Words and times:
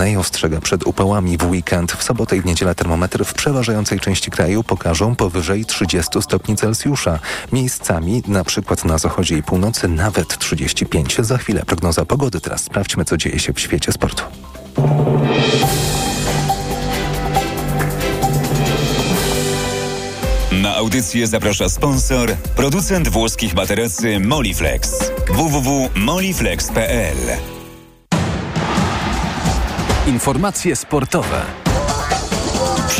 upalnej 0.00 0.16
ostrzega 0.16 0.60
przed 0.60 0.86
upałami 0.86 1.38
w 1.38 1.50
weekend. 1.50 1.92
W 1.92 2.02
sobotę 2.02 2.36
i 2.36 2.40
w 2.40 2.44
niedzielę 2.44 2.74
termometry 2.74 3.24
w 3.24 3.34
przeważającej 3.34 4.00
części 4.00 4.30
kraju 4.30 4.64
pokażą 4.64 5.16
powyżej 5.16 5.64
30 5.64 6.22
stopni 6.22 6.56
Celsjusza. 6.56 7.18
Miejscami, 7.52 8.22
na 8.26 8.44
przykład 8.44 8.84
na 8.84 8.98
zachodzie 8.98 9.38
i 9.38 9.42
północy, 9.42 9.88
nawet 9.88 10.38
35. 10.38 11.16
Za 11.20 11.38
chwilę 11.38 11.62
prognoza 11.66 12.04
pogody. 12.04 12.40
Teraz 12.40 12.64
sprawdźmy, 12.64 13.04
co 13.04 13.16
dzieje 13.16 13.38
się 13.38 13.52
w 13.52 13.60
świecie 13.60 13.92
sportu. 13.92 14.24
Na 20.52 20.76
audycję 20.76 21.26
zaprasza 21.26 21.68
sponsor, 21.68 22.36
producent 22.56 23.08
włoskich 23.08 23.54
materacy 23.54 24.20
Moliflex. 24.20 25.12
www.moliflex.pl 25.28 27.59
Informacje 30.06 30.76
sportowe. 30.76 31.69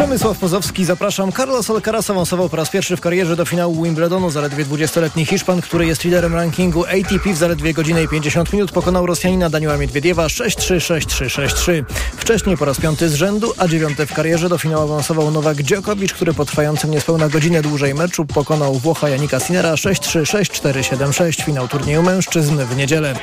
Przemysław 0.01 0.39
Pozowski, 0.39 0.85
zapraszam. 0.85 1.33
Carlos 1.33 1.71
Alcaraz 1.71 2.11
awansował 2.11 2.49
po 2.49 2.57
raz 2.57 2.71
pierwszy 2.71 2.97
w 2.97 3.01
karierze 3.01 3.37
do 3.37 3.45
finału 3.45 3.83
Wimbledonu. 3.83 4.31
Zaledwie 4.31 4.65
20-letni 4.65 5.27
Hiszpan, 5.27 5.61
który 5.61 5.87
jest 5.87 6.05
liderem 6.05 6.35
rankingu 6.35 6.85
ATP 6.85 7.33
w 7.33 7.37
zaledwie 7.37 7.75
godzinę 7.75 8.03
i 8.03 8.09
50 8.09 8.53
minut 8.53 8.73
pokonał 8.73 9.07
Rosjanina 9.07 9.51
Daniela 9.51 9.77
Miedwiediewa 9.77 10.27
6-3, 10.27 10.77
6-3, 10.77 11.25
6-3. 11.25 11.85
Wcześniej 12.17 12.57
po 12.57 12.65
raz 12.65 12.81
piąty 12.81 13.09
z 13.09 13.15
rzędu, 13.15 13.53
a 13.59 13.69
dziewiąty 13.69 14.07
w 14.07 14.13
karierze 14.13 14.49
do 14.49 14.59
finału 14.59 14.85
awansował 14.85 15.31
Nowak 15.31 15.63
Djokovic, 15.63 16.13
który 16.13 16.35
po 16.35 16.45
trwającym 16.45 16.91
niespełna 16.91 17.29
godzinę 17.29 17.63
dłużej 17.63 17.95
meczu 17.95 18.27
pokonał 18.27 18.75
Włocha 18.75 19.09
Janika 19.09 19.41
Sinera 19.41 19.75
6-3, 19.75 20.23
6-4, 20.23 20.81
7-6. 20.97 21.45
Finał 21.45 21.69
turnieju 21.69 22.03
mężczyzn 22.03 22.59
w 22.59 22.77
niedzielę. 22.77 23.15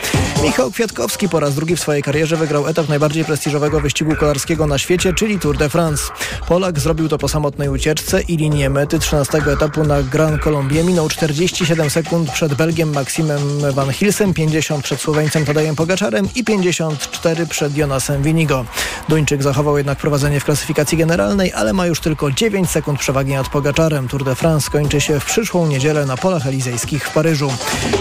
Michał 0.44 0.71
Kwiatkowski 0.71 1.30
po 1.30 1.40
raz 1.40 1.55
drugi 1.55 1.76
w 1.76 1.80
swojej 1.80 2.04
karierze 2.04 2.38
wygrał 2.38 2.68
etap 2.68 2.90
najbardziej 2.90 3.26
prestiżowego 3.26 3.80
wyścigu 3.80 4.16
kolarskiego 4.16 4.68
na 4.68 4.77
świecie, 4.77 5.13
czyli 5.13 5.40
Tour 5.40 5.57
de 5.57 5.70
France. 5.70 6.04
Polak 6.67 6.80
zrobił 6.80 7.09
to 7.09 7.17
po 7.17 7.27
samotnej 7.27 7.70
ucieczce 7.70 8.21
i 8.21 8.37
linię 8.37 8.70
mety 8.70 8.99
13 8.99 9.37
etapu 9.37 9.84
na 9.84 10.04
Gran 10.04 10.40
Colombier 10.40 10.85
minął 10.85 11.10
47 11.10 11.90
sekund 11.90 12.32
przed 12.32 12.54
Belgiem 12.54 12.93
Maximem 12.93 13.41
Van 13.73 13.91
Hilsem, 13.93 14.34
50 14.34 14.84
przed 14.84 15.01
Słoweńcem 15.01 15.45
Tadejem 15.45 15.76
Pogaczarem 15.76 16.27
i 16.35 16.43
54 16.43 17.45
przed 17.45 17.77
Jonasem 17.77 18.23
Winigo. 18.23 18.65
Duńczyk 19.10 19.43
zachował 19.43 19.77
jednak 19.77 19.98
prowadzenie 19.98 20.40
w 20.40 20.45
klasyfikacji 20.45 20.98
generalnej, 20.98 21.54
ale 21.54 21.73
ma 21.73 21.85
już 21.85 21.99
tylko 21.99 22.32
9 22.32 22.70
sekund 22.70 22.99
przewagi 22.99 23.34
nad 23.34 23.49
Pogaczarem. 23.49 24.07
Tour 24.07 24.23
de 24.23 24.35
France 24.35 24.70
kończy 24.71 25.01
się 25.01 25.20
w 25.20 25.26
przyszłą 25.26 25.68
niedzielę 25.68 26.05
na 26.05 26.18
polach 26.18 26.48
elizejskich 26.48 27.07
w 27.07 27.13
Paryżu. 27.13 27.51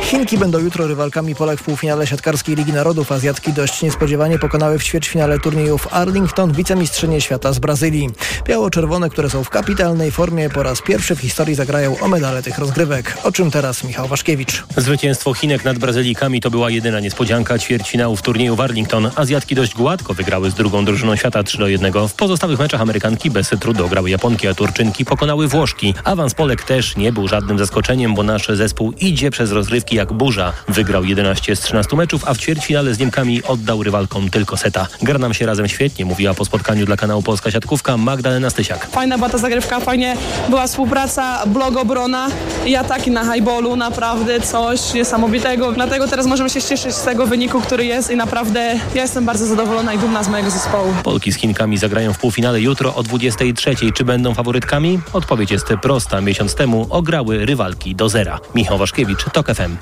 Chinki 0.02 0.38
będą 0.38 0.58
jutro 0.58 0.86
rywalkami 0.86 1.34
Polek 1.34 1.60
w 1.60 1.62
półfinale 1.62 2.06
siatkarskiej 2.06 2.56
Ligi 2.56 2.72
Narodów. 2.72 3.12
Azjatki 3.12 3.52
dość 3.52 3.82
niespodziewanie 3.82 4.38
pokonały 4.38 4.78
w 4.78 4.84
ćwierćfinale 4.84 5.38
turniejów 5.38 5.88
Arlington 5.90 6.52
wicemistrzynie 6.52 7.20
świata 7.20 7.52
z 7.52 7.58
Brazylii. 7.58 8.10
Biało-czerwone, 8.48 9.10
które 9.10 9.30
są 9.30 9.44
w 9.44 9.50
kapitalnej 9.50 10.10
formie, 10.10 10.50
po 10.50 10.62
raz 10.62 10.82
pierwszy 10.82 11.16
w 11.16 11.20
historii 11.20 11.54
zagrają 11.54 12.00
o 12.00 12.08
medale 12.08 12.42
tych 12.42 12.58
rozgrywek. 12.58 13.18
O 13.24 13.32
czym 13.32 13.50
teraz 13.50 13.84
Michał 13.84 14.08
Waszkiewicz. 14.08 14.64
Zwycięstwo 14.76 15.34
Chinek 15.34 15.64
nad 15.64 15.78
Brazylijkami 15.78 16.40
to 16.40 16.50
była 16.50 16.70
jedyna 16.70 17.00
niespodzianka 17.00 17.58
ćwierćfinału 17.58 18.16
w 18.16 18.22
turnieju 18.22 18.56
w 18.56 18.60
Arlington. 18.60 19.10
Azjatki 19.16 19.54
dość 19.54 19.74
gładko 19.74 20.14
wygrały 20.14 20.50
z 20.50 20.54
drugą 20.54 20.84
drużyną 20.84 21.16
świata 21.16 21.42
3 21.42 21.58
do 21.58 21.68
1. 21.68 21.92
W 22.08 22.14
pozostałych 22.14 22.58
meczach 22.58 22.80
Amerykanki 22.80 23.30
bez 23.30 23.48
trudu 23.60 23.88
grały 23.88 24.10
Japonki, 24.10 24.48
a 24.48 24.54
Turczynki 24.54 25.04
pokonały 25.04 25.48
Włoszki. 25.48 25.94
Awans 26.04 26.34
Polek 26.34 26.64
też 26.64 26.96
nie 26.96 27.12
był 27.12 27.28
żadnym 27.28 27.58
zaskoczeniem, 27.58 28.14
bo 28.14 28.22
nasz 28.22 28.48
zespół 28.48 28.92
idzie 28.92 29.30
przez 29.30 29.52
rozgrywki 29.52 29.96
jak 29.96 30.12
burza. 30.12 30.52
Wygrał 30.68 31.04
11 31.04 31.56
z 31.56 31.60
13 31.60 31.96
meczów, 31.96 32.28
a 32.28 32.34
w 32.34 32.38
ćwierćfinale 32.38 32.94
z 32.94 32.98
Niemkami 32.98 33.42
oddał 33.42 33.82
rywalkom 33.82 34.30
tylko 34.30 34.56
seta. 34.56 34.86
Gra 35.02 35.18
nam 35.18 35.34
się 35.34 35.46
razem 35.46 35.68
świetnie, 35.68 36.04
mówiła 36.04 36.34
po 36.34 36.44
spotkaniu 36.44 36.86
dla 36.86 36.96
kanału 36.96 37.22
Polska 37.22 37.50
Siatkówka 37.50 37.96
Magdalena 37.96 38.35
Stysiak. 38.50 38.88
Fajna 38.90 39.16
była 39.18 39.28
ta 39.28 39.38
zagrywka, 39.38 39.80
fajnie 39.80 40.16
była 40.48 40.66
współpraca, 40.66 41.46
blok 41.46 41.76
obrona 41.76 42.28
i 42.66 42.76
ataki 42.76 43.10
na 43.10 43.32
highballu, 43.32 43.76
naprawdę 43.76 44.40
coś 44.40 44.94
niesamowitego. 44.94 45.72
Dlatego 45.72 46.08
teraz 46.08 46.26
możemy 46.26 46.50
się 46.50 46.62
cieszyć 46.62 46.94
z 46.94 47.02
tego 47.02 47.26
wyniku, 47.26 47.60
który 47.60 47.84
jest 47.84 48.10
i 48.10 48.16
naprawdę 48.16 48.74
ja 48.94 49.02
jestem 49.02 49.24
bardzo 49.24 49.46
zadowolona 49.46 49.94
i 49.94 49.98
dumna 49.98 50.22
z 50.22 50.28
mojego 50.28 50.50
zespołu. 50.50 50.94
Polki 51.04 51.32
z 51.32 51.36
Chinkami 51.36 51.78
zagrają 51.78 52.12
w 52.12 52.18
półfinale 52.18 52.60
jutro 52.60 52.94
o 52.94 53.02
23. 53.02 53.74
Czy 53.94 54.04
będą 54.04 54.34
faworytkami? 54.34 55.00
Odpowiedź 55.12 55.50
jest 55.50 55.66
prosta. 55.82 56.20
Miesiąc 56.20 56.54
temu 56.54 56.86
ograły 56.90 57.46
rywalki 57.46 57.94
do 57.94 58.08
zera. 58.08 58.38
Michał 58.54 58.78
Waszkiewicz, 58.78 59.24
TOK 59.32 59.46
FM. 59.54 59.76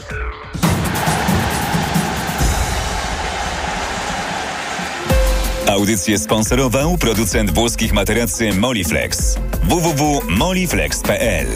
Audycję 5.75 6.19
sponsorował 6.19 6.99
producent 6.99 7.51
włoskich 7.51 7.93
materacy 7.93 8.53
Moliflex. 8.53 9.39
www.moliflex.pl 9.63 11.47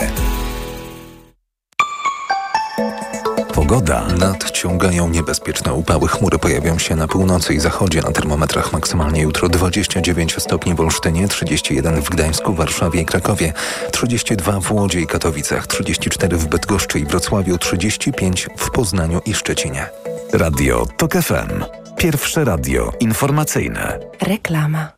Pogoda. 3.54 4.06
Nadciągają 4.18 5.08
niebezpieczne 5.08 5.72
upały. 5.72 6.08
Chmury 6.08 6.38
pojawią 6.38 6.78
się 6.78 6.96
na 6.96 7.08
północy 7.08 7.54
i 7.54 7.60
zachodzie. 7.60 8.02
Na 8.02 8.12
termometrach 8.12 8.72
maksymalnie 8.72 9.22
jutro 9.22 9.48
29 9.48 10.36
stopni 10.38 10.74
w 10.74 10.80
Olsztynie, 10.80 11.28
31 11.28 12.02
w 12.02 12.10
Gdańsku, 12.10 12.54
Warszawie 12.54 13.00
i 13.00 13.04
Krakowie, 13.06 13.52
32 13.92 14.60
w 14.60 14.72
Łodzi 14.72 14.98
i 14.98 15.06
Katowicach, 15.06 15.66
34 15.66 16.36
w 16.36 16.46
Bydgoszczy 16.46 17.00
i 17.00 17.04
Wrocławiu, 17.04 17.58
35 17.58 18.48
w 18.56 18.70
Poznaniu 18.70 19.20
i 19.26 19.34
Szczecinie. 19.34 19.86
Radio 20.32 20.86
TOK 20.96 21.12
FM. 21.12 21.87
Pierwsze 21.98 22.44
radio 22.44 22.92
informacyjne. 23.00 23.98
Reklama. 24.20 24.97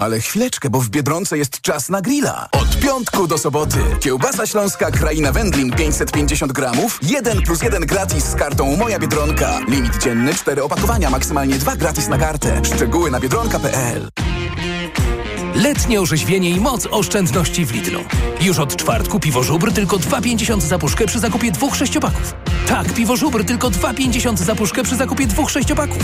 Ale 0.00 0.20
chwileczkę, 0.20 0.70
bo 0.70 0.80
w 0.80 0.88
Biedronce 0.88 1.38
jest 1.38 1.60
czas 1.60 1.88
na 1.88 2.00
grilla. 2.00 2.48
Od 2.52 2.78
piątku 2.78 3.26
do 3.26 3.38
soboty. 3.38 3.78
Kiełbasa 4.00 4.46
śląska 4.46 4.90
Kraina 4.90 5.32
Wędlin 5.32 5.72
550 5.72 6.52
gramów. 6.52 6.98
1 7.02 7.42
plus 7.42 7.62
1 7.62 7.86
gratis 7.86 8.24
z 8.24 8.34
kartą 8.34 8.76
Moja 8.76 8.98
Biedronka. 8.98 9.58
Limit 9.68 10.02
dzienny 10.02 10.34
4 10.34 10.62
opakowania, 10.62 11.10
maksymalnie 11.10 11.54
2 11.54 11.76
gratis 11.76 12.08
na 12.08 12.18
kartę. 12.18 12.62
Szczegóły 12.74 13.10
na 13.10 13.20
biedronka.pl 13.20 14.08
Letnie 15.54 16.00
orzeźwienie 16.00 16.50
i 16.50 16.60
moc 16.60 16.86
oszczędności 16.90 17.66
w 17.66 17.72
Lidlu. 17.72 18.00
Już 18.40 18.58
od 18.58 18.76
czwartku 18.76 19.20
piwo 19.20 19.42
żubr 19.42 19.72
tylko 19.72 19.96
2,50 19.96 20.60
za 20.60 20.78
puszkę 20.78 21.06
przy 21.06 21.18
zakupie 21.18 21.52
dwóch 21.52 21.76
sześciopaków. 21.76 22.34
Tak, 22.68 22.94
piwo 22.94 23.16
żubr 23.16 23.44
tylko 23.44 23.70
2,50 23.70 24.36
za 24.36 24.54
puszkę 24.54 24.82
przy 24.82 24.96
zakupie 24.96 25.26
dwóch 25.26 25.50
sześciopaków. 25.50 26.02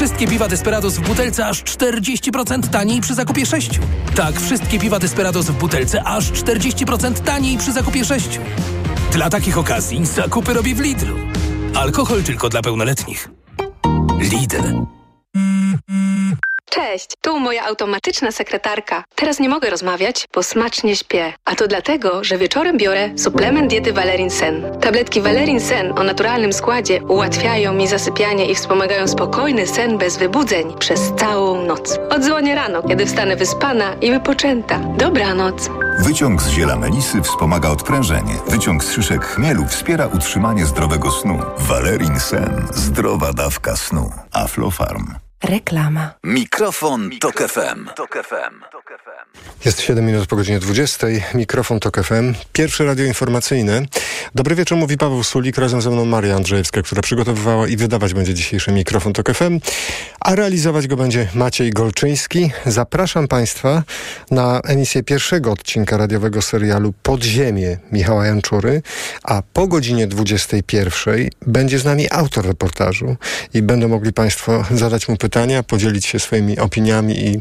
Wszystkie 0.00 0.26
piwa 0.26 0.48
Desperados 0.48 0.94
w 0.96 1.08
butelce 1.08 1.46
aż 1.46 1.62
40% 1.64 2.68
taniej 2.68 3.00
przy 3.00 3.14
zakupie 3.14 3.46
6. 3.46 3.80
Tak, 4.14 4.40
wszystkie 4.40 4.78
piwa 4.78 4.98
Desperados 4.98 5.46
w 5.46 5.58
butelce 5.58 6.04
aż 6.04 6.32
40% 6.32 7.12
taniej 7.12 7.58
przy 7.58 7.72
zakupie 7.72 8.04
6. 8.04 8.40
Dla 9.12 9.30
takich 9.30 9.58
okazji 9.58 10.06
zakupy 10.06 10.54
robię 10.54 10.74
w 10.74 10.80
Lidlu. 10.80 11.16
Alkohol 11.74 12.22
tylko 12.22 12.48
dla 12.48 12.62
pełnoletnich. 12.62 13.28
Lidl. 14.20 14.99
Cześć, 16.90 17.10
tu 17.20 17.40
moja 17.40 17.64
automatyczna 17.64 18.32
sekretarka. 18.32 19.04
Teraz 19.14 19.40
nie 19.40 19.48
mogę 19.48 19.70
rozmawiać, 19.70 20.28
bo 20.34 20.42
smacznie 20.42 20.96
śpię. 20.96 21.32
A 21.44 21.54
to 21.54 21.68
dlatego, 21.68 22.24
że 22.24 22.38
wieczorem 22.38 22.76
biorę 22.78 23.10
suplement 23.18 23.70
diety 23.70 23.92
Valerin 23.92 24.30
Sen. 24.30 24.78
Tabletki 24.80 25.20
Valerin 25.20 25.60
Sen 25.60 25.98
o 25.98 26.02
naturalnym 26.02 26.52
składzie 26.52 27.02
ułatwiają 27.02 27.72
mi 27.72 27.88
zasypianie 27.88 28.50
i 28.50 28.54
wspomagają 28.54 29.08
spokojny 29.08 29.66
sen 29.66 29.98
bez 29.98 30.16
wybudzeń 30.16 30.78
przez 30.78 31.12
całą 31.18 31.62
noc. 31.62 31.98
Odzwonię 32.10 32.54
rano, 32.54 32.82
kiedy 32.82 33.06
wstanę 33.06 33.36
wyspana 33.36 33.94
i 33.94 34.10
wypoczęta. 34.10 34.78
Dobranoc. 34.78 35.70
Wyciąg 35.98 36.42
z 36.42 36.48
ziela 36.48 36.76
melisy 36.76 37.22
wspomaga 37.22 37.68
odprężenie. 37.68 38.34
Wyciąg 38.48 38.84
z 38.84 38.92
szyszek 38.92 39.24
chmielu 39.24 39.66
wspiera 39.66 40.06
utrzymanie 40.06 40.66
zdrowego 40.66 41.10
snu. 41.10 41.38
Valerin 41.58 42.20
Sen. 42.20 42.66
Zdrowa 42.70 43.32
dawka 43.32 43.76
snu. 43.76 44.10
Aflofarm. 44.32 45.29
Reklama. 45.42 46.08
Mikrofon, 46.22 47.08
Mikrofon 47.08 47.18
Tok 47.18 47.48
FM. 47.50 47.88
Tok 47.96 48.16
FM. 48.24 48.54
Jest 49.64 49.80
7 49.80 50.06
minut 50.06 50.26
po 50.26 50.36
godzinie 50.36 50.60
20. 50.60 51.06
Mikrofon 51.34 51.80
TOK 51.80 52.04
FM. 52.04 52.34
Pierwsze 52.52 52.84
radio 52.84 53.04
informacyjne. 53.04 53.82
Dobry 54.34 54.54
wieczór, 54.54 54.78
mówi 54.78 54.96
Paweł 54.96 55.22
Sulik. 55.22 55.58
Razem 55.58 55.82
ze 55.82 55.90
mną 55.90 56.04
Maria 56.04 56.36
Andrzejewska, 56.36 56.82
która 56.82 57.02
przygotowywała 57.02 57.68
i 57.68 57.76
wydawać 57.76 58.14
będzie 58.14 58.34
dzisiejszy 58.34 58.72
mikrofon 58.72 59.12
TOK 59.12 59.34
FM. 59.34 59.60
A 60.20 60.34
realizować 60.34 60.86
go 60.86 60.96
będzie 60.96 61.28
Maciej 61.34 61.70
Golczyński. 61.70 62.50
Zapraszam 62.66 63.28
Państwa 63.28 63.82
na 64.30 64.60
emisję 64.60 65.02
pierwszego 65.02 65.52
odcinka 65.52 65.96
radiowego 65.96 66.42
serialu 66.42 66.94
Podziemie 67.02 67.78
Michała 67.92 68.26
Janczury. 68.26 68.82
A 69.22 69.42
po 69.52 69.66
godzinie 69.66 70.06
21 70.06 71.30
będzie 71.46 71.78
z 71.78 71.84
nami 71.84 72.10
autor 72.10 72.46
reportażu 72.46 73.16
i 73.54 73.62
będą 73.62 73.88
mogli 73.88 74.12
Państwo 74.12 74.64
zadać 74.70 75.08
mu 75.08 75.16
pytania, 75.16 75.62
podzielić 75.62 76.06
się 76.06 76.18
swoimi 76.18 76.58
opiniami 76.58 77.26
i 77.26 77.40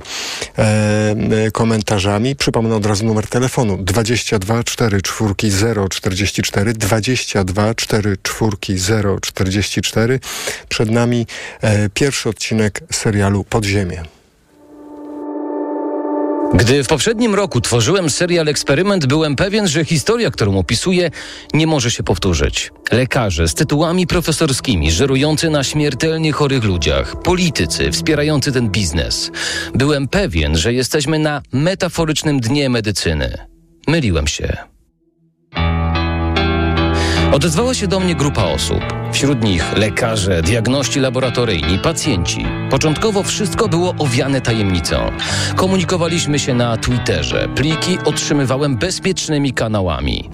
e, 0.57 1.51
komentarzami 1.51 1.78
komentarzami. 1.79 2.35
Przypomnę 2.35 2.75
od 2.75 2.85
razu 2.85 3.05
numer 3.05 3.27
telefonu 3.27 3.77
22 3.77 4.63
4 4.63 5.01
4 5.01 5.51
0 5.51 5.89
44 5.89 6.73
22 6.73 7.75
4 7.75 8.17
4 8.23 8.77
0 8.77 9.19
44. 9.19 10.19
Przed 10.69 10.91
nami 10.91 11.27
e, 11.61 11.89
pierwszy 11.89 12.29
odcinek 12.29 12.81
serialu 12.91 13.43
Podziemie. 13.43 14.18
Gdy 16.53 16.83
w 16.83 16.87
poprzednim 16.87 17.35
roku 17.35 17.61
tworzyłem 17.61 18.09
serial 18.09 18.47
Eksperyment, 18.47 19.05
byłem 19.05 19.35
pewien, 19.35 19.67
że 19.67 19.85
historia, 19.85 20.31
którą 20.31 20.57
opisuję, 20.57 21.11
nie 21.53 21.67
może 21.67 21.91
się 21.91 22.03
powtórzyć. 22.03 22.71
Lekarze 22.91 23.47
z 23.47 23.53
tytułami 23.53 24.07
profesorskimi, 24.07 24.91
żerujący 24.91 25.49
na 25.49 25.63
śmiertelnie 25.63 26.31
chorych 26.31 26.63
ludziach, 26.63 27.21
politycy 27.21 27.91
wspierający 27.91 28.51
ten 28.51 28.69
biznes. 28.69 29.31
Byłem 29.75 30.07
pewien, 30.07 30.57
że 30.57 30.73
jesteśmy 30.73 31.19
na 31.19 31.41
metaforycznym 31.51 32.39
dnie 32.39 32.69
medycyny. 32.69 33.37
Myliłem 33.87 34.27
się. 34.27 34.57
Odezwała 37.33 37.73
się 37.73 37.87
do 37.87 37.99
mnie 37.99 38.15
grupa 38.15 38.43
osób. 38.43 38.79
Wśród 39.11 39.43
nich 39.43 39.77
lekarze, 39.77 40.41
diagności 40.41 40.99
laboratoryjni, 40.99 41.79
pacjenci. 41.79 42.45
Początkowo 42.69 43.23
wszystko 43.23 43.67
było 43.67 43.95
owiane 43.99 44.41
tajemnicą. 44.41 45.11
Komunikowaliśmy 45.55 46.39
się 46.39 46.53
na 46.53 46.77
Twitterze. 46.77 47.47
Pliki 47.55 47.97
otrzymywałem 48.05 48.77
bezpiecznymi 48.77 49.53
kanałami. 49.53 50.29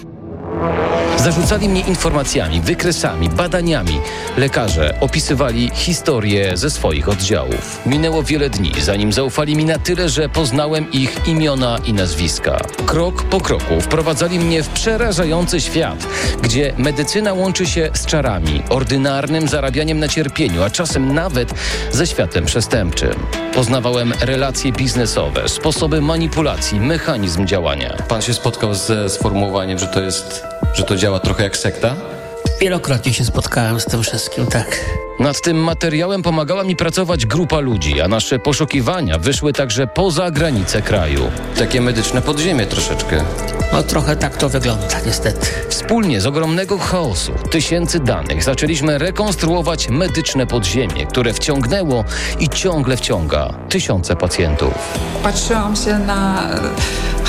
Zarzucali 1.17 1.69
mnie 1.69 1.81
informacjami, 1.81 2.61
wykresami, 2.61 3.29
badaniami. 3.29 4.01
Lekarze 4.37 4.93
opisywali 5.01 5.71
historię 5.73 6.57
ze 6.57 6.69
swoich 6.69 7.09
oddziałów. 7.09 7.81
Minęło 7.85 8.23
wiele 8.23 8.49
dni, 8.49 8.71
zanim 8.81 9.13
zaufali 9.13 9.55
mi 9.55 9.65
na 9.65 9.79
tyle, 9.79 10.09
że 10.09 10.29
poznałem 10.29 10.91
ich 10.91 11.27
imiona 11.27 11.77
i 11.85 11.93
nazwiska. 11.93 12.57
Krok 12.85 13.23
po 13.23 13.41
kroku 13.41 13.81
wprowadzali 13.81 14.39
mnie 14.39 14.63
w 14.63 14.69
przerażający 14.69 15.61
świat, 15.61 16.07
gdzie 16.41 16.73
medycyna 16.77 17.33
łączy 17.33 17.65
się 17.65 17.89
z 17.93 18.05
czarami, 18.05 18.63
ordynarnym 18.69 19.47
zarabianiem 19.47 19.99
na 19.99 20.07
cierpieniu, 20.07 20.63
a 20.63 20.69
czasem 20.69 21.13
nawet 21.13 21.53
ze 21.91 22.07
światem 22.07 22.45
przestępczym. 22.45 23.15
Poznawałem 23.53 24.13
relacje 24.21 24.71
biznesowe, 24.71 25.49
sposoby 25.49 26.01
manipulacji, 26.01 26.79
mechanizm 26.79 27.45
działania. 27.45 27.97
Pan 28.07 28.21
się 28.21 28.33
spotkał 28.33 28.73
ze 28.73 29.09
sformułowaniem, 29.09 29.79
że 29.79 29.87
to 29.87 30.01
jest, 30.01 30.43
że 30.73 30.83
to 30.83 30.95
działa 30.95 31.04
trochę 31.23 31.43
jak 31.43 31.57
sekta? 31.57 31.95
Wielokrotnie 32.61 33.13
się 33.13 33.25
spotkałem 33.25 33.79
z 33.79 33.85
tym 33.85 34.03
wszystkim, 34.03 34.47
tak. 34.47 34.79
Nad 35.19 35.41
tym 35.41 35.57
materiałem 35.57 36.21
pomagała 36.21 36.63
mi 36.63 36.75
pracować 36.75 37.25
grupa 37.25 37.59
ludzi, 37.59 38.01
a 38.01 38.07
nasze 38.07 38.39
poszukiwania 38.39 39.17
wyszły 39.17 39.53
także 39.53 39.87
poza 39.87 40.31
granice 40.31 40.81
kraju. 40.81 41.31
Takie 41.57 41.81
medyczne 41.81 42.21
podziemie 42.21 42.65
troszeczkę. 42.65 43.23
No 43.73 43.83
trochę 43.83 44.15
tak 44.15 44.37
to 44.37 44.49
wygląda, 44.49 45.01
niestety. 45.05 45.47
Wspólnie 45.69 46.21
z 46.21 46.25
ogromnego 46.25 46.77
chaosu, 46.77 47.31
tysięcy 47.51 47.99
danych, 47.99 48.43
zaczęliśmy 48.43 48.97
rekonstruować 48.97 49.89
medyczne 49.89 50.47
podziemie, 50.47 51.05
które 51.05 51.33
wciągnęło 51.33 52.03
i 52.39 52.49
ciągle 52.49 52.97
wciąga 52.97 53.53
tysiące 53.69 54.15
pacjentów. 54.15 54.73
Patrzyłam 55.23 55.75
się 55.75 55.99
na 55.99 56.49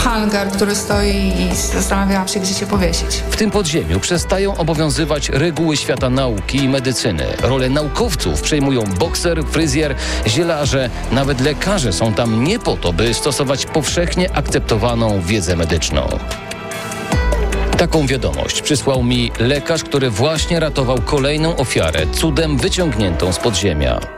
hangar, 0.06 0.48
który 0.48 0.74
stoi 0.74 1.32
i 1.38 1.56
zastanawiałam 1.56 2.28
się, 2.28 2.40
gdzie 2.40 2.54
się 2.54 2.66
powiesić. 2.66 3.16
W 3.30 3.36
tym 3.36 3.50
podziemiu 3.50 4.00
przestają 4.00 4.56
obowiązywać 4.56 5.28
reguły 5.28 5.76
świata 5.76 6.10
nauki 6.10 6.58
i 6.58 6.68
medycyny. 6.68 7.24
Rolę 7.42 7.68
naukowców 7.70 8.40
przejmują 8.40 8.84
bokser, 8.98 9.44
fryzjer, 9.44 9.94
zielarze, 10.26 10.90
nawet 11.12 11.40
lekarze 11.40 11.92
są 11.92 12.12
tam 12.12 12.44
nie 12.44 12.58
po 12.58 12.76
to, 12.76 12.92
by 12.92 13.14
stosować 13.14 13.66
powszechnie 13.66 14.36
akceptowaną 14.36 15.20
wiedzę 15.20 15.56
medyczną. 15.56 16.08
Taką 17.78 18.06
wiadomość 18.06 18.62
przysłał 18.62 19.02
mi 19.02 19.32
lekarz, 19.38 19.84
który 19.84 20.10
właśnie 20.10 20.60
ratował 20.60 20.98
kolejną 21.04 21.56
ofiarę, 21.56 22.06
cudem 22.12 22.56
wyciągniętą 22.56 23.32
z 23.32 23.38
podziemia. 23.38 24.15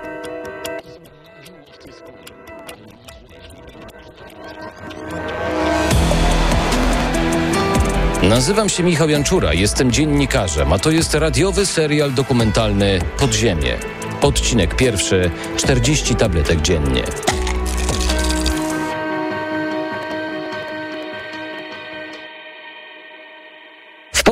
Nazywam 8.29 8.69
się 8.69 8.83
Michał 8.83 9.09
Janczura, 9.09 9.55
jestem 9.55 9.93
dziennikarzem, 9.93 10.73
a 10.73 10.79
to 10.79 10.91
jest 10.91 11.15
radiowy 11.15 11.67
serial 11.67 12.15
dokumentalny 12.15 12.99
Podziemie. 13.19 13.79
Odcinek 14.23 14.77
pierwszy 14.77 15.31
40 15.57 16.15
tabletek 16.15 16.61
dziennie. 16.61 17.03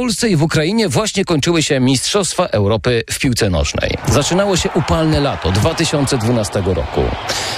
Polsce 0.06 0.28
i 0.28 0.36
w 0.36 0.42
Ukrainie 0.42 0.88
właśnie 0.88 1.24
kończyły 1.24 1.62
się 1.62 1.80
Mistrzostwa 1.80 2.46
Europy 2.46 3.02
w 3.10 3.18
piłce 3.18 3.50
nożnej. 3.50 3.90
Zaczynało 4.08 4.56
się 4.56 4.70
upalne 4.74 5.20
lato 5.20 5.52
2012 5.52 6.62
roku. 6.66 7.00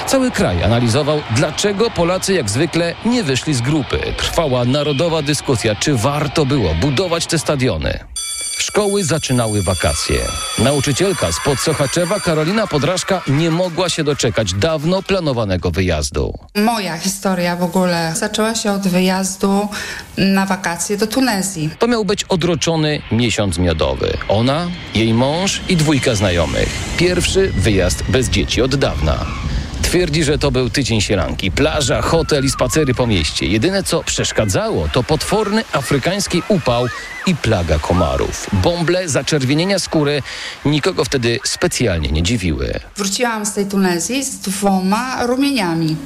Cały 0.06 0.30
kraj 0.30 0.62
analizował, 0.64 1.22
dlaczego 1.36 1.90
Polacy 1.90 2.34
jak 2.34 2.50
zwykle 2.50 2.94
nie 3.06 3.22
wyszli 3.22 3.54
z 3.54 3.60
grupy. 3.60 3.98
Trwała 4.16 4.64
narodowa 4.64 5.22
dyskusja, 5.22 5.74
czy 5.74 5.96
warto 5.96 6.46
było 6.46 6.74
budować 6.74 7.26
te 7.26 7.38
stadiony. 7.38 7.98
Szkoły 8.58 9.04
zaczynały 9.04 9.62
wakacje. 9.62 10.18
Nauczycielka 10.58 11.32
z 11.32 11.40
Podsochaczewa 11.44 12.20
Karolina 12.20 12.66
Podrażka 12.66 13.22
nie 13.28 13.50
mogła 13.50 13.88
się 13.88 14.04
doczekać 14.04 14.54
dawno 14.54 15.02
planowanego 15.02 15.70
wyjazdu. 15.70 16.38
Moja 16.54 16.98
historia 16.98 17.56
w 17.56 17.62
ogóle 17.62 18.12
zaczęła 18.16 18.54
się 18.54 18.72
od 18.72 18.88
wyjazdu 18.88 19.68
na 20.18 20.46
wakacje 20.46 20.96
do 20.96 21.06
Tunezji. 21.06 21.70
To 21.78 21.88
miał 21.88 22.04
być 22.04 22.24
odroczony 22.24 23.02
miesiąc 23.12 23.58
miodowy. 23.58 24.18
Ona, 24.28 24.68
jej 24.94 25.14
mąż 25.14 25.60
i 25.68 25.76
dwójka 25.76 26.14
znajomych. 26.14 26.68
Pierwszy 26.96 27.52
wyjazd 27.56 28.02
bez 28.08 28.28
dzieci 28.28 28.62
od 28.62 28.74
dawna. 28.76 29.26
Twierdzi, 29.88 30.24
że 30.24 30.38
to 30.38 30.50
był 30.50 30.70
tydzień 30.70 31.00
sielanki, 31.00 31.50
plaża, 31.50 32.02
hotel 32.02 32.44
i 32.44 32.50
spacery 32.50 32.94
po 32.94 33.06
mieście. 33.06 33.46
Jedyne 33.46 33.82
co 33.82 34.02
przeszkadzało 34.02 34.88
to 34.88 35.02
potworny 35.02 35.64
afrykański 35.72 36.42
upał 36.48 36.86
i 37.26 37.36
plaga 37.36 37.78
komarów. 37.78 38.46
Bąble, 38.52 39.08
zaczerwienienia 39.08 39.78
skóry 39.78 40.22
nikogo 40.64 41.04
wtedy 41.04 41.38
specjalnie 41.44 42.12
nie 42.12 42.22
dziwiły. 42.22 42.80
Wróciłam 42.96 43.46
z 43.46 43.52
tej 43.52 43.66
Tunezji 43.66 44.24
z 44.24 44.38
dwoma 44.38 45.26
rumieniami. 45.26 45.96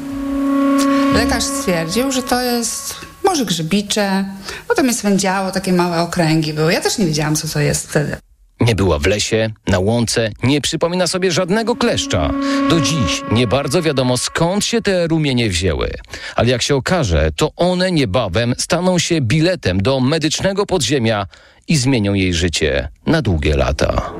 Lekarz 1.14 1.44
stwierdził, 1.44 2.12
że 2.12 2.22
to 2.22 2.42
jest 2.42 2.94
może 3.24 3.44
grzybicze, 3.44 4.24
potem 4.68 4.84
mnie 4.84 4.94
swędziało, 4.94 5.50
takie 5.50 5.72
małe 5.72 6.00
okręgi 6.00 6.52
były. 6.52 6.72
Ja 6.72 6.80
też 6.80 6.98
nie 6.98 7.06
wiedziałam, 7.06 7.36
co 7.36 7.48
to 7.48 7.60
jest 7.60 7.90
wtedy. 7.90 8.16
Nie 8.66 8.74
była 8.74 8.98
w 8.98 9.06
lesie, 9.06 9.50
na 9.66 9.78
łące, 9.78 10.30
nie 10.42 10.60
przypomina 10.60 11.06
sobie 11.06 11.32
żadnego 11.32 11.76
kleszcza. 11.76 12.30
Do 12.70 12.80
dziś 12.80 13.22
nie 13.32 13.46
bardzo 13.46 13.82
wiadomo 13.82 14.16
skąd 14.16 14.64
się 14.64 14.82
te 14.82 15.06
rumienie 15.06 15.48
wzięły. 15.48 15.90
Ale 16.36 16.48
jak 16.48 16.62
się 16.62 16.76
okaże, 16.76 17.30
to 17.36 17.50
one 17.56 17.92
niebawem 17.92 18.54
staną 18.58 18.98
się 18.98 19.20
biletem 19.20 19.82
do 19.82 20.00
medycznego 20.00 20.66
podziemia 20.66 21.26
i 21.68 21.76
zmienią 21.76 22.14
jej 22.14 22.34
życie 22.34 22.88
na 23.06 23.22
długie 23.22 23.56
lata. 23.56 24.12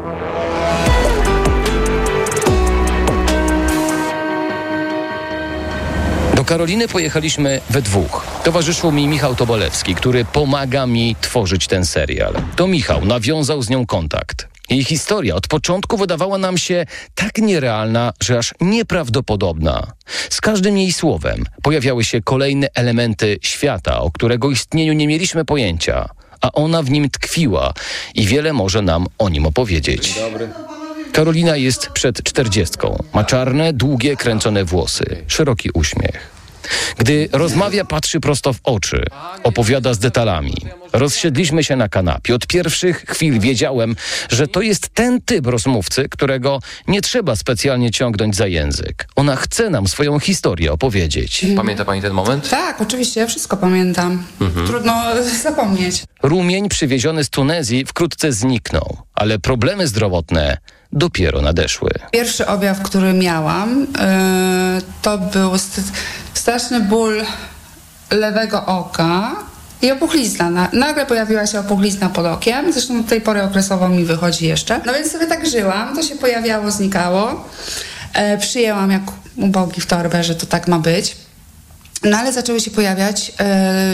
Do 6.43 6.47
Karoliny 6.47 6.89
pojechaliśmy 6.89 7.61
we 7.71 7.83
dwóch. 7.83 8.27
Towarzyszył 8.45 8.93
mi 8.93 9.09
Michał 9.09 9.35
Tobolewski, 9.35 9.95
który 9.95 10.25
pomaga 10.25 10.87
mi 10.87 11.17
tworzyć 11.21 11.67
ten 11.67 11.87
serial. 11.87 12.35
To 12.57 12.67
Michał 12.67 13.05
nawiązał 13.05 13.63
z 13.63 13.71
nią 13.71 13.87
kontakt. 13.87 14.49
Jej 14.71 14.85
historia 14.85 15.35
od 15.35 15.47
początku 15.47 15.97
wydawała 15.97 16.39
nam 16.39 16.59
się 16.59 16.87
tak 17.15 17.39
nierealna, 17.39 18.13
że 18.23 18.39
aż 18.39 18.55
nieprawdopodobna. 18.61 19.93
Z 20.31 20.41
każdym 20.41 20.79
jej 20.79 20.93
słowem 20.93 21.45
pojawiały 21.63 22.05
się 22.05 22.23
kolejne 22.23 22.69
elementy 22.75 23.39
świata, 23.43 24.01
o 24.01 24.11
którego 24.11 24.51
istnieniu 24.51 24.93
nie 24.93 25.07
mieliśmy 25.07 25.45
pojęcia, 25.45 26.09
a 26.41 26.53
ona 26.53 26.83
w 26.83 26.91
nim 26.91 27.11
tkwiła 27.11 27.75
i 28.15 28.27
wiele 28.27 28.53
może 28.53 28.83
nam 28.83 29.07
o 29.19 29.29
nim 29.29 29.47
opowiedzieć. 29.47 30.15
Dobry. 30.15 30.49
Karolina 31.13 31.57
jest 31.57 31.89
przed 31.89 32.23
czterdziestką. 32.23 33.03
Ma 33.15 33.25
czarne, 33.25 33.73
długie, 33.73 34.17
kręcone 34.17 34.65
włosy, 34.65 35.05
szeroki 35.27 35.71
uśmiech. 35.75 36.31
Gdy 36.99 37.29
rozmawia, 37.33 37.85
patrzy 37.85 38.21
prosto 38.21 38.53
w 38.53 38.59
oczy, 38.65 39.05
opowiada 39.43 39.95
z 39.95 39.99
detalami. 39.99 40.55
Rozsiedliśmy 40.93 41.65
się 41.65 41.77
na 41.77 41.89
kanapie. 41.89 42.35
Od 42.35 42.47
pierwszych 42.47 43.05
chwil 43.09 43.41
wiedziałem, 43.41 43.97
że 44.31 44.49
to 44.49 44.61
jest 44.61 44.89
ten 44.89 45.21
typ 45.21 45.47
rozmówcy, 45.47 46.09
którego 46.09 46.61
nie 46.89 47.03
trzeba 47.03 47.37
specjalnie 47.37 47.91
ciągnąć 47.91 48.37
za 48.37 48.47
język. 48.47 49.09
Ona 49.17 49.37
chce 49.37 49.71
nam 49.71 49.89
swoją 49.89 50.19
historię 50.19 50.73
opowiedzieć. 50.73 51.47
Pamięta 51.57 51.85
pani 51.85 52.03
ten 52.03 52.13
moment? 52.13 52.51
Tak, 52.51 52.81
oczywiście, 52.81 53.21
ja 53.21 53.27
wszystko 53.27 53.57
pamiętam. 53.57 54.25
Mhm. 54.41 54.67
Trudno 54.67 55.13
e, 55.13 55.25
zapomnieć. 55.25 56.05
Rumień 56.23 56.69
przywieziony 56.69 57.25
z 57.25 57.31
Tunezji 57.31 57.85
wkrótce 57.85 58.33
zniknął, 58.33 58.97
ale 59.15 59.39
problemy 59.39 59.87
zdrowotne 59.87 60.57
dopiero 60.93 61.41
nadeszły. 61.43 61.91
Pierwszy 62.13 62.47
objaw, 62.47 62.83
który 62.83 63.13
miałam, 63.13 63.87
e, 63.99 64.81
to 65.03 65.19
był 65.19 65.55
st- 65.59 65.93
straszny 66.35 66.81
ból 66.81 67.23
lewego 68.11 68.67
oka 68.67 69.33
i 69.83 69.93
opuchlizna. 69.93 70.51
Na- 70.51 70.69
Nagle 70.73 71.07
pojawiła 71.07 71.47
się 71.47 71.61
opuchlizna 71.61 72.09
pod 72.09 72.27
okiem, 72.27 72.73
zresztą 72.73 73.03
do 73.03 73.09
tej 73.09 73.21
pory 73.21 73.43
okresowo 73.43 73.89
mi 73.89 74.05
wychodzi 74.05 74.47
jeszcze. 74.47 74.81
No 74.87 74.93
więc 74.93 75.13
sobie 75.13 75.27
tak 75.27 75.47
żyłam, 75.49 75.97
to 75.97 76.03
się 76.03 76.17
pojawiało, 76.17 76.71
znikało. 76.71 77.49
E, 78.15 78.39
przyjęłam 78.39 78.91
jak 78.91 79.03
ubogi 79.37 79.81
w 79.81 79.87
torbę, 79.87 80.25
że 80.25 80.35
to 80.35 80.47
tak 80.47 80.69
ma 80.69 80.79
być. 80.79 81.17
No 82.05 82.19
ale 82.19 82.33
zaczęły 82.33 82.61
się 82.61 82.71
pojawiać 82.71 83.33
e, 83.41 83.85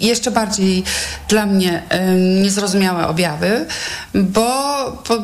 jeszcze 0.00 0.30
bardziej 0.30 0.84
dla 1.28 1.46
mnie 1.46 1.82
niezrozumiałe 2.42 3.06
objawy, 3.08 3.66
bo 4.14 4.46
po, 5.04 5.14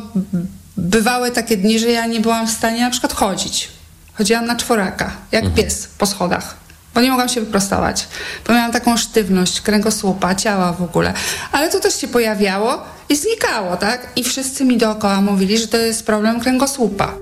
bywały 0.77 1.31
takie 1.31 1.57
dni, 1.57 1.79
że 1.79 1.91
ja 1.91 2.05
nie 2.05 2.19
byłam 2.19 2.47
w 2.47 2.51
stanie 2.51 2.81
na 2.81 2.89
przykład 2.89 3.13
chodzić. 3.13 3.69
Chodziłam 4.13 4.45
na 4.45 4.55
czworaka, 4.55 5.11
jak 5.31 5.53
pies 5.53 5.87
po 5.97 6.05
schodach, 6.05 6.55
bo 6.95 7.01
nie 7.01 7.09
mogłam 7.09 7.29
się 7.29 7.41
wyprostować, 7.41 8.07
bo 8.47 8.53
miałam 8.53 8.71
taką 8.71 8.97
sztywność 8.97 9.61
kręgosłupa, 9.61 10.35
ciała 10.35 10.73
w 10.73 10.81
ogóle. 10.81 11.13
Ale 11.51 11.69
to 11.69 11.79
też 11.79 12.01
się 12.01 12.07
pojawiało 12.07 12.81
i 13.09 13.15
znikało, 13.15 13.77
tak? 13.77 14.09
I 14.15 14.23
wszyscy 14.23 14.65
mi 14.65 14.77
dookoła 14.77 15.21
mówili, 15.21 15.57
że 15.57 15.67
to 15.67 15.77
jest 15.77 16.05
problem 16.05 16.39
kręgosłupa. 16.39 17.13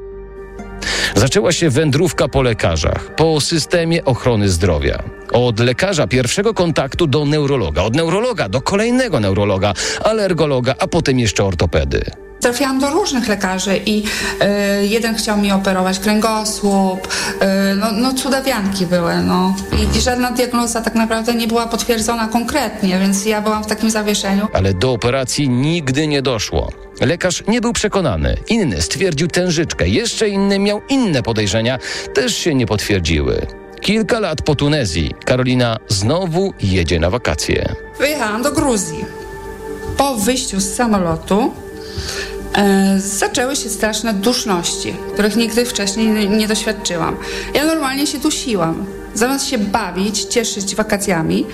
Zaczęła 1.15 1.51
się 1.51 1.69
wędrówka 1.69 2.27
po 2.27 2.41
lekarzach, 2.41 3.15
po 3.15 3.41
systemie 3.41 4.05
ochrony 4.05 4.49
zdrowia. 4.49 5.03
Od 5.31 5.59
lekarza 5.59 6.07
pierwszego 6.07 6.53
kontaktu 6.53 7.07
do 7.07 7.25
neurologa, 7.25 7.81
od 7.81 7.95
neurologa 7.95 8.49
do 8.49 8.61
kolejnego 8.61 9.19
neurologa, 9.19 9.73
alergologa, 10.03 10.75
a 10.79 10.87
potem 10.87 11.19
jeszcze 11.19 11.45
ortopedy. 11.45 12.30
Trafiłam 12.41 12.79
do 12.79 12.89
różnych 12.89 13.27
lekarzy 13.27 13.81
i 13.85 14.03
e, 14.39 14.85
jeden 14.85 15.15
chciał 15.15 15.37
mi 15.37 15.51
operować 15.51 15.99
kręgosłup, 15.99 17.07
e, 17.39 17.75
no, 17.75 17.91
no 17.91 18.13
cudawianki 18.13 18.85
były, 18.85 19.15
no. 19.15 19.55
I, 19.97 20.01
żadna 20.01 20.31
diagnoza 20.31 20.81
tak 20.81 20.95
naprawdę 20.95 21.33
nie 21.33 21.47
była 21.47 21.67
potwierdzona 21.67 22.27
konkretnie, 22.27 22.99
więc 22.99 23.25
ja 23.25 23.41
byłam 23.41 23.63
w 23.63 23.67
takim 23.67 23.89
zawieszeniu. 23.89 24.47
Ale 24.53 24.73
do 24.73 24.91
operacji 24.91 25.49
nigdy 25.49 26.07
nie 26.07 26.21
doszło. 26.21 26.71
Lekarz 27.01 27.43
nie 27.47 27.61
był 27.61 27.73
przekonany. 27.73 28.37
Inny 28.49 28.81
stwierdził 28.81 29.27
tężyczkę, 29.27 29.87
jeszcze 29.87 30.29
inny 30.29 30.59
miał 30.59 30.81
inne 30.89 31.23
podejrzenia, 31.23 31.79
też 32.13 32.37
się 32.37 32.55
nie 32.55 32.65
potwierdziły. 32.65 33.47
Kilka 33.81 34.19
lat 34.19 34.41
po 34.41 34.55
Tunezji 34.55 35.11
Karolina 35.25 35.77
znowu 35.87 36.53
jedzie 36.63 36.99
na 36.99 37.09
wakacje. 37.09 37.75
Wyjechałam 37.99 38.43
do 38.43 38.51
Gruzji. 38.51 39.05
Po 39.97 40.15
wyjściu 40.15 40.59
z 40.59 40.73
samolotu 40.73 41.53
zaczęły 42.97 43.55
się 43.55 43.69
straszne 43.69 44.13
duszności, 44.13 44.95
których 45.13 45.35
nigdy 45.35 45.65
wcześniej 45.65 46.07
nie, 46.07 46.27
nie 46.27 46.47
doświadczyłam. 46.47 47.17
Ja 47.53 47.65
normalnie 47.65 48.07
się 48.07 48.19
dusiłam. 48.19 48.85
Zamiast 49.13 49.47
się 49.47 49.57
bawić, 49.57 50.23
cieszyć 50.23 50.75
wakacjami, 50.75 51.45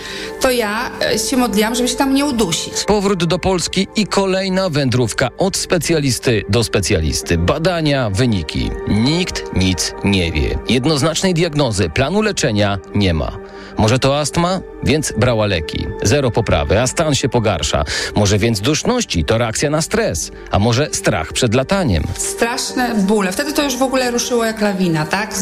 to 0.41 0.51
ja 0.51 0.91
e, 1.13 1.19
się 1.19 1.37
modliłam, 1.37 1.75
żeby 1.75 1.87
się 1.87 1.95
tam 1.95 2.13
nie 2.13 2.25
udusić. 2.25 2.73
Powrót 2.87 3.23
do 3.23 3.39
Polski 3.39 3.87
i 3.95 4.07
kolejna 4.07 4.69
wędrówka 4.69 5.29
od 5.37 5.57
specjalisty 5.57 6.43
do 6.49 6.63
specjalisty. 6.63 7.37
Badania, 7.37 8.09
wyniki. 8.09 8.71
Nikt 8.87 9.43
nic 9.55 9.93
nie 10.03 10.31
wie. 10.31 10.59
Jednoznacznej 10.69 11.33
diagnozy, 11.33 11.89
planu 11.89 12.21
leczenia 12.21 12.77
nie 12.95 13.13
ma. 13.13 13.37
Może 13.77 13.99
to 13.99 14.19
astma? 14.19 14.59
Więc 14.83 15.13
brała 15.17 15.45
leki. 15.45 15.87
Zero 16.03 16.31
poprawy, 16.31 16.81
a 16.81 16.87
stan 16.87 17.15
się 17.15 17.29
pogarsza. 17.29 17.83
Może 18.15 18.37
więc 18.37 18.61
duszności 18.61 19.25
to 19.25 19.37
reakcja 19.37 19.69
na 19.69 19.81
stres, 19.81 20.31
a 20.51 20.59
może 20.59 20.89
strach 20.91 21.33
przed 21.33 21.55
lataniem. 21.55 22.03
Straszne 22.17 22.95
bóle. 22.95 23.31
Wtedy 23.31 23.53
to 23.53 23.63
już 23.63 23.77
w 23.77 23.81
ogóle 23.81 24.11
ruszyło 24.11 24.45
jak 24.45 24.61
lawina, 24.61 25.05
tak? 25.05 25.33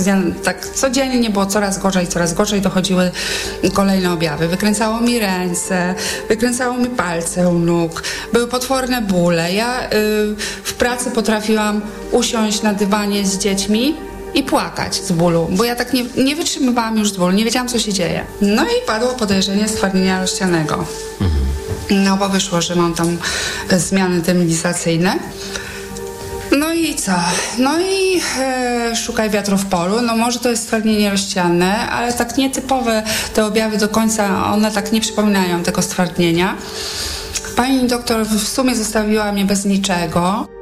Tak 0.43 0.65
codziennie 0.65 1.29
było 1.29 1.45
coraz 1.45 1.79
gorzej, 1.79 2.04
coraz 2.07 2.33
gorzej. 2.33 2.61
Dochodziły 2.61 3.11
kolejne 3.73 4.13
objawy. 4.13 4.47
Wykręcało 4.47 5.01
mi 5.01 5.19
ręce, 5.19 5.95
wykręcało 6.29 6.77
mi 6.77 6.89
palce 6.89 7.49
u 7.49 7.59
nóg. 7.59 8.03
Były 8.33 8.47
potworne 8.47 9.01
bóle. 9.01 9.53
Ja 9.53 9.85
y, 9.85 9.89
w 10.63 10.73
pracy 10.73 11.11
potrafiłam 11.11 11.81
usiąść 12.11 12.61
na 12.61 12.73
dywanie 12.73 13.25
z 13.25 13.37
dziećmi 13.37 13.95
i 14.33 14.43
płakać 14.43 14.95
z 14.95 15.11
bólu, 15.11 15.47
bo 15.51 15.63
ja 15.63 15.75
tak 15.75 15.93
nie, 15.93 16.05
nie 16.17 16.35
wytrzymywałam 16.35 16.97
już 16.97 17.09
z 17.09 17.17
bólu, 17.17 17.31
nie 17.31 17.45
wiedziałam, 17.45 17.67
co 17.67 17.79
się 17.79 17.93
dzieje. 17.93 18.25
No 18.41 18.63
i 18.63 18.87
padło 18.87 19.13
podejrzenie 19.13 19.67
stwardnienia 19.67 20.21
rozsianego. 20.21 20.85
No 21.89 22.17
bo 22.17 22.29
wyszło, 22.29 22.61
że 22.61 22.75
mam 22.75 22.93
tam 22.93 23.17
zmiany 23.77 24.21
demilizacyjne. 24.21 25.19
I 26.85 26.95
co? 26.95 27.11
No 27.57 27.79
i 27.79 28.21
e, 28.39 28.95
szukaj 28.95 29.29
wiatru 29.29 29.57
w 29.57 29.65
polu. 29.65 30.01
No 30.01 30.15
może 30.15 30.39
to 30.39 30.49
jest 30.49 30.63
stwardnienie 30.63 31.11
rozsiane, 31.11 31.89
ale 31.89 32.13
tak 32.13 32.37
nietypowe 32.37 33.03
te 33.33 33.45
objawy 33.45 33.77
do 33.77 33.89
końca, 33.89 34.53
one 34.53 34.71
tak 34.71 34.91
nie 34.91 35.01
przypominają 35.01 35.63
tego 35.63 35.81
stwardnienia. 35.81 36.57
Pani 37.55 37.87
doktor 37.87 38.25
w 38.25 38.47
sumie 38.47 38.75
zostawiła 38.75 39.31
mnie 39.31 39.45
bez 39.45 39.65
niczego. 39.65 40.54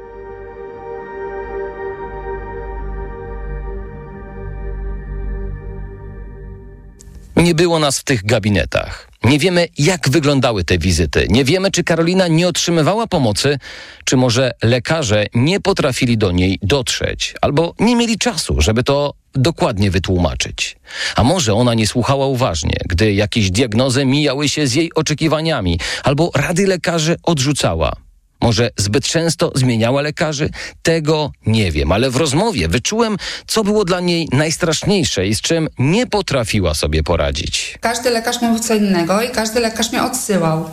Nie 7.44 7.54
było 7.54 7.78
nas 7.78 7.98
w 7.98 8.04
tych 8.04 8.26
gabinetach. 8.26 9.08
Nie 9.24 9.38
wiemy, 9.38 9.68
jak 9.78 10.08
wyglądały 10.08 10.64
te 10.64 10.78
wizyty. 10.78 11.26
Nie 11.30 11.44
wiemy, 11.44 11.70
czy 11.70 11.84
Karolina 11.84 12.28
nie 12.28 12.48
otrzymywała 12.48 13.06
pomocy, 13.06 13.58
czy 14.04 14.16
może 14.16 14.52
lekarze 14.62 15.26
nie 15.34 15.60
potrafili 15.60 16.18
do 16.18 16.32
niej 16.32 16.58
dotrzeć, 16.62 17.34
albo 17.40 17.74
nie 17.78 17.96
mieli 17.96 18.18
czasu, 18.18 18.60
żeby 18.60 18.82
to 18.82 19.14
dokładnie 19.34 19.90
wytłumaczyć. 19.90 20.76
A 21.16 21.24
może 21.24 21.54
ona 21.54 21.74
nie 21.74 21.86
słuchała 21.86 22.26
uważnie, 22.26 22.76
gdy 22.88 23.12
jakieś 23.12 23.50
diagnozy 23.50 24.04
mijały 24.04 24.48
się 24.48 24.66
z 24.66 24.74
jej 24.74 24.94
oczekiwaniami, 24.94 25.80
albo 26.04 26.30
rady 26.34 26.66
lekarzy 26.66 27.16
odrzucała. 27.22 28.03
Może 28.44 28.70
zbyt 28.76 29.06
często 29.06 29.52
zmieniała 29.54 30.02
lekarzy? 30.02 30.50
Tego 30.82 31.32
nie 31.46 31.72
wiem, 31.72 31.92
ale 31.92 32.10
w 32.10 32.16
rozmowie 32.16 32.68
wyczułem, 32.68 33.16
co 33.46 33.64
było 33.64 33.84
dla 33.84 34.00
niej 34.00 34.28
najstraszniejsze 34.32 35.26
i 35.26 35.34
z 35.34 35.40
czym 35.40 35.68
nie 35.78 36.06
potrafiła 36.06 36.74
sobie 36.74 37.02
poradzić. 37.02 37.78
Każdy 37.80 38.10
lekarz 38.10 38.40
mówił 38.42 38.58
co 38.58 38.74
innego 38.74 39.22
i 39.22 39.28
każdy 39.30 39.60
lekarz 39.60 39.92
mnie 39.92 40.02
odsyłał. 40.02 40.70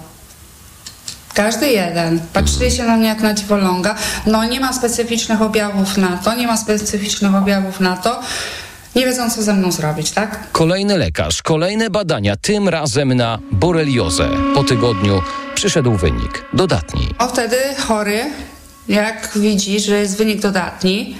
Każdy 1.34 1.68
jeden. 1.68 2.20
Patrzyli 2.34 2.72
się 2.72 2.84
na 2.84 2.98
mnie 2.98 3.08
jak 3.08 3.22
na 3.22 3.34
dziwoląga. 3.34 3.96
No 4.26 4.46
nie 4.46 4.60
ma 4.60 4.74
specyficznych 4.74 5.42
objawów 5.42 5.98
na 5.98 6.18
to, 6.18 6.36
nie 6.36 6.48
ma 6.48 6.58
specyficznych 6.58 7.36
objawów 7.36 7.80
na 7.80 7.98
to. 7.98 8.22
Nie 8.96 9.06
wiedzą, 9.06 9.30
co 9.30 9.44
ze 9.44 9.54
mną 9.54 9.72
zrobić, 9.72 10.12
tak? 10.12 10.52
Kolejny 10.52 10.98
lekarz, 10.98 11.42
kolejne 11.42 11.90
badania, 11.90 12.36
tym 12.36 12.70
razem 12.70 13.14
na 13.14 13.40
boreliozę. 13.52 14.30
Po 14.56 14.64
tygodniu 14.64 15.22
przyszedł 15.62 15.98
wynik 15.98 16.46
dodatni. 16.54 17.08
O 17.20 17.28
wtedy 17.28 17.58
chory, 17.88 18.26
jak 18.88 19.30
widzi, 19.36 19.80
że 19.80 20.00
jest 20.00 20.18
wynik 20.18 20.42
dodatni, 20.42 21.18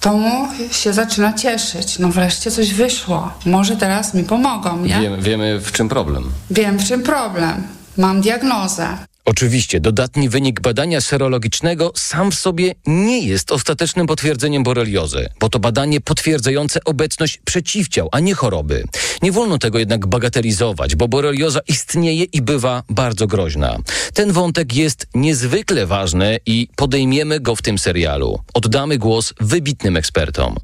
to 0.00 0.12
mu 0.12 0.48
się 0.70 0.92
zaczyna 0.92 1.32
cieszyć. 1.32 1.98
No 1.98 2.08
wreszcie 2.08 2.50
coś 2.50 2.74
wyszło. 2.74 3.32
Może 3.46 3.76
teraz 3.76 4.14
mi 4.14 4.24
pomogą, 4.24 4.76
nie? 4.76 5.00
Wiemy, 5.00 5.22
wiemy 5.22 5.60
w 5.60 5.72
czym 5.72 5.88
problem. 5.88 6.30
Wiem, 6.50 6.78
w 6.78 6.88
czym 6.88 7.02
problem. 7.02 7.62
Mam 7.96 8.20
diagnozę. 8.20 8.88
Oczywiście 9.26 9.80
dodatni 9.80 10.28
wynik 10.28 10.60
badania 10.60 11.00
serologicznego 11.00 11.92
sam 11.96 12.30
w 12.30 12.34
sobie 12.34 12.74
nie 12.86 13.26
jest 13.26 13.52
ostatecznym 13.52 14.06
potwierdzeniem 14.06 14.62
boreliozy, 14.62 15.28
bo 15.40 15.48
to 15.48 15.58
badanie 15.58 16.00
potwierdzające 16.00 16.84
obecność 16.84 17.40
przeciwciał, 17.44 18.08
a 18.12 18.20
nie 18.20 18.34
choroby. 18.34 18.84
Nie 19.22 19.32
wolno 19.32 19.58
tego 19.58 19.78
jednak 19.78 20.06
bagatelizować, 20.06 20.96
bo 20.96 21.08
borelioza 21.08 21.60
istnieje 21.68 22.24
i 22.24 22.42
bywa 22.42 22.82
bardzo 22.90 23.26
groźna. 23.26 23.78
Ten 24.14 24.32
wątek 24.32 24.74
jest 24.74 25.06
niezwykle 25.14 25.86
ważny 25.86 26.38
i 26.46 26.68
podejmiemy 26.76 27.40
go 27.40 27.56
w 27.56 27.62
tym 27.62 27.78
serialu. 27.78 28.38
Oddamy 28.54 28.98
głos 28.98 29.34
wybitnym 29.40 29.96
ekspertom. 29.96 30.56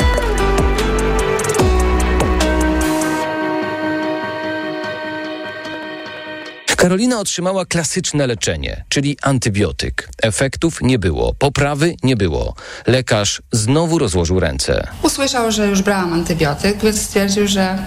Karolina 6.80 7.20
otrzymała 7.20 7.64
klasyczne 7.64 8.26
leczenie, 8.26 8.84
czyli 8.88 9.16
antybiotyk. 9.22 10.08
Efektów 10.22 10.78
nie 10.82 10.98
było, 10.98 11.34
poprawy 11.34 11.94
nie 12.02 12.16
było. 12.16 12.54
Lekarz 12.86 13.42
znowu 13.52 13.98
rozłożył 13.98 14.40
ręce. 14.40 14.86
Usłyszał, 15.02 15.52
że 15.52 15.66
już 15.66 15.82
brałam 15.82 16.12
antybiotyk, 16.12 16.78
więc 16.82 17.02
stwierdził, 17.02 17.48
że 17.48 17.78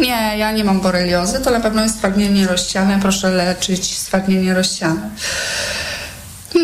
Nie, 0.00 0.38
ja 0.38 0.52
nie 0.52 0.64
mam 0.64 0.80
boreliozy, 0.80 1.40
to 1.40 1.50
na 1.50 1.60
pewno 1.60 1.82
jest 1.82 1.94
stwardnienie 1.94 2.46
rozsiane, 2.46 2.98
proszę 3.02 3.30
leczyć 3.30 3.98
stwardnienie 3.98 4.54
rozsiane. 4.54 5.10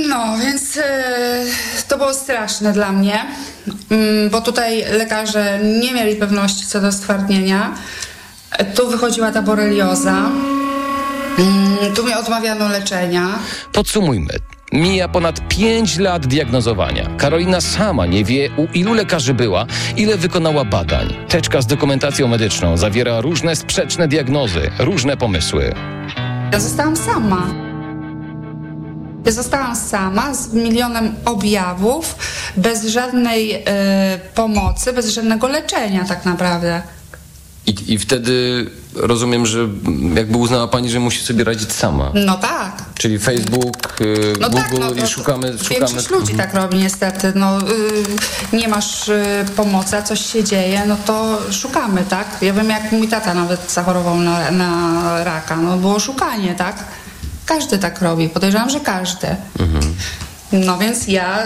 No, 0.09 0.39
więc 0.39 0.77
e, 0.77 1.45
to 1.89 1.99
było 1.99 2.15
straszne 2.15 2.73
dla 2.73 2.93
mnie, 2.93 3.25
mm, 3.91 4.31
bo 4.31 4.41
tutaj 4.41 4.85
lekarze 4.93 5.59
nie 5.81 5.93
mieli 5.93 6.17
pewności 6.17 6.67
co 6.67 6.81
do 6.81 6.93
stwardnienia. 6.93 7.75
E, 8.51 8.65
Tu 8.65 8.91
wychodziła 8.91 9.33
ta 9.33 9.43
borelioza, 9.43 10.31
mm, 11.39 11.95
tu 11.95 12.05
mi 12.05 12.15
odmawiano 12.15 12.69
leczenia. 12.69 13.39
Podsumujmy. 13.73 14.35
Mija 14.73 15.09
ponad 15.09 15.49
5 15.49 15.99
lat 15.99 16.27
diagnozowania. 16.27 17.17
Karolina 17.17 17.61
sama 17.61 18.07
nie 18.07 18.25
wie, 18.25 18.51
u 18.57 18.67
ilu 18.75 18.95
lekarzy 18.95 19.35
była, 19.35 19.67
ile 19.97 20.17
wykonała 20.17 20.65
badań. 20.65 21.15
Teczka 21.29 21.63
z 21.63 21.67
dokumentacją 21.67 22.29
medyczną 22.29 22.77
zawiera 22.77 23.21
różne 23.21 23.57
sprzeczne 23.57 24.09
diagnozy, 24.09 24.71
różne 24.79 25.17
pomysły. 25.17 25.75
Ja 26.53 26.61
zostałam 26.61 26.97
sama. 26.97 27.47
Ja 29.27 29.33
zostałam 29.33 29.77
sama 29.77 30.35
z 30.35 30.55
milionem 30.55 31.15
objawów, 31.25 32.17
bez 32.57 32.87
żadnej 32.87 33.63
e, 33.67 34.21
pomocy, 34.35 34.93
bez 34.93 35.09
żadnego 35.09 35.49
leczenia 35.49 36.05
tak 36.05 36.25
naprawdę. 36.25 36.83
I, 37.67 37.93
I 37.93 37.99
wtedy 37.99 38.67
rozumiem, 38.95 39.47
że 39.47 39.69
jakby 40.15 40.39
uznała 40.39 40.69
pani, 40.69 40.91
że 40.91 41.01
musi 41.01 41.25
sobie 41.25 41.45
radzić 41.45 41.73
sama. 41.73 42.11
No 42.15 42.37
tak. 42.37 42.83
Czyli 42.95 43.19
Facebook, 43.19 44.01
y, 44.01 44.33
No 44.41 44.51
Google 44.51 44.79
tak, 44.81 44.97
no, 44.97 45.05
i 45.05 45.07
szukamy... 45.07 45.59
szukamy... 45.59 45.81
Większość 45.81 46.11
ludzi 46.11 46.35
tak 46.35 46.55
robi 46.55 46.79
niestety. 46.79 47.33
No, 47.35 47.59
y, 48.53 48.57
nie 48.57 48.69
masz 48.69 49.09
y, 49.09 49.45
pomocy, 49.57 49.97
a 49.97 50.03
coś 50.03 50.33
się 50.33 50.45
dzieje, 50.45 50.83
no 50.87 50.97
to 51.07 51.39
szukamy, 51.51 52.05
tak? 52.09 52.27
Ja 52.43 52.53
wiem, 52.53 52.69
jak 52.69 52.93
mój 52.93 53.09
tata 53.09 53.35
nawet 53.35 53.73
zachorował 53.73 54.17
na, 54.17 54.51
na 54.51 55.25
raka. 55.25 55.57
No 55.57 55.77
było 55.77 56.01
szukanie, 56.01 56.55
tak? 56.55 56.85
Każdy 57.47 57.79
tak 57.79 58.03
robi. 58.03 58.29
Podejrzewam, 58.29 58.71
że 58.71 58.81
każdy. 58.81 59.27
Mhm. 59.59 59.95
No 60.53 60.79
więc 60.79 61.09
ja 61.09 61.43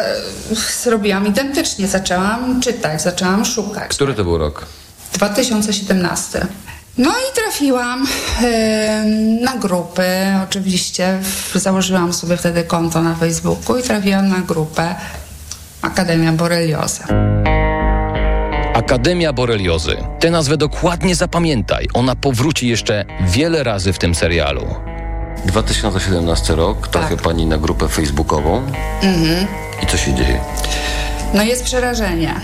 y, 0.52 0.82
zrobiłam 0.82 1.26
identycznie. 1.26 1.88
Zaczęłam 1.88 2.60
czytać, 2.60 3.02
zaczęłam 3.02 3.44
szukać. 3.44 3.90
Który 3.90 4.14
to 4.14 4.24
był 4.24 4.38
rok? 4.38 4.66
2017. 5.12 6.46
No 6.98 7.10
i 7.10 7.34
trafiłam 7.34 8.06
em, 8.44 9.40
na 9.40 9.56
grupy, 9.56 10.02
oczywiście. 10.44 11.18
Założyłam 11.54 12.12
sobie 12.12 12.36
wtedy 12.36 12.64
konto 12.64 13.02
na 13.02 13.14
Facebooku 13.14 13.78
i 13.78 13.82
trafiłam 13.82 14.28
na 14.28 14.38
grupę 14.38 14.94
Akademia 15.82 16.32
Borelioza. 16.32 17.04
Akademia 18.74 19.32
Boreliozy. 19.32 19.96
Tę 20.20 20.30
nazwę 20.30 20.56
dokładnie 20.56 21.14
zapamiętaj. 21.14 21.88
Ona 21.94 22.16
powróci 22.16 22.68
jeszcze 22.68 23.04
wiele 23.20 23.64
razy 23.64 23.92
w 23.92 23.98
tym 23.98 24.14
serialu. 24.14 24.66
2017 25.44 26.54
rok, 26.54 26.88
trafia 26.88 27.16
pani 27.16 27.46
na 27.46 27.58
grupę 27.58 27.88
facebookową. 27.88 28.62
Mhm. 29.02 29.46
I 29.82 29.86
co 29.86 29.96
się 29.96 30.14
dzieje? 30.14 30.40
No 31.34 31.42
jest 31.42 31.64
przerażenie. 31.64 32.34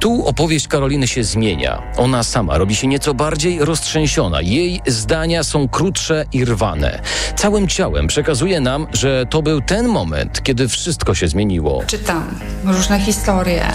Tu 0.00 0.26
opowieść 0.26 0.68
Karoliny 0.68 1.08
się 1.08 1.24
zmienia. 1.24 1.82
Ona 1.96 2.22
sama 2.22 2.58
robi 2.58 2.76
się 2.76 2.86
nieco 2.86 3.14
bardziej 3.14 3.64
roztrzęsiona. 3.64 4.40
Jej 4.40 4.80
zdania 4.86 5.44
są 5.44 5.68
krótsze 5.68 6.24
i 6.32 6.44
rwane. 6.44 7.00
Całym 7.36 7.68
ciałem 7.68 8.06
przekazuje 8.06 8.60
nam, 8.60 8.86
że 8.92 9.26
to 9.30 9.42
był 9.42 9.60
ten 9.60 9.88
moment, 9.88 10.42
kiedy 10.42 10.68
wszystko 10.68 11.14
się 11.14 11.28
zmieniło. 11.28 11.82
Czytam 11.86 12.38
różne 12.64 13.00
historie. 13.00 13.66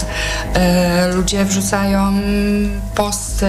E, 0.54 1.08
ludzie 1.14 1.44
wrzucają 1.44 2.12
posty 2.94 3.46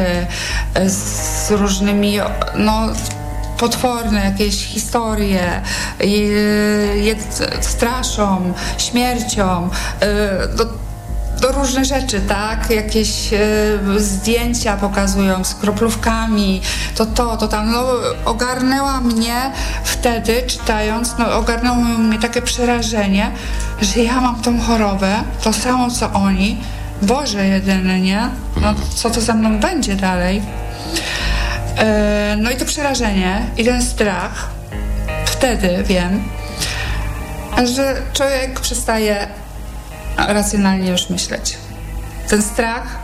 e, 0.74 0.90
z 0.90 1.52
różnymi, 1.52 2.18
no 2.56 2.90
potworne 3.58 4.26
jakieś 4.26 4.66
historie, 4.66 5.62
e, 6.00 6.08
je, 6.08 7.16
straszą, 7.62 8.54
śmiercią. 8.78 9.70
E, 10.00 10.48
do, 10.48 10.66
do 10.66 10.83
różne 11.52 11.86
rzeczy, 11.86 12.22
tak? 12.22 12.70
Jakieś 12.70 13.34
e, 13.34 13.40
zdjęcia 13.98 14.78
pokazują 14.78 15.44
z 15.44 15.56
kroplówkami, 15.56 16.62
to 16.96 17.06
to, 17.06 17.38
to 17.38 17.48
tam. 17.48 17.72
No, 17.72 17.86
ogarnęła 18.26 19.02
mnie 19.02 19.52
wtedy, 19.84 20.44
czytając, 20.48 21.18
no, 21.20 21.34
ogarnęło 21.36 21.76
mnie 21.76 22.20
takie 22.20 22.42
przerażenie, 22.42 23.32
że 23.82 24.00
ja 24.00 24.22
mam 24.22 24.42
tą 24.42 24.62
chorobę, 24.62 25.16
to 25.44 25.54
samo 25.54 25.92
co 25.92 26.12
oni. 26.12 26.62
Boże 27.02 27.48
jedyny, 27.48 28.02
nie? 28.02 28.30
No, 28.62 28.74
co 28.96 29.10
to 29.10 29.22
za 29.22 29.34
mną 29.34 29.60
będzie 29.60 29.96
dalej? 29.96 30.42
E, 31.78 32.38
no 32.42 32.52
i 32.52 32.58
to 32.58 32.66
przerażenie 32.66 33.46
i 33.58 33.66
ten 33.66 33.82
strach. 33.82 34.50
Wtedy 35.26 35.84
wiem, 35.88 36.24
że 37.64 38.02
człowiek 38.14 38.60
przestaje 38.60 39.28
racjonalnie 40.18 40.92
już 40.92 41.10
myśleć. 41.10 41.58
Ten 42.30 42.42
strach 42.42 43.00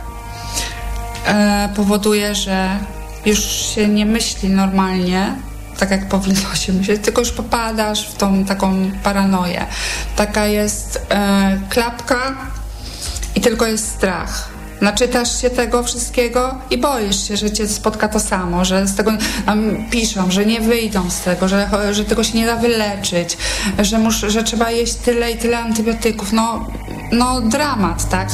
e, 1.26 1.68
powoduje, 1.76 2.34
że 2.34 2.78
już 3.26 3.38
się 3.44 3.88
nie 3.88 4.06
myśli 4.06 4.48
normalnie, 4.48 5.34
tak 5.78 5.90
jak 5.90 6.08
powinno 6.08 6.54
się 6.54 6.72
myśleć, 6.72 7.02
tylko 7.02 7.20
już 7.20 7.32
popadasz 7.32 8.08
w 8.08 8.14
tą 8.14 8.44
taką 8.44 8.90
paranoję. 9.02 9.66
Taka 10.16 10.46
jest 10.46 11.06
e, 11.10 11.60
klapka 11.68 12.36
i 13.34 13.40
tylko 13.40 13.66
jest 13.66 13.88
strach. 13.88 14.59
Naczytasz 14.80 15.40
się 15.40 15.50
tego 15.50 15.82
wszystkiego 15.82 16.54
i 16.70 16.78
boisz 16.78 17.28
się, 17.28 17.36
że 17.36 17.50
cię 17.50 17.68
spotka 17.68 18.08
to 18.08 18.20
samo, 18.20 18.64
że 18.64 18.86
z 18.86 18.94
tego 18.94 19.12
piszą, 19.90 20.30
że 20.30 20.46
nie 20.46 20.60
wyjdą 20.60 21.10
z 21.10 21.20
tego, 21.20 21.48
że, 21.48 21.68
że 21.92 22.04
tego 22.04 22.24
się 22.24 22.38
nie 22.38 22.46
da 22.46 22.56
wyleczyć, 22.56 23.36
że, 23.78 23.98
mus, 23.98 24.14
że 24.14 24.42
trzeba 24.42 24.70
jeść 24.70 24.94
tyle 24.94 25.30
i 25.30 25.36
tyle 25.36 25.58
antybiotyków. 25.58 26.32
No, 26.32 26.66
no 27.12 27.40
dramat, 27.40 28.08
tak? 28.08 28.28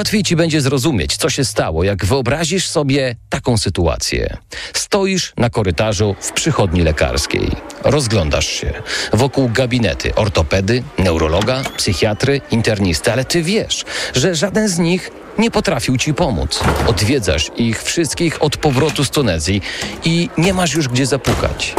Łatwiej 0.00 0.22
ci 0.22 0.36
będzie 0.36 0.60
zrozumieć, 0.60 1.16
co 1.16 1.30
się 1.30 1.44
stało, 1.44 1.84
jak 1.84 2.04
wyobrazisz 2.04 2.68
sobie 2.68 3.16
taką 3.28 3.58
sytuację. 3.58 4.36
Stoisz 4.72 5.32
na 5.36 5.50
korytarzu 5.50 6.16
w 6.20 6.32
przychodni 6.32 6.82
lekarskiej. 6.82 7.50
Rozglądasz 7.84 8.46
się. 8.46 8.72
Wokół 9.12 9.48
gabinety 9.48 10.14
ortopedy, 10.14 10.82
neurologa, 10.98 11.62
psychiatry, 11.76 12.40
internisty, 12.50 13.12
ale 13.12 13.24
ty 13.24 13.42
wiesz, 13.42 13.84
że 14.14 14.34
żaden 14.34 14.68
z 14.68 14.78
nich 14.78 15.10
nie 15.38 15.50
potrafił 15.50 15.96
ci 15.96 16.14
pomóc. 16.14 16.60
Odwiedzasz 16.86 17.50
ich 17.56 17.82
wszystkich 17.82 18.42
od 18.42 18.56
powrotu 18.56 19.04
z 19.04 19.10
Tunezji 19.10 19.62
i 20.04 20.28
nie 20.38 20.54
masz 20.54 20.74
już 20.74 20.88
gdzie 20.88 21.06
zapukać. 21.06 21.74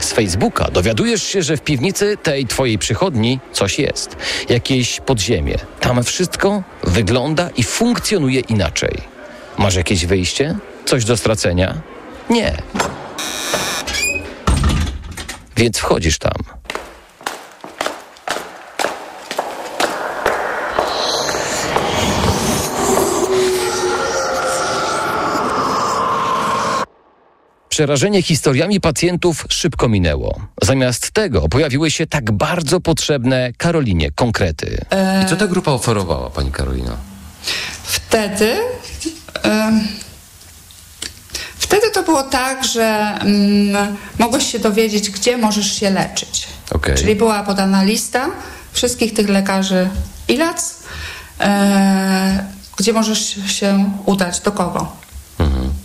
Z 0.00 0.12
Facebooka 0.12 0.70
dowiadujesz 0.70 1.22
się, 1.22 1.42
że 1.42 1.56
w 1.56 1.60
piwnicy 1.60 2.16
tej 2.22 2.46
twojej 2.46 2.78
przychodni 2.78 3.40
coś 3.52 3.78
jest. 3.78 4.16
Jakieś 4.48 5.00
podziemie. 5.00 5.56
Tam 5.80 6.04
wszystko 6.04 6.62
wygląda 6.82 7.50
i 7.56 7.62
funkcjonuje 7.62 8.40
inaczej. 8.40 8.98
Masz 9.58 9.74
jakieś 9.74 10.06
wyjście? 10.06 10.58
Coś 10.84 11.04
do 11.04 11.16
stracenia? 11.16 11.74
Nie. 12.30 12.56
Więc 15.56 15.78
wchodzisz 15.78 16.18
tam. 16.18 16.59
Przerażenie 27.70 28.22
historiami 28.22 28.80
pacjentów 28.80 29.46
szybko 29.48 29.88
minęło. 29.88 30.40
Zamiast 30.62 31.10
tego 31.10 31.48
pojawiły 31.48 31.90
się 31.90 32.06
tak 32.06 32.32
bardzo 32.32 32.80
potrzebne 32.80 33.52
Karolinie 33.56 34.10
konkrety. 34.10 34.84
I 35.24 35.28
co 35.28 35.36
ta 35.36 35.46
grupa 35.46 35.70
oferowała, 35.70 36.30
pani 36.30 36.52
Karolina? 36.52 36.96
Wtedy. 37.82 38.56
wtedy 41.58 41.90
to 41.94 42.02
było 42.02 42.22
tak, 42.22 42.64
że 42.64 43.18
mm, 43.20 43.96
mogłeś 44.18 44.52
się 44.52 44.58
dowiedzieć, 44.58 45.10
gdzie 45.10 45.36
możesz 45.36 45.80
się 45.80 45.90
leczyć. 45.90 46.46
Okej. 46.70 46.94
Czyli 46.94 47.16
była 47.16 47.42
podana 47.42 47.82
lista 47.82 48.30
wszystkich 48.72 49.14
tych 49.14 49.28
lekarzy 49.28 49.88
ILAC, 50.28 50.74
e, 51.40 52.44
gdzie 52.76 52.92
możesz 52.92 53.36
się 53.46 53.90
udać, 54.06 54.40
do 54.40 54.52
kogo. 54.52 55.00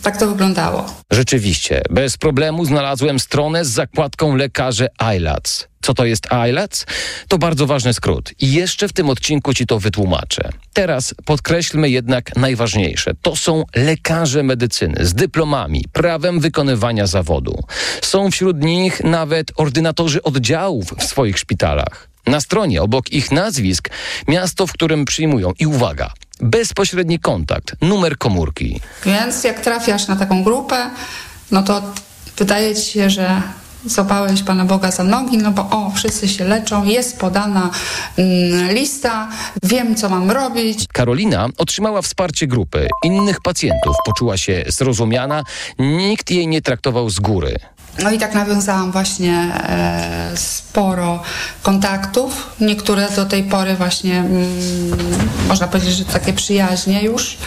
Tak 0.06 0.18
to 0.18 0.28
wyglądało. 0.28 0.86
Rzeczywiście, 1.12 1.82
bez 1.90 2.18
problemu 2.18 2.66
znalazłem 2.66 3.20
stronę 3.20 3.66
z 3.66 3.68
zakładką 3.68 4.36
lekarze 4.36 4.88
ILATS. 5.16 5.68
Co 5.82 5.94
to 5.94 6.06
jest 6.06 6.28
ILATS? 6.50 6.86
To 7.28 7.38
bardzo 7.38 7.68
ważny 7.68 7.94
skrót 7.94 8.32
i 8.40 8.54
jeszcze 8.54 8.88
w 8.88 8.94
tym 8.94 9.10
odcinku 9.10 9.54
ci 9.54 9.68
to 9.68 9.80
wytłumaczę. 9.80 10.50
Teraz 10.74 11.16
podkreślmy 11.26 11.90
jednak 11.90 12.36
najważniejsze. 12.36 13.12
To 13.22 13.36
są 13.36 13.64
lekarze 13.76 14.44
medycyny 14.44 15.06
z 15.06 15.14
dyplomami, 15.14 15.86
prawem 15.94 16.40
wykonywania 16.40 17.08
zawodu. 17.08 17.64
Są 18.02 18.32
wśród 18.32 18.64
nich 18.64 19.04
nawet 19.04 19.52
ordynatorzy 19.56 20.24
oddziałów 20.24 20.86
w 21.00 21.04
swoich 21.04 21.40
szpitalach. 21.40 22.10
Na 22.28 22.42
stronie 22.42 22.82
obok 22.82 23.12
ich 23.12 23.32
nazwisk 23.32 23.90
miasto, 24.28 24.68
w 24.68 24.74
którym 24.74 25.06
przyjmują 25.06 25.52
i 25.60 25.66
uwaga, 25.68 26.14
bezpośredni 26.42 27.20
kontakt, 27.20 27.76
numer 27.82 28.18
komórki. 28.18 28.80
Więc 29.06 29.44
jak 29.44 29.60
trafiasz 29.60 30.08
na 30.08 30.16
taką 30.16 30.44
grupę, 30.44 30.90
no 31.52 31.64
to 31.64 31.82
wydaje 32.38 32.76
ci 32.76 32.92
się, 32.92 33.10
że 33.10 33.42
złapałeś 33.86 34.44
Pana 34.44 34.66
Boga 34.66 34.92
za 34.92 35.04
nogi, 35.04 35.38
no 35.38 35.52
bo 35.52 35.62
o, 35.62 35.92
wszyscy 35.96 36.28
się 36.28 36.44
leczą, 36.44 36.84
jest 36.84 37.20
podana 37.20 37.70
mm, 38.18 38.72
lista, 38.74 39.30
wiem 39.64 39.96
co 39.96 40.10
mam 40.10 40.32
robić. 40.32 40.86
Karolina 40.94 41.48
otrzymała 41.58 42.02
wsparcie 42.02 42.48
grupy, 42.48 42.88
innych 43.04 43.42
pacjentów, 43.42 43.96
poczuła 44.06 44.38
się 44.38 44.64
zrozumiana, 44.68 45.44
nikt 45.80 46.32
jej 46.32 46.48
nie 46.48 46.62
traktował 46.62 47.10
z 47.10 47.20
góry. 47.20 47.56
No 48.04 48.12
i 48.12 48.20
tak 48.20 48.34
nawiązałam 48.34 48.92
właśnie 48.92 49.34
e, 49.34 50.32
sporo 50.36 51.24
kontaktów. 51.62 52.50
Niektóre 52.60 53.10
do 53.16 53.26
tej 53.26 53.44
pory 53.44 53.76
właśnie, 53.76 54.20
mm, 54.20 54.48
można 55.48 55.68
powiedzieć, 55.68 55.96
że 55.96 56.06
takie 56.06 56.34
przyjaźnie 56.34 57.04
już. 57.04 57.38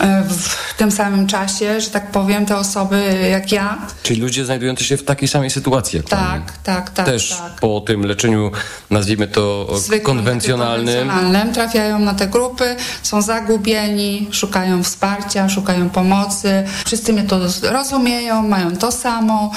E, 0.00 0.24
w 0.28 0.74
tym 0.76 0.90
samym 0.90 1.26
czasie, 1.26 1.80
że 1.80 1.90
tak 1.90 2.10
powiem, 2.10 2.46
te 2.46 2.56
osoby 2.56 3.28
jak 3.30 3.52
ja. 3.52 3.78
Czyli 4.02 4.20
ludzie 4.20 4.44
znajdujący 4.44 4.84
się 4.84 4.96
w 4.96 5.04
takiej 5.04 5.28
samej 5.28 5.50
sytuacji 5.50 5.96
jak 5.96 6.06
pani. 6.06 6.44
Tak, 6.44 6.58
tak, 6.62 6.90
tak. 6.90 7.06
Też 7.06 7.30
tak. 7.30 7.52
po 7.60 7.80
tym 7.80 8.06
leczeniu, 8.06 8.50
nazwijmy 8.90 9.28
to 9.28 9.68
Zwykłym, 9.78 10.16
konwencjonalnym. 10.16 11.08
konwencjonalnym 11.08 11.54
trafiają 11.54 11.98
na 11.98 12.14
te 12.14 12.26
grupy, 12.26 12.76
są 13.02 13.22
zagubieni, 13.22 14.28
szukają 14.30 14.82
wsparcia, 14.82 15.48
szukają 15.48 15.90
pomocy. 15.90 16.64
Wszyscy 16.86 17.12
mnie 17.12 17.22
to 17.22 17.40
rozumieją, 17.62 18.42
mają 18.48 18.76
to 18.76 18.92
samo. 18.92 19.52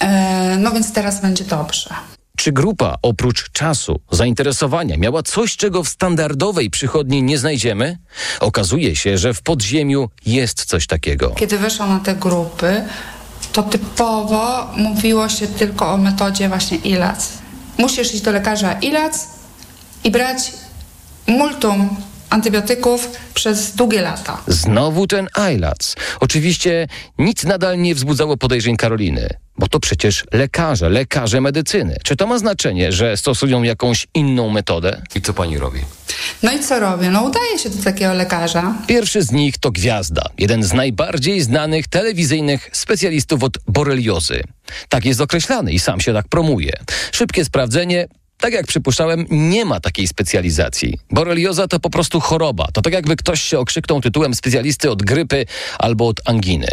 E, 0.00 0.56
no 0.58 0.70
więc 0.70 0.92
teraz 0.92 1.20
będzie 1.22 1.44
dobrze. 1.44 1.94
Czy 2.36 2.52
grupa 2.52 2.96
oprócz 3.02 3.50
czasu, 3.50 4.00
zainteresowania 4.10 4.96
miała 4.96 5.22
coś, 5.22 5.56
czego 5.56 5.84
w 5.84 5.88
standardowej 5.88 6.70
przychodni 6.70 7.22
nie 7.22 7.38
znajdziemy? 7.38 7.98
Okazuje 8.40 8.96
się, 8.96 9.18
że 9.18 9.34
w 9.34 9.42
podziemiu 9.42 10.08
jest 10.26 10.64
coś 10.64 10.86
takiego. 10.86 11.30
Kiedy 11.30 11.58
weszłam 11.58 11.88
na 11.88 12.00
te 12.00 12.14
grupy, 12.14 12.84
to 13.52 13.62
typowo 13.62 14.70
mówiło 14.76 15.28
się 15.28 15.46
tylko 15.46 15.92
o 15.92 15.96
metodzie 15.96 16.48
właśnie 16.48 16.76
ILAC. 16.76 17.28
Musisz 17.78 18.14
iść 18.14 18.22
do 18.22 18.32
lekarza 18.32 18.72
ILAC 18.72 19.28
i 20.04 20.10
brać 20.10 20.52
multum 21.26 21.96
antybiotyków 22.30 23.10
przez 23.34 23.74
długie 23.74 24.02
lata. 24.02 24.40
Znowu 24.46 25.06
ten 25.06 25.28
ILAC. 25.54 25.96
Oczywiście 26.20 26.88
nic 27.18 27.44
nadal 27.44 27.80
nie 27.80 27.94
wzbudzało 27.94 28.36
podejrzeń 28.36 28.76
Karoliny, 28.76 29.28
bo 29.58 29.68
to 29.68 29.80
przecież 29.80 30.24
lekarze, 30.32 30.88
lekarze 30.88 31.40
medycyny. 31.40 31.96
Czy 32.04 32.16
to 32.16 32.26
ma 32.26 32.38
znaczenie, 32.38 32.92
że 32.92 33.16
stosują 33.16 33.62
jakąś 33.62 34.06
inną 34.14 34.50
metodę? 34.50 35.02
I 35.14 35.20
co 35.22 35.34
pani 35.34 35.58
robi? 35.58 35.80
No 36.42 36.52
i 36.52 36.60
co 36.60 36.80
robię? 36.80 37.10
No 37.10 37.22
udaję 37.22 37.58
się 37.58 37.70
do 37.70 37.82
takiego 37.84 38.12
lekarza. 38.14 38.74
Pierwszy 38.86 39.22
z 39.22 39.32
nich 39.32 39.58
to 39.58 39.70
Gwiazda, 39.70 40.22
jeden 40.38 40.62
z 40.62 40.72
najbardziej 40.72 41.40
znanych 41.40 41.88
telewizyjnych 41.88 42.70
specjalistów 42.72 43.42
od 43.42 43.58
boreliozy. 43.68 44.42
Tak 44.88 45.04
jest 45.04 45.20
określany 45.20 45.72
i 45.72 45.78
sam 45.78 46.00
się 46.00 46.12
tak 46.12 46.28
promuje. 46.28 46.72
Szybkie 47.12 47.44
sprawdzenie. 47.44 48.08
Tak 48.38 48.52
jak 48.52 48.66
przypuszczałem, 48.66 49.26
nie 49.30 49.64
ma 49.64 49.80
takiej 49.80 50.08
specjalizacji. 50.08 50.98
Borelioza 51.10 51.68
to 51.68 51.80
po 51.80 51.90
prostu 51.90 52.20
choroba. 52.20 52.68
To 52.72 52.82
tak 52.82 52.92
jakby 52.92 53.16
ktoś 53.16 53.42
się 53.42 53.58
okrzyknął 53.58 54.00
tytułem 54.00 54.34
specjalisty 54.34 54.90
od 54.90 55.02
grypy 55.02 55.46
albo 55.78 56.08
od 56.08 56.20
anginy. 56.24 56.68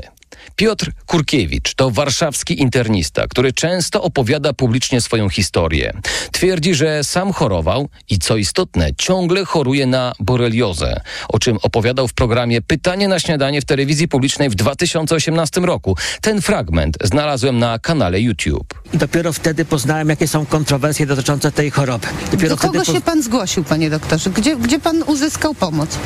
Piotr 0.56 0.92
Kurkiewicz 1.06 1.74
to 1.76 1.92
warszawski 1.92 2.62
internista, 2.62 3.28
który 3.28 3.54
często 3.54 4.04
opowiada 4.04 4.54
publicznie 4.54 5.02
swoją 5.02 5.30
historię. 5.30 5.94
Twierdzi, 6.32 6.76
że 6.76 7.04
sam 7.04 7.34
chorował 7.34 7.90
i 8.10 8.20
co 8.20 8.38
istotne, 8.38 8.90
ciągle 8.98 9.46
choruje 9.46 9.86
na 9.86 10.14
boreliozę, 10.20 11.02
o 11.30 11.40
czym 11.40 11.58
opowiadał 11.62 12.08
w 12.08 12.14
programie 12.14 12.62
Pytanie 12.62 13.08
na 13.08 13.20
śniadanie 13.20 13.62
w 13.62 13.66
telewizji 13.66 14.08
publicznej 14.08 14.50
w 14.50 14.56
2018 14.56 15.62
roku. 15.62 15.98
Ten 16.22 16.42
fragment 16.42 16.98
znalazłem 17.04 17.60
na 17.60 17.80
kanale 17.80 18.22
YouTube. 18.22 18.82
I 18.94 18.98
dopiero 18.98 19.34
wtedy 19.34 19.66
poznałem, 19.66 20.10
jakie 20.10 20.28
są 20.28 20.46
kontrowersje 20.46 21.06
dotyczące 21.06 21.52
tej 21.52 21.72
choroby. 21.72 22.08
Dopiero 22.32 22.56
Do 22.56 22.62
kogo 22.62 22.86
się 22.86 23.02
pan 23.02 23.24
zgłosił, 23.24 23.64
panie 23.64 23.90
doktorze? 23.90 24.30
Gdzie, 24.30 24.56
gdzie 24.56 24.80
pan 24.80 25.04
uzyskał 25.04 25.56
pomoc? 25.56 25.98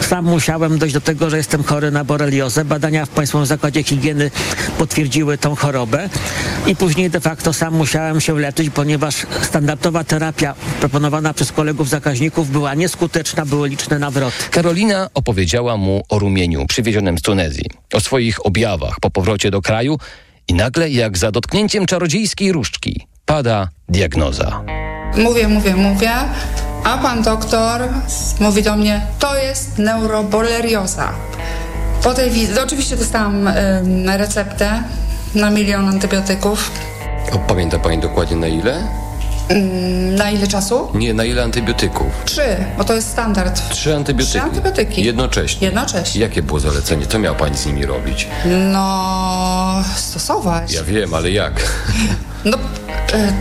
Sam 0.00 0.24
musiałem 0.24 0.78
dojść 0.78 0.94
do 0.94 1.00
tego, 1.00 1.30
że 1.30 1.36
jestem 1.36 1.64
chory 1.64 1.90
na 1.90 2.04
boreliozę. 2.04 2.64
Badania 2.64 3.06
w 3.06 3.08
Państwowym 3.08 3.46
Zakładzie 3.46 3.71
Higieny 3.82 4.30
potwierdziły 4.78 5.38
tą 5.38 5.56
chorobę 5.56 6.08
i 6.66 6.76
później 6.76 7.10
de 7.10 7.20
facto 7.20 7.52
sam 7.52 7.74
musiałem 7.74 8.20
się 8.20 8.38
leczyć, 8.38 8.70
ponieważ 8.70 9.26
standardowa 9.42 10.04
terapia 10.04 10.54
proponowana 10.80 11.34
przez 11.34 11.52
kolegów 11.52 11.88
zakaźników 11.88 12.50
była 12.50 12.74
nieskuteczna, 12.74 13.46
były 13.46 13.68
liczne 13.68 13.98
nawroty. 13.98 14.36
Karolina 14.50 15.08
opowiedziała 15.14 15.76
mu 15.76 16.02
o 16.08 16.18
rumieniu 16.18 16.66
przywiezionym 16.66 17.18
z 17.18 17.22
Tunezji, 17.22 17.64
o 17.94 18.00
swoich 18.00 18.46
objawach 18.46 19.00
po 19.00 19.10
powrocie 19.10 19.50
do 19.50 19.62
kraju 19.62 19.98
i 20.48 20.54
nagle, 20.54 20.90
jak 20.90 21.18
za 21.18 21.30
dotknięciem 21.30 21.86
czarodziejskiej 21.86 22.52
różdżki, 22.52 23.06
pada 23.26 23.68
diagnoza. 23.88 24.64
Mówię, 25.16 25.48
mówię, 25.48 25.76
mówię, 25.76 26.10
a 26.84 26.98
pan 26.98 27.22
doktor 27.22 27.80
mówi 28.40 28.62
do 28.62 28.76
mnie, 28.76 29.06
to 29.18 29.36
jest 29.36 29.78
neurobolerioza. 29.78 31.12
Po 32.02 32.14
tej 32.14 32.30
wizycie, 32.30 32.62
oczywiście 32.62 32.96
dostałam 32.96 33.48
ym, 33.48 34.10
receptę 34.10 34.82
na 35.34 35.50
milion 35.50 35.88
antybiotyków. 35.88 36.70
O, 37.32 37.38
pamięta 37.38 37.78
pani 37.78 37.98
dokładnie 37.98 38.36
na 38.36 38.46
ile? 38.46 38.88
Ym, 39.50 40.14
na 40.14 40.30
ile 40.30 40.46
czasu? 40.46 40.88
Nie, 40.94 41.14
na 41.14 41.24
ile 41.24 41.42
antybiotyków? 41.42 42.06
Trzy, 42.24 42.56
bo 42.78 42.84
to 42.84 42.94
jest 42.94 43.08
standard. 43.10 43.68
Trzy 43.70 43.96
antybiotyki. 43.96 44.30
Trzy 44.30 44.40
antybiotyki. 44.40 45.04
Jednocześnie. 45.04 45.66
Jednocześnie. 45.66 46.20
Jakie 46.20 46.42
było 46.42 46.60
zalecenie? 46.60 47.06
Co 47.06 47.18
miała 47.18 47.36
pani 47.36 47.56
z 47.58 47.66
nimi 47.66 47.86
robić? 47.86 48.28
No, 48.72 49.84
stosować. 49.96 50.72
Ja 50.72 50.84
wiem, 50.84 51.14
ale 51.14 51.30
jak? 51.30 51.52
No, 52.44 52.56
e, 53.12 53.32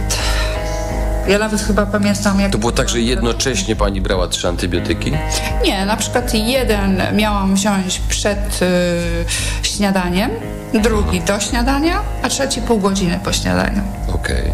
ja 1.27 1.39
nawet 1.39 1.61
chyba 1.61 1.85
pamiętam, 1.85 2.39
jak... 2.39 2.51
To 2.51 2.57
było 2.57 2.71
tak, 2.71 2.89
że 2.89 2.99
jednocześnie 3.01 3.75
pani 3.75 4.01
brała 4.01 4.27
trzy 4.27 4.47
antybiotyki? 4.47 5.11
Nie, 5.63 5.85
na 5.85 5.97
przykład 5.97 6.33
jeden 6.33 7.01
miałam 7.13 7.55
wziąć 7.55 7.99
przed 7.99 8.61
y, 8.61 9.67
śniadaniem, 9.67 10.31
drugi 10.73 11.21
do 11.21 11.39
śniadania, 11.39 11.99
a 12.23 12.29
trzeci 12.29 12.61
pół 12.61 12.79
godziny 12.79 13.19
po 13.23 13.33
śniadaniu. 13.33 13.81
Okej. 14.13 14.51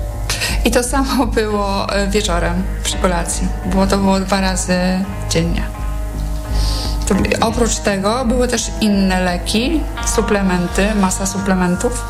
I 0.65 0.71
to 0.71 0.83
samo 0.83 1.27
było 1.41 1.97
y, 2.03 2.07
wieczorem 2.07 2.63
przy 2.83 2.97
kolacji. 2.97 3.47
Było 3.65 3.87
to 3.87 3.97
było 3.97 4.19
dwa 4.19 4.41
razy 4.41 4.75
dziennie. 5.29 5.61
Oprócz 7.41 7.75
tego 7.75 8.25
były 8.25 8.47
też 8.47 8.71
inne 8.81 9.21
leki, 9.21 9.79
suplementy, 10.15 10.95
masa 10.95 11.25
suplementów, 11.25 12.05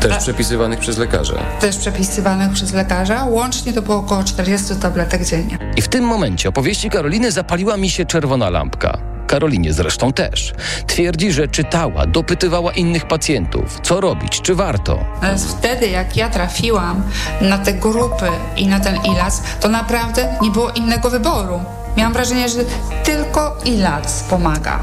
Też 0.00 0.16
przepisywanych 0.16 0.78
przez 0.78 0.98
lekarza. 0.98 1.34
też 1.60 1.76
przepisywanych 1.76 2.52
przez 2.52 2.72
lekarza. 2.72 3.24
Łącznie 3.24 3.72
to 3.72 3.82
było 3.82 3.96
około 3.96 4.24
40 4.24 4.76
tabletek 4.76 5.24
dziennie. 5.26 5.58
I 5.76 5.82
w 5.82 5.88
tym 5.88 6.04
momencie 6.04 6.48
opowieści 6.48 6.90
Karoliny 6.90 7.32
zapaliła 7.32 7.76
mi 7.76 7.90
się 7.90 8.04
czerwona 8.04 8.50
lampka. 8.50 8.98
Karolinie 9.26 9.72
zresztą 9.72 10.12
też. 10.12 10.52
Twierdzi, 10.86 11.32
że 11.32 11.48
czytała, 11.48 12.06
dopytywała 12.06 12.72
innych 12.72 13.08
pacjentów, 13.08 13.80
co 13.82 14.00
robić, 14.00 14.40
czy 14.42 14.54
warto. 14.54 14.98
Natomiast 15.14 15.48
wtedy, 15.58 15.86
jak 15.88 16.16
ja 16.16 16.30
trafiłam 16.30 17.02
na 17.40 17.58
te 17.58 17.72
grupy 17.72 18.26
i 18.56 18.66
na 18.66 18.80
ten 18.80 18.96
ILAC, 19.04 19.42
to 19.60 19.68
naprawdę 19.68 20.28
nie 20.42 20.50
było 20.50 20.70
innego 20.70 21.10
wyboru. 21.10 21.60
Miałam 21.96 22.12
wrażenie, 22.12 22.48
że 22.48 22.60
tylko 23.04 23.56
ILAC 23.64 24.22
pomaga. 24.22 24.78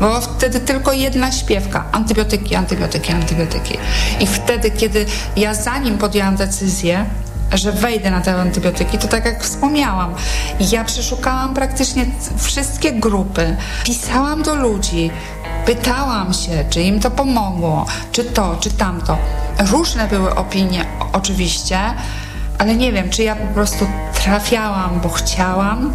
Bo 0.00 0.20
wtedy 0.20 0.60
tylko 0.60 0.92
jedna 0.92 1.32
śpiewka. 1.32 1.84
Antybiotyki, 1.92 2.54
antybiotyki, 2.54 3.12
antybiotyki. 3.12 3.78
I 4.20 4.26
wtedy, 4.26 4.70
kiedy 4.70 5.06
ja 5.36 5.54
zanim 5.54 5.98
podjęłam 5.98 6.36
decyzję, 6.36 7.06
że 7.54 7.72
wejdę 7.72 8.10
na 8.10 8.20
te 8.20 8.40
antybiotyki, 8.40 8.98
to 8.98 9.08
tak 9.08 9.24
jak 9.24 9.44
wspomniałam, 9.44 10.14
ja 10.60 10.84
przeszukałam 10.84 11.54
praktycznie 11.54 12.06
wszystkie 12.36 12.92
grupy, 12.92 13.56
pisałam 13.84 14.42
do 14.42 14.54
ludzi, 14.54 15.10
pytałam 15.66 16.34
się, 16.34 16.64
czy 16.70 16.82
im 16.82 17.00
to 17.00 17.10
pomogło, 17.10 17.86
czy 18.12 18.24
to, 18.24 18.56
czy 18.60 18.70
tamto. 18.70 19.18
Różne 19.70 20.08
były 20.08 20.34
opinie, 20.34 20.86
oczywiście, 21.12 21.78
ale 22.58 22.76
nie 22.76 22.92
wiem, 22.92 23.10
czy 23.10 23.22
ja 23.22 23.36
po 23.36 23.54
prostu 23.54 23.86
trafiałam, 24.14 25.00
bo 25.02 25.08
chciałam, 25.08 25.92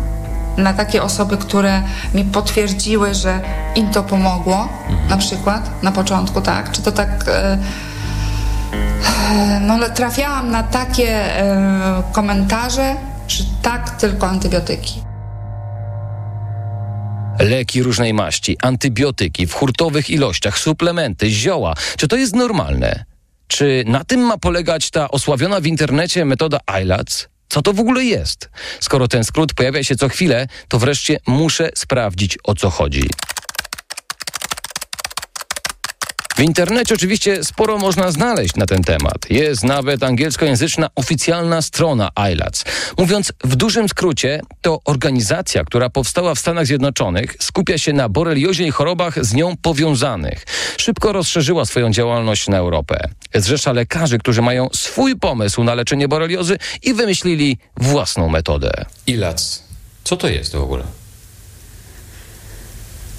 na 0.57 0.73
takie 0.73 1.03
osoby, 1.03 1.37
które 1.37 1.83
mi 2.13 2.25
potwierdziły, 2.25 3.13
że 3.13 3.41
im 3.75 3.89
to 3.89 4.03
pomogło, 4.03 4.69
na 5.09 5.17
przykład 5.17 5.83
na 5.83 5.91
początku, 5.91 6.41
tak? 6.41 6.71
Czy 6.71 6.81
to 6.81 6.91
tak. 6.91 7.25
E, 7.27 7.57
no 9.61 9.73
ale 9.73 9.89
trafiałam 9.89 10.51
na 10.51 10.63
takie 10.63 11.39
e, 11.39 12.03
komentarze, 12.11 12.95
że 13.27 13.43
tak, 13.61 13.89
tylko 13.89 14.27
antybiotyki. 14.27 15.03
Leki 17.39 17.83
różnej 17.83 18.13
maści, 18.13 18.57
antybiotyki 18.61 19.47
w 19.47 19.53
hurtowych 19.53 20.09
ilościach, 20.09 20.57
suplementy, 20.57 21.29
zioła. 21.29 21.73
Czy 21.97 22.07
to 22.07 22.15
jest 22.15 22.35
normalne? 22.35 23.05
Czy 23.47 23.83
na 23.87 24.03
tym 24.03 24.19
ma 24.19 24.37
polegać 24.37 24.89
ta 24.89 25.11
osławiona 25.11 25.59
w 25.59 25.65
internecie 25.65 26.25
metoda 26.25 26.59
ILATS? 26.81 27.32
Co 27.53 27.61
to 27.61 27.73
w 27.73 27.79
ogóle 27.79 28.03
jest? 28.03 28.49
Skoro 28.79 29.07
ten 29.07 29.23
skrót 29.23 29.53
pojawia 29.53 29.83
się 29.83 29.95
co 29.95 30.09
chwilę, 30.09 30.47
to 30.67 30.79
wreszcie 30.79 31.19
muszę 31.27 31.69
sprawdzić 31.75 32.37
o 32.43 32.55
co 32.55 32.69
chodzi. 32.69 33.09
W 36.35 36.39
internecie 36.39 36.95
oczywiście 36.95 37.43
sporo 37.43 37.77
można 37.77 38.11
znaleźć 38.11 38.55
na 38.55 38.65
ten 38.65 38.83
temat. 38.83 39.29
Jest 39.29 39.63
nawet 39.63 40.03
angielskojęzyczna 40.03 40.89
oficjalna 40.95 41.61
strona 41.61 42.09
ILATS. 42.31 42.65
Mówiąc 42.97 43.33
w 43.43 43.55
dużym 43.55 43.89
skrócie, 43.89 44.41
to 44.61 44.79
organizacja, 44.85 45.63
która 45.63 45.89
powstała 45.89 46.35
w 46.35 46.39
Stanach 46.39 46.65
Zjednoczonych, 46.65 47.35
skupia 47.39 47.77
się 47.77 47.93
na 47.93 48.09
boreliozie 48.09 48.67
i 48.67 48.71
chorobach 48.71 49.25
z 49.25 49.33
nią 49.33 49.57
powiązanych. 49.61 50.45
Szybko 50.77 51.11
rozszerzyła 51.11 51.65
swoją 51.65 51.91
działalność 51.91 52.47
na 52.47 52.57
Europę. 52.57 53.09
Zrzesza 53.35 53.71
lekarzy, 53.71 54.17
którzy 54.19 54.41
mają 54.41 54.69
swój 54.73 55.15
pomysł 55.15 55.63
na 55.63 55.75
leczenie 55.75 56.07
boreliozy 56.07 56.57
i 56.83 56.93
wymyślili 56.93 57.57
własną 57.77 58.29
metodę. 58.29 58.71
ILATS. 59.07 59.63
Co 60.03 60.17
to 60.17 60.27
jest 60.27 60.51
w 60.51 60.61
ogóle? 60.61 60.83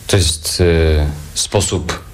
To 0.07 0.16
jest 0.16 0.61
y, 0.61 1.07
sposób 1.35 2.05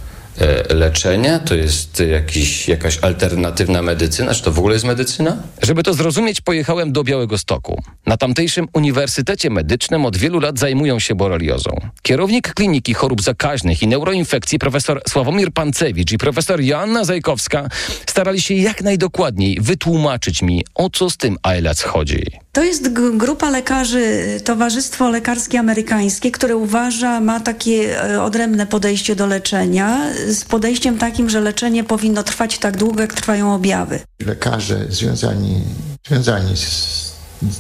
E, 0.41 0.75
leczenia? 0.75 1.39
To 1.39 1.55
jest 1.55 2.03
jakiś, 2.11 2.69
jakaś 2.69 2.99
alternatywna 2.99 3.83
medycyna? 3.83 4.35
Czy 4.35 4.43
to 4.43 4.53
w 4.53 4.59
ogóle 4.59 4.75
jest 4.75 4.85
medycyna? 4.85 5.37
Żeby 5.63 5.83
to 5.83 5.95
zrozumieć, 5.95 6.41
pojechałem 6.41 6.93
do 6.93 7.05
Białego 7.05 7.39
Stoku. 7.39 7.83
Na 8.07 8.17
tamtejszym 8.17 8.69
Uniwersytecie 8.73 9.51
Medycznym 9.51 10.05
od 10.05 10.17
wielu 10.17 10.41
lat 10.41 10.59
zajmują 10.59 10.99
się 10.99 11.15
boreliozą. 11.15 11.71
Kierownik 12.03 12.55
Kliniki 12.55 12.95
Chorób 12.95 13.23
Zakaźnych 13.23 13.83
i 13.83 13.87
Neuroinfekcji 13.87 14.59
profesor 14.59 15.03
Sławomir 15.09 15.53
Pancewicz 15.53 16.13
i 16.13 16.19
profesor 16.19 16.61
Joanna 16.61 17.05
Zajkowska 17.05 17.69
starali 18.07 18.41
się 18.41 18.55
jak 18.55 18.83
najdokładniej 18.83 19.59
wytłumaczyć 19.61 20.43
mi, 20.43 20.65
o 20.75 20.91
co 20.91 21.11
z 21.11 21.17
tym 21.17 21.37
ALS 21.43 21.83
chodzi. 21.83 22.23
To 22.53 22.65
jest 22.65 22.93
grupa 22.93 23.51
lekarzy, 23.51 24.25
Towarzystwo 24.45 25.11
Lekarskie 25.11 25.59
Amerykańskie, 25.59 26.31
które 26.31 26.57
uważa, 26.57 27.21
ma 27.21 27.41
takie 27.41 28.05
e, 28.05 28.23
odrębne 28.23 28.67
podejście 28.67 29.17
do 29.17 29.27
leczenia, 29.27 29.99
z 30.29 30.45
podejściem 30.45 30.99
takim, 30.99 31.31
że 31.31 31.41
leczenie 31.41 31.85
powinno 31.85 32.23
trwać 32.23 32.59
tak 32.59 32.77
długo, 32.77 33.01
jak 33.01 33.15
trwają 33.15 33.55
objawy. 33.55 34.01
Lekarze 34.27 34.87
związani, 34.89 35.63
związani 36.09 36.57
z 36.57 37.11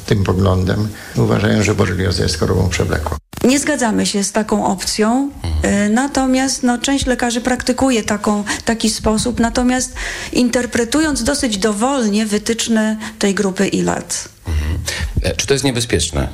tym 0.06 0.24
poglądem 0.24 0.88
uważają, 1.16 1.62
że 1.62 1.74
borelioza 1.74 2.22
jest 2.22 2.38
chorobą 2.38 2.68
przewlekłą. 2.68 3.16
Nie 3.44 3.58
zgadzamy 3.58 4.06
się 4.06 4.24
z 4.24 4.32
taką 4.32 4.66
opcją, 4.66 5.30
e, 5.62 5.88
natomiast 5.88 6.62
no, 6.62 6.78
część 6.78 7.06
lekarzy 7.06 7.40
praktykuje 7.40 8.02
taką, 8.02 8.44
taki 8.64 8.90
sposób, 8.90 9.40
natomiast 9.40 9.94
interpretując 10.32 11.24
dosyć 11.24 11.58
dowolnie 11.58 12.26
wytyczne 12.26 12.96
tej 13.18 13.34
grupy 13.34 13.68
ILAT. 13.68 14.28
Mhm. 14.46 15.36
Czy 15.36 15.46
to 15.46 15.54
jest 15.54 15.64
niebezpieczne? 15.64 16.28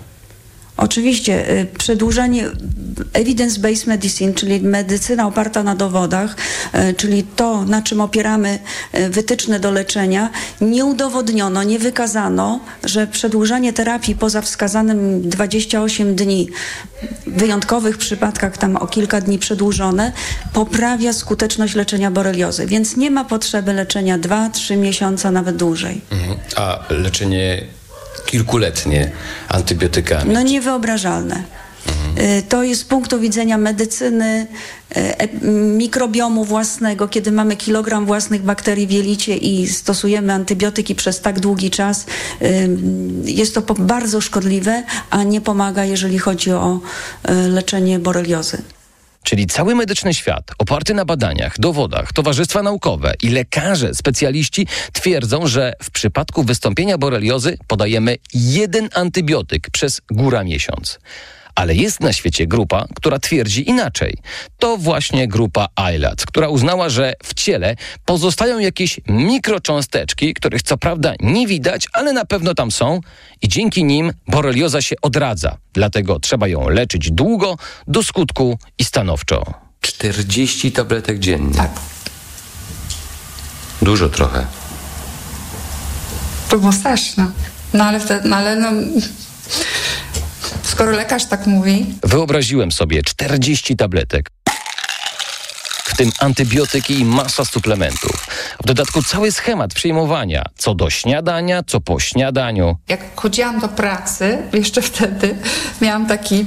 Oczywiście 0.76 1.50
y, 1.50 1.66
przedłużenie 1.78 2.44
evidence-based 3.12 3.86
medicine, 3.86 4.34
czyli 4.34 4.60
medycyna 4.60 5.26
oparta 5.26 5.62
na 5.62 5.74
dowodach, 5.74 6.36
y, 6.74 6.94
czyli 6.94 7.24
to, 7.36 7.64
na 7.64 7.82
czym 7.82 8.00
opieramy 8.00 8.58
y, 8.94 9.08
wytyczne 9.08 9.60
do 9.60 9.70
leczenia, 9.70 10.30
nie 10.60 10.84
udowodniono, 10.84 11.62
nie 11.62 11.78
wykazano, 11.78 12.60
że 12.84 13.06
przedłużanie 13.06 13.72
terapii 13.72 14.14
poza 14.14 14.42
wskazanym 14.42 15.28
28 15.28 16.14
dni, 16.14 16.48
w 17.26 17.38
wyjątkowych 17.38 17.98
przypadkach 17.98 18.58
tam 18.58 18.76
o 18.76 18.86
kilka 18.86 19.20
dni 19.20 19.38
przedłużone, 19.38 20.12
poprawia 20.52 21.12
skuteczność 21.12 21.74
leczenia 21.74 22.10
boreliozy. 22.10 22.66
Więc 22.66 22.96
nie 22.96 23.10
ma 23.10 23.24
potrzeby 23.24 23.72
leczenia 23.72 24.18
2-3 24.18 24.76
miesiące, 24.76 25.30
nawet 25.30 25.56
dłużej. 25.56 26.00
Mhm. 26.10 26.38
A 26.56 26.84
leczenie 26.90 27.75
kilkuletnie 28.26 29.10
antybiotykami. 29.48 30.34
No 30.34 30.42
niewyobrażalne. 30.42 31.42
Mhm. 31.88 32.42
To 32.48 32.62
jest 32.62 32.80
z 32.80 32.84
punktu 32.84 33.20
widzenia 33.20 33.58
medycyny, 33.58 34.46
y, 34.96 35.00
mikrobiomu 35.52 36.44
własnego, 36.44 37.08
kiedy 37.08 37.32
mamy 37.32 37.56
kilogram 37.56 38.06
własnych 38.06 38.42
bakterii 38.42 38.86
w 38.86 38.90
jelicie 38.90 39.36
i 39.36 39.68
stosujemy 39.68 40.32
antybiotyki 40.32 40.94
przez 40.94 41.20
tak 41.20 41.40
długi 41.40 41.70
czas, 41.70 42.06
y, 42.42 42.68
jest 43.24 43.54
to 43.54 43.74
bardzo 43.74 44.20
szkodliwe, 44.20 44.82
a 45.10 45.22
nie 45.22 45.40
pomaga, 45.40 45.84
jeżeli 45.84 46.18
chodzi 46.18 46.52
o 46.52 46.80
leczenie 47.48 47.98
boreliozy. 47.98 48.62
Czyli 49.26 49.46
cały 49.46 49.74
medyczny 49.74 50.14
świat, 50.14 50.50
oparty 50.58 50.94
na 50.94 51.04
badaniach, 51.04 51.58
dowodach, 51.58 52.12
towarzystwa 52.12 52.62
naukowe 52.62 53.14
i 53.22 53.28
lekarze, 53.28 53.94
specjaliści 53.94 54.66
twierdzą, 54.92 55.46
że 55.46 55.72
w 55.82 55.90
przypadku 55.90 56.42
wystąpienia 56.42 56.98
boreliozy 56.98 57.58
podajemy 57.66 58.16
jeden 58.34 58.88
antybiotyk 58.94 59.70
przez 59.70 60.00
góra 60.10 60.44
miesiąc. 60.44 60.98
Ale 61.56 61.74
jest 61.74 62.00
na 62.00 62.12
świecie 62.12 62.46
grupa, 62.46 62.86
która 62.94 63.18
twierdzi 63.18 63.68
inaczej. 63.68 64.16
To 64.58 64.76
właśnie 64.76 65.28
grupa 65.28 65.68
ILAT, 65.94 66.26
która 66.26 66.48
uznała, 66.48 66.88
że 66.88 67.14
w 67.24 67.34
ciele 67.34 67.76
pozostają 68.04 68.58
jakieś 68.58 69.00
mikrocząsteczki, 69.08 70.34
których 70.34 70.62
co 70.62 70.76
prawda 70.76 71.14
nie 71.20 71.46
widać, 71.46 71.86
ale 71.92 72.12
na 72.12 72.24
pewno 72.24 72.54
tam 72.54 72.70
są 72.70 73.00
i 73.42 73.48
dzięki 73.48 73.84
nim 73.84 74.12
borelioza 74.28 74.82
się 74.82 74.96
odradza. 75.02 75.56
Dlatego 75.72 76.20
trzeba 76.20 76.48
ją 76.48 76.68
leczyć 76.68 77.10
długo, 77.10 77.56
do 77.86 78.02
skutku 78.02 78.58
i 78.78 78.84
stanowczo. 78.84 79.54
40 79.80 80.72
tabletek 80.72 81.18
dziennie? 81.18 81.54
Tak. 81.54 81.70
Dużo 83.82 84.08
trochę. 84.08 84.46
To 86.48 86.58
było 86.58 86.72
straszne. 86.72 87.30
No 87.74 87.84
ale 87.84 88.00
wtedy, 88.00 88.28
no 88.28 88.36
ale 88.36 88.56
no 88.56 88.72
skoro 90.62 90.92
lekarz 90.92 91.24
tak 91.24 91.46
mówi. 91.46 91.86
Wyobraziłem 92.02 92.72
sobie 92.72 93.02
40 93.02 93.76
tabletek. 93.76 94.30
W 95.84 95.96
tym 95.96 96.10
antybiotyki 96.18 97.00
i 97.00 97.04
masa 97.04 97.44
suplementów. 97.44 98.26
W 98.62 98.66
dodatku 98.66 99.02
cały 99.02 99.32
schemat 99.32 99.74
przyjmowania, 99.74 100.44
co 100.56 100.74
do 100.74 100.90
śniadania, 100.90 101.62
co 101.66 101.80
po 101.80 102.00
śniadaniu. 102.00 102.76
Jak 102.88 103.00
chodziłam 103.16 103.60
do 103.60 103.68
pracy, 103.68 104.38
jeszcze 104.52 104.82
wtedy 104.82 105.36
miałam 105.80 106.06
taki 106.06 106.46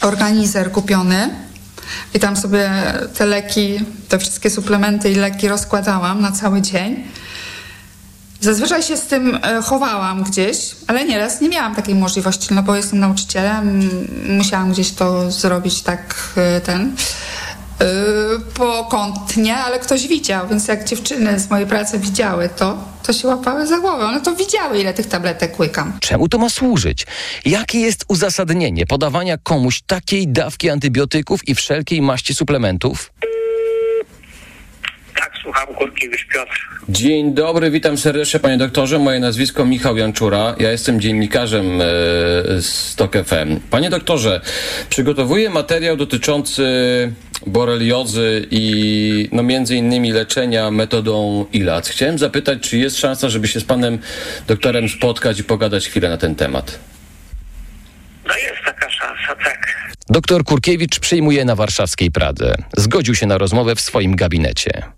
organizer 0.00 0.72
kupiony 0.72 1.30
i 2.14 2.18
tam 2.18 2.36
sobie 2.36 2.70
te 3.18 3.26
leki, 3.26 3.80
te 4.08 4.18
wszystkie 4.18 4.50
suplementy 4.50 5.10
i 5.10 5.14
leki 5.14 5.48
rozkładałam 5.48 6.20
na 6.20 6.32
cały 6.32 6.62
dzień. 6.62 7.04
Zazwyczaj 8.40 8.82
się 8.82 8.96
z 8.96 9.06
tym 9.06 9.38
e, 9.42 9.62
chowałam 9.62 10.22
gdzieś, 10.22 10.56
ale 10.86 11.04
nieraz 11.04 11.40
nie 11.40 11.48
miałam 11.48 11.74
takiej 11.74 11.94
możliwości, 11.94 12.54
no 12.54 12.62
bo 12.62 12.76
jestem 12.76 12.98
nauczycielem, 12.98 13.90
musiałam 14.28 14.72
gdzieś 14.72 14.90
to 14.92 15.30
zrobić 15.30 15.82
tak 15.82 16.32
e, 16.36 16.60
ten 16.60 16.96
yy, 17.80 17.86
pokątnie, 18.54 19.56
ale 19.56 19.78
ktoś 19.78 20.06
widział, 20.06 20.48
więc 20.48 20.68
jak 20.68 20.84
dziewczyny 20.84 21.40
z 21.40 21.50
mojej 21.50 21.66
pracy 21.66 21.98
widziały 21.98 22.48
to, 22.48 22.78
to 23.02 23.12
się 23.12 23.28
łapały 23.28 23.66
za 23.66 23.78
głowę. 23.78 24.04
One 24.04 24.20
to 24.20 24.36
widziały, 24.36 24.80
ile 24.80 24.94
tych 24.94 25.06
tabletek 25.06 25.60
łykam. 25.60 25.98
Czemu 26.00 26.28
to 26.28 26.38
ma 26.38 26.50
służyć? 26.50 27.06
Jakie 27.44 27.80
jest 27.80 28.04
uzasadnienie 28.08 28.86
podawania 28.86 29.38
komuś 29.38 29.82
takiej 29.86 30.28
dawki 30.28 30.70
antybiotyków 30.70 31.48
i 31.48 31.54
wszelkiej 31.54 32.02
maści 32.02 32.34
suplementów? 32.34 33.12
Słucham, 35.46 35.74
Kurkiewicz 35.74 36.26
Piotr. 36.26 36.68
Dzień 36.88 37.34
dobry, 37.34 37.70
witam 37.70 37.98
serdecznie 37.98 38.40
panie 38.40 38.58
doktorze. 38.58 38.98
Moje 38.98 39.20
nazwisko 39.20 39.64
Michał 39.64 39.96
Janczura. 39.96 40.54
Ja 40.58 40.70
jestem 40.70 41.00
dziennikarzem 41.00 41.80
e, 41.80 41.84
z 42.62 42.94
TOK 42.96 43.12
FM. 43.12 43.60
Panie 43.70 43.90
doktorze, 43.90 44.40
przygotowuję 44.88 45.50
materiał 45.50 45.96
dotyczący 45.96 46.64
boreliozy 47.46 48.46
i 48.50 49.28
no 49.32 49.42
między 49.42 49.76
innymi 49.76 50.12
leczenia 50.12 50.70
metodą 50.70 51.46
ILAC. 51.52 51.88
Chciałem 51.88 52.18
zapytać, 52.18 52.58
czy 52.60 52.78
jest 52.78 52.98
szansa, 52.98 53.28
żeby 53.28 53.48
się 53.48 53.60
z 53.60 53.64
panem 53.64 53.98
doktorem 54.46 54.88
spotkać 54.88 55.40
i 55.40 55.44
pogadać 55.44 55.88
chwilę 55.88 56.08
na 56.08 56.16
ten 56.16 56.34
temat? 56.34 56.78
No 58.28 58.34
jest 58.36 58.64
taka 58.64 58.90
szansa, 58.90 59.44
tak. 59.44 59.90
Doktor 60.08 60.44
Kurkiewicz 60.44 60.98
przyjmuje 60.98 61.44
na 61.44 61.56
warszawskiej 61.56 62.10
Pradze. 62.10 62.54
Zgodził 62.76 63.14
się 63.14 63.26
na 63.26 63.38
rozmowę 63.38 63.74
w 63.74 63.80
swoim 63.80 64.16
gabinecie. 64.16 64.96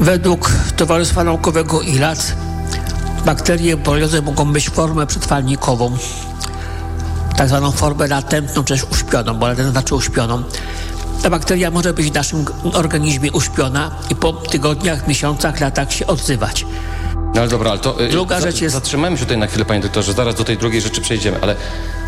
Według 0.00 0.50
Towarzystwa 0.76 1.24
Naukowego 1.24 1.80
ILAC 1.82 2.32
bakterie 3.26 3.76
boreliozy 3.76 4.22
mogą 4.22 4.52
być 4.52 4.70
formę 4.70 5.06
przetrwalnikową. 5.06 5.96
tak 7.36 7.48
zwaną 7.48 7.70
formę 7.72 8.06
latentną, 8.06 8.64
czy 8.64 8.74
też 8.74 8.84
uśpioną, 8.92 9.34
bo 9.34 9.48
latent 9.48 9.70
znaczy 9.72 9.94
uśpioną. 9.94 10.42
Ta 11.22 11.30
bakteria 11.30 11.70
może 11.70 11.92
być 11.94 12.10
w 12.10 12.14
naszym 12.14 12.44
organizmie 12.72 13.32
uśpiona 13.32 13.90
i 14.10 14.14
po 14.14 14.32
tygodniach, 14.32 15.08
miesiącach, 15.08 15.60
latach 15.60 15.92
się 15.92 16.06
odzywać. 16.06 16.66
No 17.34 17.40
ale 17.40 17.48
dobra, 17.50 17.70
ale 17.70 17.78
to... 17.80 18.00
y, 18.04 18.08
Druga 18.08 18.40
za, 18.40 18.46
rzecz 18.46 18.60
jest- 18.60 18.74
Zatrzymajmy 18.74 19.16
się 19.16 19.22
tutaj 19.24 19.38
na 19.38 19.46
chwilę, 19.46 19.64
panie 19.64 19.80
doktorze, 19.80 20.12
zaraz 20.12 20.34
do 20.34 20.44
tej 20.44 20.58
drugiej 20.58 20.80
rzeczy 20.80 21.00
przejdziemy, 21.00 21.38
ale 21.42 21.56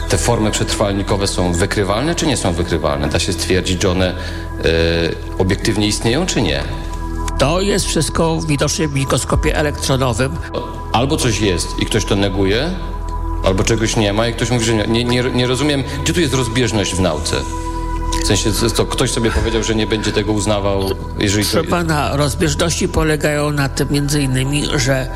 te 0.09 0.19
formy 0.19 0.51
przetrwalnikowe 0.51 1.27
są 1.27 1.53
wykrywalne, 1.53 2.15
czy 2.15 2.27
nie 2.27 2.37
są 2.37 2.53
wykrywalne? 2.53 3.09
Da 3.09 3.19
się 3.19 3.33
stwierdzić, 3.33 3.83
że 3.83 3.91
one 3.91 4.11
y, 4.11 4.15
obiektywnie 5.39 5.87
istnieją, 5.87 6.27
czy 6.27 6.43
nie? 6.43 6.63
To 7.39 7.61
jest 7.61 7.87
wszystko 7.87 8.41
widoczne 8.41 8.89
w 8.89 8.95
mikroskopie 8.95 9.57
elektronowym. 9.57 10.37
Albo 10.93 11.17
coś 11.17 11.41
jest 11.41 11.79
i 11.79 11.87
ktoś 11.87 12.05
to 12.05 12.17
neguje, 12.17 12.71
albo 13.45 13.65
czegoś 13.65 13.97
nie 13.97 14.13
ma 14.13 14.29
i 14.29 14.33
ktoś 14.35 14.51
mówi, 14.51 14.65
że 14.65 14.75
nie. 14.75 14.87
Nie, 14.87 15.05
nie, 15.05 15.23
nie 15.23 15.47
rozumiem, 15.47 15.83
gdzie 16.05 16.13
tu 16.13 16.21
jest 16.21 16.35
rozbieżność 16.35 16.95
w 16.95 17.01
nauce? 17.01 17.37
W 18.25 18.27
sensie, 18.27 18.51
to 18.77 18.87
ktoś 18.87 19.11
sobie 19.11 19.31
powiedział, 19.31 19.63
że 19.63 19.75
nie 19.75 19.87
będzie 19.87 20.13
tego 20.13 20.33
uznawał, 20.33 20.91
jeżeli 21.19 21.45
to... 21.45 21.51
Proszę 21.53 21.69
pana, 21.69 22.17
rozbieżności 22.17 22.89
polegają 22.89 23.51
na 23.51 23.69
tym 23.69 23.89
między 23.91 24.23
innymi, 24.23 24.65
że 24.77 25.11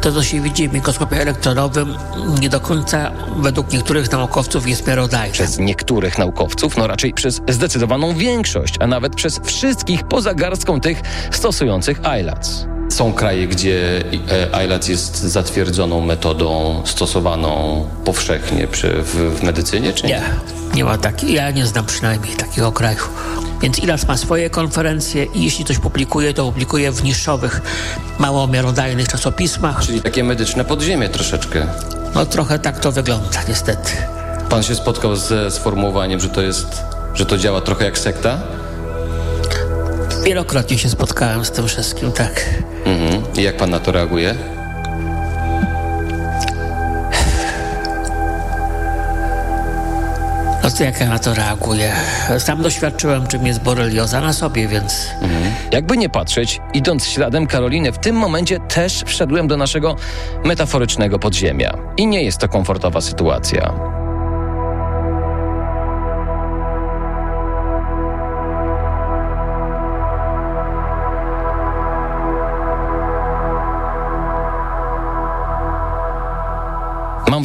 to, 0.00 0.12
co 0.12 0.22
się 0.22 0.40
widzi 0.40 0.68
w 0.68 0.72
mikroskopie 0.72 1.22
elektronowym, 1.22 1.94
nie 2.40 2.48
do 2.48 2.60
końca 2.60 3.12
według 3.36 3.72
niektórych 3.72 4.12
naukowców 4.12 4.68
jest 4.68 4.86
miarodajne. 4.86 5.32
Przez 5.32 5.58
niektórych 5.58 6.18
naukowców, 6.18 6.76
no 6.76 6.86
raczej 6.86 7.14
przez 7.14 7.40
zdecydowaną 7.48 8.14
większość, 8.14 8.74
a 8.80 8.86
nawet 8.86 9.14
przez 9.14 9.40
wszystkich 9.44 10.04
poza 10.04 10.34
garstką 10.34 10.80
tych 10.80 11.02
stosujących 11.30 12.00
ILATS. 12.20 12.66
Są 12.88 13.12
kraje, 13.12 13.48
gdzie 13.48 14.04
e, 14.52 14.64
ILAC 14.64 14.88
jest 14.88 15.16
zatwierdzoną 15.18 16.00
metodą 16.00 16.82
stosowaną 16.84 17.84
powszechnie 18.04 18.66
przy, 18.66 19.02
w, 19.02 19.38
w 19.38 19.42
medycynie, 19.42 19.92
czy 19.92 20.06
nie? 20.06 20.12
Nie, 20.12 20.22
nie 20.74 20.84
ma 20.84 20.98
takiej, 20.98 21.32
ja 21.32 21.50
nie 21.50 21.66
znam 21.66 21.86
przynajmniej 21.86 22.36
takiego 22.36 22.72
kraju. 22.72 22.98
Więc 23.62 23.78
ILAS 23.78 24.08
ma 24.08 24.16
swoje 24.16 24.50
konferencje 24.50 25.24
i 25.24 25.44
jeśli 25.44 25.64
coś 25.64 25.78
publikuje, 25.78 26.34
to 26.34 26.44
publikuje 26.44 26.92
w 26.92 27.04
niższowych, 27.04 27.60
mało 28.18 28.46
miarodajnych 28.46 29.08
czasopismach. 29.08 29.86
Czyli 29.86 30.02
takie 30.02 30.24
medyczne 30.24 30.64
podziemie 30.64 31.08
troszeczkę. 31.08 31.66
No 32.14 32.26
trochę 32.26 32.58
tak 32.58 32.80
to 32.80 32.92
wygląda, 32.92 33.40
niestety. 33.48 33.90
Pan 34.50 34.62
się 34.62 34.74
spotkał 34.74 35.16
ze 35.16 35.50
sformułowaniem, 35.50 36.20
że 36.20 36.28
to 36.28 36.42
jest, 36.42 36.82
że 37.14 37.26
to 37.26 37.38
działa 37.38 37.60
trochę 37.60 37.84
jak 37.84 37.98
sekta? 37.98 38.38
Wielokrotnie 40.24 40.78
się 40.78 40.88
spotkałem 40.88 41.44
z 41.44 41.50
tym 41.50 41.68
wszystkim, 41.68 42.12
tak. 42.12 42.44
Mhm. 42.84 43.22
I 43.36 43.42
jak 43.42 43.56
pan 43.56 43.70
na 43.70 43.80
to 43.80 43.92
reaguje? 43.92 44.57
To 50.78 50.84
jak 50.84 51.00
ja 51.00 51.08
na 51.08 51.18
to 51.18 51.34
reaguję? 51.34 51.92
Sam 52.38 52.62
doświadczyłem, 52.62 53.26
czym 53.26 53.46
jest 53.46 53.62
borelioza 53.62 54.20
na 54.20 54.32
sobie, 54.32 54.68
więc... 54.68 55.08
Jakby 55.72 55.96
nie 55.96 56.08
patrzeć, 56.08 56.60
idąc 56.74 57.06
śladem 57.06 57.46
Karoliny, 57.46 57.92
w 57.92 57.98
tym 57.98 58.16
momencie 58.16 58.60
też 58.60 59.02
wszedłem 59.06 59.48
do 59.48 59.56
naszego 59.56 59.96
metaforycznego 60.44 61.18
podziemia. 61.18 61.78
I 61.96 62.06
nie 62.06 62.22
jest 62.22 62.38
to 62.38 62.48
komfortowa 62.48 63.00
sytuacja. 63.00 63.97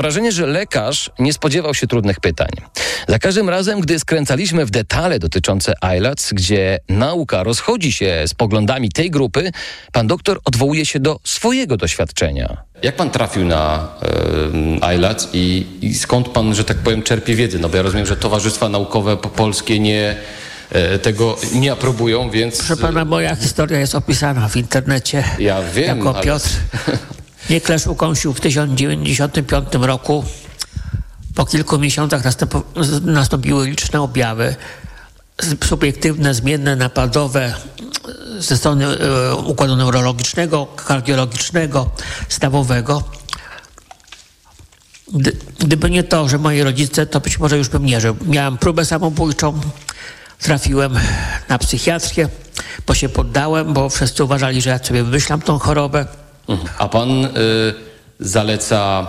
Wrażenie, 0.03 0.31
że 0.31 0.45
lekarz 0.47 1.09
nie 1.19 1.33
spodziewał 1.33 1.73
się 1.73 1.87
trudnych 1.87 2.19
pytań. 2.19 2.49
Za 3.07 3.19
każdym 3.19 3.49
razem, 3.49 3.81
gdy 3.81 3.99
skręcaliśmy 3.99 4.65
w 4.65 4.71
detale 4.71 5.19
dotyczące 5.19 5.73
ILATS, 5.97 6.33
gdzie 6.33 6.79
nauka 6.89 7.43
rozchodzi 7.43 7.91
się 7.91 8.23
z 8.27 8.33
poglądami 8.33 8.89
tej 8.91 9.11
grupy, 9.11 9.51
pan 9.91 10.07
doktor 10.07 10.39
odwołuje 10.45 10.85
się 10.85 10.99
do 10.99 11.19
swojego 11.23 11.77
doświadczenia. 11.77 12.57
Jak 12.81 12.95
pan 12.95 13.09
trafił 13.09 13.45
na 13.45 13.87
e, 14.81 14.95
ILAC 14.95 15.27
i, 15.33 15.65
i 15.81 15.93
skąd 15.95 16.29
pan, 16.29 16.55
że 16.55 16.63
tak 16.63 16.77
powiem, 16.77 17.03
czerpie 17.03 17.35
wiedzę? 17.35 17.59
No 17.59 17.69
bo 17.69 17.77
ja 17.77 17.83
rozumiem, 17.83 18.05
że 18.05 18.15
towarzystwa 18.17 18.69
naukowe 18.69 19.17
po- 19.17 19.29
polskie 19.29 19.79
nie, 19.79 20.15
e, 20.71 20.99
tego 20.99 21.37
nie 21.53 21.71
aprobują, 21.71 22.29
więc... 22.29 22.57
Proszę 22.57 22.77
pana, 22.77 23.05
moja 23.05 23.35
historia 23.35 23.79
jest 23.79 23.95
opisana 23.95 24.49
w 24.49 24.55
internecie. 24.57 25.23
Ja 25.39 25.61
wiem, 25.75 25.97
Jako 25.97 26.15
ale- 26.15 26.23
Piotr. 26.23 26.49
klesz 27.63 27.87
ukąsił 27.87 28.33
w 28.33 28.41
1995 28.41 29.67
roku. 29.73 30.25
Po 31.35 31.45
kilku 31.45 31.79
miesiącach 31.79 32.23
nastąpiły 33.01 33.69
liczne 33.69 34.01
objawy. 34.01 34.55
Subiektywne, 35.63 36.33
zmienne, 36.33 36.75
napadowe 36.75 37.53
ze 38.39 38.57
strony 38.57 38.85
e, 38.87 39.35
układu 39.35 39.75
neurologicznego, 39.75 40.65
kardiologicznego, 40.65 41.89
stawowego. 42.29 43.03
Gdy, 45.13 45.37
gdyby 45.59 45.89
nie 45.89 46.03
to, 46.03 46.29
że 46.29 46.37
moi 46.37 46.61
rodzice, 46.61 47.05
to 47.05 47.19
być 47.19 47.39
może 47.39 47.57
już 47.57 47.69
bym 47.69 47.85
nie 47.85 48.01
żył. 48.01 48.15
Miałem 48.25 48.57
próbę 48.57 48.85
samobójczą, 48.85 49.61
trafiłem 50.39 50.99
na 51.49 51.57
psychiatrię, 51.57 52.29
bo 52.87 52.93
się 52.93 53.09
poddałem, 53.09 53.73
bo 53.73 53.89
wszyscy 53.89 54.23
uważali, 54.23 54.61
że 54.61 54.69
ja 54.69 54.83
sobie 54.83 55.03
wymyślam 55.03 55.41
tą 55.41 55.59
chorobę. 55.59 56.05
A 56.77 56.89
pan 56.89 57.25
y, 57.25 57.29
zaleca 58.19 59.07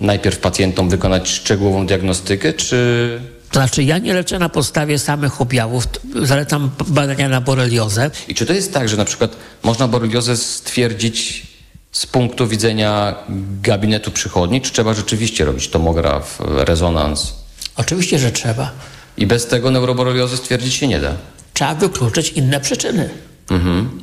najpierw 0.00 0.38
pacjentom 0.38 0.90
wykonać 0.90 1.28
szczegółową 1.28 1.86
diagnostykę, 1.86 2.52
czy... 2.52 3.20
To 3.50 3.58
znaczy, 3.58 3.82
ja 3.82 3.98
nie 3.98 4.14
leczę 4.14 4.38
na 4.38 4.48
podstawie 4.48 4.98
samych 4.98 5.40
objawów, 5.40 5.84
zalecam 6.22 6.70
badania 6.86 7.28
na 7.28 7.40
boreliozę. 7.40 8.10
I 8.28 8.34
czy 8.34 8.46
to 8.46 8.52
jest 8.52 8.72
tak, 8.74 8.88
że 8.88 8.96
na 8.96 9.04
przykład 9.04 9.36
można 9.62 9.88
boreliozę 9.88 10.36
stwierdzić 10.36 11.46
z 11.92 12.06
punktu 12.06 12.48
widzenia 12.48 13.14
gabinetu 13.62 14.10
przychodni, 14.10 14.60
czy 14.60 14.72
trzeba 14.72 14.94
rzeczywiście 14.94 15.44
robić 15.44 15.68
tomograf, 15.68 16.38
rezonans? 16.40 17.34
Oczywiście, 17.76 18.18
że 18.18 18.32
trzeba. 18.32 18.70
I 19.16 19.26
bez 19.26 19.46
tego 19.46 19.70
neuroboreliozy 19.70 20.36
stwierdzić 20.36 20.74
się 20.74 20.88
nie 20.88 21.00
da. 21.00 21.12
Trzeba 21.54 21.74
wykluczyć 21.74 22.30
inne 22.30 22.60
przyczyny. 22.60 23.10
Mhm. 23.50 24.00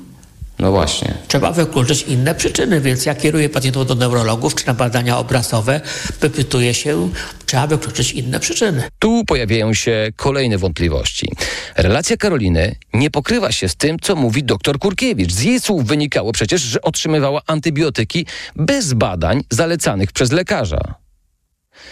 No 0.60 0.72
właśnie. 0.72 1.14
Trzeba 1.28 1.52
wykluczyć 1.52 2.02
inne 2.02 2.36
przyczyny, 2.36 2.82
więc 2.82 3.06
ja 3.06 3.16
kieruję 3.16 3.50
pacjentów 3.50 3.88
do 3.88 3.96
neurologów 3.96 4.56
czy 4.56 4.68
na 4.68 4.74
badania 4.74 5.18
obrazowe, 5.18 5.82
wypytuję 6.22 6.74
się, 6.74 7.10
trzeba 7.46 7.68
wykluczyć 7.68 8.12
inne 8.12 8.40
przyczyny. 8.40 8.84
Tu 9.00 9.24
pojawiają 9.28 9.74
się 9.74 10.08
kolejne 10.16 10.58
wątpliwości. 10.58 11.32
Relacja 11.78 12.18
Karoliny 12.18 12.76
nie 12.94 13.12
pokrywa 13.12 13.52
się 13.52 13.70
z 13.70 13.76
tym, 13.76 13.98
co 14.02 14.16
mówi 14.16 14.44
dr 14.44 14.80
Kurkiewicz. 14.80 15.32
Z 15.32 15.42
jej 15.42 15.60
słów 15.60 15.86
wynikało 15.86 16.32
przecież, 16.32 16.62
że 16.62 16.82
otrzymywała 16.82 17.42
antybiotyki 17.48 18.26
bez 18.56 18.94
badań 18.94 19.44
zalecanych 19.50 20.12
przez 20.12 20.32
lekarza. 20.32 20.99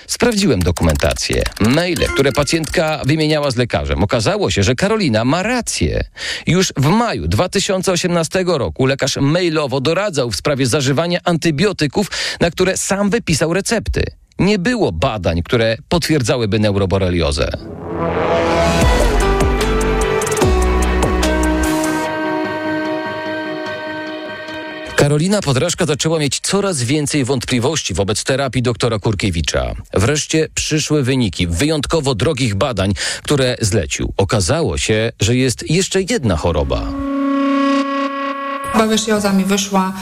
Sprawdziłem 0.08 0.60
dokumentację, 0.60 1.43
maile, 1.60 2.08
które 2.13 2.32
pacjentka 2.32 3.02
wymieniała 3.06 3.52
z 3.52 3.56
lekarzem. 3.56 4.04
Okazało 4.04 4.52
się, 4.52 4.63
że 4.63 4.76
Karolina 4.76 5.26
ma 5.26 5.43
rację. 5.43 6.04
Już 6.47 6.73
w 6.78 6.86
maju 6.86 7.28
2018 7.28 8.43
roku 8.47 8.86
lekarz 8.86 9.17
mailowo 9.17 9.82
doradzał 9.82 10.32
w 10.32 10.36
sprawie 10.36 10.65
zażywania 10.67 11.19
antybiotyków, 11.23 12.08
na 12.39 12.52
które 12.52 12.78
sam 12.78 13.10
wypisał 13.10 13.54
recepty. 13.54 14.04
Nie 14.39 14.60
było 14.60 14.91
badań, 14.91 15.43
które 15.43 15.78
potwierdzałyby 15.89 16.60
neuroboreliozę. 16.60 17.52
Karolina 25.08 25.41
Podrażka 25.41 25.86
zaczęła 25.86 26.20
mieć 26.20 26.39
coraz 26.39 26.84
więcej 26.84 27.26
wątpliwości 27.26 27.93
wobec 27.93 28.24
terapii 28.24 28.62
doktora 28.62 29.00
Kurkiewicza. 29.00 29.74
Wreszcie 29.93 30.48
przyszły 30.54 31.04
wyniki 31.04 31.48
wyjątkowo 31.48 32.15
drogich 32.15 32.56
badań, 32.56 32.93
które 33.24 33.56
zlecił. 33.62 34.13
Okazało 34.17 34.78
się, 34.78 35.12
że 35.20 35.36
jest 35.36 35.70
jeszcze 35.70 36.02
jedna 36.02 36.36
choroba. 36.36 36.84
Babesioza 38.74 39.34
mi 39.34 39.46
wyszła 39.46 39.93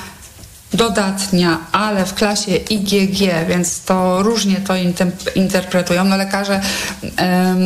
dodatnia, 0.74 1.58
ale 1.72 2.06
w 2.06 2.14
klasie 2.14 2.56
IgG, 2.56 3.20
więc 3.48 3.82
to 3.82 4.24
różnie 4.24 4.56
to 4.56 4.74
interpretują. 5.36 6.06
No 6.06 6.18
lekarze 6.18 6.62
em, 7.18 7.58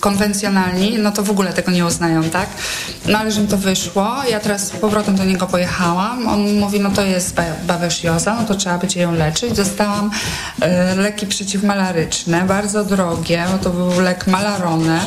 konwencjonalni, 0.00 0.98
no 0.98 1.12
to 1.12 1.22
w 1.22 1.30
ogóle 1.30 1.52
tego 1.52 1.72
nie 1.72 1.86
uznają, 1.86 2.24
tak? 2.24 2.48
No 3.06 3.18
ale 3.18 3.30
że 3.32 3.40
mi 3.40 3.48
to 3.48 3.56
wyszło, 3.56 4.16
ja 4.30 4.40
teraz 4.40 4.66
z 4.66 4.70
powrotem 4.70 5.16
do 5.16 5.24
niego 5.24 5.46
pojechałam, 5.46 6.28
on 6.28 6.58
mówi, 6.58 6.80
no 6.80 6.90
to 6.90 7.02
jest 7.02 7.34
ba- 7.34 7.42
babesioza, 7.66 8.34
no 8.34 8.44
to 8.46 8.54
trzeba 8.54 8.78
będzie 8.78 9.00
ją 9.00 9.12
leczyć. 9.14 9.52
Dostałam 9.52 10.10
e, 10.60 10.94
leki 10.94 11.26
przeciwmalaryczne, 11.26 12.42
bardzo 12.42 12.84
drogie, 12.84 13.44
bo 13.52 13.58
to 13.58 13.70
był 13.70 14.00
lek 14.00 14.26
Malarone. 14.26 15.00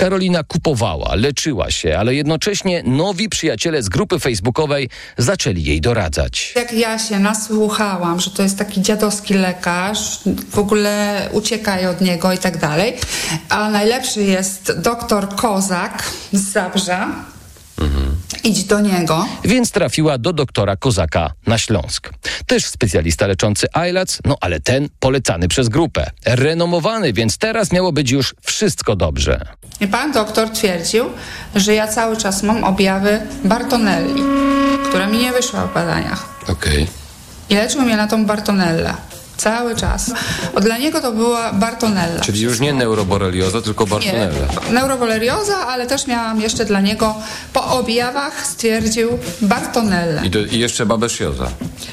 Karolina 0.00 0.42
kupowała, 0.42 1.14
leczyła 1.14 1.70
się, 1.70 1.98
ale 1.98 2.14
jednocześnie 2.14 2.82
nowi 2.86 3.28
przyjaciele 3.28 3.82
z 3.82 3.88
grupy 3.88 4.18
facebookowej 4.18 4.88
zaczęli 5.18 5.62
jej 5.62 5.80
doradzać. 5.80 6.52
Jak 6.56 6.72
ja 6.72 6.98
się 6.98 7.18
nasłuchałam, 7.18 8.20
że 8.20 8.30
to 8.30 8.42
jest 8.42 8.58
taki 8.58 8.82
dziadowski 8.82 9.34
lekarz, 9.34 10.18
w 10.50 10.58
ogóle 10.58 11.28
uciekaj 11.32 11.86
od 11.86 12.00
niego 12.00 12.32
i 12.32 12.38
tak 12.38 12.58
dalej, 12.58 12.94
a 13.48 13.70
najlepszy 13.70 14.22
jest 14.22 14.80
doktor 14.80 15.36
Kozak 15.36 16.10
z 16.32 16.52
Zabrza, 16.52 17.08
idź 18.44 18.64
do 18.64 18.80
niego. 18.80 19.26
Więc 19.44 19.70
trafiła 19.70 20.18
do 20.18 20.32
doktora 20.32 20.76
Kozaka 20.76 21.32
na 21.46 21.58
Śląsk. 21.58 22.10
Też 22.46 22.66
specjalista 22.66 23.26
leczący 23.26 23.66
ILAC, 23.90 24.18
no 24.24 24.36
ale 24.40 24.60
ten 24.60 24.88
polecany 25.00 25.48
przez 25.48 25.68
grupę. 25.68 26.10
Renomowany, 26.26 27.12
więc 27.12 27.38
teraz 27.38 27.72
miało 27.72 27.92
być 27.92 28.10
już 28.10 28.34
wszystko 28.42 28.96
dobrze. 28.96 29.46
I 29.80 29.88
pan 29.88 30.12
doktor 30.12 30.50
twierdził, 30.50 31.04
że 31.54 31.74
ja 31.74 31.88
cały 31.88 32.16
czas 32.16 32.42
mam 32.42 32.64
objawy 32.64 33.20
Bartonelli, 33.44 34.22
która 34.88 35.06
mi 35.06 35.18
nie 35.18 35.32
wyszła 35.32 35.66
w 35.66 35.74
badaniach. 35.74 36.28
Okej. 36.48 36.86
I 37.50 37.54
leczył 37.54 37.82
mnie 37.82 37.96
na 37.96 38.06
tą 38.06 38.26
Bartonellę. 38.26 38.94
Cały 39.40 39.76
czas. 39.76 40.12
Bo 40.54 40.60
dla 40.60 40.78
niego 40.78 41.00
to 41.00 41.12
była 41.12 41.52
Bartonella. 41.52 42.20
Czyli 42.20 42.40
już 42.40 42.60
nie 42.60 42.72
neuroborelioza, 42.72 43.62
tylko 43.62 43.86
bartonella. 43.86 44.46
Nie, 44.66 44.72
neurobolerioza, 44.72 45.66
ale 45.66 45.86
też 45.86 46.06
miałam 46.06 46.40
jeszcze 46.40 46.64
dla 46.64 46.80
niego 46.80 47.14
po 47.52 47.64
objawach 47.64 48.46
stwierdził 48.46 49.18
Bartonellę. 49.42 50.22
I, 50.24 50.30
do, 50.30 50.38
I 50.38 50.58
jeszcze 50.58 50.86
babesjoza. 50.86 51.48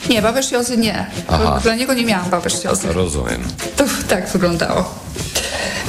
Nie, 0.10 0.22
babesjozy 0.22 0.78
nie. 0.78 1.06
Aha. 1.28 1.60
Dla 1.64 1.76
niego 1.76 1.94
nie 1.94 2.06
miałam 2.06 2.30
babesjozy. 2.30 2.94
Rozumiem. 2.94 3.44
To 3.76 3.84
tak 4.08 4.30
wyglądało. 4.30 4.96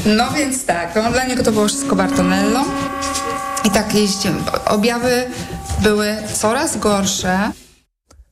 No 0.07 0.31
więc 0.31 0.65
tak, 0.65 0.95
no, 1.05 1.13
dla 1.13 1.25
niego 1.25 1.43
to 1.43 1.53
było 1.53 1.69
wszystko 1.69 1.97
Bartonello. 1.97 2.65
I 3.65 3.71
tak 3.71 3.95
jeździ, 3.95 4.29
objawy 4.65 5.27
były 5.83 6.17
coraz 6.35 6.79
gorsze. 6.79 7.51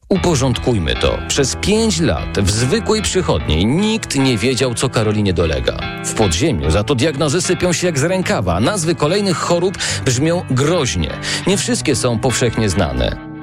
Uporządkujmy 0.09 0.95
to. 0.95 1.19
Przez 1.29 1.57
pięć 1.57 2.01
lat 2.01 2.39
w 2.39 2.51
zwykłej 2.51 3.03
przychodniej 3.03 3.67
nikt 3.67 4.17
nie 4.17 4.39
wiedział, 4.39 4.75
co 4.75 4.89
Karolinie 4.89 5.33
dolega. 5.33 5.77
W 6.05 6.15
podziemiu 6.15 6.71
za 6.71 6.85
to 6.85 6.95
diagnozy 6.95 7.43
sypią 7.43 7.73
się 7.73 7.87
jak 7.87 7.99
z 7.99 8.05
rękawa, 8.05 8.61
nazwy 8.61 8.95
kolejnych 8.95 9.37
chorób 9.37 9.79
brzmią 10.05 10.43
groźnie. 10.51 11.11
Nie 11.47 11.57
wszystkie 11.57 11.97
są 11.97 12.19
powszechnie 12.19 12.69
znane. 12.69 13.36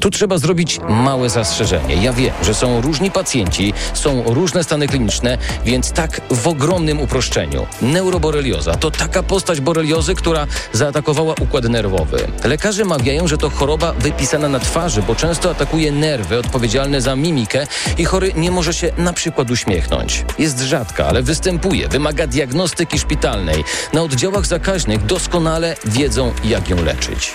Tu 0.00 0.10
trzeba 0.10 0.38
zrobić 0.38 0.80
małe 0.88 1.30
zastrzeżenie. 1.30 1.94
Ja 1.94 2.12
wiem, 2.12 2.34
że 2.42 2.54
są 2.54 2.80
różni 2.80 3.10
pacjenci, 3.10 3.72
są 3.94 4.22
różne 4.26 4.64
stany 4.64 4.88
kliniczne, 4.88 5.38
więc 5.64 5.92
tak 5.92 6.20
w 6.30 6.48
ogromnym 6.48 7.00
uproszczeniu. 7.00 7.66
Neuroborelioza 7.82 8.74
to 8.74 8.90
taka 8.90 9.22
postać 9.22 9.60
boreliozy, 9.60 10.14
która 10.14 10.46
zaatakowała 10.72 11.34
układ 11.40 11.64
nerwowy. 11.64 12.18
Lekarze 12.44 12.84
mawiają, 12.84 13.28
że 13.28 13.38
to 13.38 13.50
choroba 13.50 13.92
wypisana 13.92 14.48
na 14.48 14.60
twarzy, 14.60 15.02
bo 15.02 15.14
często 15.14 15.50
atakuje 15.50 15.92
nerwy 15.92 16.38
odpowiedzialne 16.38 17.00
za 17.00 17.16
mimikę 17.16 17.66
i 17.98 18.04
chory 18.04 18.32
nie 18.36 18.50
może 18.50 18.74
się 18.74 18.92
na 18.98 19.12
przykład 19.12 19.50
uśmiechnąć. 19.50 20.24
Jest 20.38 20.60
rzadka, 20.60 21.06
ale 21.06 21.22
występuje, 21.22 21.88
wymaga 21.88 22.26
diagnostyki 22.26 22.98
szpitalnej. 22.98 23.64
Na 23.92 24.02
oddziałach 24.02 24.46
zakaźnych 24.46 25.06
doskonale 25.06 25.76
wiedzą, 25.84 26.32
jak 26.44 26.70
ją 26.70 26.84
leczyć. 26.84 27.34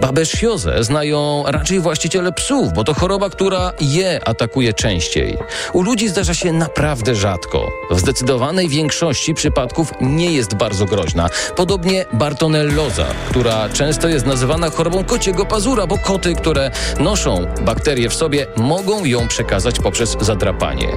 Babesziozę 0.00 0.84
znają 0.84 1.44
raczej 1.46 1.80
właściciele 1.98 2.32
psów, 2.32 2.72
bo 2.72 2.84
to 2.84 2.94
choroba, 2.94 3.30
która 3.30 3.72
je 3.80 4.20
atakuje 4.24 4.72
częściej. 4.72 5.38
U 5.72 5.82
ludzi 5.82 6.08
zdarza 6.08 6.34
się 6.34 6.52
naprawdę 6.52 7.14
rzadko. 7.14 7.70
W 7.90 8.00
zdecydowanej 8.00 8.68
większości 8.68 9.34
przypadków 9.34 9.92
nie 10.00 10.32
jest 10.32 10.54
bardzo 10.54 10.86
groźna. 10.86 11.30
Podobnie 11.56 12.06
bartonelloza, 12.12 13.06
która 13.30 13.68
często 13.68 14.08
jest 14.08 14.26
nazywana 14.26 14.70
chorobą 14.70 15.04
kociego 15.04 15.46
pazura, 15.46 15.86
bo 15.86 15.98
koty, 15.98 16.34
które 16.34 16.70
noszą 17.00 17.46
bakterie 17.60 18.08
w 18.08 18.14
sobie, 18.14 18.46
mogą 18.56 19.04
ją 19.04 19.28
przekazać 19.28 19.78
poprzez 19.78 20.16
zadrapanie. 20.20 20.88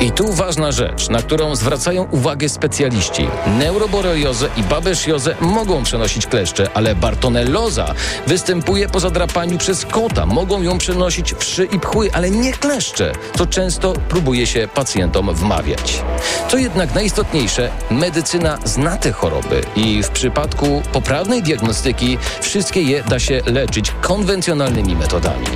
I 0.00 0.12
tu 0.12 0.32
ważna 0.32 0.72
rzecz, 0.72 1.08
na 1.08 1.22
którą 1.22 1.56
zwracają 1.56 2.04
uwagę 2.10 2.48
specjaliści. 2.48 3.26
Neuroboreliozę 3.58 4.48
i 4.56 4.62
babesziozę 4.62 5.36
mogą 5.40 5.82
przenosić 5.82 6.26
kleszcze, 6.26 6.68
ale 6.74 6.94
bartonelloza 6.94 7.94
występuje 8.26 8.88
po 8.88 9.00
zadrapaniu 9.00 9.58
przez 9.58 9.86
kota. 9.86 10.26
Mogą 10.26 10.62
ją 10.62 10.78
przenosić 10.78 11.34
wszy 11.34 11.64
i 11.64 11.80
pchły, 11.80 12.10
ale 12.12 12.30
nie 12.30 12.52
kleszcze, 12.52 13.12
co 13.38 13.46
często 13.46 13.92
próbuje 13.92 14.46
się 14.46 14.68
pacjentom 14.74 15.34
wmawiać. 15.34 16.02
Co 16.48 16.58
jednak 16.58 16.94
najistotniejsze, 16.94 17.70
medycyna 17.90 18.58
zna 18.64 18.96
te 18.96 19.12
choroby 19.12 19.60
i 19.76 20.02
w 20.02 20.10
przypadku 20.10 20.82
poprawnej 20.92 21.42
diagnostyki 21.42 22.18
wszystkie 22.40 22.82
je 22.82 23.02
da 23.02 23.18
się 23.18 23.40
leczyć 23.46 23.92
konwencjonalnymi 24.00 24.96
metodami. 24.96 25.46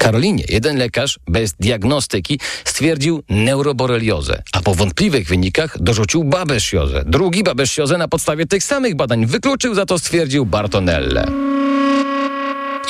Karolinie 0.00 0.44
jeden 0.48 0.76
lekarz 0.76 1.18
bez 1.28 1.52
diagnostyki 1.52 2.40
stwierdził 2.64 3.22
neuroboreliozę, 3.28 4.42
a 4.52 4.60
po 4.60 4.74
wątpliwych 4.74 5.28
wynikach 5.28 5.82
dorzucił 5.82 6.24
babesziozę. 6.24 7.02
Drugi 7.06 7.42
babesziozę 7.44 7.98
na 7.98 8.08
podstawie 8.08 8.46
tych 8.46 8.64
samych 8.64 8.94
badań 8.94 9.26
wykluczył, 9.26 9.74
za 9.74 9.86
to 9.86 9.98
stwierdził 9.98 10.46
Bartonellę. 10.46 11.26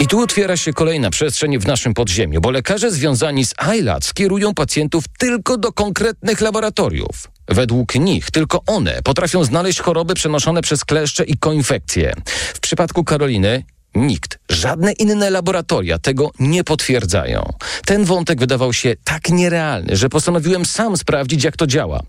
I 0.00 0.06
tu 0.06 0.20
otwiera 0.20 0.56
się 0.56 0.72
kolejna 0.72 1.11
przestrzeń 1.11 1.58
w 1.58 1.66
naszym 1.66 1.94
podziemiu, 1.94 2.40
bo 2.40 2.50
lekarze 2.50 2.90
związani 2.90 3.44
z 3.44 3.54
ILAD 3.78 4.04
skierują 4.04 4.54
pacjentów 4.54 5.04
tylko 5.18 5.58
do 5.58 5.72
konkretnych 5.72 6.40
laboratoriów. 6.40 7.30
Według 7.48 7.94
nich 7.94 8.30
tylko 8.30 8.61
one 8.66 9.02
potrafią 9.04 9.44
znaleźć 9.44 9.80
choroby 9.80 10.14
przenoszone 10.14 10.62
przez 10.62 10.84
kleszcze 10.84 11.24
i 11.24 11.38
koinfekcje. 11.38 12.12
W 12.54 12.61
przypadku 12.61 13.04
Karoliny 13.04 13.64
Nikt, 13.95 14.38
żadne 14.49 14.93
inne 14.93 15.30
laboratoria 15.30 15.99
tego 15.99 16.30
nie 16.38 16.64
potwierdzają. 16.64 17.53
Ten 17.86 18.05
wątek 18.05 18.41
wydawał 18.41 18.72
się 18.72 18.95
tak 19.05 19.28
nierealny, 19.28 19.97
że 19.97 20.09
postanowiłem 20.09 20.64
sam 20.66 20.97
sprawdzić, 20.97 21.45
jak 21.45 21.57
to 21.57 21.66
działa. 21.66 22.03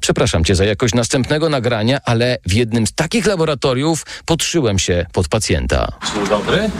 Przepraszam 0.00 0.44
cię 0.44 0.54
za 0.54 0.64
jakość 0.64 0.94
następnego 0.94 1.48
nagrania, 1.48 1.98
ale 2.04 2.38
w 2.46 2.52
jednym 2.52 2.86
z 2.86 2.92
takich 2.92 3.26
laboratoriów 3.26 4.06
podszyłem 4.24 4.78
się 4.78 5.06
pod 5.12 5.28
pacjenta. 5.28 5.92
Dzień 6.14 6.28
dobry. 6.28 6.70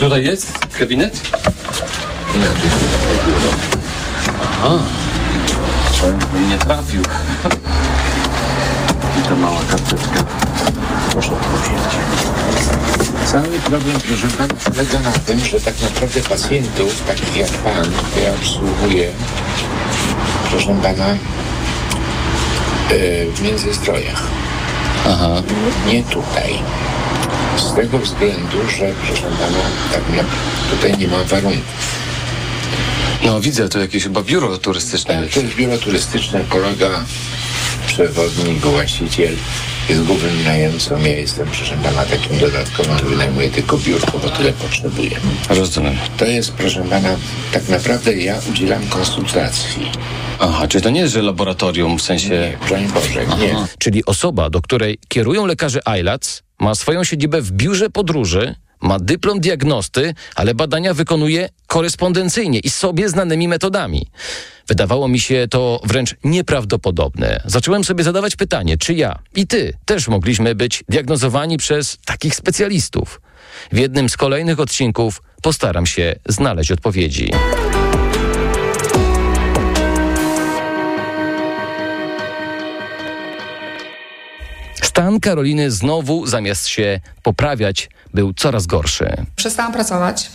Tutaj 0.00 0.24
jest 0.24 0.52
gabinet? 0.78 1.20
Aha. 4.62 4.78
Nie 6.50 6.58
trafił. 6.58 7.02
I 9.18 9.28
to 9.28 9.36
mała 9.36 9.60
karteczka. 9.70 10.24
Proszę 11.12 11.32
odpowiedzieć. 11.32 12.91
Cały 13.32 13.58
problem, 13.58 14.00
proszę 14.00 14.28
pana, 14.38 14.54
polega 14.54 14.98
na 14.98 15.12
tym, 15.12 15.40
że 15.40 15.60
tak 15.60 15.82
naprawdę 15.82 16.20
pacjentów, 16.20 17.02
takich 17.06 17.36
jak 17.36 17.50
pan, 17.50 17.92
ja 18.24 18.34
obsługuję, 18.34 19.10
proszę 20.50 20.78
pana, 20.82 21.08
yy, 21.08 21.18
w 23.34 23.42
Międzyzdrojach. 23.42 24.22
Aha. 25.06 25.42
Nie 25.86 26.02
tutaj. 26.02 26.58
Z 27.56 27.74
tego 27.74 27.98
względu, 27.98 28.58
że 28.78 28.92
proszę 29.06 29.22
pana, 29.22 29.58
tak 29.92 30.16
na, 30.16 30.24
tutaj 30.70 30.98
nie 30.98 31.08
ma 31.08 31.24
warunków. 31.24 31.92
No 33.24 33.40
widzę, 33.40 33.68
to 33.68 33.78
jakieś 33.78 34.02
chyba 34.02 34.22
biuro 34.22 34.58
turystyczne. 34.58 35.22
Tak, 35.22 35.32
to 35.34 35.40
jest 35.40 35.54
biuro 35.54 35.78
turystyczne, 35.78 36.40
kolega, 36.48 37.04
przewodnik, 37.86 38.60
właściciel 38.60 39.36
jest 39.88 40.02
głównym 40.02 40.44
najemcą. 40.44 40.98
Ja 41.00 41.16
jestem, 41.16 41.46
proszę 41.46 41.76
pana, 41.82 42.04
takim 42.04 42.38
dodatkowym, 42.38 42.98
że 42.98 43.04
wynajmuję 43.04 43.50
tylko 43.50 43.78
biurko, 43.78 44.18
bo 44.18 44.28
tyle 44.28 44.52
potrzebuję. 44.52 45.10
Rozumiem. 45.48 45.96
To 46.16 46.24
jest, 46.24 46.52
proszę 46.52 46.84
pana, 46.90 47.16
tak 47.52 47.68
naprawdę 47.68 48.16
ja 48.16 48.40
udzielam 48.50 48.86
konsultacji. 48.88 49.90
Aha, 50.38 50.68
czy 50.68 50.80
to 50.80 50.90
nie 50.90 51.00
jest, 51.00 51.12
że 51.12 51.22
laboratorium 51.22 51.98
w 51.98 52.02
sensie... 52.02 52.28
Nie, 52.28 52.58
broń 52.68 52.88
Boże, 52.94 53.26
nie. 53.26 53.54
Czyli 53.78 54.04
osoba, 54.04 54.50
do 54.50 54.62
której 54.62 54.98
kierują 55.08 55.46
lekarze 55.46 55.80
ILAC, 56.00 56.42
ma 56.60 56.74
swoją 56.74 57.04
siedzibę 57.04 57.40
w 57.40 57.52
biurze 57.52 57.90
podróży, 57.90 58.54
ma 58.82 58.98
dyplom 58.98 59.40
diagnosty, 59.40 60.14
ale 60.34 60.54
badania 60.54 60.94
wykonuje 60.94 61.48
korespondencyjnie 61.66 62.58
i 62.58 62.70
sobie 62.70 63.08
znanymi 63.08 63.48
metodami. 63.48 64.06
Wydawało 64.68 65.08
mi 65.08 65.20
się 65.20 65.46
to 65.50 65.80
wręcz 65.84 66.14
nieprawdopodobne. 66.24 67.42
Zacząłem 67.44 67.84
sobie 67.84 68.04
zadawać 68.04 68.36
pytanie, 68.36 68.78
czy 68.78 68.94
ja 68.94 69.18
i 69.36 69.46
ty 69.46 69.72
też 69.84 70.08
mogliśmy 70.08 70.54
być 70.54 70.84
diagnozowani 70.88 71.56
przez 71.56 71.98
takich 72.04 72.34
specjalistów. 72.34 73.20
W 73.72 73.78
jednym 73.78 74.08
z 74.08 74.16
kolejnych 74.16 74.60
odcinków 74.60 75.22
postaram 75.42 75.86
się 75.86 76.14
znaleźć 76.28 76.72
odpowiedzi. 76.72 77.30
Stan 84.92 85.20
Karoliny 85.20 85.70
znowu, 85.70 86.26
zamiast 86.26 86.66
się 86.68 87.00
poprawiać, 87.22 87.90
był 88.14 88.32
coraz 88.34 88.66
gorszy. 88.66 89.26
Przestałam 89.36 89.72
pracować. 89.72 90.30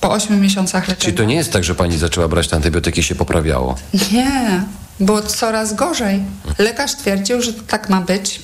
Po 0.00 0.12
8 0.12 0.40
miesiącach 0.40 0.88
leczenia. 0.88 1.04
Czyli 1.04 1.16
to 1.16 1.24
nie 1.24 1.34
jest 1.34 1.52
tak, 1.52 1.64
że 1.64 1.74
pani 1.74 1.98
zaczęła 1.98 2.28
brać 2.28 2.48
te 2.48 2.56
antybiotyki 2.56 3.00
i 3.00 3.02
się 3.02 3.14
poprawiało? 3.14 3.76
Nie, 4.12 4.64
było 5.00 5.22
coraz 5.22 5.74
gorzej. 5.74 6.22
Lekarz 6.58 6.94
twierdził, 6.94 7.42
że 7.42 7.52
tak 7.52 7.88
ma 7.88 8.00
być, 8.00 8.40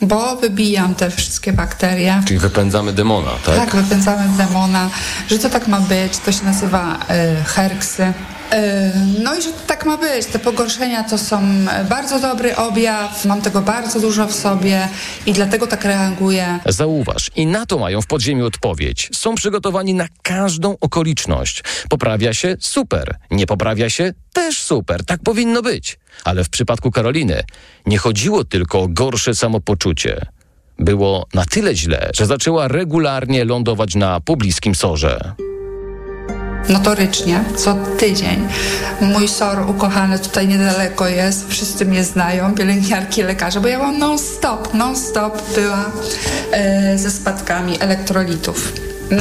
bo 0.00 0.36
wybijam 0.36 0.94
te 0.94 1.10
wszystkie 1.10 1.52
bakterie. 1.52 2.22
Czyli 2.26 2.38
wypędzamy 2.38 2.92
demona, 2.92 3.30
tak? 3.46 3.56
Tak, 3.56 3.76
wypędzamy 3.76 4.36
demona, 4.36 4.90
że 5.30 5.38
to 5.38 5.50
tak 5.50 5.68
ma 5.68 5.80
być, 5.80 6.18
to 6.18 6.32
się 6.32 6.44
nazywa 6.44 6.96
y, 7.40 7.44
herksy. 7.44 8.12
Y, 8.52 8.92
No 9.22 9.34
i 9.38 9.42
że 9.42 9.48
tak 9.66 9.86
ma 9.86 9.96
być. 9.96 10.26
Te 10.26 10.38
pogorszenia 10.38 11.04
to 11.04 11.18
są 11.18 11.42
bardzo 11.88 12.20
dobry 12.20 12.56
objaw, 12.56 13.24
mam 13.24 13.42
tego 13.42 13.60
bardzo 13.62 14.00
dużo 14.00 14.26
w 14.26 14.34
sobie 14.34 14.88
i 15.26 15.32
dlatego 15.32 15.66
tak 15.66 15.84
reaguję. 15.84 16.58
Zauważ, 16.66 17.30
i 17.36 17.46
na 17.46 17.66
to 17.66 17.78
mają 17.78 18.00
w 18.02 18.06
podziemiu 18.06 18.46
odpowiedź. 18.46 19.10
Są 19.12 19.34
przygotowani 19.34 19.94
na 19.94 20.06
każdą 20.22 20.76
okoliczność. 20.80 21.62
Poprawia 21.88 22.34
się? 22.34 22.56
Super. 22.60 23.16
Nie 23.30 23.46
poprawia 23.46 23.90
się? 23.90 24.12
Też 24.32 24.58
super. 24.62 25.04
Tak 25.04 25.20
powinno 25.24 25.62
być. 25.62 25.98
Ale 26.24 26.44
w 26.44 26.48
przypadku 26.48 26.90
Karoliny 26.90 27.42
nie 27.86 27.98
chodziło 27.98 28.44
tylko 28.44 28.80
o 28.80 28.88
gorsze 28.88 29.34
samopoczucie. 29.34 30.26
Było 30.78 31.26
na 31.34 31.44
tyle 31.44 31.74
źle, 31.76 32.10
że 32.14 32.26
zaczęła 32.26 32.68
regularnie 32.68 33.44
lądować 33.44 33.94
na 33.94 34.20
pobliskim 34.20 34.74
sorze. 34.74 35.34
Notorycznie, 36.68 37.44
co 37.56 37.74
tydzień. 37.98 38.48
Mój 39.00 39.28
SOR 39.28 39.70
ukochany 39.70 40.18
tutaj 40.18 40.48
niedaleko 40.48 41.08
jest, 41.08 41.48
wszyscy 41.48 41.86
mnie 41.86 42.04
znają, 42.04 42.54
pielęgniarki, 42.54 43.22
lekarze, 43.22 43.60
bo 43.60 43.68
ja 43.68 43.78
mam 43.78 43.98
non-stop, 43.98 44.74
non-stop 44.74 45.54
była 45.54 45.84
e, 46.52 46.98
ze 46.98 47.10
spadkami 47.10 47.80
elektrolitów. 47.80 48.72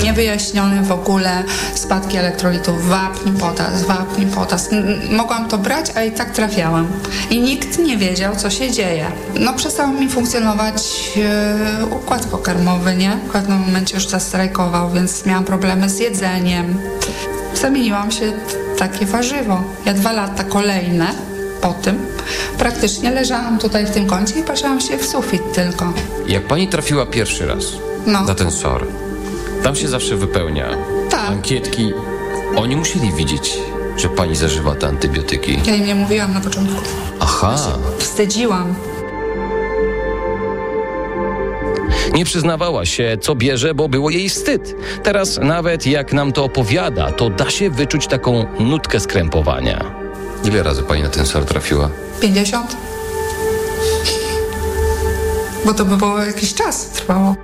Niewyjaśnione 0.03 0.81
w 0.83 0.91
ogóle 0.91 1.43
spadki 1.75 2.17
elektrolitów, 2.17 2.87
wapń, 2.89 3.31
potas, 3.31 3.83
wapń, 3.83 4.25
potas. 4.25 4.69
Mogłam 5.11 5.47
to 5.47 5.57
brać, 5.57 5.91
a 5.95 6.03
i 6.03 6.11
tak 6.11 6.31
trafiałam. 6.31 6.87
I 7.29 7.39
nikt 7.41 7.79
nie 7.79 7.97
wiedział, 7.97 8.35
co 8.35 8.49
się 8.49 8.71
dzieje. 8.71 9.05
No 9.39 9.53
przestał 9.53 9.87
mi 9.93 10.09
funkcjonować 10.09 10.83
e, 11.81 11.85
układ 11.85 12.25
pokarmowy, 12.25 12.95
nie? 12.95 13.17
W 13.27 13.31
pewnym 13.31 13.59
momencie 13.59 13.95
już 13.95 14.07
zastrajkował, 14.07 14.89
więc 14.91 15.25
miałam 15.25 15.43
problemy 15.43 15.89
z 15.89 15.99
jedzeniem. 15.99 16.77
Zamieniłam 17.61 18.11
się 18.11 18.31
w 18.75 18.79
takie 18.79 19.05
warzywo. 19.05 19.63
Ja 19.85 19.93
dwa 19.93 20.11
lata 20.11 20.43
kolejne 20.43 21.07
po 21.61 21.73
tym 21.73 22.05
praktycznie 22.57 23.11
leżałam 23.11 23.59
tutaj 23.59 23.85
w 23.85 23.91
tym 23.91 24.05
kącie 24.07 24.39
i 24.39 24.43
patrzyłam 24.43 24.81
się 24.81 24.97
w 24.97 25.05
sufit 25.05 25.41
tylko. 25.53 25.93
Jak 26.27 26.47
pani 26.47 26.67
trafiła 26.67 27.05
pierwszy 27.05 27.45
raz 27.45 27.63
No. 28.07 28.23
na 28.23 28.35
ten 28.35 28.51
SOR, 28.51 28.87
tam 29.63 29.75
się 29.75 29.87
zawsze 29.87 30.15
wypełnia 30.15 30.69
Tak. 31.09 31.29
ankietki. 31.29 31.93
Oni 32.55 32.75
musieli 32.75 33.11
widzieć, 33.11 33.57
że 33.97 34.09
pani 34.09 34.35
zażywa 34.35 34.75
te 34.75 34.87
antybiotyki. 34.87 35.59
Ja 35.65 35.75
im 35.75 35.85
nie 35.85 35.95
mówiłam 35.95 36.33
na 36.33 36.41
początku. 36.41 36.81
Aha. 37.19 37.55
Wstydziłam. 37.97 38.75
Nie 42.13 42.25
przyznawała 42.25 42.85
się, 42.85 43.17
co 43.21 43.35
bierze, 43.35 43.73
bo 43.73 43.89
było 43.89 44.09
jej 44.09 44.29
wstyd. 44.29 44.75
Teraz 45.03 45.39
nawet 45.41 45.87
jak 45.87 46.13
nam 46.13 46.31
to 46.31 46.43
opowiada, 46.43 47.11
to 47.11 47.29
da 47.29 47.49
się 47.49 47.69
wyczuć 47.69 48.07
taką 48.07 48.45
nutkę 48.59 48.99
skrępowania. 48.99 49.91
Ile 50.43 50.63
razy 50.63 50.83
pani 50.83 51.03
na 51.03 51.09
ten 51.09 51.25
SOR 51.25 51.45
trafiła? 51.45 51.89
50? 52.21 52.77
Bo 55.65 55.73
to 55.73 55.85
by 55.85 55.97
było 55.97 56.19
jakiś 56.19 56.53
czas 56.53 56.89
trwało. 56.89 57.35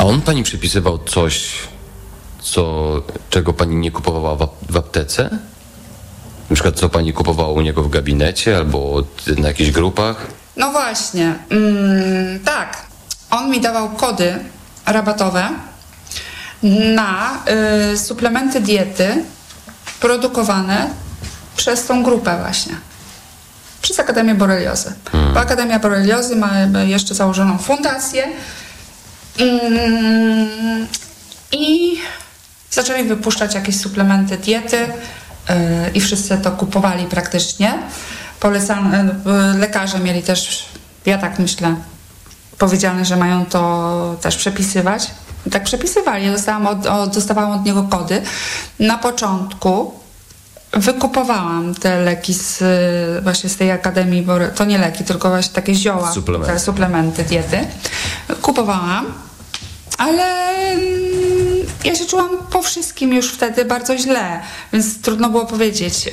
A 0.00 0.04
on 0.04 0.20
pani 0.22 0.42
przypisywał 0.42 0.98
coś, 0.98 1.50
co, 2.42 2.62
czego 3.30 3.52
pani 3.52 3.76
nie 3.76 3.90
kupowała 3.90 4.36
w, 4.36 4.42
ap- 4.42 4.70
w 4.70 4.76
aptece? 4.76 5.30
Na 6.50 6.54
przykład 6.54 6.74
co 6.76 6.88
pani 6.88 7.12
kupowała 7.12 7.48
u 7.52 7.60
niego 7.60 7.82
w 7.82 7.90
gabinecie 7.90 8.56
albo 8.56 9.02
na 9.38 9.48
jakichś 9.48 9.70
grupach? 9.70 10.26
No 10.56 10.70
właśnie, 10.72 11.34
mm, 11.50 12.40
tak. 12.44 12.82
On 13.30 13.50
mi 13.50 13.60
dawał 13.60 13.88
kody 13.88 14.34
rabatowe 14.86 15.48
na 16.94 17.38
y, 17.92 17.98
suplementy 17.98 18.60
diety 18.60 19.24
produkowane 20.00 20.90
przez 21.56 21.86
tą 21.86 22.02
grupę 22.02 22.38
właśnie. 22.42 22.74
Przez 23.82 24.00
Akademię 24.00 24.34
Boreliozy. 24.34 24.94
Bo 25.34 25.40
Akademia 25.40 25.78
Boreliozy 25.78 26.36
ma 26.36 26.50
jeszcze 26.86 27.14
założoną 27.14 27.58
fundację 27.58 28.28
i 31.52 31.96
zaczęli 32.70 33.04
wypuszczać 33.08 33.54
jakieś 33.54 33.80
suplementy 33.80 34.36
diety 34.38 34.76
y, 34.76 34.86
i 35.94 36.00
wszyscy 36.00 36.38
to 36.38 36.50
kupowali 36.50 37.06
praktycznie. 37.06 37.78
Polecane, 38.40 39.04
y, 39.54 39.58
lekarze 39.58 39.98
mieli 39.98 40.22
też, 40.22 40.64
ja 41.06 41.18
tak 41.18 41.38
myślę, 41.38 41.74
powiedziane, 42.58 43.04
że 43.04 43.16
mają 43.16 43.46
to 43.46 44.16
też 44.22 44.36
przepisywać. 44.36 45.10
I 45.46 45.50
tak 45.50 45.64
przepisywali. 45.64 46.26
Ja 46.26 46.32
dostałam 46.32 46.66
od, 46.66 46.86
od, 46.86 47.14
dostawałam 47.14 47.60
od 47.60 47.64
niego 47.64 47.82
kody. 47.82 48.22
Na 48.78 48.98
początku 48.98 49.94
wykupowałam 50.72 51.74
te 51.74 52.00
leki 52.00 52.34
z, 52.34 52.62
y, 52.62 53.22
właśnie 53.22 53.50
z 53.50 53.56
tej 53.56 53.70
akademii, 53.70 54.22
bo 54.22 54.34
to 54.54 54.64
nie 54.64 54.78
leki, 54.78 55.04
tylko 55.04 55.28
właśnie 55.28 55.54
takie 55.54 55.74
zioła, 55.74 56.12
Suplementy. 56.12 56.52
te 56.52 56.60
suplementy 56.60 57.24
diety. 57.24 57.58
Kupowałam, 58.42 59.06
ale 60.00 60.24
mm, 60.72 61.66
ja 61.84 61.94
się 61.94 62.06
czułam 62.06 62.28
po 62.50 62.62
wszystkim 62.62 63.12
już 63.12 63.32
wtedy 63.32 63.64
bardzo 63.64 63.98
źle, 63.98 64.40
więc 64.72 65.00
trudno 65.00 65.30
było 65.30 65.46
powiedzieć 65.46 66.06
yy, 66.06 66.12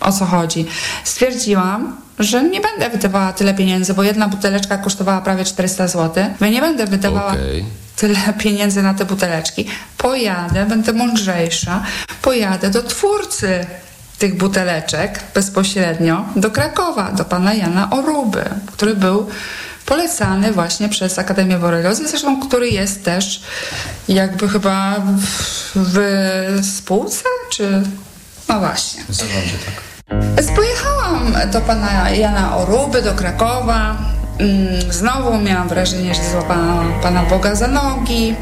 o 0.00 0.12
co 0.12 0.24
chodzi. 0.24 0.66
Stwierdziłam, 1.04 2.00
że 2.18 2.44
nie 2.44 2.60
będę 2.60 2.90
wydawała 2.90 3.32
tyle 3.32 3.54
pieniędzy, 3.54 3.94
bo 3.94 4.02
jedna 4.02 4.28
buteleczka 4.28 4.78
kosztowała 4.78 5.20
prawie 5.20 5.44
400 5.44 5.88
zł. 5.88 6.24
Ja 6.40 6.48
nie 6.48 6.60
będę 6.60 6.86
wydawała 6.86 7.32
Okej. 7.32 7.64
tyle 7.96 8.16
pieniędzy 8.38 8.82
na 8.82 8.94
te 8.94 9.04
buteleczki. 9.04 9.66
Pojadę, 9.98 10.66
będę 10.66 10.92
mądrzejsza, 10.92 11.82
pojadę 12.22 12.70
do 12.70 12.82
twórcy 12.82 13.66
tych 14.18 14.36
buteleczek 14.36 15.20
bezpośrednio 15.34 16.24
do 16.36 16.50
Krakowa, 16.50 17.12
do 17.12 17.24
pana 17.24 17.54
Jana 17.54 17.90
Oruby, 17.90 18.44
który 18.72 18.96
był 18.96 19.26
polecany 19.86 20.52
właśnie 20.52 20.88
przez 20.88 21.18
Akademię 21.18 21.58
Boreliozy, 21.58 22.08
zresztą 22.08 22.40
który 22.40 22.68
jest 22.68 23.04
też 23.04 23.42
jakby 24.08 24.48
chyba 24.48 24.96
w, 25.16 25.30
w 25.74 26.66
spółce, 26.76 27.24
czy... 27.50 27.82
No 28.48 28.58
właśnie. 28.58 29.02
Więc 30.36 30.50
Pojechałam 30.56 31.34
do 31.52 31.60
pana 31.60 32.10
Jana 32.10 32.56
Oruby, 32.56 33.02
do 33.02 33.14
Krakowa. 33.14 33.96
Mm, 34.38 34.92
Znowu 34.92 35.38
miałam 35.38 35.68
wrażenie, 35.68 36.14
że 36.14 36.22
złapałam 36.32 36.92
pana 37.02 37.22
Boga 37.22 37.54
za 37.54 37.66
nogi. 37.68 38.34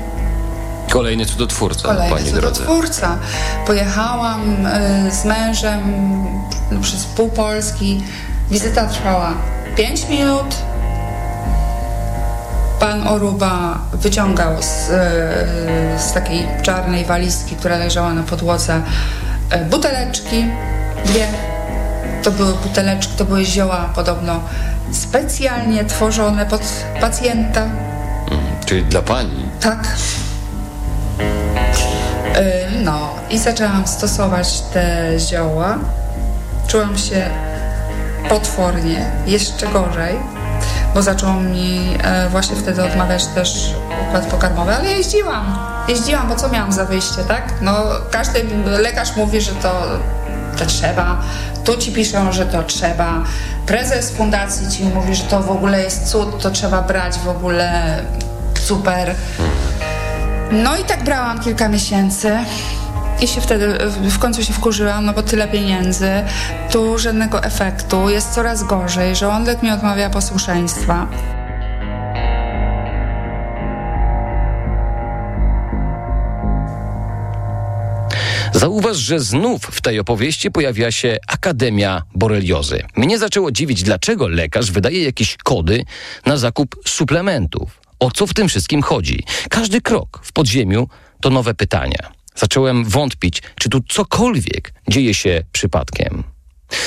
Kolejny 0.91 1.27
cudotwórca, 1.27 1.83
Kolejny 1.89 2.15
pani 2.17 2.33
drodze. 2.33 2.55
cudotwórca. 2.55 3.19
Pojechałam 3.67 4.67
y, 4.67 5.11
z 5.13 5.25
mężem 5.25 5.81
y, 6.73 6.81
przez 6.83 7.05
pół 7.05 7.29
Polski. 7.29 8.03
Wizyta 8.51 8.87
trwała 8.87 9.33
5 9.77 10.09
minut. 10.09 10.57
Pan 12.85 13.09
Oruba 13.09 13.79
wyciągał 13.93 14.63
z, 14.63 14.91
y, 14.91 14.93
z 15.99 16.13
takiej 16.13 16.47
czarnej 16.63 17.05
walizki, 17.05 17.57
która 17.57 17.77
leżała 17.77 18.15
na 18.15 18.23
podłodze, 18.23 18.83
y, 19.55 19.65
buteleczki, 19.65 20.45
dwie. 21.05 21.27
To 22.23 22.31
były 22.31 22.53
buteleczki, 22.53 23.13
to 23.17 23.25
były 23.25 23.45
zioła 23.45 23.91
podobno 23.95 24.41
specjalnie 24.93 25.85
tworzone 25.85 26.47
pod 26.47 26.63
pacjenta. 27.01 27.67
Czyli 28.67 28.85
dla 28.85 29.03
pani. 29.03 29.49
Tak. 29.61 29.89
Y, 32.37 32.85
No 32.85 33.11
i 33.31 33.39
zaczęłam 33.39 33.87
stosować 33.87 34.61
te 34.61 35.11
zioła. 35.19 35.79
Czułam 36.67 36.99
się 36.99 37.31
potwornie, 38.29 39.11
jeszcze 39.27 39.67
gorzej, 39.67 40.34
bo 40.95 41.03
zaczął 41.03 41.41
mi 41.41 41.97
e, 42.03 42.29
właśnie 42.29 42.57
wtedy 42.57 42.85
odmawiać 42.85 43.27
też 43.27 43.75
układ 44.09 44.27
pokarmowy, 44.27 44.75
ale 44.75 44.91
jeździłam. 44.91 45.59
Jeździłam, 45.89 46.29
bo 46.29 46.37
co 46.37 46.49
miałam 46.49 46.73
za 46.73 46.85
wyjście, 46.85 47.25
tak? 47.29 47.55
No 47.61 47.77
każdy 48.11 48.45
lekarz 48.65 49.17
mówi, 49.17 49.41
że 49.41 49.53
to, 49.53 49.83
to 50.59 50.67
trzeba. 50.67 51.21
Tu 51.65 51.77
ci 51.77 51.93
piszą, 51.93 52.33
że 52.33 52.47
to 52.47 52.63
trzeba. 52.63 53.23
Prezes 53.67 54.11
fundacji 54.11 54.71
ci 54.71 54.85
mówi, 54.85 55.15
że 55.15 55.25
to 55.25 55.41
w 55.41 55.51
ogóle 55.51 55.83
jest 55.83 56.11
cud, 56.11 56.43
to 56.43 56.51
trzeba 56.51 56.83
brać 56.83 57.19
w 57.19 57.29
ogóle 57.29 57.99
super. 58.61 59.15
No 60.53 60.77
i 60.77 60.85
tak 60.85 61.05
brałam 61.05 61.41
kilka 61.41 61.69
miesięcy 61.69 62.37
I 63.25 63.29
się 63.29 63.41
wtedy 63.41 63.79
w 63.89 64.19
końcu 64.19 64.45
się 64.45 64.53
wkurzyłam, 64.53 65.05
no 65.05 65.13
bo 65.13 65.23
tyle 65.23 65.49
pieniędzy, 65.49 66.09
tu 66.71 66.99
żadnego 66.99 67.43
efektu, 67.43 68.11
jest 68.11 68.31
coraz 68.35 68.65
gorzej, 68.65 69.17
żołądek 69.17 69.63
mi 69.63 69.71
odmawia 69.71 70.11
posłuszeństwa. 70.11 71.09
Zauważ, 78.53 78.97
że 78.97 79.21
znów 79.21 79.63
w 79.63 79.81
tej 79.81 80.01
opowieści 80.01 80.51
pojawia 80.51 80.93
się 80.93 81.17
Akademia 81.29 82.03
Boreliozy. 82.15 82.83
Mnie 82.97 83.19
zaczęło 83.19 83.53
dziwić, 83.53 83.83
dlaczego 83.83 84.29
lekarz 84.29 84.71
wydaje 84.71 85.05
jakieś 85.05 85.37
kody 85.37 85.85
na 86.27 86.37
zakup 86.37 86.77
suplementów. 86.87 87.81
O 88.01 88.11
co 88.11 88.27
w 88.27 88.35
tym 88.35 88.49
wszystkim 88.49 88.83
chodzi? 88.83 89.25
Każdy 89.51 89.81
krok 89.81 90.21
w 90.23 90.33
podziemiu 90.33 90.89
to 91.21 91.31
nowe 91.31 91.55
pytania. 91.55 92.14
Zacząłem 92.35 92.85
wątpić, 92.85 93.43
czy 93.61 93.69
tu 93.69 93.81
cokolwiek 93.89 94.73
dzieje 94.89 95.15
się 95.15 95.45
przypadkiem. 95.53 96.25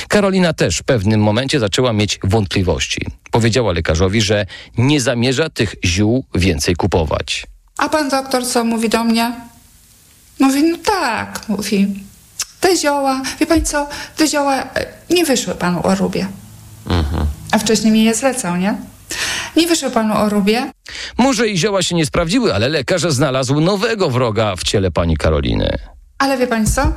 Karolina 0.07 0.53
też 0.53 0.77
w 0.77 0.83
pewnym 0.83 1.21
momencie 1.21 1.59
zaczęła 1.59 1.93
mieć 1.93 2.19
wątpliwości. 2.23 3.01
Powiedziała 3.31 3.73
lekarzowi, 3.73 4.21
że 4.21 4.45
nie 4.77 5.01
zamierza 5.01 5.49
tych 5.49 5.75
ziół 5.85 6.25
więcej 6.35 6.75
kupować. 6.75 7.47
A 7.77 7.89
pan 7.89 8.09
doktor 8.09 8.47
co 8.47 8.63
mówi 8.63 8.89
do 8.89 9.03
mnie? 9.03 9.31
Mówi, 10.39 10.63
no 10.63 10.77
tak, 10.85 11.49
mówi. 11.49 11.87
Te 12.59 12.77
zioła, 12.77 13.21
wie 13.39 13.45
pani 13.45 13.63
co, 13.63 13.87
te 14.15 14.27
zioła 14.27 14.55
e, 14.55 14.85
nie 15.09 15.25
wyszły 15.25 15.55
panu 15.55 15.87
o 15.87 15.95
rubie. 15.95 16.27
A 17.51 17.57
wcześniej 17.57 17.93
mi 17.93 18.03
je 18.03 18.15
zlecał, 18.15 18.57
nie? 18.57 18.77
Nie 19.55 19.68
wyszły 19.68 19.91
panu 19.91 20.18
o 20.18 20.30
rubie. 20.30 20.72
Może 21.18 21.47
i 21.47 21.58
zioła 21.58 21.82
się 21.82 21.95
nie 21.95 22.05
sprawdziły, 22.05 22.53
ale 22.53 22.70
lekarz 22.70 23.01
znalazł 23.01 23.60
nowego 23.60 24.10
wroga 24.10 24.55
w 24.55 24.64
ciele 24.64 24.91
pani 24.91 25.18
Karoliny. 25.18 25.78
Ale 26.18 26.38
wie 26.38 26.47
pani 26.47 26.66
co? 26.68 26.93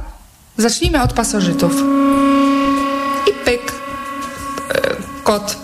Zacznijmy 0.57 1.03
od 1.03 1.13
pasożytów. 1.13 1.73
I 3.31 3.45
pyk. 3.45 3.73
E, 4.75 4.97
Kod. 5.25 5.57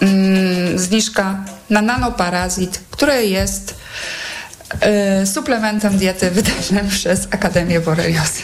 Mm, 0.00 0.78
zniżka 0.78 1.44
na 1.70 1.82
nanoparazit, 1.82 2.80
który 2.90 3.26
jest 3.26 3.74
e, 4.80 5.26
suplementem 5.26 5.98
diety 5.98 6.30
wydanym 6.30 6.88
przez 6.98 7.28
Akademię 7.30 7.80
Boreliozy. 7.80 8.42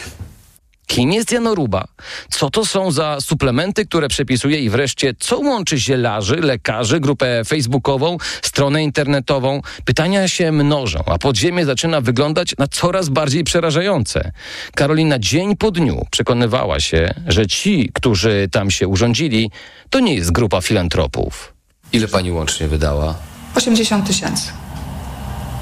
Kim 0.87 1.13
jest 1.13 1.31
janoruba? 1.31 1.85
Co 2.29 2.49
to 2.49 2.65
są 2.65 2.91
za 2.91 3.17
suplementy, 3.21 3.85
które 3.85 4.07
przepisuje 4.07 4.59
i 4.59 4.69
wreszcie 4.69 5.13
co 5.19 5.39
łączy 5.39 5.77
zielarzy, 5.77 6.35
lekarzy, 6.35 6.99
grupę 6.99 7.41
facebookową, 7.45 8.17
stronę 8.41 8.83
internetową? 8.83 9.61
Pytania 9.85 10.27
się 10.27 10.51
mnożą, 10.51 10.99
a 11.05 11.17
podziemie 11.17 11.65
zaczyna 11.65 12.01
wyglądać 12.01 12.53
na 12.57 12.67
coraz 12.67 13.09
bardziej 13.09 13.43
przerażające. 13.43 14.31
Karolina 14.75 15.19
dzień 15.19 15.55
po 15.57 15.71
dniu 15.71 16.05
przekonywała 16.11 16.79
się, 16.79 17.13
że 17.27 17.47
ci, 17.47 17.91
którzy 17.93 18.47
tam 18.51 18.71
się 18.71 18.87
urządzili, 18.87 19.51
to 19.89 19.99
nie 19.99 20.15
jest 20.15 20.31
grupa 20.31 20.61
filantropów. 20.61 21.53
Ile 21.93 22.07
pani 22.07 22.31
łącznie 22.31 22.67
wydała 22.67 23.15
80 23.55 24.07
tysięcy. 24.07 24.51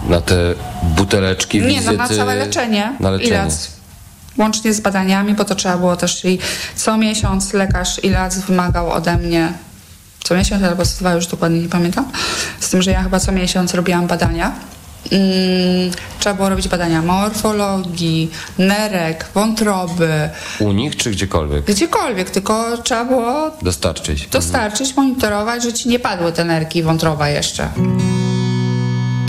na 0.10 0.22
te 0.22 0.36
buteleczki, 0.84 1.62
Nie, 1.62 1.68
wizyty? 1.68 1.86
no 1.86 1.94
na 1.98 2.10
całe 2.10 2.36
leczenie. 2.36 2.94
Na 3.00 3.12
leczenie. 3.12 3.30
Ilac. 3.30 3.81
Łącznie 4.38 4.74
z 4.74 4.80
badaniami, 4.80 5.34
bo 5.34 5.46
to 5.46 5.56
trzeba 5.56 5.78
było 5.78 5.96
też 5.96 6.26
i 6.26 6.40
co 6.76 6.98
miesiąc 6.98 7.54
lekarz 7.54 8.04
Ilac 8.04 8.38
wymagał 8.38 8.92
ode 8.92 9.18
mnie 9.18 9.54
co 10.24 10.36
miesiąc 10.36 10.64
albo 10.64 10.86
co 10.86 11.00
dwa, 11.00 11.14
już 11.14 11.28
dokładnie 11.28 11.60
nie 11.62 11.70
pamiętam. 11.70 12.12
Z 12.60 12.70
tym, 12.70 12.82
że 12.82 12.92
ja 12.92 13.04
chyba 13.04 13.20
co 13.20 13.32
miesiąc 13.32 13.74
robiłam 13.74 14.08
badania. 14.08 14.52
Mm, 15.12 15.92
trzeba 16.20 16.36
było 16.36 16.50
robić 16.50 16.68
badania 16.68 17.02
morfologii, 17.02 18.32
nerek, 18.58 19.26
wątroby, 19.34 20.30
U 20.60 20.72
nich 20.72 20.96
czy 20.96 21.12
gdziekolwiek? 21.12 21.66
gdziekolwiek, 21.66 22.30
tylko 22.30 22.78
trzeba 22.78 23.06
było 23.06 23.52
Dostarczyć. 23.62 24.28
dostarczyć, 24.28 24.96
monitorować, 24.96 25.64
że 25.64 25.74
ci 25.74 25.90
nie 25.90 26.00
padły 26.00 26.32
te 26.32 26.44
nerki 26.46 26.80
i 26.80 26.84
wątroba 26.84 27.30
jeszcze. 27.30 27.70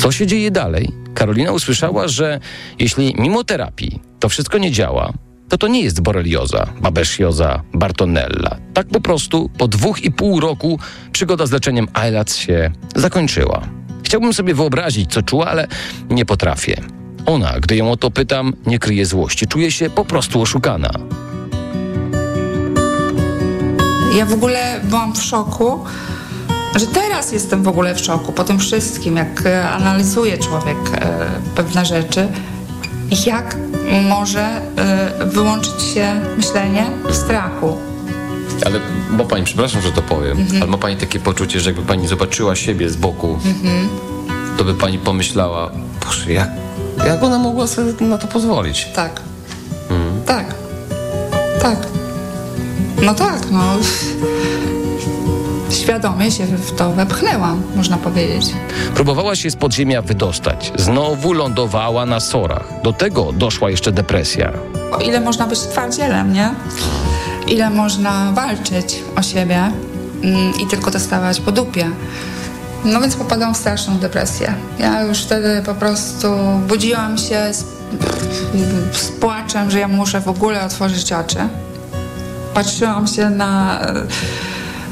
Co 0.03 0.12
się 0.12 0.26
dzieje 0.26 0.50
dalej? 0.50 0.90
Karolina 1.14 1.53
usłyszała, 1.53 2.09
że 2.09 2.40
jeśli 2.78 3.14
mimo 3.18 3.44
terapii 3.44 4.00
to 4.20 4.28
wszystko 4.28 4.59
nie 4.59 4.70
działa, 4.70 5.12
to 5.48 5.59
to 5.59 5.68
nie 5.68 5.80
jest 5.80 6.00
borelioza, 6.00 6.66
babesjoza, 6.80 7.62
bartonella. 7.74 8.57
Tak 8.74 8.86
po 8.86 9.00
prostu 9.00 9.50
po 9.59 9.68
dwóch 9.68 10.05
i 10.05 10.11
pół 10.11 10.40
roku 10.40 10.78
przygoda 11.12 11.46
z 11.46 11.53
leczeniem 11.53 11.88
ALAC 11.92 12.36
się 12.36 12.70
zakończyła. 12.96 13.62
Chciałbym 14.05 14.34
sobie 14.34 14.55
wyobrazić, 14.55 15.12
co 15.12 15.22
czuła, 15.22 15.46
ale 15.46 15.68
nie 16.11 16.24
potrafię. 16.24 16.80
Ona, 17.26 17.61
gdy 17.61 17.76
ją 17.76 17.90
o 17.90 17.96
to 17.96 18.11
pytam, 18.11 18.53
nie 18.66 18.78
kryje 18.78 19.07
złości. 19.07 19.46
Czuje 19.46 19.72
się 19.72 19.90
po 19.90 20.05
prostu 20.05 20.42
oszukana. 20.42 20.90
Ja 24.16 24.26
w 24.26 24.32
ogóle 24.32 24.80
byłam 24.84 25.14
w 25.14 25.22
szoku, 25.22 25.84
że 26.76 26.86
teraz 26.86 27.32
jestem 27.32 27.62
w 27.62 27.68
ogóle 27.68 27.94
w 27.94 28.00
szoku 28.00 28.32
po 28.32 28.44
tym 28.44 28.58
wszystkim, 28.58 29.16
jak 29.16 29.46
e, 29.46 29.68
analizuje 29.70 30.38
człowiek 30.38 30.76
e, 30.94 31.28
pewne 31.54 31.84
rzeczy, 31.86 32.28
jak 33.26 33.56
może 34.08 34.40
e, 34.76 35.26
wyłączyć 35.26 35.82
się 35.94 36.20
myślenie 36.36 36.86
w 37.10 37.14
strachu. 37.14 37.76
Ale 38.66 38.80
ma 39.10 39.24
pani, 39.24 39.44
przepraszam, 39.44 39.82
że 39.82 39.92
to 39.92 40.02
powiem, 40.02 40.38
Mhm. 40.38 40.62
ale 40.62 40.70
ma 40.70 40.78
pani 40.78 40.96
takie 40.96 41.20
poczucie, 41.20 41.60
że 41.60 41.70
jakby 41.70 41.86
pani 41.86 42.08
zobaczyła 42.08 42.56
siebie 42.56 42.90
z 42.90 42.96
boku, 42.96 43.38
Mhm. 43.46 43.88
to 44.56 44.64
by 44.64 44.74
pani 44.74 44.98
pomyślała, 44.98 45.70
Boże, 46.06 46.32
jak, 46.32 46.48
jak 47.06 47.22
ona 47.22 47.38
mogła 47.38 47.66
sobie 47.66 47.92
na 48.00 48.18
to 48.18 48.26
pozwolić? 48.26 48.88
Tak, 48.94 49.20
Mhm. 49.90 50.22
tak, 50.26 50.54
tak. 51.62 51.86
No 53.02 53.14
tak, 53.14 53.50
no. 53.50 53.62
Świadomie 55.72 56.30
się 56.30 56.46
w 56.46 56.76
to 56.76 56.92
wepchnęłam, 56.92 57.62
można 57.76 57.96
powiedzieć. 57.96 58.54
Próbowała 58.94 59.36
się 59.36 59.50
z 59.50 59.56
podziemia 59.56 60.02
wydostać. 60.02 60.72
Znowu 60.76 61.32
lądowała 61.32 62.06
na 62.06 62.20
sorach. 62.20 62.68
Do 62.84 62.92
tego 62.92 63.32
doszła 63.32 63.70
jeszcze 63.70 63.92
depresja. 63.92 64.52
O 64.92 64.98
ile 64.98 65.20
można 65.20 65.46
być 65.46 65.60
twardzielem, 65.60 66.32
nie? 66.32 66.50
Ile 67.48 67.70
można 67.70 68.32
walczyć 68.32 69.02
o 69.16 69.22
siebie 69.22 69.72
mm, 70.22 70.52
i 70.62 70.66
tylko 70.66 70.90
dostawać 70.90 71.40
po 71.40 71.52
dupie. 71.52 71.90
No 72.84 73.00
więc 73.00 73.16
popadłam 73.16 73.54
w 73.54 73.56
straszną 73.56 73.98
depresję. 73.98 74.54
Ja 74.78 75.02
już 75.02 75.18
wtedy 75.18 75.62
po 75.66 75.74
prostu 75.74 76.28
budziłam 76.68 77.18
się 77.18 77.54
z, 77.54 77.64
z 78.92 79.08
płaczem, 79.08 79.70
że 79.70 79.78
ja 79.78 79.88
muszę 79.88 80.20
w 80.20 80.28
ogóle 80.28 80.64
otworzyć 80.64 81.12
oczy. 81.12 81.38
Patrzyłam 82.54 83.06
się 83.06 83.30
na 83.30 83.80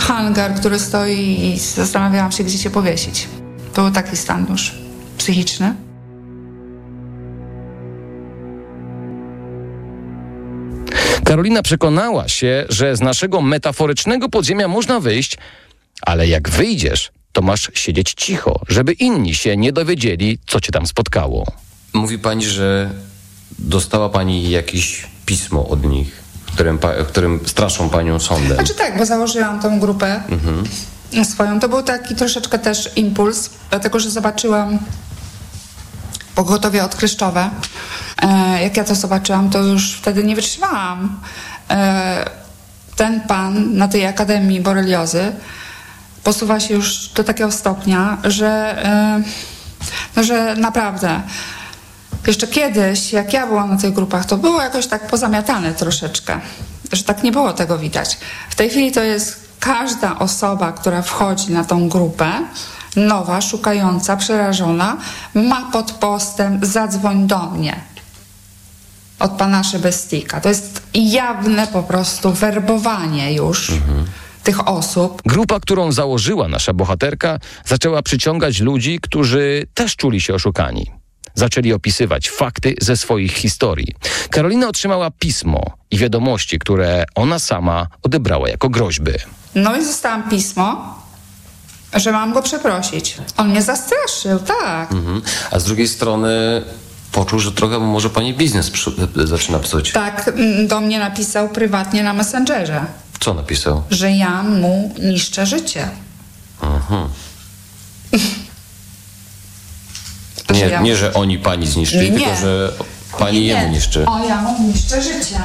hangar, 0.00 0.54
który 0.54 0.78
stoi 0.78 1.44
i 1.44 1.58
zastanawiałam 1.58 2.32
się, 2.32 2.44
gdzie 2.44 2.58
się 2.58 2.70
powiesić. 2.70 3.28
To 3.74 3.82
był 3.82 3.90
taki 3.90 4.16
stan 4.16 4.46
już 4.50 4.74
psychiczny. 5.18 5.74
Karolina 11.24 11.62
przekonała 11.62 12.28
się, 12.28 12.64
że 12.68 12.96
z 12.96 13.00
naszego 13.00 13.40
metaforycznego 13.40 14.28
podziemia 14.28 14.68
można 14.68 15.00
wyjść, 15.00 15.36
ale 16.02 16.28
jak 16.28 16.48
wyjdziesz, 16.48 17.12
to 17.32 17.42
masz 17.42 17.70
siedzieć 17.74 18.14
cicho, 18.14 18.60
żeby 18.68 18.92
inni 18.92 19.34
się 19.34 19.56
nie 19.56 19.72
dowiedzieli, 19.72 20.38
co 20.46 20.60
cię 20.60 20.72
tam 20.72 20.86
spotkało. 20.86 21.46
Mówi 21.92 22.18
pani, 22.18 22.44
że 22.44 22.90
dostała 23.58 24.08
pani 24.08 24.50
jakieś 24.50 25.06
pismo 25.26 25.68
od 25.68 25.84
nich, 25.84 26.22
którym, 26.54 26.78
którym 27.08 27.40
straszą 27.46 27.88
panią 27.88 28.20
sądem. 28.20 28.54
Znaczy 28.54 28.74
tak, 28.74 28.98
bo 28.98 29.06
założyłam 29.06 29.60
tą 29.60 29.80
grupę 29.80 30.22
Mhm. 30.30 30.64
swoją. 31.24 31.60
To 31.60 31.68
był 31.68 31.82
taki 31.82 32.14
troszeczkę 32.14 32.58
też 32.58 32.90
impuls, 32.96 33.50
dlatego 33.70 34.00
że 34.00 34.10
zobaczyłam 34.10 34.78
pogotowie 36.34 36.84
odkryszczowe. 36.84 37.50
E, 38.22 38.62
jak 38.62 38.76
ja 38.76 38.84
to 38.84 38.94
zobaczyłam, 38.94 39.50
to 39.50 39.58
już 39.58 39.94
wtedy 39.94 40.24
nie 40.24 40.36
wytrzymałam. 40.36 41.20
E, 41.70 42.30
ten 42.96 43.20
pan 43.20 43.76
na 43.76 43.88
tej 43.88 44.06
Akademii 44.06 44.60
Boreliozy 44.60 45.32
posuwa 46.24 46.60
się 46.60 46.74
już 46.74 47.08
do 47.08 47.24
takiego 47.24 47.50
stopnia, 47.52 48.18
że, 48.24 48.84
e, 48.84 49.22
no, 50.16 50.22
że 50.24 50.56
naprawdę 50.56 51.20
jeszcze 52.26 52.46
kiedyś, 52.46 53.12
jak 53.12 53.32
ja 53.32 53.46
byłam 53.46 53.70
na 53.70 53.76
tych 53.76 53.92
grupach, 53.92 54.26
to 54.26 54.36
było 54.36 54.62
jakoś 54.62 54.86
tak 54.86 55.06
pozamiatane 55.06 55.74
troszeczkę, 55.74 56.40
że 56.92 57.04
tak 57.04 57.22
nie 57.22 57.32
było 57.32 57.52
tego 57.52 57.78
widać. 57.78 58.18
W 58.50 58.54
tej 58.54 58.70
chwili 58.70 58.92
to 58.92 59.02
jest 59.02 59.48
każda 59.60 60.18
osoba, 60.18 60.72
która 60.72 61.02
wchodzi 61.02 61.52
na 61.52 61.64
tą 61.64 61.88
grupę, 61.88 62.32
nowa, 62.96 63.40
szukająca, 63.40 64.16
przerażona, 64.16 64.96
ma 65.34 65.70
pod 65.72 65.92
postem 65.92 66.60
zadzwoń 66.62 67.26
do 67.26 67.50
mnie 67.50 67.80
od 69.18 69.30
pana 69.30 69.64
Szybestika. 69.64 70.40
To 70.40 70.48
jest 70.48 70.82
jawne 70.94 71.66
po 71.66 71.82
prostu 71.82 72.32
werbowanie 72.32 73.34
już 73.34 73.72
tych 74.42 74.68
osób. 74.68 75.22
Grupa, 75.26 75.60
którą 75.60 75.92
założyła 75.92 76.48
nasza 76.48 76.72
bohaterka, 76.72 77.38
zaczęła 77.64 78.02
przyciągać 78.02 78.60
ludzi, 78.60 78.98
którzy 79.02 79.66
też 79.74 79.96
czuli 79.96 80.20
się 80.20 80.34
oszukani. 80.34 80.99
Zaczęli 81.34 81.72
opisywać 81.72 82.30
fakty 82.30 82.74
ze 82.80 82.96
swoich 82.96 83.32
historii. 83.32 83.94
Karolina 84.30 84.68
otrzymała 84.68 85.10
pismo 85.10 85.62
i 85.90 85.98
wiadomości, 85.98 86.58
które 86.58 87.04
ona 87.14 87.38
sama 87.38 87.86
odebrała 88.02 88.48
jako 88.48 88.68
groźby. 88.68 89.12
No 89.54 89.76
i 89.76 89.84
dostałam 89.84 90.28
pismo, 90.30 90.94
że 91.94 92.12
mam 92.12 92.32
go 92.32 92.42
przeprosić. 92.42 93.16
On 93.36 93.48
mnie 93.48 93.62
zastraszył, 93.62 94.38
tak. 94.38 94.92
Mhm. 94.92 95.22
A 95.50 95.58
z 95.58 95.64
drugiej 95.64 95.88
strony 95.88 96.62
poczuł, 97.12 97.38
że 97.38 97.52
trochę 97.52 97.78
może 97.78 98.10
pani 98.10 98.34
biznes 98.34 98.70
przy, 98.70 98.90
zaczyna 99.24 99.58
psuć. 99.58 99.92
Tak 99.92 100.28
mm, 100.28 100.66
do 100.68 100.80
mnie 100.80 100.98
napisał 100.98 101.48
prywatnie 101.48 102.02
na 102.02 102.12
Messengerze, 102.12 102.84
Co 103.20 103.34
napisał? 103.34 103.82
że 103.90 104.12
ja 104.12 104.42
mu 104.42 104.94
niszczę 105.02 105.46
życie. 105.46 105.88
Mhm. 106.62 107.08
Nie, 110.52 110.68
ja- 110.68 110.80
nie, 110.80 110.96
że 110.96 111.14
oni 111.14 111.38
pani 111.38 111.66
zniszczyli, 111.66 112.10
Nie. 112.12 112.18
tylko 112.18 112.36
że 112.40 112.72
pani 113.18 113.46
jemu 113.46 113.68
niszczy. 113.68 114.06
O, 114.06 114.24
ja 114.28 114.42
mu 114.42 114.68
niszczę 114.68 115.02
życie. 115.02 115.40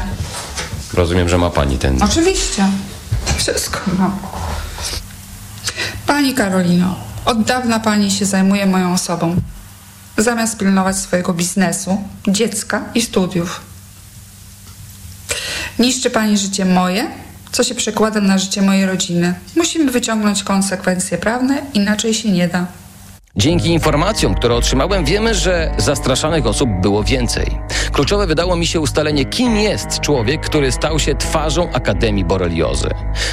Rozumiem, 0.94 1.30
że 1.30 1.38
ma 1.38 1.50
pani 1.50 1.78
ten. 1.78 2.04
Oczywiście. 2.04 2.66
Wszystko 3.38 3.80
mam. 4.00 4.18
Pani 6.08 6.34
Karolino, 6.34 6.96
od 7.26 7.44
dawna 7.44 7.80
pani 7.80 8.12
się 8.12 8.26
zajmuje 8.26 8.66
moją 8.66 8.94
osobą. 8.94 9.36
Zamiast 10.18 10.58
pilnować 10.58 10.98
swojego 10.98 11.34
biznesu, 11.34 12.02
dziecka 12.28 12.84
i 12.96 13.02
studiów. 13.02 13.62
Niszczy 15.80 16.10
pani 16.10 16.38
życie 16.38 16.66
moje, 16.66 17.08
co 17.52 17.64
się 17.64 17.76
przekłada 17.76 18.22
na 18.22 18.38
życie 18.38 18.62
mojej 18.62 18.86
rodziny. 18.86 19.34
Musimy 19.56 19.92
wyciągnąć 19.92 20.44
konsekwencje 20.44 21.18
prawne, 21.18 21.62
inaczej 21.74 22.14
się 22.14 22.32
nie 22.32 22.48
da. 22.48 22.66
Dzięki 23.38 23.70
informacjom, 23.70 24.36
które 24.36 24.56
otrzymałem, 24.56 25.06
wiemy, 25.06 25.34
że 25.34 25.72
zastraszanych 25.78 26.48
osób 26.48 26.70
było 26.82 27.04
więcej. 27.04 27.46
Kluczowe 27.92 28.28
wydało 28.28 28.56
mi 28.56 28.68
się 28.68 28.80
ustalenie, 28.80 29.26
kim 29.26 29.58
jest 29.58 30.00
człowiek, 30.00 30.42
który 30.42 30.72
stał 30.72 31.00
się 31.00 31.16
twarzą 31.16 31.72
Akademii 31.74 32.26
Boreliozy. 32.26 32.90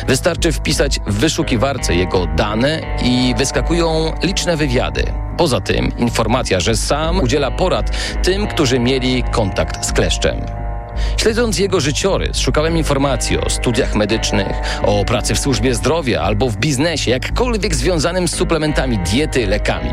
Wystarczy 0.06 0.52
wpisać 0.52 1.00
w 1.06 1.14
wyszukiwarce 1.14 1.94
jego 1.94 2.26
dane 2.26 2.80
i 3.02 3.34
wyskakują 3.38 4.12
liczne 4.22 4.56
wywiady. 4.56 5.04
Poza 5.36 5.60
tym 5.60 5.92
informacja, 5.98 6.60
że 6.60 6.76
sam 6.76 7.20
udziela 7.20 7.50
porad 7.50 7.90
tym, 8.22 8.46
którzy 8.46 8.78
mieli 8.78 9.22
kontakt 9.32 9.86
z 9.86 9.92
kleszczem. 9.92 10.61
Śledząc 11.16 11.58
jego 11.58 11.80
życiorys, 11.80 12.38
szukałem 12.38 12.76
informacji 12.76 13.38
o 13.38 13.50
studiach 13.50 13.94
medycznych, 13.94 14.56
o 14.82 15.04
pracy 15.04 15.34
w 15.34 15.38
służbie 15.38 15.74
zdrowia 15.74 16.20
albo 16.20 16.48
w 16.48 16.56
biznesie, 16.56 17.10
jakkolwiek 17.10 17.74
związanym 17.74 18.28
z 18.28 18.36
suplementami 18.36 18.98
diety, 18.98 19.46
lekami. 19.46 19.90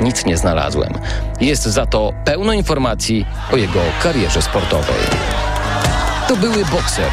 Nic 0.00 0.24
nie 0.24 0.36
znalazłem. 0.36 0.92
Jest 1.40 1.62
za 1.62 1.86
to 1.86 2.12
pełno 2.24 2.52
informacji 2.52 3.26
o 3.52 3.56
jego 3.56 3.80
karierze 4.02 4.42
sportowej. 4.42 5.00
To 6.28 6.36
były 6.36 6.64
bokser. 6.64 7.10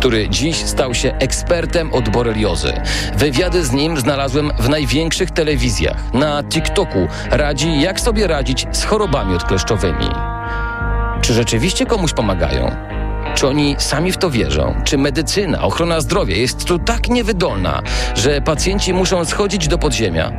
Który 0.00 0.28
dziś 0.28 0.56
stał 0.56 0.94
się 0.94 1.14
ekspertem 1.18 1.92
od 1.92 2.08
boreliozy. 2.08 2.72
Wywiady 3.16 3.64
z 3.64 3.72
nim 3.72 3.96
znalazłem 3.96 4.52
w 4.58 4.68
największych 4.68 5.30
telewizjach. 5.30 6.14
Na 6.14 6.42
TikToku 6.42 7.08
radzi, 7.30 7.80
jak 7.80 8.00
sobie 8.00 8.26
radzić 8.26 8.66
z 8.72 8.84
chorobami 8.84 9.34
odkleszczowymi. 9.34 10.08
Czy 11.22 11.34
rzeczywiście 11.34 11.86
komuś 11.86 12.12
pomagają? 12.12 12.70
Czy 13.34 13.48
oni 13.48 13.76
sami 13.78 14.12
w 14.12 14.16
to 14.16 14.30
wierzą? 14.30 14.74
Czy 14.84 14.98
medycyna, 14.98 15.62
ochrona 15.62 16.00
zdrowia 16.00 16.36
jest 16.36 16.64
tu 16.64 16.78
tak 16.78 17.08
niewydolna, 17.08 17.82
że 18.14 18.40
pacjenci 18.40 18.94
muszą 18.94 19.24
schodzić 19.24 19.68
do 19.68 19.78
podziemia? 19.78 20.32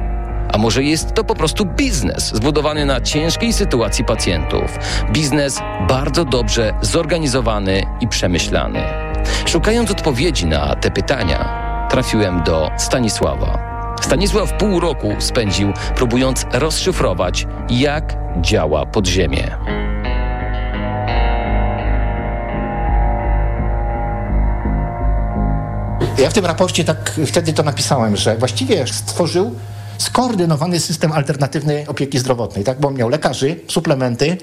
A 0.53 0.57
może 0.57 0.83
jest 0.83 1.13
to 1.13 1.23
po 1.23 1.35
prostu 1.35 1.65
biznes 1.65 2.35
zbudowany 2.35 2.85
na 2.85 3.01
ciężkiej 3.01 3.53
sytuacji 3.53 4.05
pacjentów? 4.05 4.77
Biznes 5.11 5.59
bardzo 5.87 6.25
dobrze 6.25 6.73
zorganizowany 6.81 7.83
i 8.01 8.07
przemyślany. 8.07 9.10
Szukając 9.45 9.91
odpowiedzi 9.91 10.45
na 10.45 10.75
te 10.75 10.91
pytania, 10.91 11.87
trafiłem 11.89 12.43
do 12.43 12.71
Stanisława. 12.77 13.71
Stanisław 14.01 14.53
pół 14.53 14.79
roku 14.79 15.15
spędził, 15.19 15.73
próbując 15.95 16.45
rozszyfrować, 16.53 17.47
jak 17.69 18.17
działa 18.41 18.85
podziemie. 18.85 19.57
Ja 26.17 26.29
w 26.29 26.33
tym 26.33 26.45
raporcie 26.45 26.83
tak 26.83 27.19
wtedy 27.27 27.53
to 27.53 27.63
napisałem, 27.63 28.15
że 28.15 28.37
właściwie 28.37 28.87
stworzył 28.87 29.55
skoordynowany 29.97 30.79
system 30.79 31.11
alternatywnej 31.11 31.87
opieki 31.87 32.19
zdrowotnej, 32.19 32.63
tak? 32.63 32.79
Bo 32.79 32.87
on 32.87 32.95
miał 32.95 33.09
lekarzy, 33.09 33.59
suplementy, 33.67 34.37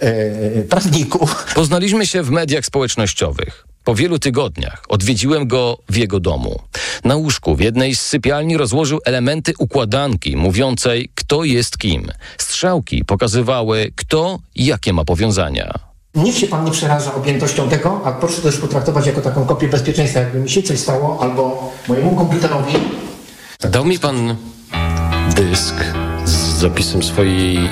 e, 0.00 0.62
prawników. 0.62 1.46
Poznaliśmy 1.54 2.06
się 2.06 2.22
w 2.22 2.30
mediach 2.30 2.64
społecznościowych. 2.64 3.66
Po 3.84 3.94
wielu 3.94 4.18
tygodniach 4.18 4.82
odwiedziłem 4.88 5.48
go 5.48 5.78
w 5.88 5.96
jego 5.96 6.20
domu. 6.20 6.60
Na 7.04 7.16
łóżku 7.16 7.56
w 7.56 7.60
jednej 7.60 7.94
z 7.94 8.00
sypialni 8.00 8.56
rozłożył 8.56 9.00
elementy 9.04 9.52
układanki 9.58 10.36
mówiącej, 10.36 11.10
kto 11.14 11.44
jest 11.44 11.78
kim. 11.78 12.12
Strzałki 12.38 13.04
pokazywały, 13.04 13.92
kto 13.96 14.38
jakie 14.56 14.92
ma 14.92 15.04
powiązania. 15.04 15.72
Niech 16.14 16.38
się 16.38 16.46
pan 16.46 16.64
nie 16.64 16.70
przeraża 16.70 17.14
objętością 17.14 17.68
tego, 17.68 18.00
a 18.04 18.12
proszę 18.12 18.42
to 18.42 18.48
już 18.48 18.58
potraktować 18.58 19.06
jako 19.06 19.20
taką 19.20 19.46
kopię 19.46 19.68
bezpieczeństwa, 19.68 20.20
jakby 20.20 20.38
mi 20.38 20.50
się 20.50 20.62
coś 20.62 20.78
stało, 20.78 21.22
albo 21.22 21.72
mojemu 21.88 22.16
komputerowi. 22.16 22.72
Dał 23.70 23.84
mi 23.84 23.98
pan 23.98 24.36
dysk 25.34 25.74
z 26.56 26.58
zapisem 26.58 27.02
swojej 27.02 27.56
e, 27.56 27.70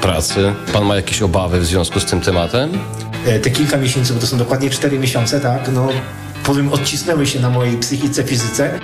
pracy. 0.00 0.52
Pan 0.72 0.84
ma 0.84 0.96
jakieś 0.96 1.22
obawy 1.22 1.60
w 1.60 1.66
związku 1.66 2.00
z 2.00 2.04
tym 2.04 2.20
tematem? 2.20 2.70
E, 3.26 3.38
Te 3.38 3.50
kilka 3.50 3.76
miesięcy, 3.76 4.12
bo 4.14 4.20
to 4.20 4.26
są 4.26 4.38
dokładnie 4.38 4.70
cztery 4.70 4.98
miesiące, 4.98 5.40
tak, 5.40 5.70
no 5.72 5.88
powiem, 6.44 6.72
odcisnęły 6.72 7.26
się 7.26 7.40
na 7.40 7.50
mojej 7.50 7.76
psychice, 7.76 8.24
fizyce. 8.24 8.78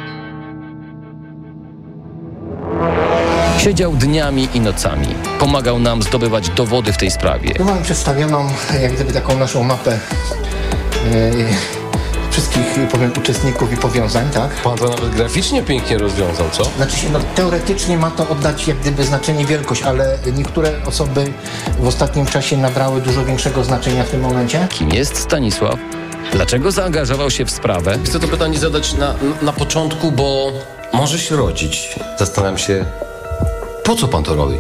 Siedział 3.59 3.93
dniami 3.97 4.49
i 4.55 4.61
nocami. 4.61 5.07
Pomagał 5.39 5.79
nam 5.79 6.03
zdobywać 6.03 6.49
dowody 6.51 6.93
w 6.93 6.97
tej 6.97 7.11
sprawie. 7.11 7.55
Tu 7.55 7.64
mamy 7.64 7.83
przedstawioną 7.83 8.49
jak 8.83 8.93
gdyby 8.95 9.12
taką 9.12 9.39
naszą 9.39 9.62
mapę 9.62 9.93
e, 9.93 9.99
wszystkich, 12.35 12.89
powiem, 12.93 13.12
uczestników 13.18 13.72
i 13.72 13.76
powiązań, 13.76 14.30
tak? 14.30 14.51
Pan 14.55 14.78
to 14.78 14.89
nawet 14.89 15.11
graficznie 15.11 15.62
pięknie 15.62 15.99
rozwiązał, 15.99 16.47
co? 16.53 16.64
Znaczy 16.64 16.97
się, 16.97 17.11
no, 17.11 17.18
teoretycznie 17.35 17.97
ma 17.99 18.11
to 18.11 18.28
oddać 18.28 18.68
jak 18.68 18.76
gdyby 18.78 19.05
znaczenie 19.05 19.45
wielkość, 19.47 19.82
ale 19.82 20.18
niektóre 20.37 20.70
osoby 20.87 21.32
w 21.78 21.87
ostatnim 21.87 22.26
czasie 22.26 22.57
nabrały 22.57 23.01
dużo 23.01 23.24
większego 23.24 23.64
znaczenia 23.64 24.05
w 24.05 24.11
tym 24.11 24.20
momencie. 24.20 24.66
Kim 24.70 24.89
jest 24.91 25.16
Stanisław? 25.16 25.78
Dlaczego 26.32 26.70
zaangażował 26.72 27.30
się 27.30 27.45
w 27.45 27.51
sprawę? 27.51 27.99
Chcę 28.05 28.20
to 28.20 28.28
pytanie 28.28 28.59
zadać 28.59 28.93
na, 28.95 29.14
na 29.43 29.53
początku, 29.53 30.12
bo 30.12 30.53
może 30.93 31.18
się 31.18 31.37
rodzić. 31.37 31.95
Zastanawiam 32.18 32.59
się, 32.59 32.85
po 33.85 33.95
co 33.97 34.09
pan 34.09 34.22
to 34.22 34.35
robi? 34.35 34.57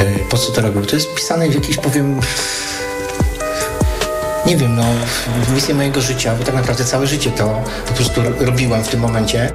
E, 0.00 0.04
Po 0.30 0.38
co 0.38 0.52
to 0.52 0.60
robił? 0.60 0.86
To 0.86 0.96
jest 0.96 1.14
pisane 1.14 1.48
w 1.48 1.54
jakiś, 1.54 1.76
powiem, 1.76 2.20
nie 4.46 4.56
wiem, 4.56 4.76
no, 4.76 4.82
w 5.46 5.54
misję 5.54 5.74
mojego 5.74 6.00
życia, 6.00 6.34
bo 6.38 6.44
tak 6.44 6.54
naprawdę 6.54 6.84
całe 6.84 7.06
życie 7.06 7.30
to 7.30 7.62
po 7.88 7.92
prostu 7.94 8.22
ro- 8.22 8.30
robiłem 8.46 8.84
w 8.84 8.88
tym 8.88 9.00
momencie. 9.00 9.52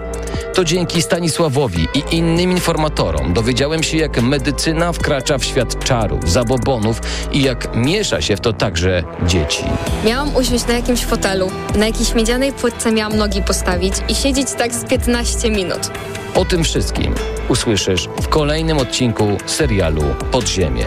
To 0.53 0.63
dzięki 0.63 1.01
Stanisławowi 1.01 1.87
i 1.93 2.03
innym 2.15 2.51
informatorom 2.51 3.33
dowiedziałem 3.33 3.83
się, 3.83 3.97
jak 3.97 4.21
medycyna 4.21 4.93
wkracza 4.93 5.37
w 5.37 5.43
świat 5.45 5.83
czarów, 5.85 6.31
zabobonów 6.31 7.01
i 7.31 7.43
jak 7.43 7.75
miesza 7.75 8.21
się 8.21 8.35
w 8.37 8.39
to 8.41 8.53
także 8.53 9.03
dzieci. 9.27 9.63
Miałam 10.05 10.35
usiąść 10.35 10.67
na 10.67 10.73
jakimś 10.73 11.05
fotelu, 11.05 11.51
na 11.75 11.85
jakiejś 11.85 12.13
miedzianej 12.15 12.53
płytce 12.53 12.91
miałam 12.91 13.17
nogi 13.17 13.41
postawić 13.43 13.93
i 14.09 14.15
siedzieć 14.15 14.47
tak 14.57 14.73
z 14.73 14.83
15 14.85 15.49
minut. 15.51 15.91
O 16.35 16.45
tym 16.45 16.63
wszystkim 16.63 17.15
usłyszysz 17.49 18.09
w 18.21 18.27
kolejnym 18.27 18.77
odcinku 18.77 19.37
serialu 19.45 20.03
Podziemie. 20.31 20.85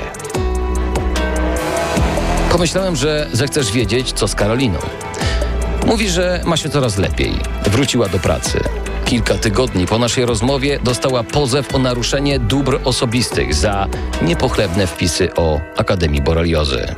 Pomyślałem, 2.51 2.97
że 2.97 3.27
zechcesz 3.33 3.73
wiedzieć, 3.73 4.13
co 4.13 4.29
z 4.29 4.35
Karoliną. 4.35 4.79
Mówi, 5.87 6.09
że 6.09 6.43
ma 6.45 6.57
się 6.57 6.69
coraz 6.69 6.99
lepiej. 6.99 7.33
Wróciła 7.67 8.09
do 8.09 8.19
pracy. 8.19 8.61
Kilka 9.05 9.35
tygodni 9.35 9.87
po 9.87 9.99
naszej 9.99 10.27
rozmowie 10.27 10.79
dostała 10.85 11.23
pozew 11.23 11.75
o 11.75 11.79
naruszenie 11.79 12.39
dóbr 12.39 12.81
osobistych 12.85 13.55
za 13.55 13.87
niepochlebne 14.23 14.87
wpisy 14.87 15.35
o 15.35 15.61
Akademii 15.77 16.23
Boreliozy. 16.23 16.95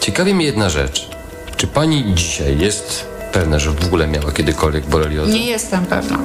Ciekawi 0.00 0.34
mnie 0.34 0.46
jedna 0.46 0.70
rzecz. 0.70 1.08
Czy 1.56 1.66
pani 1.66 2.14
dzisiaj 2.14 2.58
jest 2.58 3.06
pewna, 3.32 3.58
że 3.58 3.70
w 3.70 3.84
ogóle 3.86 4.06
miała 4.06 4.32
kiedykolwiek 4.32 4.86
boreliozę? 4.86 5.32
Nie 5.32 5.46
jestem 5.46 5.86
pewna. 5.86 6.18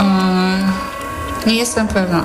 Eee, 0.00 0.64
nie 1.46 1.54
jestem 1.54 1.88
pewna. 1.88 2.24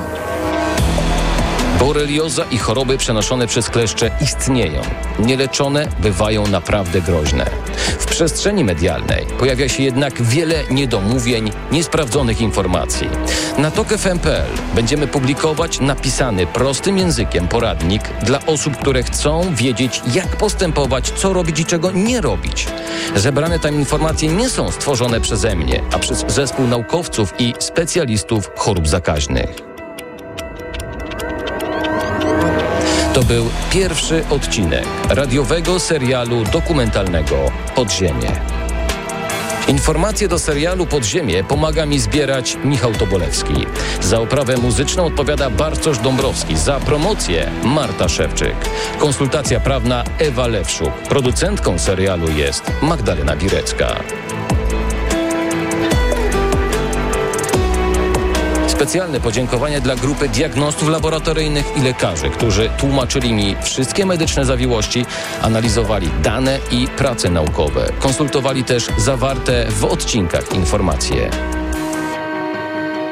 Borelioza 1.80 2.46
i 2.52 2.58
choroby 2.58 2.98
przenoszone 2.98 3.48
przez 3.48 3.70
kleszcze 3.70 4.12
istnieją. 4.22 4.82
Nieleczone 5.20 5.88
bywają 6.00 6.48
naprawdę 6.48 7.02
groźne. 7.02 7.46
W 8.00 8.06
przestrzeni 8.06 8.64
medialnej 8.64 9.26
pojawia 9.40 9.70
się 9.70 9.84
jednak 9.84 10.22
wiele 10.22 10.64
niedomówień, 10.72 11.52
niesprawdzonych 11.72 12.42
informacji. 12.42 13.10
Na 13.58 13.72
tok.fm.pl 13.72 14.48
będziemy 14.76 15.08
publikować 15.08 15.80
napisany 15.80 16.48
prostym 16.48 16.98
językiem 16.98 17.48
poradnik 17.48 18.04
dla 18.24 18.46
osób, 18.46 18.78
które 18.78 19.04
chcą 19.04 19.56
wiedzieć, 19.56 20.02
jak 20.14 20.28
postępować, 20.28 21.10
co 21.10 21.34
robić 21.34 21.60
i 21.60 21.66
czego 21.66 21.92
nie 21.92 22.22
robić. 22.22 22.68
Zebrane 23.16 23.60
tam 23.60 23.76
informacje 23.76 24.30
nie 24.30 24.50
są 24.50 24.72
stworzone 24.72 25.22
przeze 25.22 25.56
mnie, 25.56 25.82
a 25.94 26.00
przez 26.00 26.26
zespół 26.28 26.68
naukowców 26.68 27.34
i 27.40 27.54
specjalistów 27.60 28.50
chorób 28.56 28.88
zakaźnych. 28.88 29.75
To 33.16 33.24
był 33.24 33.50
pierwszy 33.72 34.24
odcinek 34.30 34.86
radiowego 35.10 35.80
serialu 35.80 36.44
dokumentalnego 36.44 37.52
Podziemie. 37.76 38.32
Informacje 39.68 40.28
do 40.28 40.40
serialu 40.40 40.86
Podziemie 40.86 41.44
pomaga 41.44 41.86
mi 41.86 42.00
zbierać 42.00 42.58
Michał 42.64 42.94
Tobolewski. 42.94 43.66
Za 44.02 44.20
oprawę 44.20 44.58
muzyczną 44.58 45.06
odpowiada 45.06 45.50
Bartosz 45.50 46.00
Dąbrowski, 46.00 46.58
za 46.58 46.80
promocję 46.80 47.52
Marta 47.64 48.10
Szewczyk. 48.10 48.56
Konsultacja 49.00 49.60
prawna 49.60 50.04
Ewa 50.20 50.48
Lewszuk. 50.48 50.94
Producentką 51.10 51.80
serialu 51.80 52.32
jest 52.32 52.72
Magdalena 52.82 53.36
Birecka. 53.36 53.96
Specjalne 58.76 59.20
podziękowania 59.20 59.82
dla 59.82 59.96
grupy 59.96 60.30
diagnostów 60.30 60.90
laboratoryjnych 60.90 61.78
i 61.78 61.82
lekarzy, 61.82 62.30
którzy 62.30 62.70
tłumaczyli 62.78 63.34
mi 63.34 63.56
wszystkie 63.64 64.06
medyczne 64.06 64.46
zawiłości, 64.46 65.06
analizowali 65.42 66.10
dane 66.24 66.60
i 66.72 66.88
prace 66.88 67.30
naukowe, 67.30 67.92
konsultowali 68.00 68.64
też 68.64 68.88
zawarte 68.98 69.66
w 69.70 69.86
odcinkach 69.86 70.54
informacje. 70.54 71.30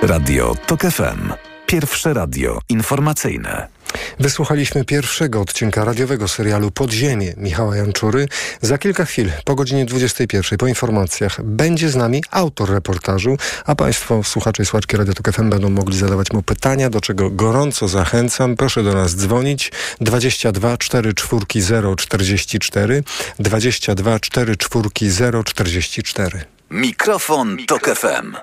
Radio 0.02 0.56
TOK 0.68 0.82
FM. 0.82 1.34
Pierwsze 1.66 2.14
radio 2.14 2.60
informacyjne. 2.70 3.73
Wysłuchaliśmy 4.20 4.86
pierwszego 4.86 5.42
odcinka 5.42 5.86
radiowego 5.86 6.28
serialu 6.28 6.72
Podziemie 6.72 7.34
Michała 7.38 7.78
Janczury. 7.78 8.28
Za 8.62 8.78
kilka 8.78 9.06
chwil, 9.06 9.32
po 9.46 9.56
godzinie 9.56 9.86
21, 9.86 10.58
po 10.58 10.68
informacjach, 10.68 11.44
będzie 11.44 11.90
z 11.90 11.96
nami 11.96 12.24
autor 12.32 12.70
reportażu, 12.70 13.38
a 13.66 13.76
Państwo, 13.76 14.24
słuchacze 14.24 14.64
i 14.64 14.66
słuchaczki 14.66 14.98
Radio 14.98 15.14
Tok 15.14 15.32
FM 15.32 15.50
będą 15.50 15.70
mogli 15.70 15.98
zadawać 15.98 16.32
mu 16.32 16.44
pytania, 16.44 16.90
do 16.90 17.02
czego 17.02 17.30
gorąco 17.30 17.88
zachęcam. 17.88 18.56
Proszę 18.56 18.84
do 18.84 18.94
nas 18.94 19.16
dzwonić 19.16 19.72
22 20.02 20.78
4 20.78 21.14
0 21.56 21.96
44 21.96 23.04
22 23.40 24.20
4 24.20 24.56
0 25.02 25.44
44. 25.44 26.46
Mikrofon, 26.72 27.58
Tok 27.68 27.96
FM. 27.96 28.36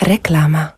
Reklama. 0.00 0.77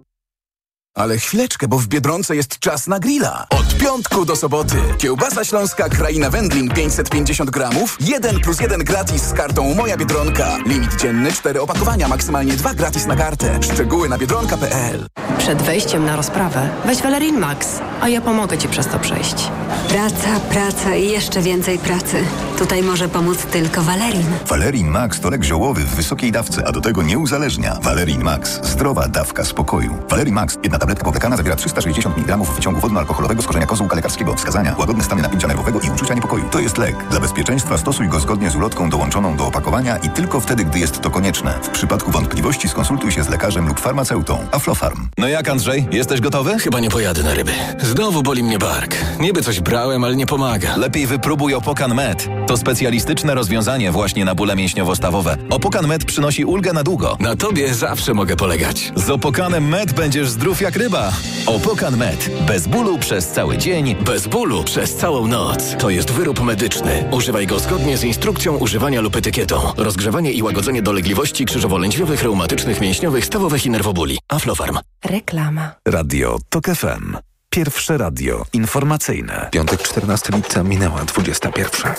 Ale 0.95 1.17
chwileczkę, 1.17 1.67
bo 1.67 1.77
w 1.77 1.87
Biedronce 1.87 2.35
jest 2.35 2.59
czas 2.59 2.87
na 2.87 2.99
grilla. 2.99 3.47
Od 3.49 3.77
piątku 3.77 4.25
do 4.25 4.35
soboty. 4.35 4.75
Kiełbasa 4.97 5.45
śląska 5.45 5.89
Kraina 5.89 6.29
Wędlin 6.29 6.69
550 6.69 7.49
gramów. 7.49 7.97
1 7.99 8.39
plus 8.39 8.59
1 8.59 8.83
gratis 8.83 9.21
z 9.21 9.33
kartą 9.33 9.73
Moja 9.73 9.97
Biedronka. 9.97 10.57
Limit 10.65 10.95
dzienny 11.01 11.31
4 11.33 11.61
opakowania, 11.61 12.07
maksymalnie 12.07 12.53
2 12.53 12.73
gratis 12.73 13.05
na 13.05 13.15
kartę. 13.15 13.59
Szczegóły 13.73 14.09
na 14.09 14.17
biedronka.pl 14.17 15.07
Przed 15.37 15.61
wejściem 15.61 16.05
na 16.05 16.15
rozprawę 16.15 16.69
weź 16.85 17.01
Valerin 17.01 17.39
Max, 17.39 17.67
a 18.01 18.09
ja 18.09 18.21
pomogę 18.21 18.57
Ci 18.57 18.67
przez 18.67 18.87
to 18.87 18.99
przejść. 18.99 19.51
Praca, 19.89 20.39
praca 20.49 20.95
i 20.95 21.09
jeszcze 21.09 21.41
więcej 21.41 21.79
pracy. 21.79 22.23
Tutaj 22.57 22.83
może 22.83 23.09
pomóc 23.09 23.37
tylko 23.37 23.81
Valerin. 23.81 24.27
Valerin 24.47 24.87
Max 24.87 25.19
to 25.19 25.29
lek 25.29 25.43
ziołowy 25.43 25.81
w 25.81 25.95
wysokiej 25.95 26.31
dawce, 26.31 26.67
a 26.67 26.71
do 26.71 26.81
tego 26.81 27.01
nie 27.03 27.17
uzależnia. 27.17 27.77
Valerin 27.81 28.23
Max. 28.23 28.59
Zdrowa 28.63 29.07
dawka 29.07 29.45
spokoju. 29.45 29.97
Valerin 30.09 30.33
Max. 30.33 30.57
Jedna 30.63 30.80
tabletka 30.81 31.03
powlekana 31.03 31.37
zawiera 31.37 31.55
360 31.55 32.17
mg 32.17 32.37
wyciągu 32.37 32.79
wodno-alkoholowego 32.79 33.41
z 33.41 33.45
korzenia 33.45 33.65
kozłka 33.65 33.95
lekarskiego. 33.95 34.35
Wskazania. 34.35 34.75
Łagodne 34.77 35.03
stany 35.03 35.21
napięcia 35.21 35.47
nerwowego 35.47 35.79
i 35.79 35.89
uczucia 35.89 36.13
niepokoju. 36.13 36.43
To 36.51 36.59
jest 36.59 36.77
lek. 36.77 36.95
Dla 37.09 37.19
bezpieczeństwa 37.19 37.77
stosuj 37.77 38.07
go 38.07 38.19
zgodnie 38.19 38.49
z 38.49 38.55
ulotką 38.55 38.89
dołączoną 38.89 39.37
do 39.37 39.47
opakowania 39.47 39.97
i 39.97 40.09
tylko 40.09 40.39
wtedy, 40.39 40.65
gdy 40.65 40.79
jest 40.79 41.01
to 41.01 41.09
konieczne. 41.09 41.59
W 41.63 41.69
przypadku 41.69 42.11
wątpliwości 42.11 42.69
skonsultuj 42.69 43.11
się 43.11 43.23
z 43.23 43.29
lekarzem 43.29 43.67
lub 43.67 43.79
farmaceutą. 43.79 44.37
Aflofarm. 44.51 45.07
No 45.17 45.27
jak 45.27 45.49
Andrzej? 45.49 45.87
Jesteś 45.91 46.21
gotowy? 46.21 46.59
Chyba 46.59 46.79
nie 46.79 46.89
pojadę 46.89 47.23
na 47.23 47.33
ryby. 47.33 47.51
Znowu 47.81 48.23
boli 48.23 48.43
mnie 48.43 48.59
bark. 48.59 48.95
Niby 49.19 49.41
coś 49.41 49.59
brałem, 49.59 50.03
ale 50.03 50.15
nie 50.15 50.25
pomaga. 50.25 50.77
Lepiej 50.77 51.07
wypróbuj 51.07 51.53
Opokan 51.53 51.95
Med. 51.95 52.27
To 52.47 52.57
specjalistyczne 52.57 53.35
rozwiązanie 53.35 53.91
właśnie 53.91 54.25
na 54.25 54.35
bóle 54.35 54.55
mięśniowo-stawowe. 54.55 55.37
Opokan 55.49 55.87
Med 55.87 56.05
przynosi 56.05 56.45
ulgę 56.45 56.73
na 56.73 56.83
długo. 56.83 57.17
Na 57.19 57.35
tobie 57.35 57.73
zawsze 57.73 58.13
mogę 58.13 58.35
polegać. 58.35 58.91
Z 58.95 59.09
Opokanem 59.09 59.69
Med 59.69 59.93
będziesz 59.93 60.29
zdrów 60.29 60.61
jak 60.61 60.70
ryba. 60.75 61.13
Opokan 61.45 61.97
Med. 61.97 62.29
Bez 62.47 62.67
bólu 62.67 62.97
przez 62.97 63.27
cały 63.27 63.57
dzień. 63.57 63.95
Bez 63.95 64.27
bólu 64.27 64.63
przez 64.63 64.95
całą 64.95 65.27
noc. 65.27 65.75
To 65.79 65.89
jest 65.89 66.11
wyrób 66.11 66.43
medyczny. 66.43 67.03
Używaj 67.11 67.47
go 67.47 67.59
zgodnie 67.59 67.97
z 67.97 68.03
instrukcją 68.03 68.57
używania 68.57 69.01
lub 69.01 69.15
etykietą. 69.15 69.73
Rozgrzewanie 69.77 70.31
i 70.31 70.43
łagodzenie 70.43 70.81
dolegliwości 70.81 71.45
krzyżowo-lędźwiowych, 71.45 72.23
reumatycznych, 72.23 72.81
mięśniowych, 72.81 73.25
stawowych 73.25 73.65
i 73.65 73.69
nerwobóli. 73.69 74.19
Aflofarm. 74.29 74.79
Reklama. 75.05 75.71
Radio 75.87 76.37
TOK 76.49 76.65
FM. 76.65 77.17
Pierwsze 77.49 77.97
radio 77.97 78.45
informacyjne. 78.53 79.49
Piątek 79.51 79.81
14 79.81 80.33
lipca 80.35 80.63
minęła 80.63 81.05
21. 81.05 81.93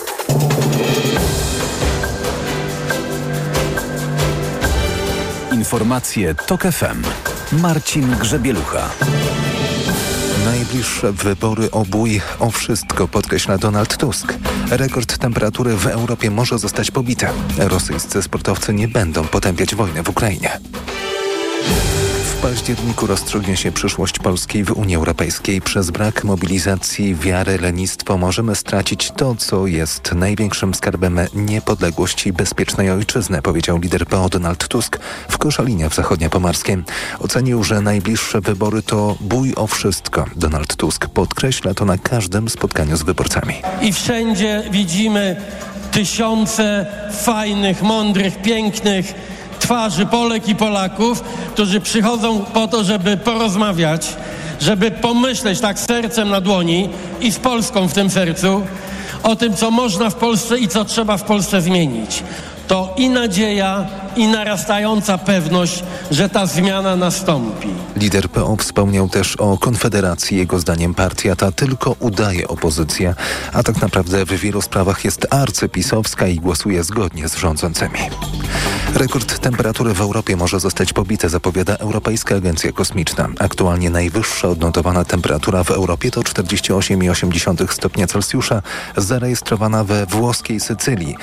Informacje 5.62 6.34
TOK 6.34 6.62
FM. 6.62 7.02
Marcin 7.52 8.16
Grzebielucha. 8.20 8.90
Najbliższe 10.44 11.12
wybory 11.12 11.70
obój 11.70 12.20
o 12.38 12.50
wszystko 12.50 13.08
podkreśla 13.08 13.58
Donald 13.58 13.96
Tusk. 13.96 14.34
Rekord 14.70 15.18
temperatury 15.18 15.76
w 15.76 15.86
Europie 15.86 16.30
może 16.30 16.58
zostać 16.58 16.90
pobity. 16.90 17.26
Rosyjscy 17.58 18.22
sportowcy 18.22 18.74
nie 18.74 18.88
będą 18.88 19.24
potępiać 19.24 19.74
wojny 19.74 20.02
w 20.02 20.08
Ukrainie. 20.08 20.58
Październiku 22.42 23.06
rozstrzygnie 23.06 23.56
się 23.56 23.72
przyszłość 23.72 24.18
Polski 24.18 24.64
w 24.64 24.70
Unii 24.70 24.96
Europejskiej. 24.96 25.60
Przez 25.60 25.90
brak 25.90 26.24
mobilizacji, 26.24 27.14
wiary, 27.14 27.58
lenistwo 27.58 28.18
możemy 28.18 28.54
stracić 28.54 29.12
to, 29.16 29.34
co 29.34 29.66
jest 29.66 30.12
największym 30.12 30.74
skarbem 30.74 31.20
niepodległości 31.34 32.32
bezpiecznej 32.32 32.90
ojczyzny, 32.90 33.42
powiedział 33.42 33.78
lider 33.78 34.06
PO 34.06 34.28
Donald 34.28 34.68
Tusk 34.68 34.98
w 35.28 35.38
Koszalinie 35.38 35.90
w 35.90 35.94
Zachodniopomarskiem. 35.94 36.84
Ocenił, 37.18 37.64
że 37.64 37.80
najbliższe 37.80 38.40
wybory 38.40 38.82
to 38.82 39.16
bój 39.20 39.54
o 39.56 39.66
wszystko. 39.66 40.24
Donald 40.36 40.76
Tusk 40.76 41.06
podkreśla 41.06 41.74
to 41.74 41.84
na 41.84 41.98
każdym 41.98 42.48
spotkaniu 42.48 42.96
z 42.96 43.02
wyborcami. 43.02 43.54
I 43.82 43.92
wszędzie 43.92 44.62
widzimy 44.70 45.36
tysiące 45.92 46.86
fajnych, 47.24 47.82
mądrych, 47.82 48.42
pięknych 48.42 49.14
twarzy 49.62 50.06
Polek 50.06 50.48
i 50.48 50.54
Polaków, 50.54 51.20
którzy 51.54 51.80
przychodzą 51.80 52.44
po 52.44 52.68
to, 52.68 52.84
żeby 52.84 53.16
porozmawiać, 53.16 54.16
żeby 54.60 54.90
pomyśleć 54.90 55.60
tak 55.60 55.78
sercem 55.78 56.30
na 56.30 56.40
dłoni 56.40 56.88
i 57.20 57.32
z 57.32 57.38
Polską 57.38 57.88
w 57.88 57.92
tym 57.92 58.10
sercu 58.10 58.62
o 59.22 59.36
tym, 59.36 59.56
co 59.56 59.70
można 59.70 60.10
w 60.10 60.14
Polsce 60.14 60.58
i 60.58 60.68
co 60.68 60.84
trzeba 60.84 61.16
w 61.16 61.22
Polsce 61.22 61.60
zmienić. 61.60 62.22
To 62.68 62.94
i 62.96 63.08
nadzieja, 63.08 63.86
i 64.16 64.26
narastająca 64.26 65.18
pewność, 65.18 65.84
że 66.10 66.28
ta 66.28 66.46
zmiana 66.46 66.96
nastąpi. 66.96 67.68
Lider 67.96 68.28
PO 68.28 68.56
wspomniał 68.56 69.08
też 69.08 69.36
o 69.36 69.58
Konfederacji. 69.58 70.36
Jego 70.36 70.58
zdaniem 70.58 70.94
partia 70.94 71.36
ta 71.36 71.52
tylko 71.52 71.96
udaje 72.00 72.48
opozycję, 72.48 73.14
a 73.52 73.62
tak 73.62 73.80
naprawdę 73.80 74.24
w 74.24 74.32
wielu 74.32 74.62
sprawach 74.62 75.04
jest 75.04 75.26
arcypisowska 75.30 76.26
i 76.26 76.36
głosuje 76.36 76.84
zgodnie 76.84 77.28
z 77.28 77.36
rządzącymi. 77.36 77.98
Rekord 78.94 79.38
temperatury 79.38 79.94
w 79.94 80.00
Europie 80.00 80.36
może 80.36 80.60
zostać 80.60 80.92
pobity, 80.92 81.28
zapowiada 81.28 81.76
Europejska 81.76 82.36
Agencja 82.36 82.72
Kosmiczna. 82.72 83.28
Aktualnie 83.38 83.90
najwyższa 83.90 84.48
odnotowana 84.48 85.04
temperatura 85.04 85.64
w 85.64 85.70
Europie 85.70 86.10
to 86.10 86.20
48,8 86.20 87.72
stopnia 87.72 88.06
Celsjusza, 88.06 88.62
zarejestrowana 88.96 89.84
we 89.84 90.06
włoskiej 90.06 90.60
Sycylii. 90.60 91.16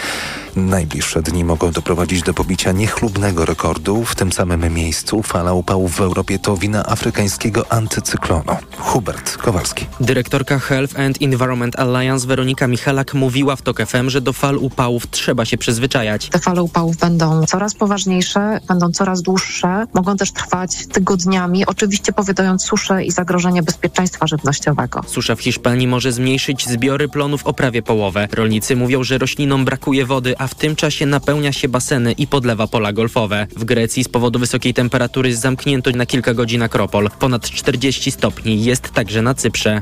Najbliższe 0.55 1.21
dni 1.21 1.43
mogą 1.43 1.71
doprowadzić 1.71 2.23
do 2.23 2.33
pobicia 2.33 2.71
niechlubnego 2.79 3.45
rekordu. 3.45 4.05
W 4.05 4.15
tym 4.15 4.31
samym 4.31 4.73
miejscu 4.73 5.23
fala 5.23 5.53
upałów 5.53 5.95
w 5.95 6.01
Europie 6.01 6.39
to 6.39 6.57
wina 6.57 6.85
afrykańskiego 6.85 7.71
antycyklonu. 7.71 8.57
Hubert 8.77 9.37
Kowalski. 9.37 9.85
Dyrektorka 9.99 10.59
Health 10.59 10.99
and 10.99 11.17
Environment 11.21 11.79
Alliance 11.79 12.27
Weronika 12.27 12.67
Michalak 12.67 13.13
mówiła 13.13 13.55
w 13.55 13.61
TOK 13.61 13.85
FM, 13.85 14.09
że 14.09 14.21
do 14.21 14.33
fal 14.33 14.57
upałów 14.57 15.09
trzeba 15.09 15.45
się 15.45 15.57
przyzwyczajać. 15.57 16.29
Te 16.29 16.39
fale 16.39 16.63
upałów 16.63 16.97
będą 16.97 17.45
coraz 17.45 17.75
poważniejsze, 17.75 18.59
będą 18.67 18.91
coraz 18.91 19.21
dłuższe, 19.21 19.85
mogą 19.93 20.17
też 20.17 20.31
trwać 20.31 20.87
tygodniami, 20.87 21.65
oczywiście 21.65 22.13
powiadając 22.13 22.63
suszę 22.63 23.03
i 23.03 23.11
zagrożenie 23.11 23.63
bezpieczeństwa 23.63 24.27
żywnościowego. 24.27 25.01
Susza 25.07 25.35
w 25.35 25.41
Hiszpanii 25.41 25.87
może 25.87 26.11
zmniejszyć 26.11 26.69
zbiory 26.69 27.09
plonów 27.09 27.47
o 27.47 27.53
prawie 27.53 27.81
połowę. 27.81 28.27
Rolnicy 28.31 28.75
mówią, 28.75 29.03
że 29.03 29.17
roślinom 29.17 29.65
brakuje 29.65 30.05
wody, 30.05 30.35
a 30.37 30.47
w 30.47 30.55
tym 30.55 30.75
czasie 30.75 31.05
napełnia 31.05 31.51
się 31.51 31.69
baseny 31.69 32.11
i 32.11 32.27
podlewa 32.27 32.68
pola 32.69 32.93
golfowe. 32.93 33.47
W 33.55 33.63
Grecji 33.63 34.03
z 34.03 34.07
powodu 34.09 34.39
wysokiej 34.39 34.73
temperatury 34.73 35.35
zamknięto 35.35 35.91
na 35.91 36.05
kilka 36.05 36.33
godzin 36.33 36.61
akropol. 36.63 37.09
Ponad 37.19 37.49
40 37.49 38.11
stopni 38.11 38.63
jest 38.63 38.89
także 38.91 39.21
na 39.21 39.33
Cyprze. 39.33 39.81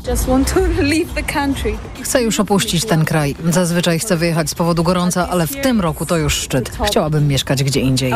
Chcę 2.04 2.24
już 2.24 2.40
opuścić 2.40 2.86
ten 2.86 3.06
kraj. 3.06 3.36
Zazwyczaj 3.50 4.00
chcę 4.00 4.18
wyjechać 4.18 4.50
z 4.50 4.56
powodu 4.56 4.84
gorąca, 4.84 5.30
ale 5.30 5.48
w 5.48 5.56
tym 5.62 5.82
roku 5.82 6.06
to 6.06 6.18
już 6.18 6.34
szczyt. 6.34 6.72
Chciałabym 6.88 7.28
mieszkać 7.28 7.64
gdzie 7.64 7.80
indziej. 7.80 8.14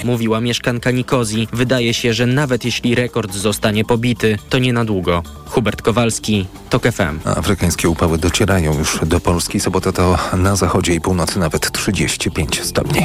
Mówiła 0.04 0.40
mieszkanka 0.40 0.90
Nikozji. 0.90 1.48
Wydaje 1.52 1.94
się, 1.94 2.12
że 2.14 2.26
nawet 2.26 2.64
jeśli 2.64 2.94
rekord 2.94 3.34
zostanie 3.34 3.84
pobity, 3.84 4.38
to 4.48 4.58
nie 4.58 4.72
na 4.72 4.84
długo. 4.84 5.22
Hubert 5.46 5.82
Kowalski, 5.82 6.46
TOK 6.70 6.82
FM. 6.82 7.18
Afrykańskie 7.24 7.88
upały 7.88 8.18
docierają 8.18 8.78
już 8.78 8.98
do 9.06 9.20
Polski. 9.20 9.60
Sobota 9.60 9.92
to 9.92 10.18
na 10.36 10.56
zachodzie 10.56 10.94
i 10.94 11.00
północy 11.00 11.38
nawet 11.38 11.72
35 11.72 12.60
stopni. 12.62 13.01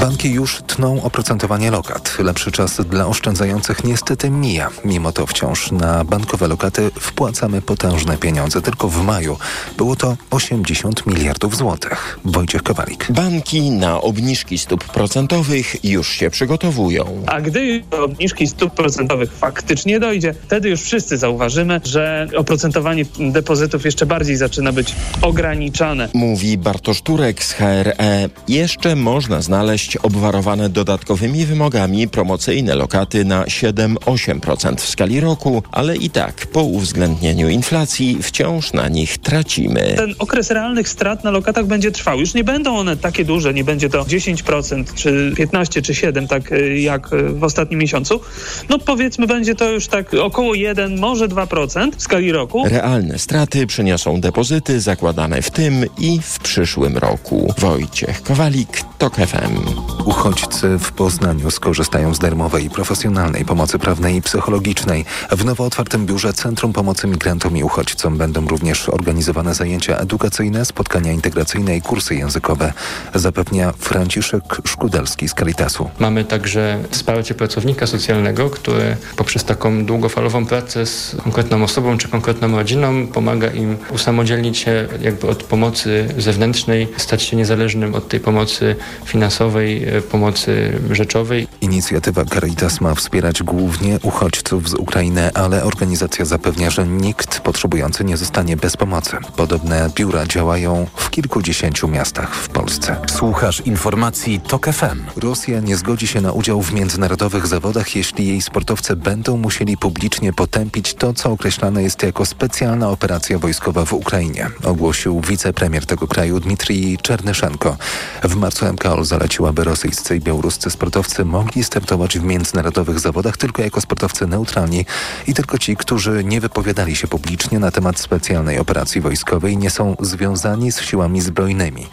Banki 0.00 0.30
już 0.30 0.62
tną 0.66 1.02
oprocentowanie 1.02 1.70
lokat. 1.70 2.16
Lepszy 2.18 2.52
czas 2.52 2.80
dla 2.90 3.06
oszczędzających 3.06 3.84
niestety 3.84 4.30
mija. 4.30 4.70
Mimo 4.84 5.12
to 5.12 5.26
wciąż 5.26 5.72
na 5.72 6.04
bankowe 6.04 6.48
lokaty 6.48 6.90
wpłacamy 7.00 7.62
potężne 7.62 8.16
pieniądze. 8.16 8.62
Tylko 8.62 8.88
w 8.88 9.04
maju 9.04 9.36
było 9.76 9.96
to 9.96 10.16
80 10.30 11.06
miliardów 11.06 11.56
złotych. 11.56 12.18
Wojciech 12.24 12.62
Kowalik. 12.62 13.06
Banki 13.10 13.70
na 13.70 14.00
obniżki 14.00 14.58
stóp 14.58 14.84
procentowych 14.84 15.84
już 15.84 16.08
się 16.08 16.30
przygotowują. 16.30 17.22
A 17.26 17.40
gdy 17.40 17.82
do 17.90 18.04
obniżki 18.04 18.46
stóp 18.46 18.74
procentowych 18.74 19.32
faktycznie 19.32 20.00
dojdzie, 20.00 20.34
wtedy 20.46 20.68
już 20.68 20.80
wszyscy 20.82 21.18
zauważymy, 21.18 21.80
że 21.84 22.28
oprocentowanie 22.36 23.04
depozytów 23.18 23.84
jeszcze 23.84 24.06
bardziej 24.06 24.36
zaczyna 24.36 24.72
być 24.72 24.94
ograniczane. 25.22 26.08
Mówi 26.14 26.58
Bartosz 26.58 27.02
Turek 27.02 27.44
z 27.44 27.52
HRE. 27.52 28.28
Jeszcze 28.48 28.96
można 29.12 29.42
znaleźć 29.42 29.96
obwarowane 29.96 30.68
dodatkowymi 30.68 31.46
wymogami 31.46 32.08
promocyjne 32.08 32.74
lokaty 32.74 33.24
na 33.24 33.44
7-8% 33.44 34.76
w 34.76 34.88
skali 34.88 35.20
roku, 35.20 35.62
ale 35.72 35.96
i 35.96 36.10
tak 36.10 36.46
po 36.46 36.62
uwzględnieniu 36.62 37.48
inflacji 37.48 38.18
wciąż 38.22 38.72
na 38.72 38.88
nich 38.88 39.18
tracimy. 39.18 39.94
Ten 39.96 40.14
okres 40.18 40.50
realnych 40.50 40.88
strat 40.88 41.24
na 41.24 41.30
lokatach 41.30 41.66
będzie 41.66 41.90
trwał. 41.90 42.20
Już 42.20 42.34
nie 42.34 42.44
będą 42.44 42.76
one 42.76 42.96
takie 42.96 43.24
duże, 43.24 43.54
nie 43.54 43.64
będzie 43.64 43.88
to 43.88 44.02
10% 44.02 44.84
czy 44.94 45.32
15 45.36 45.82
czy 45.82 45.94
7, 45.94 46.28
tak 46.28 46.52
y, 46.52 46.80
jak 46.80 47.12
y, 47.12 47.28
w 47.28 47.44
ostatnim 47.44 47.80
miesiącu. 47.80 48.20
No 48.68 48.78
powiedzmy 48.78 49.26
będzie 49.26 49.54
to 49.54 49.70
już 49.70 49.86
tak 49.86 50.14
około 50.14 50.54
1, 50.54 50.98
może 50.98 51.28
2% 51.28 51.90
w 51.96 52.02
skali 52.02 52.32
roku. 52.32 52.64
Realne 52.66 53.18
straty 53.18 53.66
przyniosą 53.66 54.20
depozyty 54.20 54.80
zakładane 54.80 55.42
w 55.42 55.50
tym 55.50 55.84
i 55.98 56.20
w 56.22 56.38
przyszłym 56.38 56.96
roku. 56.96 57.54
Wojciech 57.58 58.22
Kowalik, 58.22 58.80
TOK 58.98 59.14
FM. 59.16 59.78
Uchodźcy 60.04 60.78
w 60.78 60.92
Poznaniu 60.92 61.50
skorzystają 61.50 62.14
z 62.14 62.18
darmowej 62.18 62.64
i 62.64 62.70
profesjonalnej 62.70 63.44
pomocy 63.44 63.78
prawnej 63.78 64.16
i 64.16 64.22
psychologicznej. 64.22 65.04
W 65.30 65.44
nowo 65.44 65.64
otwartym 65.64 66.06
biurze 66.06 66.32
Centrum 66.32 66.72
Pomocy 66.72 67.06
Migrantom 67.06 67.56
i 67.56 67.64
Uchodźcom 67.64 68.18
będą 68.18 68.48
również 68.48 68.88
organizowane 68.88 69.54
zajęcia 69.54 69.96
edukacyjne, 69.96 70.64
spotkania 70.64 71.12
integracyjne 71.12 71.76
i 71.76 71.82
kursy 71.82 72.14
językowe, 72.14 72.72
zapewnia 73.14 73.72
Franciszek 73.78 74.42
Szkudelski 74.64 75.28
z 75.28 75.34
Caritasu. 75.34 75.90
Mamy 75.98 76.24
także 76.24 76.78
wsparcie 76.90 77.34
pracownika 77.34 77.86
socjalnego, 77.86 78.50
który 78.50 78.96
poprzez 79.16 79.44
taką 79.44 79.84
długofalową 79.84 80.46
pracę 80.46 80.86
z 80.86 81.16
konkretną 81.22 81.64
osobą 81.64 81.98
czy 81.98 82.08
konkretną 82.08 82.56
rodziną 82.56 83.06
pomaga 83.06 83.50
im 83.50 83.76
usamodzielnić 83.90 84.58
się 84.58 84.88
jakby 85.00 85.28
od 85.28 85.42
pomocy 85.42 86.08
zewnętrznej, 86.18 86.88
stać 86.96 87.22
się 87.22 87.36
niezależnym 87.36 87.94
od 87.94 88.08
tej 88.08 88.20
pomocy 88.20 88.76
finansowej, 89.04 89.84
e, 89.88 90.02
pomocy 90.02 90.80
rzeczowej. 90.90 91.48
Inicjatywa 91.60 92.24
Caritas 92.24 92.80
ma 92.80 92.94
wspierać 92.94 93.42
głównie 93.42 93.98
uchodźców 94.02 94.68
z 94.68 94.74
Ukrainy, 94.74 95.30
ale 95.34 95.64
organizacja 95.64 96.24
zapewnia, 96.24 96.70
że 96.70 96.86
nikt 96.86 97.40
potrzebujący 97.40 98.04
nie 98.04 98.16
zostanie 98.16 98.56
bez 98.56 98.76
pomocy. 98.76 99.16
Podobne 99.36 99.90
biura 99.94 100.26
działają 100.26 100.86
w 100.96 101.10
kilkudziesięciu 101.10 101.88
miastach 101.88 102.34
w 102.34 102.48
Polsce. 102.48 102.96
Słuchasz 103.06 103.60
informacji 103.60 104.40
TOK 104.40 104.66
FM. 104.66 105.04
Rosja 105.16 105.60
nie 105.60 105.76
zgodzi 105.76 106.06
się 106.06 106.20
na 106.20 106.32
udział 106.32 106.62
w 106.62 106.72
międzynarodowych 106.72 107.46
zawodach, 107.46 107.96
jeśli 107.96 108.26
jej 108.26 108.40
sportowcy 108.42 108.96
będą 108.96 109.36
musieli 109.36 109.76
publicznie 109.76 110.32
potępić 110.32 110.94
to, 110.94 111.12
co 111.12 111.30
określane 111.30 111.82
jest 111.82 112.02
jako 112.02 112.26
specjalna 112.26 112.90
operacja 112.90 113.38
wojskowa 113.38 113.84
w 113.84 113.92
Ukrainie, 113.92 114.50
ogłosił 114.64 115.20
wicepremier 115.20 115.86
tego 115.86 116.06
kraju 116.06 116.40
Dmitrij 116.40 116.98
Czernyszenko. 117.02 117.76
W 118.22 118.36
marcu 118.36 118.66
MKOL 118.78 119.04
zaleciła, 119.04 119.52
by 119.52 119.64
rosyjscy 119.64 120.16
i 120.16 120.20
białoruscy 120.20 120.70
sportowcy 120.70 121.24
mogli 121.24 121.64
startować 121.64 122.18
w 122.18 122.22
międzynarodowych 122.22 123.00
zawodach 123.00 123.36
tylko 123.36 123.62
jako 123.62 123.80
sportowcy 123.80 124.26
neutralni 124.26 124.86
i 125.26 125.34
tylko 125.34 125.58
ci, 125.58 125.76
którzy 125.76 126.24
nie 126.24 126.40
wypowiadali 126.40 126.96
się 126.96 127.08
publicznie 127.08 127.58
na 127.58 127.70
temat 127.70 128.00
specjalnej 128.00 128.58
operacji 128.58 129.00
wojskowej, 129.00 129.56
nie 129.56 129.70
są 129.70 129.96
związani 130.00 130.72
z 130.72 130.80
siłami 130.80 131.20
zbrojnymi. 131.20 131.86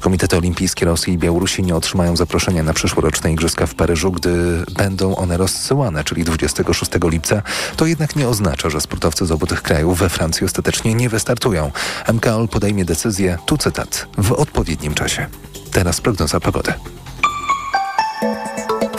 Komitety 0.00 0.36
Olimpijskie 0.36 0.86
Rosji 0.86 1.12
i 1.12 1.18
Białorusi 1.18 1.62
nie 1.62 1.76
otrzymają 1.76 2.16
zaproszenia 2.16 2.62
na 2.62 2.72
przyszłoroczne 2.72 3.32
Igrzyska 3.32 3.66
w 3.66 3.74
Paryżu, 3.74 4.12
gdy 4.12 4.64
będą 4.76 5.16
one 5.16 5.36
rozsyłane, 5.36 6.04
czyli 6.04 6.24
26 6.24 6.90
lipca. 7.04 7.42
To 7.76 7.86
jednak 7.86 8.16
nie 8.16 8.28
oznacza, 8.28 8.70
że 8.70 8.80
sportowcy 8.80 9.26
z 9.26 9.30
obu 9.30 9.46
tych 9.46 9.62
krajów 9.62 9.98
we 9.98 10.08
Francji 10.08 10.44
ostatecznie 10.44 10.94
nie 10.94 11.08
wystartują. 11.08 11.70
MKOL 12.12 12.48
podejmie 12.48 12.84
decyzję, 12.84 13.38
tu 13.46 13.58
cytat, 13.58 14.06
w 14.18 14.32
odpowiednim 14.32 14.94
czasie. 14.94 15.26
Teraz 15.72 16.00
prognoza 16.00 16.40
pogody. 16.40 16.72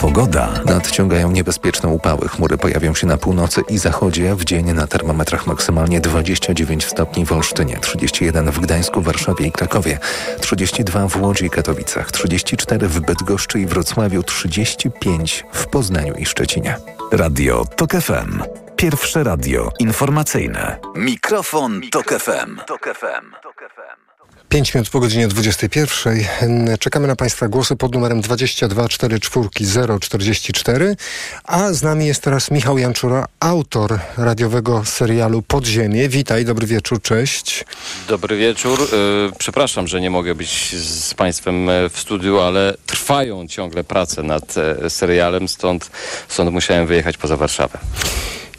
Pogoda. 0.00 0.48
Nadciągają 0.66 1.30
niebezpieczne 1.30 1.88
upały. 1.88 2.28
Chmury 2.28 2.58
pojawią 2.58 2.94
się 2.94 3.06
na 3.06 3.16
północy 3.16 3.62
i 3.68 3.78
zachodzie. 3.78 4.34
W 4.34 4.44
dzień 4.44 4.72
na 4.72 4.86
termometrach 4.86 5.46
maksymalnie 5.46 6.00
29 6.00 6.86
stopni 6.86 7.24
w 7.24 7.32
Olsztynie, 7.32 7.78
31 7.80 8.50
w 8.50 8.60
Gdańsku, 8.60 9.02
Warszawie 9.02 9.46
i 9.46 9.52
Krakowie, 9.52 9.98
32 10.40 11.08
w 11.08 11.22
Łodzi 11.22 11.44
i 11.44 11.50
Katowicach, 11.50 12.12
34 12.12 12.88
w 12.88 13.00
Bydgoszczy 13.00 13.60
i 13.60 13.66
Wrocławiu, 13.66 14.22
35 14.22 15.44
w 15.52 15.66
Poznaniu 15.66 16.14
i 16.14 16.26
Szczecinie. 16.26 16.76
Radio 17.12 17.64
TOK 17.76 17.92
FM. 17.92 18.42
Pierwsze 18.76 19.24
radio 19.24 19.70
informacyjne. 19.78 20.78
Mikrofon, 20.94 21.80
Tok 21.90 22.14
FM. 22.14 22.60
Tok 22.66 22.88
FM. 22.94 23.41
5 24.52 24.74
minut 24.74 24.90
po 24.90 25.00
godzinie 25.00 25.28
21. 25.28 26.76
Czekamy 26.78 27.06
na 27.06 27.16
Państwa 27.16 27.48
głosy 27.48 27.76
pod 27.76 27.94
numerem 27.94 28.22
2244044. 28.22 30.96
A 31.44 31.72
z 31.72 31.82
nami 31.82 32.06
jest 32.06 32.22
teraz 32.22 32.50
Michał 32.50 32.78
Janczura, 32.78 33.26
autor 33.40 33.98
radiowego 34.16 34.84
serialu 34.84 35.42
Podziemie. 35.42 36.08
Witaj, 36.08 36.44
dobry 36.44 36.66
wieczór, 36.66 37.02
cześć. 37.02 37.64
Dobry 38.08 38.36
wieczór. 38.36 38.80
E, 38.82 38.86
Przepraszam, 39.38 39.88
że 39.88 40.00
nie 40.00 40.10
mogę 40.10 40.34
być 40.34 40.76
z 40.76 41.14
Państwem 41.14 41.68
e, 41.68 41.88
w 41.88 41.98
studiu, 41.98 42.40
ale 42.40 42.74
trwają 42.86 43.48
ciągle 43.48 43.84
prace 43.84 44.22
nad 44.22 44.54
e, 44.58 44.90
serialem, 44.90 45.48
stąd, 45.48 45.90
stąd 46.28 46.52
musiałem 46.52 46.86
wyjechać 46.86 47.16
poza 47.16 47.36
Warszawę. 47.36 47.78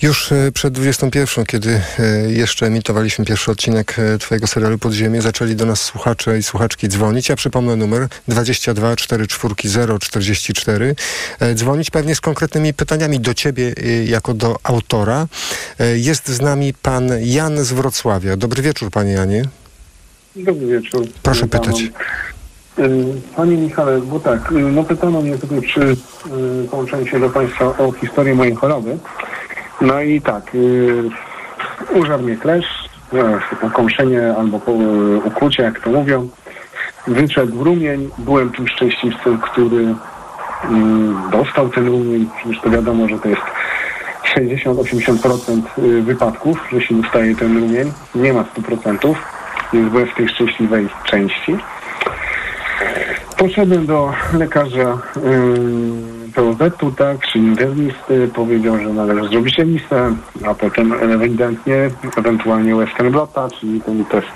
Już 0.03 0.31
e, 0.31 0.51
przed 0.51 0.73
21, 0.73 1.45
kiedy 1.45 1.81
e, 1.99 2.31
jeszcze 2.31 2.65
emitowaliśmy 2.65 3.25
pierwszy 3.25 3.51
odcinek 3.51 3.95
e, 3.99 4.17
Twojego 4.17 4.47
serialu 4.47 4.77
Podziemie, 4.77 5.21
zaczęli 5.21 5.55
do 5.55 5.65
nas 5.65 5.81
słuchacze 5.81 6.37
i 6.37 6.43
słuchaczki 6.43 6.87
dzwonić. 6.87 7.29
Ja 7.29 7.35
przypomnę 7.35 7.75
numer 7.75 8.07
22 8.27 8.95
44 8.95 9.55
044. 9.99 10.95
Dzwonić 11.53 11.91
pewnie 11.91 12.15
z 12.15 12.21
konkretnymi 12.21 12.73
pytaniami 12.73 13.19
do 13.19 13.33
Ciebie 13.33 13.73
jako 14.05 14.33
do 14.33 14.55
autora. 14.63 15.27
Jest 15.95 16.27
z 16.27 16.41
nami 16.41 16.73
pan 16.73 17.09
Jan 17.21 17.63
z 17.63 17.71
Wrocławia. 17.71 18.37
Dobry 18.37 18.61
wieczór, 18.61 18.91
panie 18.91 19.11
Janie. 19.11 19.45
Dobry 20.35 20.67
wieczór. 20.67 21.07
Proszę 21.23 21.47
pytać. 21.47 21.83
Panie 23.35 23.57
Michale, 23.57 24.01
bo 24.01 24.19
tak, 24.19 24.53
no 24.71 24.83
pytano 24.83 25.21
mnie 25.21 25.37
tutaj 25.37 25.61
przy 25.61 25.95
połączeniu 26.71 27.07
się 27.07 27.19
do 27.19 27.29
Państwa 27.29 27.65
o 27.65 27.91
historię 27.91 28.35
mojej 28.35 28.55
choroby. 28.55 28.97
No 29.83 30.01
i 30.01 30.21
tak, 30.21 30.53
yy, 30.53 31.09
użarł 31.99 32.23
mnie 32.23 32.35
klesz, 32.35 32.89
no, 33.13 33.69
kąszenie 33.69 34.35
albo 34.37 34.61
yy, 34.67 35.21
ukłucie, 35.23 35.63
jak 35.63 35.79
to 35.79 35.89
mówią. 35.89 36.29
Wyszedł 37.07 37.63
rumień, 37.63 38.09
byłem 38.17 38.49
tym 38.49 38.67
szczęśliwcem, 38.67 39.37
który 39.37 39.83
yy, 39.83 39.95
dostał 41.31 41.69
ten 41.69 41.87
rumień. 41.87 42.29
Przecież 42.37 42.61
to 42.61 42.69
wiadomo, 42.69 43.07
że 43.07 43.19
to 43.19 43.29
jest 43.29 43.41
60-80% 44.35 45.61
y, 45.77 46.01
wypadków, 46.01 46.57
że 46.71 46.81
się 46.81 47.01
dostaje 47.01 47.35
ten 47.35 47.59
rumień. 47.59 47.91
Nie 48.15 48.33
ma 48.33 48.43
100%, 48.43 49.15
więc 49.73 49.91
byłem 49.91 50.07
w 50.07 50.15
tej 50.15 50.29
szczęśliwej 50.29 50.87
części. 51.05 51.57
Poszedłem 53.37 53.85
do 53.85 54.13
lekarza 54.33 54.97
yy, 55.15 56.12
POZ-u, 56.35 56.91
tak, 56.91 57.27
czy 57.27 57.39
internisty, 57.39 58.29
powiedział, 58.35 58.77
że 58.77 58.89
należy 58.89 59.29
zrobić 59.29 59.57
listę, 59.57 60.15
a 60.45 60.53
potem 60.53 60.93
ewidentnie, 60.93 61.89
ewentualnie 62.17 62.75
Western 62.75 63.11
Blota, 63.11 63.47
czyli 63.59 63.81
ten 63.81 64.05
test 64.05 64.31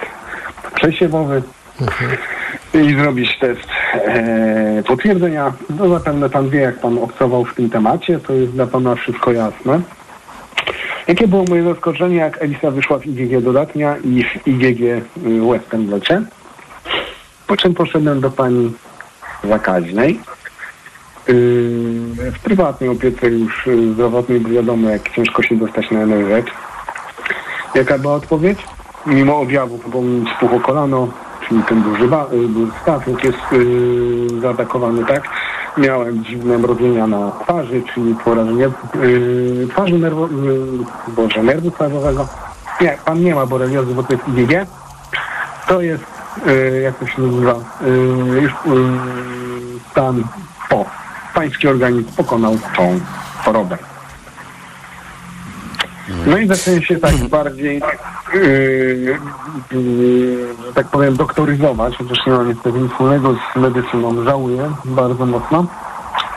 przesiewowy 0.76 1.41
mhm. 1.82 2.18
i 2.74 3.00
zrobić 3.00 3.39
test 3.39 3.68
e, 3.93 4.84
potwierdzenia. 4.88 5.54
No 5.70 5.89
zapewne 5.89 6.30
pan 6.30 6.50
wie, 6.50 6.60
jak 6.60 6.80
pan 6.80 6.98
obcował 6.98 7.45
w 7.45 7.56
tym 7.56 7.70
temacie, 7.70 8.20
to 8.20 8.34
jest 8.34 8.52
dla 8.52 8.68
pana 8.68 8.95
wszystko 8.95 9.32
jasne. 9.32 9.82
Jakie 11.08 11.28
było 11.28 11.43
moje 11.50 11.64
zaskoczenie, 11.64 12.16
jak 12.16 12.43
Elisa 12.43 12.72
wyszła 12.72 13.00
w 13.00 13.06
IgG 13.06 13.43
dodatnia 13.43 13.98
i 13.98 14.24
w 14.24 14.48
IgG 14.48 14.82
y, 14.82 15.02
Western 15.52 15.86
Blocie? 15.86 16.22
Po 17.48 17.58
czym 17.58 17.74
poszedłem 17.74 18.22
do 18.22 18.32
pani 18.32 18.74
zakaźnej. 19.43 20.20
Yy, 21.28 22.32
w 22.32 22.40
prywatnej 22.44 22.90
opiece 22.90 23.30
już 23.30 23.66
yy, 23.68 23.94
zdrowotnej 23.94 24.40
bo 24.42 24.50
wiadomo, 24.50 24.90
jak 24.90 25.10
ciężko 25.12 25.44
się 25.44 25.56
dostać 25.56 25.92
na 25.92 26.06
NFZ. 26.06 26.46
Jaka 27.76 27.98
była 27.98 28.14
odpowiedź? 28.14 28.60
Mimo 29.06 29.40
objawów, 29.40 29.92
bo 29.92 30.02
mi 30.02 30.26
spuchło 30.38 30.60
kolano, 30.60 31.08
czyli 31.48 31.64
ten 31.64 31.82
duży, 31.84 32.08
ba- 32.08 32.28
yy, 32.32 32.48
duży 32.48 32.72
staw, 32.82 33.08
jak 33.08 33.24
jest 33.24 33.38
yy, 33.52 34.42
zaatakowany, 34.42 35.06
tak? 35.06 35.24
Miałem 35.78 36.24
dziwne 36.24 36.58
mrowienia 36.58 37.08
na 37.08 37.32
twarzy, 37.32 37.82
czyli 37.94 38.16
porażenie 38.16 38.70
yy, 39.02 39.68
twarzy 39.72 39.98
nerwo... 40.00 40.28
Yy, 40.28 41.14
boże, 41.16 41.44
nerwu 41.44 41.72
twarzowego. 41.72 42.28
Nie, 42.82 42.98
pan 43.06 43.24
nie 43.24 43.36
ma 43.36 43.46
boreliozy, 43.46 43.94
bo 43.94 44.04
to 44.04 44.14
jest 44.14 44.28
IgG. 44.28 44.52
To 45.68 45.82
jest, 45.82 46.04
yy, 46.46 46.82
jak 46.82 47.00
to 47.00 47.08
się 47.08 47.22
nazywa, 47.22 47.56
yy, 48.32 48.42
już 48.42 48.52
yy, 48.52 49.80
stan 49.92 50.24
pański 51.38 51.68
organizm 51.68 52.12
pokonał 52.18 52.58
tą 52.76 53.00
chorobę. 53.44 53.78
No 56.26 56.38
i 56.38 56.48
zacząłem 56.48 56.82
się 56.82 56.96
tak 56.96 57.16
bardziej, 57.16 57.82
yy, 58.34 58.42
yy, 59.72 60.48
że 60.66 60.74
tak 60.74 60.88
powiem, 60.88 61.16
doktoryzować, 61.16 61.98
chociaż 61.98 62.26
nie 62.28 62.34
mam 62.34 62.48
niestety 62.48 62.80
nic 62.80 62.92
wspólnego 62.92 63.34
z 63.34 63.60
medycyną, 63.60 64.24
żałuję 64.24 64.72
bardzo 64.86 65.26
mocno 65.26 65.66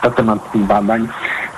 na 0.03 0.09
temat 0.09 0.51
tych 0.51 0.61
badań. 0.61 1.07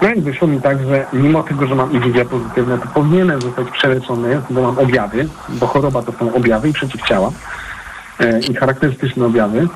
No 0.02 0.10
i 0.10 0.22
wyszło 0.22 0.48
mi 0.48 0.62
tak, 0.62 0.78
że 0.88 1.06
mimo 1.14 1.44
tego, 1.44 1.68
że 1.68 1.76
mam 1.76 1.92
IgG 1.92 2.30
pozytywne, 2.30 2.78
to 2.78 2.88
powinienem 2.94 3.42
zostać 3.42 3.68
przeleczony, 3.72 4.42
bo 4.50 4.62
mam 4.62 4.80
objawy, 4.80 5.28
bo 5.50 5.68
choroba 5.68 6.02
to 6.02 6.12
są 6.12 6.34
objawy 6.34 6.70
i 6.70 6.74
przeciwciała 6.74 7.32
yy, 8.20 8.40
i 8.40 8.56
charakterystyczne 8.56 9.26
objawy. 9.26 9.68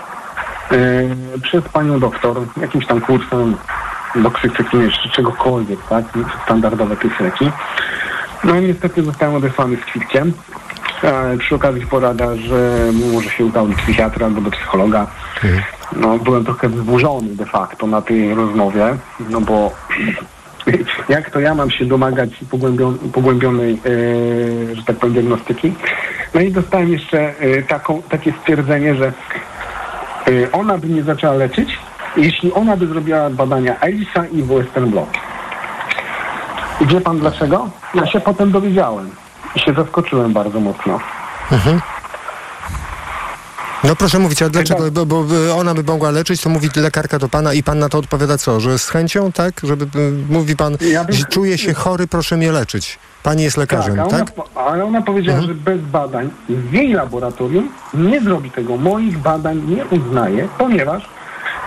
Yy, 0.71 1.39
przez 1.41 1.63
panią 1.63 1.99
doktor, 1.99 2.37
jakimś 2.61 2.85
tam 2.85 3.01
kursem 3.01 3.55
doksycykliny 4.15 4.91
czy 4.91 5.09
czegokolwiek, 5.09 5.79
tak, 5.89 6.05
standardowe 6.43 6.95
leki. 7.19 7.51
No 8.43 8.55
i 8.55 8.61
niestety 8.61 9.03
zostałem 9.03 9.35
odesłany 9.35 9.77
z 9.77 9.85
kwitkiem. 9.85 10.33
E, 11.03 11.37
przy 11.37 11.55
okazji 11.55 11.87
porada, 11.87 12.35
że 12.35 12.89
może 13.13 13.29
się 13.29 13.45
udał 13.45 13.67
do 13.67 13.75
psychiatra 13.75 14.25
albo 14.25 14.41
do 14.41 14.51
psychologa. 14.51 15.07
Mhm. 15.43 15.63
No, 15.95 16.19
byłem 16.19 16.45
trochę 16.45 16.69
wzburzony 16.69 17.35
de 17.35 17.45
facto 17.45 17.87
na 17.87 18.01
tej 18.01 18.33
rozmowie, 18.33 18.97
no 19.29 19.41
bo 19.41 19.71
jak 21.09 21.29
to 21.29 21.39
ja 21.39 21.55
mam 21.55 21.71
się 21.71 21.85
domagać 21.85 22.29
pogłębion, 22.51 22.97
pogłębionej, 22.97 23.73
e, 23.73 24.75
że 24.75 24.83
tak 24.83 24.95
powiem, 24.95 25.13
diagnostyki. 25.13 25.73
No 26.33 26.41
i 26.41 26.51
dostałem 26.51 26.89
jeszcze 26.89 27.39
e, 27.39 27.63
taką, 27.63 28.01
takie 28.01 28.33
stwierdzenie, 28.41 28.95
że 28.95 29.13
ona 30.51 30.77
by 30.77 30.87
mnie 30.87 31.03
zaczęła 31.03 31.33
leczyć, 31.33 31.79
jeśli 32.17 32.53
ona 32.53 32.77
by 32.77 32.87
zrobiła 32.87 33.29
badania 33.29 33.79
ELISA 33.79 34.25
i 34.25 34.43
Western 34.43 34.85
Blot. 34.89 35.09
I 36.81 36.85
wie 36.85 37.01
pan 37.01 37.19
dlaczego? 37.19 37.69
Ja 37.93 38.07
się 38.07 38.19
potem 38.19 38.51
dowiedziałem 38.51 39.09
i 39.55 39.59
się 39.59 39.73
zaskoczyłem 39.73 40.33
bardzo 40.33 40.59
mocno. 40.59 40.99
Mhm. 41.51 41.81
No 43.87 43.95
proszę 43.95 44.19
mówić, 44.19 44.41
a 44.41 44.49
dlaczego? 44.49 44.91
Bo, 44.91 45.05
bo, 45.05 45.25
ona 45.57 45.73
by 45.73 45.83
mogła 45.83 46.11
leczyć, 46.11 46.41
to 46.41 46.49
mówi 46.49 46.69
lekarka 46.75 47.19
do 47.19 47.29
pana 47.29 47.53
i 47.53 47.63
pan 47.63 47.79
na 47.79 47.89
to 47.89 47.97
odpowiada 47.97 48.37
co? 48.37 48.59
Że 48.59 48.79
z 48.79 48.89
chęcią, 48.89 49.31
tak? 49.31 49.61
Żeby 49.63 49.87
mówi 50.29 50.55
pan, 50.55 50.77
ja 50.81 51.03
bym... 51.03 51.15
czuje 51.29 51.57
się 51.57 51.73
chory, 51.73 52.07
proszę 52.07 52.37
mnie 52.37 52.51
leczyć. 52.51 52.99
Pani 53.23 53.43
jest 53.43 53.57
lekarzem, 53.57 53.95
tak? 53.95 54.09
tak? 54.09 54.31
Ona, 54.55 54.67
ale 54.67 54.85
ona 54.85 55.01
powiedziała, 55.01 55.39
mhm. 55.39 55.57
że 55.57 55.63
bez 55.63 55.81
badań 55.81 56.29
w 56.49 56.73
jej 56.73 56.93
laboratorium 56.93 57.69
nie 57.93 58.21
zrobi 58.21 58.51
tego. 58.51 58.77
Moich 58.77 59.17
badań 59.17 59.61
nie 59.67 59.85
uznaje, 59.85 60.47
ponieważ 60.57 61.09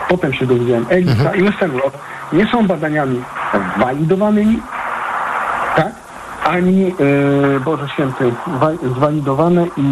potem 0.08 0.32
się 0.32 0.46
dowiedziałem, 0.46 0.86
ELISA 0.88 1.12
mhm. 1.12 1.40
i 1.40 1.42
Westerlot 1.42 1.98
nie 2.32 2.46
są 2.46 2.66
badaniami 2.66 3.22
walidowanymi, 3.78 4.62
tak? 5.76 5.92
Ani, 6.44 6.94
yy, 6.98 7.60
Boże 7.64 7.88
Święty, 7.88 8.32
zwalidowane 8.96 9.66
i 9.76 9.82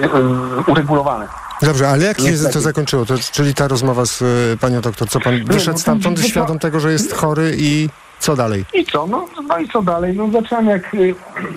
yy, 0.00 0.72
uregulowane. 0.72 1.28
Dobrze, 1.62 1.88
ale 1.88 2.04
jak 2.04 2.20
się 2.20 2.32
to 2.52 2.60
zakończyło? 2.60 3.06
To, 3.06 3.14
czyli 3.32 3.54
ta 3.54 3.68
rozmowa 3.68 4.06
z 4.06 4.22
y, 4.22 4.56
panią 4.60 4.80
doktor, 4.80 5.08
co 5.08 5.20
pan 5.20 5.44
wyszedł 5.44 5.72
no, 5.72 5.78
stamtąd 5.78 6.20
świadom 6.20 6.58
tego, 6.58 6.80
że 6.80 6.92
jest 6.92 7.12
chory 7.14 7.56
i 7.58 7.88
co 8.18 8.36
dalej? 8.36 8.64
I 8.74 8.84
co? 8.84 9.06
No, 9.06 9.26
no 9.48 9.58
i 9.58 9.68
co 9.68 9.82
dalej? 9.82 10.16
No 10.16 10.30
zacząłem 10.30 10.66
jak 10.66 10.94
y, 10.94 11.14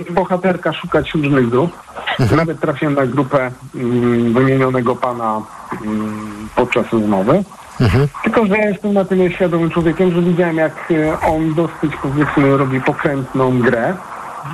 bohaterka 0.10 0.74
szukać 0.74 1.14
różnych 1.14 1.50
grup. 1.50 1.72
Mhm. 2.20 2.38
Nawet 2.38 2.60
trafiłem 2.60 2.94
na 2.94 3.06
grupę 3.06 3.48
y, 3.48 3.80
wymienionego 4.34 4.96
pana 4.96 5.42
y, 5.74 5.78
podczas 6.56 6.90
rozmowy. 6.94 7.44
Mhm. 7.82 8.08
Tylko, 8.24 8.46
że 8.46 8.58
jestem 8.58 8.94
na 8.94 9.06
tyle 9.06 9.32
świadomym 9.32 9.70
człowiekiem, 9.70 10.12
że 10.12 10.22
widziałem, 10.22 10.58
jak 10.58 10.92
e, 10.92 11.20
on 11.20 11.54
dosyć, 11.54 11.92
powiedzmy, 12.02 12.58
robi 12.58 12.82
pokrętną 12.82 13.60
grę 13.60 13.94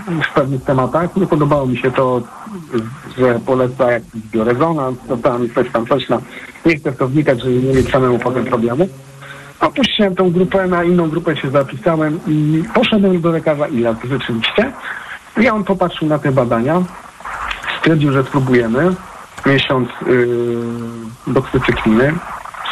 w 0.08 0.34
pewnych 0.34 0.64
tematach. 0.64 1.16
Nie 1.16 1.28
podobało 1.28 1.66
mi 1.66 1.78
się 1.78 1.92
to, 1.92 2.22
że 3.18 3.40
poleca 3.46 3.92
jakiś 3.92 4.22
biorezonans, 4.32 4.98
to 5.08 5.18
tam 5.18 5.50
coś 5.56 5.72
tam, 5.72 5.88
coś 5.88 6.08
tam. 6.08 6.22
Nie 6.66 6.76
chcę 6.76 6.92
w 6.92 6.98
to 6.98 7.08
wnikać, 7.08 7.42
żeby 7.42 7.56
nie 7.56 7.74
mieć 7.74 7.92
samemu 7.92 8.20
potem 8.20 8.46
problemu. 8.46 8.88
Opuściłem 9.60 10.16
tą 10.16 10.32
grupę, 10.32 10.68
na 10.68 10.84
inną 10.84 11.10
grupę 11.10 11.38
się 11.38 11.50
zapisałem 11.50 12.20
i 12.28 12.64
poszedłem 12.74 13.22
do 13.22 13.32
lekarza 13.32 13.68
Ila, 13.68 13.96
rzeczywiście. 14.10 14.72
I 15.42 15.50
on 15.50 15.64
popatrzył 15.64 16.08
na 16.08 16.20
te 16.20 16.32
badania, 16.32 16.82
stwierdził, 17.80 18.12
że 18.12 18.24
spróbujemy 18.24 18.96
miesiąc 19.46 19.90
yy, 20.08 21.34
doksycykliny, 21.34 22.14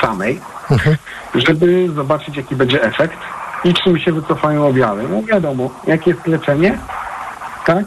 samej, 0.06 0.40
mhm. 0.72 0.98
żeby 1.36 1.90
zobaczyć, 1.96 2.38
jaki 2.38 2.56
będzie 2.56 2.84
efekt 2.84 3.18
i 3.64 3.74
czym 3.74 4.00
się 4.00 4.12
wycofają 4.12 4.68
objawy. 4.68 5.04
No 5.10 5.24
wiadomo, 5.24 5.70
jak 5.88 6.08
jest 6.08 6.28
leczenie, 6.28 6.78
tak, 7.66 7.86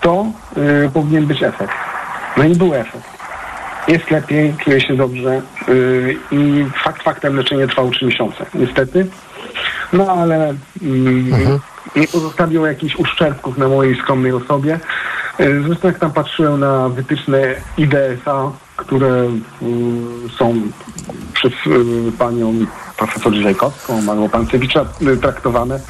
to 0.00 0.26
y, 0.56 0.90
powinien 0.90 1.26
być 1.26 1.42
efekt. 1.42 1.74
No 2.36 2.44
i 2.44 2.56
był 2.56 2.74
efekt. 2.74 3.20
Jest 3.88 4.10
lepiej, 4.10 4.54
czuję 4.64 4.80
się 4.80 4.96
dobrze 4.96 5.42
y, 5.68 6.16
i 6.30 6.66
fakt 6.84 7.02
faktem 7.02 7.36
leczenie 7.36 7.66
trwało 7.66 7.90
3 7.90 8.06
miesiące, 8.06 8.46
niestety. 8.54 9.06
No 9.92 10.12
ale 10.12 10.54
mm, 10.82 11.32
mhm. 11.32 11.58
nie 11.96 12.08
pozostawiło 12.08 12.66
jakichś 12.66 12.96
uszczerbków 12.96 13.58
na 13.58 13.68
mojej 13.68 13.96
skromnej 13.96 14.32
osobie. 14.32 14.80
Y, 15.40 15.62
zresztą 15.66 15.88
jak 15.88 15.98
tam 15.98 16.12
patrzyłem 16.12 16.60
na 16.60 16.88
wytyczne 16.88 17.54
IDSA, 17.76 18.52
które 18.80 19.08
y, 19.62 20.30
są 20.38 20.54
przez 21.34 21.52
y, 21.66 22.12
panią 22.18 22.54
profesor 22.96 23.32
Żejkowską 23.34 24.00
albo 24.10 24.28
pan 24.28 24.46
Cewicza 24.46 24.84
traktowane, 25.22 25.80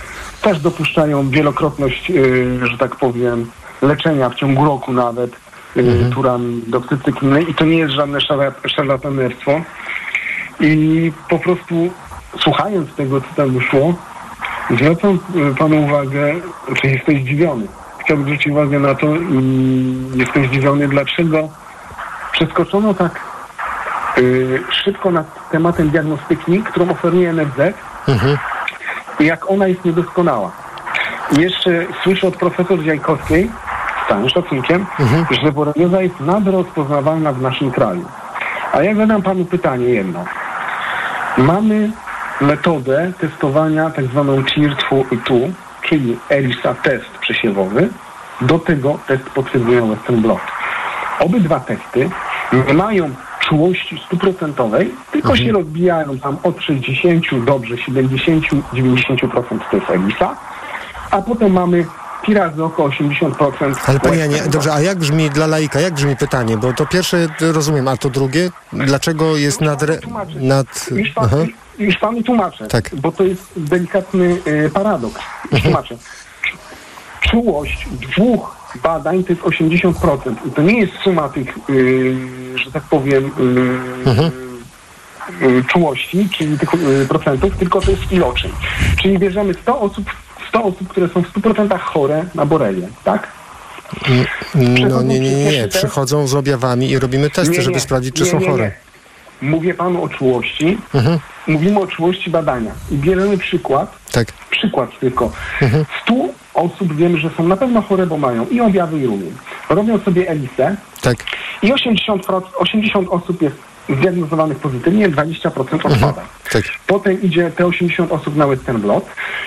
też 0.42 0.60
dopuszczają 0.60 1.30
wielokrotność, 1.30 2.10
y, 2.10 2.58
że 2.66 2.78
tak 2.78 2.96
powiem, 2.96 3.50
leczenia 3.82 4.28
w 4.30 4.34
ciągu 4.34 4.64
roku 4.64 4.92
nawet 4.92 5.30
y, 5.76 5.80
Mhm. 5.80 6.12
turami 6.12 6.62
doksycykliny 6.66 7.42
i 7.42 7.54
to 7.54 7.64
nie 7.64 7.78
jest 7.78 7.92
żadne 7.94 8.18
szarla- 8.18 8.68
szarlatanerstwo. 8.68 9.60
I 10.60 11.12
po 11.28 11.38
prostu 11.38 11.90
słuchając 12.38 12.94
tego, 12.94 13.20
co 13.20 13.26
tam 13.36 13.50
wyszło, 13.50 13.94
zwracam 14.70 15.18
y, 15.52 15.54
panu 15.58 15.84
uwagę, 15.84 16.34
czy 16.80 16.86
jesteś 16.88 17.22
zdziwiony. 17.22 17.66
Chciałbym 18.04 18.26
zwrócić 18.26 18.46
uwagę 18.52 18.78
na 18.78 18.94
to 18.94 19.06
i 19.16 19.94
jestem 20.14 20.46
zdziwiony, 20.46 20.88
dlaczego 20.88 21.48
przeskoczono 22.44 22.94
tak 22.94 23.20
y, 24.18 24.62
szybko 24.70 25.10
nad 25.10 25.50
tematem 25.50 25.90
diagnostyki, 25.90 26.62
którą 26.62 26.90
oferuje 26.90 27.32
NFZ 27.32 27.60
Mhm. 28.08 28.36
i 29.20 29.24
jak 29.26 29.50
ona 29.50 29.66
jest 29.66 29.84
niedoskonała. 29.84 30.50
I 31.38 31.40
jeszcze 31.40 31.86
słyszę 32.02 32.26
od 32.28 32.36
profesor 32.36 32.84
Dziajkowskiej, 32.84 33.50
z 34.04 34.08
całym 34.08 34.28
szacunkiem, 34.28 34.86
Mhm. 34.98 35.26
że 35.42 35.52
borelioza 35.52 36.02
jest 36.02 36.20
nader 36.20 36.54
rozpoznawalna 36.54 37.32
w 37.32 37.42
naszym 37.42 37.70
kraju. 37.70 38.04
A 38.72 38.82
ja 38.82 38.94
zadam 38.94 39.22
panu 39.22 39.44
pytanie 39.44 39.86
jedno. 39.86 40.24
Mamy 41.38 41.90
metodę 42.40 43.12
testowania 43.20 43.90
tak 43.90 44.04
zwaną 44.04 44.42
TIR-2, 44.42 45.50
czyli 45.82 46.18
ELISA 46.28 46.74
test 46.74 47.10
przesiewowy, 47.20 47.88
do 48.40 48.58
tego 48.58 48.98
test 49.06 49.22
potwierdzają 49.30 49.88
Western 49.94 50.16
blot. 50.20 50.40
Obydwa 51.18 51.60
testy 51.60 52.10
nie 52.52 52.74
mają 52.74 53.10
czułości 53.40 54.02
stuprocentowej, 54.06 54.94
tylko 55.12 55.36
się 55.36 55.52
rozbijają 55.52 56.18
tam 56.18 56.36
od 56.42 56.62
60, 56.62 57.24
dobrze 57.44 57.78
70, 57.78 58.44
90% 58.72 59.58
to 59.70 59.76
jest 59.76 59.90
ELISA, 59.90 60.36
a 61.10 61.22
potem 61.22 61.52
mamy 61.52 61.86
pi 62.22 62.34
razy 62.34 62.64
około 62.64 62.88
80%. 62.88 63.74
Ale 63.86 64.00
panie 64.00 64.16
Janie, 64.16 64.42
dobrze, 64.50 64.72
a 64.72 64.80
jak 64.80 64.98
brzmi 64.98 65.30
dla 65.30 65.46
laika, 65.46 65.80
jak 65.80 65.94
brzmi 65.94 66.16
pytanie? 66.16 66.56
Bo 66.56 66.72
to 66.72 66.86
pierwsze 66.86 67.26
rozumiem, 67.40 67.88
a 67.88 67.96
to 67.96 68.10
drugie? 68.10 68.50
Dlaczego 68.72 69.36
jest 69.36 69.60
nad... 69.60 69.82
re- 69.82 69.98
nad 70.40 70.90
Już, 70.90 71.10
pan, 71.10 71.28
już 71.78 71.96
panu 71.96 72.22
tłumaczę, 72.22 72.66
Tak. 72.68 72.90
bo 72.96 73.12
to 73.12 73.24
jest 73.24 73.52
delikatny 73.56 74.36
e, 74.66 74.70
paradoks. 74.70 75.20
Już 75.52 75.62
tłumaczę. 75.62 75.96
Czułość 77.20 77.88
dwóch 77.90 78.56
badań 78.82 79.24
to 79.24 79.32
jest 79.32 79.42
80% 79.42 80.34
i 80.46 80.50
to 80.50 80.62
nie 80.62 80.80
jest 80.80 80.92
suma 81.04 81.28
tych, 81.28 81.48
y, 81.70 82.16
że 82.54 82.72
tak 82.72 82.82
powiem, 82.82 83.30
y, 85.42 85.64
czułości, 85.64 86.28
czyli 86.38 86.58
tych 86.58 86.74
y, 86.74 87.06
procentów, 87.08 87.56
tylko 87.56 87.80
to 87.80 87.90
jest 87.90 88.12
iloczyn. 88.12 88.50
Czyli 89.02 89.18
bierzemy 89.18 89.54
100 89.54 89.80
osób, 89.80 90.04
100 90.48 90.64
osób, 90.64 90.88
które 90.88 91.08
są 91.08 91.22
w 91.22 91.32
100% 91.32 91.78
chore 91.78 92.24
na 92.34 92.46
borelię, 92.46 92.88
tak? 93.04 93.28
No 94.54 95.02
nie, 95.02 95.20
nie, 95.20 95.34
nie, 95.34 95.44
nie. 95.52 95.68
Przychodzą 95.68 96.26
z 96.26 96.34
objawami 96.34 96.90
i 96.90 96.98
robimy 96.98 97.30
testy, 97.30 97.62
żeby 97.62 97.80
sprawdzić, 97.80 98.14
czy 98.14 98.26
są 98.26 98.40
chore. 98.40 98.72
Mówię 99.42 99.74
panu 99.74 100.02
o 100.04 100.08
czułości, 100.08 100.78
Mhm. 100.94 101.18
mówimy 101.46 101.80
o 101.80 101.86
czułości 101.86 102.30
badania 102.30 102.72
i 102.90 102.94
bierzemy 102.94 103.38
przykład, 103.38 103.96
Tak. 104.12 104.32
przykład 104.50 104.90
tylko. 105.00 105.32
Mhm. 105.62 105.84
100 106.02 106.14
osób 106.60 106.94
wiemy, 106.94 107.18
że 107.18 107.30
są 107.36 107.48
na 107.48 107.56
pewno 107.56 107.82
chore, 107.82 108.06
bo 108.06 108.18
mają 108.18 108.46
i 108.46 108.60
objawy, 108.60 108.98
i 108.98 109.06
rumień. 109.06 109.32
Robią 109.70 109.98
sobie 109.98 110.28
ELISę 110.28 110.76
Tak. 111.00 111.16
i 111.62 111.72
80%, 111.72 112.42
80 112.58 113.08
osób 113.08 113.42
jest 113.42 113.56
zdiagnozowanych 113.88 114.58
pozytywnie, 114.58 115.08
20% 115.08 115.74
odpada. 115.74 116.22
Tak. 116.52 116.62
Potem 116.86 117.22
idzie 117.22 117.50
te 117.50 117.66
80 117.66 118.12
osób 118.12 118.36
na 118.36 118.46
Western 118.46 118.78
blot, 118.78 119.06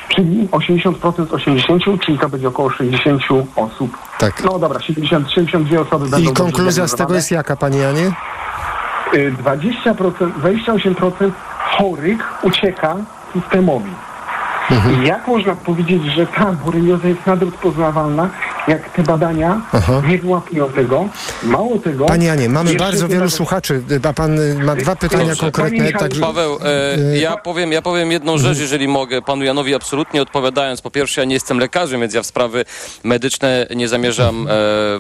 czyli 0.09 0.47
80% 0.51 1.29
z 1.29 1.33
80, 1.33 2.01
czyli 2.05 2.19
to 2.19 2.29
będzie 2.29 2.47
około 2.47 2.69
60 2.69 3.21
osób. 3.55 3.97
Tak. 4.19 4.43
No 4.43 4.59
dobra, 4.59 4.79
70, 4.79 5.31
72 5.31 5.81
osoby 5.81 6.09
będą 6.09 6.31
I 6.31 6.33
konkluzja 6.33 6.87
z 6.87 6.95
tego 6.95 7.13
jest 7.13 7.31
jaka, 7.31 7.55
panie 7.55 7.77
Janie? 7.77 8.11
Y, 9.13 9.33
20%, 9.43 10.31
28% 10.41 11.31
chorych 11.77 12.43
ucieka 12.43 12.95
systemowi. 13.33 13.91
Mhm. 14.71 15.05
Jak 15.05 15.27
można 15.27 15.55
powiedzieć, 15.55 16.03
że 16.03 16.27
ta 16.27 16.51
borelioza 16.51 17.07
jest 17.07 17.25
nadrozpoznawalna, 17.25 18.29
jak 18.67 18.95
te 18.95 19.03
badania 19.03 19.61
Aha. 19.71 20.01
nie 20.07 20.17
wyłapują 20.17 20.69
tego? 20.69 21.09
Mało 21.43 21.79
tego... 21.79 22.05
Panie 22.05 22.27
Janie, 22.27 22.49
mamy 22.49 22.73
bardzo 22.75 23.07
wielu 23.07 23.19
nawet- 23.19 23.33
słuchaczy, 23.33 23.83
a 24.03 24.13
pan 24.13 24.39
ma 24.63 24.75
dwa 24.75 24.95
pytania 24.95 25.25
Dobrze. 25.25 25.51
konkretne, 25.51 25.91
także... 25.91 26.21
Paweł, 26.21 26.59
e, 26.65 27.17
ja, 27.17 27.37
powiem, 27.37 27.71
ja 27.71 27.81
powiem 27.81 28.11
jedną 28.11 28.37
rzecz, 28.37 28.59
jeżeli 28.59 28.87
mogę, 28.87 29.21
panu 29.21 29.43
Janowi 29.43 29.75
absolutnie 29.75 30.21
odpowiadając. 30.21 30.81
Po 30.81 30.91
pierwsze, 30.91 31.21
ja 31.21 31.25
nie 31.25 31.33
jestem 31.33 31.59
lekarzem, 31.59 32.01
więc 32.01 32.13
ja 32.13 32.21
w 32.21 32.25
sprawy 32.25 32.65
medyczne 33.03 33.67
nie 33.75 33.87
zamierzam 33.87 34.47
e, 34.47 34.51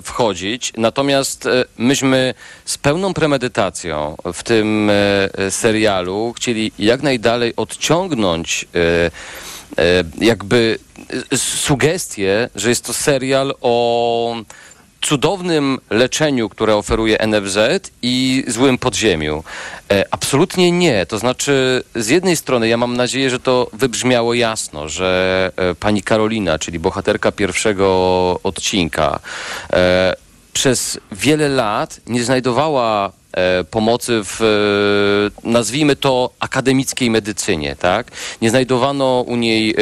wchodzić. 0.01 0.73
Natomiast 0.77 1.45
e, 1.45 1.65
myśmy 1.77 2.33
z 2.65 2.77
pełną 2.77 3.13
premedytacją 3.13 4.15
w 4.33 4.43
tym 4.43 4.89
e, 4.89 5.51
serialu 5.51 6.33
chcieli 6.37 6.71
jak 6.79 7.03
najdalej 7.03 7.53
odciągnąć 7.55 8.65
e, 8.75 8.79
e, 8.79 9.11
jakby 10.21 10.79
e, 11.31 11.37
sugestię, 11.37 12.49
że 12.55 12.69
jest 12.69 12.85
to 12.85 12.93
serial 12.93 13.53
o 13.61 14.35
cudownym 15.03 15.79
leczeniu, 15.89 16.49
które 16.49 16.75
oferuje 16.75 17.17
NFZ 17.27 17.57
i 18.01 18.43
złym 18.47 18.77
podziemiu. 18.77 19.43
E, 19.91 20.05
absolutnie 20.11 20.71
nie. 20.71 21.05
To 21.05 21.19
znaczy, 21.19 21.83
z 21.95 22.07
jednej 22.07 22.35
strony 22.35 22.67
ja 22.67 22.77
mam 22.77 22.97
nadzieję, 22.97 23.29
że 23.29 23.39
to 23.39 23.69
wybrzmiało 23.73 24.33
jasno, 24.33 24.89
że 24.89 25.51
e, 25.55 25.75
pani 25.75 26.03
Karolina, 26.03 26.59
czyli 26.59 26.79
bohaterka 26.79 27.31
pierwszego 27.31 28.39
odcinka, 28.43 29.19
e, 29.73 30.15
przez 30.53 30.99
wiele 31.11 31.49
lat 31.49 31.99
nie 32.07 32.23
znajdowała 32.23 33.07
e, 33.07 33.11
pomocy 33.71 34.21
w, 34.23 34.41
e, 34.41 35.49
nazwijmy 35.49 35.95
to, 35.95 36.29
akademickiej 36.39 37.09
medycynie, 37.09 37.75
tak? 37.75 38.11
Nie 38.41 38.49
znajdowano 38.49 39.23
u 39.27 39.35
niej 39.35 39.71
e, 39.71 39.75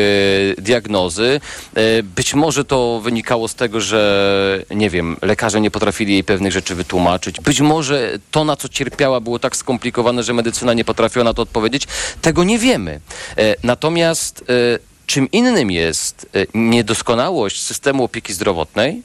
diagnozy. 0.61 1.41
E, 1.75 2.03
być 2.03 2.33
może 2.33 2.65
to 2.65 3.01
wynikało 3.03 3.47
z 3.47 3.55
tego, 3.55 3.81
że, 3.81 4.63
nie 4.75 4.89
wiem, 4.89 5.17
lekarze 5.21 5.61
nie 5.61 5.71
potrafili 5.71 6.13
jej 6.13 6.23
pewnych 6.23 6.51
rzeczy 6.51 6.75
wytłumaczyć. 6.75 7.41
Być 7.41 7.61
może 7.61 8.19
to, 8.31 8.43
na 8.43 8.55
co 8.55 8.69
cierpiała, 8.69 9.19
było 9.19 9.39
tak 9.39 9.55
skomplikowane, 9.55 10.23
że 10.23 10.33
medycyna 10.33 10.73
nie 10.73 10.85
potrafiła 10.85 11.25
na 11.25 11.33
to 11.33 11.41
odpowiedzieć. 11.41 11.87
Tego 12.21 12.43
nie 12.43 12.59
wiemy. 12.59 12.99
E, 13.37 13.55
natomiast 13.63 14.43
e, 14.49 14.79
czym 15.05 15.31
innym 15.31 15.71
jest 15.71 16.29
e, 16.35 16.45
niedoskonałość 16.53 17.61
systemu 17.61 18.03
opieki 18.03 18.33
zdrowotnej, 18.33 19.03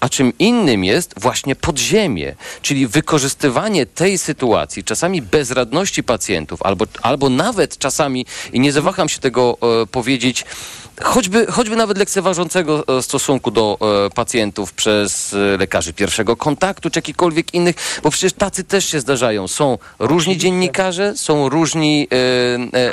a 0.00 0.08
czym 0.08 0.32
innym 0.38 0.84
jest 0.84 1.14
właśnie 1.16 1.56
podziemie, 1.56 2.34
czyli 2.62 2.86
wykorzystywanie 2.86 3.86
tej 3.86 4.18
sytuacji, 4.18 4.84
czasami 4.84 5.22
bezradności 5.22 6.02
pacjentów, 6.02 6.62
albo, 6.62 6.86
albo 7.02 7.28
nawet 7.28 7.78
czasami, 7.78 8.26
i 8.52 8.60
nie 8.60 8.72
zawaham 8.72 9.08
się 9.08 9.18
tego 9.18 9.58
e, 9.82 9.86
powiedzieć, 9.86 10.44
choćby, 11.02 11.46
choćby 11.46 11.76
nawet 11.76 11.98
lekceważącego 11.98 12.98
e, 12.98 13.02
stosunku 13.02 13.50
do 13.50 13.78
e, 14.06 14.10
pacjentów 14.10 14.72
przez 14.72 15.34
e, 15.34 15.36
lekarzy 15.36 15.92
pierwszego 15.92 16.36
kontaktu, 16.36 16.90
czy 16.90 16.98
jakichkolwiek 16.98 17.54
innych, 17.54 17.76
bo 18.02 18.10
przecież 18.10 18.32
tacy 18.32 18.64
też 18.64 18.84
się 18.84 19.00
zdarzają. 19.00 19.48
Są 19.48 19.78
różni 19.98 20.36
dziennikarze, 20.36 21.16
są 21.16 21.48
różni 21.48 22.08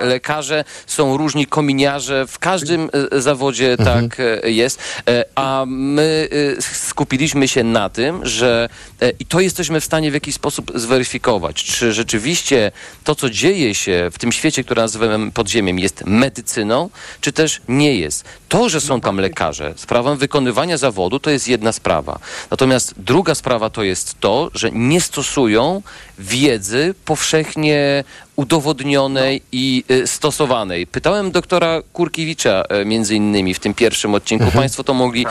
lekarze, 0.03 0.63
są 0.87 1.17
różni 1.17 1.45
kominiarze, 1.45 2.27
w 2.27 2.39
każdym 2.39 2.89
zawodzie 3.11 3.75
Mhm. 3.79 4.09
tak 4.09 4.21
jest, 4.43 4.79
a 5.35 5.65
my 5.67 6.29
skupiliśmy 6.59 7.47
się 7.47 7.63
na 7.63 7.89
tym, 7.89 8.25
że 8.25 8.69
i 9.19 9.25
to 9.25 9.39
jesteśmy 9.39 9.81
w 9.81 9.85
stanie 9.85 10.11
w 10.11 10.13
jakiś 10.13 10.35
sposób 10.35 10.71
zweryfikować, 10.75 11.63
czy 11.63 11.93
rzeczywiście 11.93 12.71
to, 13.03 13.15
co 13.15 13.29
dzieje 13.29 13.75
się 13.75 14.09
w 14.11 14.19
tym 14.19 14.31
świecie, 14.31 14.63
który 14.63 14.81
nazywamy 14.81 15.31
podziemiem, 15.31 15.79
jest 15.79 16.03
medycyną, 16.05 16.89
czy 17.21 17.31
też 17.31 17.61
nie 17.67 17.96
jest. 17.99 18.25
To, 18.49 18.69
że 18.69 18.81
są 18.81 19.01
tam 19.01 19.17
lekarze, 19.19 19.73
sprawą 19.75 20.15
wykonywania 20.15 20.77
zawodu, 20.77 21.19
to 21.19 21.29
jest 21.29 21.47
jedna 21.47 21.71
sprawa. 21.71 22.19
Natomiast 22.51 22.93
druga 22.97 23.35
sprawa 23.35 23.69
to 23.69 23.83
jest 23.83 24.19
to, 24.19 24.51
że 24.53 24.71
nie 24.71 25.01
stosują 25.01 25.81
wiedzy 26.19 26.95
powszechnie 27.05 28.03
udowodnionej 28.35 29.41
i 29.51 29.83
y, 29.91 30.07
stosowanej. 30.07 30.87
Pytałem 30.87 31.31
doktora 31.31 31.81
Kurkiewicza 31.93 32.63
y, 32.81 32.85
między 32.85 33.15
innymi 33.15 33.53
w 33.53 33.59
tym 33.59 33.73
pierwszym 33.73 34.15
odcinku, 34.15 34.45
państwo 34.51 34.83
to 34.83 34.93
mogli 34.93 35.25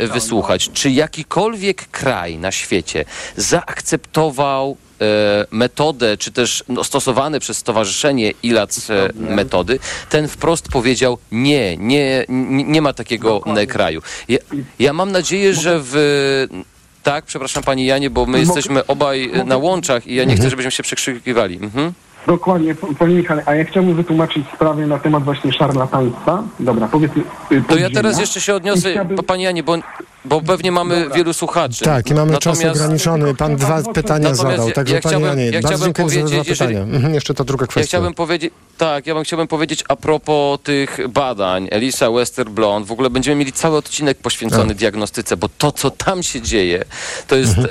y, 0.00 0.08
wysłuchać, 0.08 0.70
czy 0.72 0.90
jakikolwiek 0.90 1.90
kraj 1.90 2.38
na 2.38 2.52
świecie 2.52 3.04
zaakceptował 3.36 4.76
e, 5.02 5.46
metodę, 5.50 6.16
czy 6.16 6.32
też 6.32 6.64
no, 6.68 6.84
stosowane 6.84 7.40
przez 7.40 7.58
Stowarzyszenie 7.58 8.32
ILAC 8.42 8.90
e, 8.90 9.08
metody, 9.14 9.78
ten 10.10 10.28
wprost 10.28 10.68
powiedział 10.68 11.18
nie, 11.32 11.76
nie, 11.76 12.24
nie, 12.48 12.82
ma 12.82 12.92
takiego 12.92 13.42
e, 13.56 13.66
kraju. 13.66 14.02
Ja, 14.28 14.38
ja 14.78 14.92
mam 14.92 15.12
nadzieję, 15.12 15.54
że 15.54 15.80
w... 15.82 16.62
Tak, 17.02 17.24
przepraszam 17.24 17.62
Pani 17.62 17.86
Janie, 17.86 18.10
bo 18.10 18.26
my 18.26 18.38
jesteśmy 18.40 18.86
obaj 18.86 19.30
na 19.44 19.56
łączach 19.56 20.06
i 20.06 20.14
ja 20.14 20.24
nie 20.24 20.36
chcę, 20.36 20.50
żebyśmy 20.50 20.70
się 20.70 20.82
przekrzykiwali. 20.82 21.58
Mhm. 21.62 21.92
Dokładnie, 22.26 22.74
panie 22.98 23.14
Michale, 23.14 23.42
a 23.46 23.54
ja 23.54 23.64
chciałbym 23.64 23.94
wytłumaczyć 23.94 24.46
sprawę 24.54 24.86
na 24.86 24.98
temat 24.98 25.24
właśnie 25.24 25.52
szarlataństwa. 25.52 26.42
Dobra, 26.60 26.88
powiedzmy... 26.92 27.22
y, 27.52 27.62
To 27.68 27.76
ja 27.78 27.90
teraz 27.90 28.20
jeszcze 28.20 28.40
się 28.40 28.54
odniosę, 28.54 28.90
chciałbym- 28.92 29.16
Panie 29.18 29.44
Janie, 29.44 29.62
bo, 29.62 29.76
bo 30.24 30.40
pewnie 30.40 30.72
mamy 30.72 31.08
wielu 31.14 31.32
słuchaczy. 31.32 31.84
Tak, 31.84 32.10
i 32.10 32.14
mamy 32.14 32.38
czas 32.38 32.58
Natomiast- 32.58 32.80
ograniczony. 32.80 33.34
Pan 33.34 33.56
dwa 33.56 33.82
pytania 33.82 34.18
Natomiast 34.30 34.40
zadał, 34.42 34.68
ja- 34.68 34.74
także 34.74 34.94
ja 34.94 35.00
panie 35.00 35.24
Janie, 35.26 35.50
ja 35.50 35.60
bardzo 35.60 35.84
dziękuję 35.84 36.08
za 36.28 36.34
jeżeli- 36.36 36.44
pytania. 36.44 36.80
Mhm, 36.80 37.14
jeszcze 37.14 37.34
ta 37.34 37.44
druga 37.44 37.66
kwestia. 37.66 37.80
Ja 37.80 37.86
chciałbym 37.86 38.14
powiedzieć, 38.14 38.52
tak, 38.78 39.06
ja 39.06 39.14
bym 39.14 39.24
chciałbym 39.24 39.48
powiedzieć 39.48 39.84
a 39.88 39.96
propos 39.96 40.58
tych 40.62 40.98
badań, 41.08 41.68
Elisa 41.70 42.10
Westerblond, 42.10 42.86
w 42.86 42.92
ogóle 42.92 43.10
będziemy 43.10 43.36
mieli 43.36 43.52
cały 43.52 43.76
odcinek 43.76 44.18
poświęcony 44.18 44.70
A. 44.70 44.74
diagnostyce, 44.74 45.36
bo 45.36 45.48
to, 45.58 45.72
co 45.72 45.90
tam 45.90 46.22
się 46.22 46.40
dzieje, 46.42 46.84
to 47.28 47.36
jest, 47.36 47.58
Mhm. 47.58 47.68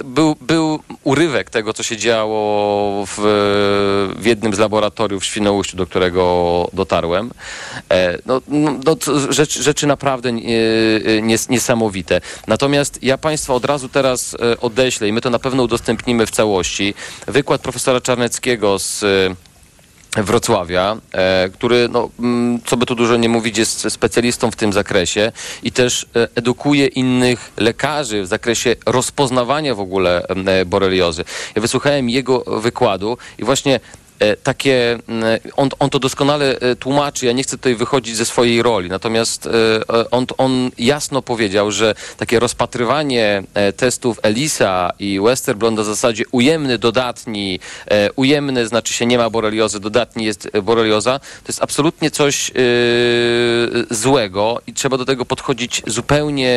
e, 0.00 0.04
był, 0.04 0.36
był 0.40 0.78
urywek 1.04 1.50
tego, 1.50 1.72
co 1.72 1.82
się 1.82 1.96
działo 1.96 3.04
w, 3.06 3.14
w 4.18 4.26
jednym 4.26 4.54
z 4.54 4.58
laboratoriów 4.58 5.22
w 5.22 5.26
Świnoujściu, 5.26 5.76
do 5.76 5.86
którego 5.86 6.68
dotarłem. 6.72 7.30
E, 7.90 8.18
no, 8.26 8.40
no, 8.48 8.70
no, 8.84 8.96
rzecz, 9.30 9.62
rzeczy 9.62 9.86
naprawdę 9.86 10.28
e, 10.28 10.32
e, 10.32 11.22
nies, 11.22 11.48
niesamowite. 11.48 11.93
Natomiast 12.46 12.98
ja 13.02 13.18
Państwa 13.18 13.54
od 13.54 13.64
razu 13.64 13.88
teraz 13.88 14.34
e, 14.34 14.60
odeślę 14.60 15.08
i 15.08 15.12
my 15.12 15.20
to 15.20 15.30
na 15.30 15.38
pewno 15.38 15.62
udostępnimy 15.62 16.26
w 16.26 16.30
całości. 16.30 16.94
Wykład 17.26 17.60
profesora 17.60 18.00
Czarneckiego 18.00 18.78
z 18.78 19.02
e, 19.02 19.34
Wrocławia, 20.22 20.96
e, 21.12 21.48
który, 21.48 21.88
no, 21.88 22.10
mm, 22.18 22.60
co 22.66 22.76
by 22.76 22.86
tu 22.86 22.94
dużo 22.94 23.16
nie 23.16 23.28
mówić, 23.28 23.58
jest 23.58 23.86
specjalistą 23.90 24.50
w 24.50 24.56
tym 24.56 24.72
zakresie 24.72 25.32
i 25.62 25.72
też 25.72 26.06
edukuje 26.34 26.86
innych 26.86 27.52
lekarzy 27.56 28.22
w 28.22 28.26
zakresie 28.26 28.76
rozpoznawania 28.86 29.74
w 29.74 29.80
ogóle 29.80 30.26
boreliozy. 30.66 31.24
Ja 31.54 31.62
wysłuchałem 31.62 32.10
jego 32.10 32.60
wykładu 32.60 33.18
i 33.38 33.44
właśnie 33.44 33.80
takie, 34.42 34.98
mm, 35.08 35.40
on, 35.56 35.68
on 35.78 35.90
to 35.90 35.98
doskonale 35.98 36.58
e, 36.58 36.76
tłumaczy, 36.76 37.26
ja 37.26 37.32
nie 37.32 37.42
chcę 37.42 37.56
tutaj 37.56 37.74
wychodzić 37.74 38.16
ze 38.16 38.24
swojej 38.24 38.62
roli, 38.62 38.88
natomiast 38.88 39.46
e, 39.46 39.50
e, 39.50 40.10
on, 40.10 40.26
on 40.38 40.70
jasno 40.78 41.22
powiedział, 41.22 41.70
że 41.70 41.94
takie 42.16 42.40
rozpatrywanie 42.40 43.42
e, 43.54 43.72
testów 43.72 44.20
ELISA 44.22 44.90
i 44.98 45.20
Westerblond 45.20 45.76
na 45.76 45.84
zasadzie 45.84 46.24
ujemny, 46.32 46.78
dodatni, 46.78 47.60
e, 47.86 48.12
ujemny 48.12 48.66
znaczy 48.66 48.94
się 48.94 49.06
nie 49.06 49.18
ma 49.18 49.30
boreliozy, 49.30 49.80
dodatni 49.80 50.24
jest 50.24 50.48
e, 50.52 50.62
borelioza, 50.62 51.18
to 51.18 51.48
jest 51.48 51.62
absolutnie 51.62 52.10
coś 52.10 52.50
e, 52.50 52.54
złego 53.90 54.60
i 54.66 54.72
trzeba 54.72 54.96
do 54.96 55.04
tego 55.04 55.24
podchodzić 55.24 55.82
zupełnie 55.86 56.54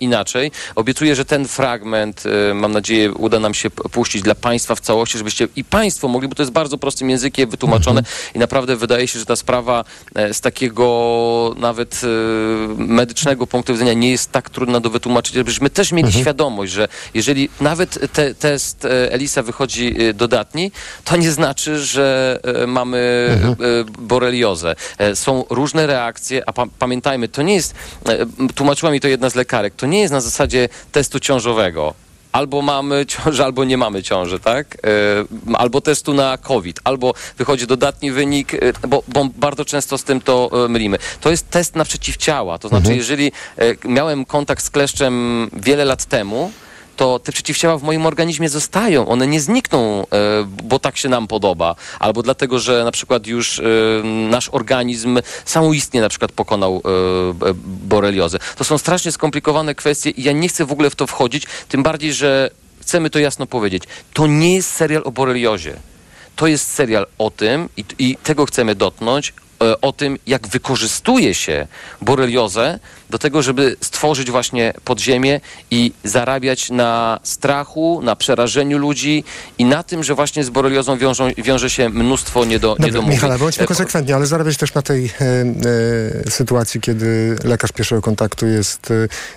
inaczej. 0.00 0.50
Obiecuję, 0.74 1.16
że 1.16 1.24
ten 1.24 1.48
fragment, 1.48 2.22
e, 2.50 2.54
mam 2.54 2.72
nadzieję, 2.72 3.12
uda 3.12 3.40
nam 3.40 3.54
się 3.54 3.70
puścić 3.70 4.22
dla 4.22 4.34
Państwa 4.34 4.74
w 4.74 4.80
całości, 4.80 5.18
żebyście 5.18 5.48
i 5.56 5.64
Państwo 5.64 6.08
mogli, 6.08 6.28
bo 6.28 6.34
to 6.34 6.42
jest 6.42 6.52
bardzo 6.52 6.78
prostym 7.00 7.10
językiem 7.10 7.50
wytłumaczone 7.50 8.02
i 8.34 8.38
naprawdę 8.38 8.76
wydaje 8.76 9.08
się, 9.08 9.18
że 9.18 9.26
ta 9.26 9.36
sprawa 9.36 9.84
e, 10.14 10.34
z 10.34 10.40
takiego 10.40 11.54
nawet 11.56 12.00
e, 12.04 12.06
medycznego 12.76 13.46
punktu 13.46 13.72
widzenia 13.72 13.92
nie 13.92 14.10
jest 14.10 14.32
tak 14.32 14.50
trudna 14.50 14.80
do 14.80 14.90
wytłumaczenia, 14.90 15.38
żebyśmy 15.38 15.70
też 15.70 15.92
mieli 15.92 16.12
świadomość, 16.12 16.72
że 16.72 16.88
jeżeli 17.14 17.48
nawet 17.60 18.12
te, 18.12 18.34
test 18.34 18.84
e, 18.84 19.12
ELISA 19.12 19.42
wychodzi 19.42 19.96
dodatni, 20.14 20.72
to 21.04 21.16
nie 21.16 21.30
znaczy, 21.30 21.78
że 21.78 22.40
mamy 22.66 22.98
e, 22.98 23.84
boreliozę. 23.98 24.74
Są 25.14 25.44
różne 25.50 25.86
reakcje, 25.86 26.42
a 26.48 26.52
pa 26.52 26.66
pamiętajmy, 26.78 27.28
to 27.28 27.42
nie 27.42 27.54
jest, 27.54 27.74
tłumaczyła 28.54 28.92
mi 28.92 29.00
to 29.00 29.08
jedna 29.08 29.30
z 29.30 29.34
lekarek, 29.34 29.74
to 29.74 29.86
nie 29.86 30.00
jest 30.00 30.12
na 30.12 30.20
zasadzie 30.20 30.68
testu 30.92 31.20
ciążowego. 31.20 31.94
Albo 32.32 32.62
mamy 32.62 33.06
ciążę, 33.06 33.44
albo 33.44 33.64
nie 33.64 33.76
mamy 33.76 34.02
ciąży, 34.02 34.40
tak? 34.40 34.74
E, 34.74 35.54
Albo 35.58 35.80
testu 35.80 36.14
na 36.14 36.38
COVID, 36.38 36.80
albo 36.84 37.14
wychodzi 37.38 37.66
dodatni 37.66 38.12
wynik, 38.12 38.54
e, 38.54 38.58
bo, 38.88 39.02
bo 39.08 39.24
bardzo 39.36 39.64
często 39.64 39.98
z 39.98 40.04
tym 40.04 40.20
to 40.20 40.50
e, 40.64 40.68
mylimy. 40.68 40.98
To 41.20 41.30
jest 41.30 41.50
test 41.50 41.76
na 41.76 41.84
przeciwciała. 41.84 42.58
To 42.58 42.68
znaczy, 42.68 42.80
Mhm. 42.82 42.96
jeżeli 42.98 43.32
miałem 43.84 44.24
kontakt 44.24 44.64
z 44.64 44.70
kleszczem 44.70 45.50
wiele 45.52 45.84
lat 45.84 46.04
temu, 46.04 46.52
to 47.00 47.18
te 47.18 47.32
przeciwciała 47.32 47.78
w 47.78 47.82
moim 47.82 48.06
organizmie 48.06 48.48
zostają. 48.48 49.08
One 49.08 49.26
nie 49.26 49.40
znikną, 49.40 50.02
e, 50.02 50.06
bo 50.62 50.78
tak 50.78 50.96
się 50.96 51.08
nam 51.08 51.26
podoba. 51.26 51.74
Albo 51.98 52.22
dlatego, 52.22 52.58
że 52.58 52.84
na 52.84 52.90
przykład 52.90 53.26
już 53.26 53.58
e, 53.58 53.62
nasz 54.04 54.48
organizm 54.52 55.18
samoistnie 55.44 56.00
na 56.00 56.08
przykład 56.08 56.32
pokonał 56.32 56.82
e, 56.84 57.54
boreliozę. 57.64 58.38
To 58.56 58.64
są 58.64 58.78
strasznie 58.78 59.12
skomplikowane 59.12 59.74
kwestie 59.74 60.10
i 60.10 60.22
ja 60.22 60.32
nie 60.32 60.48
chcę 60.48 60.64
w 60.64 60.72
ogóle 60.72 60.90
w 60.90 60.94
to 60.94 61.06
wchodzić, 61.06 61.46
tym 61.68 61.82
bardziej, 61.82 62.12
że 62.12 62.50
chcemy 62.80 63.10
to 63.10 63.18
jasno 63.18 63.46
powiedzieć. 63.46 63.82
To 64.12 64.26
nie 64.26 64.54
jest 64.54 64.72
serial 64.72 65.02
o 65.04 65.10
boreliozie. 65.10 65.76
To 66.36 66.46
jest 66.46 66.72
serial 66.72 67.06
o 67.18 67.30
tym, 67.30 67.68
i, 67.76 67.84
i 67.98 68.16
tego 68.16 68.46
chcemy 68.46 68.74
dotknąć, 68.74 69.32
o 69.82 69.92
tym, 69.92 70.18
jak 70.26 70.48
wykorzystuje 70.48 71.34
się 71.34 71.66
boreliozę 72.00 72.78
do 73.10 73.18
tego, 73.18 73.42
żeby 73.42 73.76
stworzyć 73.80 74.30
właśnie 74.30 74.74
podziemie 74.84 75.40
i 75.70 75.92
zarabiać 76.04 76.70
na 76.70 77.20
strachu, 77.22 78.00
na 78.02 78.16
przerażeniu 78.16 78.78
ludzi 78.78 79.24
i 79.58 79.64
na 79.64 79.82
tym, 79.82 80.04
że 80.04 80.14
właśnie 80.14 80.44
z 80.44 80.50
boreliozą 80.50 80.98
wiążą, 80.98 81.30
wiąże 81.38 81.70
się 81.70 81.88
mnóstwo 81.88 82.44
niedo, 82.44 82.68
Dobra, 82.68 82.86
niedomówień. 82.86 83.16
Michale, 83.16 83.38
bądźmy 83.38 83.64
E, 83.64 83.66
konsekwentni, 83.66 84.12
ale 84.12 84.26
zarabiać 84.26 84.56
też 84.56 84.74
na 84.74 84.82
tej 84.82 85.04
e, 85.04 85.10
e, 86.26 86.30
sytuacji, 86.30 86.80
kiedy 86.80 87.36
lekarz 87.44 87.72
pierwszego 87.72 88.02
kontaktu 88.02 88.46
jest 88.46 88.90
e, 88.90 88.94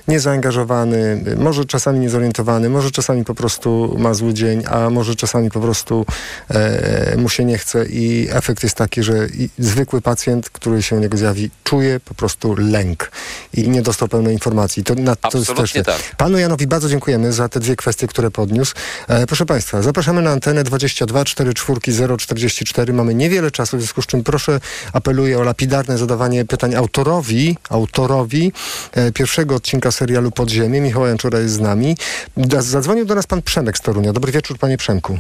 niezaangażowany, 0.07 1.23
może 1.37 1.65
czasami 1.65 1.99
niezorientowany, 1.99 2.69
może 2.69 2.91
czasami 2.91 3.25
po 3.25 3.35
prostu 3.35 3.95
ma 3.97 4.13
zły 4.13 4.33
dzień, 4.33 4.63
a 4.67 4.89
może 4.89 5.15
czasami 5.15 5.51
po 5.51 5.59
prostu 5.59 6.05
e, 6.49 7.17
mu 7.17 7.29
się 7.29 7.45
nie 7.45 7.57
chce 7.57 7.85
i 7.85 8.27
efekt 8.31 8.63
jest 8.63 8.75
taki, 8.75 9.03
że 9.03 9.27
zwykły 9.59 10.01
pacjent, 10.01 10.49
który 10.49 10.83
się 10.83 10.95
u 10.95 10.99
niego 10.99 11.17
zjawi, 11.17 11.49
czuje 11.63 11.99
po 11.99 12.13
prostu 12.13 12.55
lęk 12.57 13.11
i 13.53 13.62
nie 13.69 13.81
dostał 13.81 14.07
pełnej 14.07 14.34
informacji. 14.34 14.84
To, 14.84 14.95
na, 14.95 15.15
to 15.15 15.38
jest 15.38 15.56
też, 15.56 15.73
tak. 15.73 16.15
Panu 16.18 16.38
Janowi 16.38 16.68
bardzo 16.68 16.90
dziękujemy 16.90 17.34
za 17.34 17.49
te 17.49 17.60
dwie 17.60 17.76
kwestie, 17.76 18.07
które 18.07 18.31
podniósł. 18.31 18.76
E, 19.07 19.27
proszę 19.27 19.45
Państwa, 19.45 19.81
zapraszamy 19.81 20.22
na 20.22 20.31
antenę 20.31 20.64
22 20.64 21.26
44 21.26 22.18
044. 22.18 22.94
Mamy 22.94 23.15
niewiele 23.15 23.52
czasu, 23.52 23.77
w 23.77 23.80
związku 23.80 24.02
z 24.02 24.06
czym 24.06 24.23
proszę, 24.23 24.60
apeluję 24.94 25.40
o 25.40 25.44
lapidarne 25.44 25.98
zadawanie 25.98 26.45
pytań 26.45 26.76
autorowi, 26.76 27.57
autorowi 27.69 28.52
e, 28.91 29.11
pierwszego 29.11 29.56
odcinka 29.56 29.91
serialu 29.91 30.31
Podziemie. 30.31 30.81
Michał 30.81 31.07
Janczura 31.07 31.40
jest 31.40 31.53
z 31.53 31.60
nami. 31.60 31.98
Da, 32.38 32.61
zadzwonił 32.61 33.06
do 33.06 33.15
nas 33.15 33.27
pan 33.27 33.41
Przemek 33.41 33.77
z 33.77 33.81
Torunia. 33.81 34.14
Dobry 34.14 34.31
wieczór, 34.31 34.57
panie 34.57 34.77
Przemku. 34.77 35.18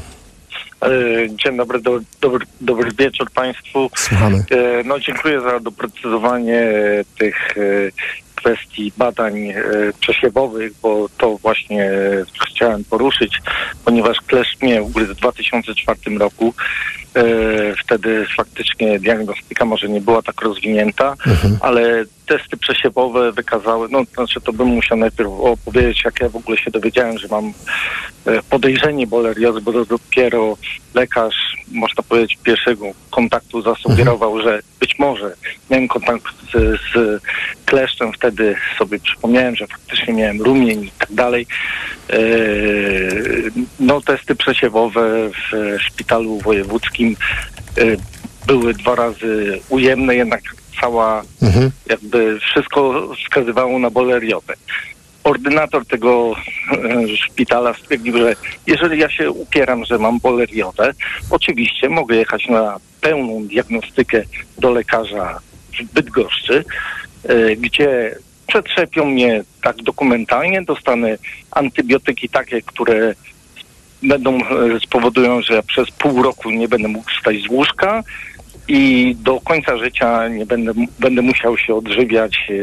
E, 0.81 0.89
Dzień 1.29 1.57
dobry, 1.57 1.81
do, 1.81 1.99
dobry, 2.21 2.45
dobry 2.61 2.91
wieczór 2.99 3.31
Państwu. 3.31 3.89
Słuchamy. 3.95 4.37
E, 4.51 4.83
No, 4.83 4.99
dziękuję 4.99 5.41
za 5.41 5.59
doprecyzowanie 5.59 6.63
tych 7.19 7.57
e, 7.57 7.61
kwestii 8.43 8.91
badań 8.97 9.47
e, 9.47 9.63
przesiewowych, 9.99 10.73
bo 10.81 11.09
to 11.17 11.37
właśnie 11.37 11.83
e, 11.83 12.25
chciałem 12.47 12.83
poruszyć, 12.83 13.41
ponieważ 13.85 14.17
kleszcz 14.21 14.61
mnie 14.61 14.83
ugryzł 14.83 15.13
w 15.13 15.17
2004 15.17 16.17
roku. 16.17 16.53
E, 17.15 17.23
Wtedy 17.83 18.25
faktycznie 18.37 18.99
diagnostyka 18.99 19.65
może 19.65 19.89
nie 19.89 20.01
była 20.01 20.21
tak 20.21 20.41
rozwinięta, 20.41 21.15
ale 21.59 22.05
testy 22.25 22.57
przesiewowe 22.57 23.31
wykazały, 23.31 23.87
no 23.91 24.03
znaczy 24.13 24.41
to 24.41 24.53
bym 24.53 24.67
musiał 24.67 24.97
najpierw 24.97 25.29
opowiedzieć, 25.29 26.01
jak 26.05 26.19
ja 26.21 26.29
w 26.29 26.35
ogóle 26.35 26.57
się 26.57 26.71
dowiedziałem, 26.71 27.17
że 27.17 27.27
mam 27.27 27.53
e, 28.25 28.43
podejrzenie 28.49 29.07
boleriozy, 29.07 29.61
bo 29.61 29.73
to 29.73 29.85
dopiero 29.85 30.57
lekarz, 30.93 31.35
można 31.71 32.03
powiedzieć, 32.03 32.37
pierwszego 32.43 32.85
kontaktu 33.09 33.61
zasugerował, 33.61 34.41
że 34.41 34.59
być 34.79 34.99
może 34.99 35.35
miałem 35.69 35.87
kontakt 35.87 36.23
z, 36.53 36.79
z 36.93 37.21
kleszczem, 37.65 38.13
wtedy 38.13 38.55
sobie 38.77 38.99
przypomniałem, 38.99 39.55
że 39.55 39.67
faktycznie 39.67 40.13
miałem 40.13 40.41
rumień 40.41 40.83
i 40.83 40.91
tak 40.99 41.13
dalej. 41.13 41.47
E, 42.09 42.17
No, 43.79 44.01
testy 44.01 44.35
przesiewowe 44.35 45.29
w 45.29 45.77
szpitalu 45.79 46.39
wojewódzkim 46.39 47.02
e, 47.05 47.83
były 48.47 48.73
dwa 48.73 48.95
razy 48.95 49.59
ujemne, 49.69 50.15
jednak 50.15 50.41
cała 50.81 51.23
jakby 51.85 52.39
wszystko 52.39 53.09
wskazywało 53.15 53.79
na 53.79 53.89
boleriozę. 53.89 54.53
Ordynator 55.23 55.85
tego 55.85 56.35
e, 56.71 57.17
szpitala 57.17 57.73
stwierdził, 57.73 58.17
że 58.17 58.35
jeżeli 58.67 58.99
ja 58.99 59.09
się 59.09 59.31
upieram, 59.31 59.85
że 59.85 59.97
mam 59.97 60.19
boleriozę, 60.19 60.93
oczywiście 61.29 61.89
mogę 61.89 62.15
jechać 62.15 62.47
na 62.47 62.79
pełną 63.01 63.47
diagnostykę 63.47 64.23
do 64.57 64.71
lekarza 64.71 65.39
w 65.79 65.93
Bydgoszczy, 65.93 66.65
e, 67.23 67.55
gdzie 67.55 68.15
przetrzepią 68.47 69.05
mnie 69.05 69.43
tak 69.61 69.75
dokumentalnie, 69.75 70.61
dostanę 70.61 71.17
antybiotyki 71.51 72.29
takie, 72.29 72.61
które 72.61 73.15
będą 74.03 74.37
e, 74.37 74.79
spowodują, 74.79 75.41
że 75.41 75.63
przez 75.63 75.91
pół 75.91 76.23
roku 76.23 76.51
nie 76.51 76.67
będę 76.67 76.87
mógł 76.87 77.11
wstać 77.11 77.35
z 77.41 77.49
łóżka 77.49 78.03
i 78.67 79.15
do 79.19 79.41
końca 79.41 79.77
życia 79.77 80.27
nie 80.27 80.45
będę, 80.45 80.71
będę 80.99 81.21
musiał 81.21 81.57
się 81.57 81.75
odżywiać 81.75 82.47
e, 82.49 82.53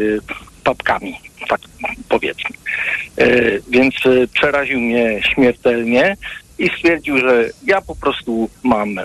papkami, 0.65 1.15
tak 1.49 1.61
powiedzmy. 2.09 2.57
E, 3.17 3.27
Więc 3.71 3.95
przeraził 4.35 4.81
mnie 4.81 5.21
śmiertelnie 5.35 6.17
i 6.59 6.69
stwierdził, 6.69 7.19
że 7.19 7.51
ja 7.65 7.81
po 7.81 7.97
prostu 7.97 8.51
mam 8.63 8.97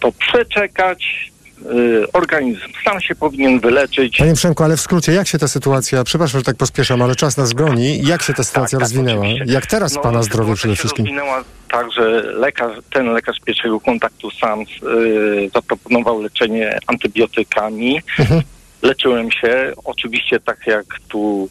to 0.00 0.12
przeczekać. 0.12 1.30
Y, 1.66 2.12
organizm 2.12 2.60
sam 2.84 3.00
się 3.00 3.14
powinien 3.14 3.60
wyleczyć. 3.60 4.16
Panie 4.18 4.34
Przemku, 4.34 4.64
ale 4.64 4.76
w 4.76 4.80
skrócie, 4.80 5.12
jak 5.12 5.28
się 5.28 5.38
ta 5.38 5.48
sytuacja, 5.48 6.04
przepraszam, 6.04 6.40
że 6.40 6.44
tak 6.44 6.56
pospieszam, 6.56 7.02
ale 7.02 7.16
czas 7.16 7.36
nas 7.36 7.52
goni, 7.52 8.04
jak 8.04 8.22
się 8.22 8.34
ta 8.34 8.44
sytuacja 8.44 8.78
tak, 8.78 8.80
rozwinęła? 8.88 9.26
oczywiście. 9.26 9.54
jak 9.54 9.66
teraz 9.66 9.94
No, 9.94 10.00
Pana 10.00 10.22
zdrowie 10.22 10.54
przede 10.54 10.76
wszystkim? 10.76 11.04
rozwinęła 11.04 11.44
tak, 11.70 11.92
że 11.92 12.22
lekarz, 12.22 12.78
ten 12.92 13.06
lekarz 13.12 13.36
pierwszego 13.44 13.80
kontaktu 13.80 14.30
sam 14.30 14.60
y, 14.60 15.50
zaproponował 15.54 16.22
leczenie 16.22 16.78
antybiotykami. 16.86 18.00
Mhm. 18.18 18.42
Leczyłem 18.82 19.30
się, 19.30 19.72
oczywiście 19.84 20.40
tak 20.40 20.66
jak 20.66 20.84
tu 21.08 21.48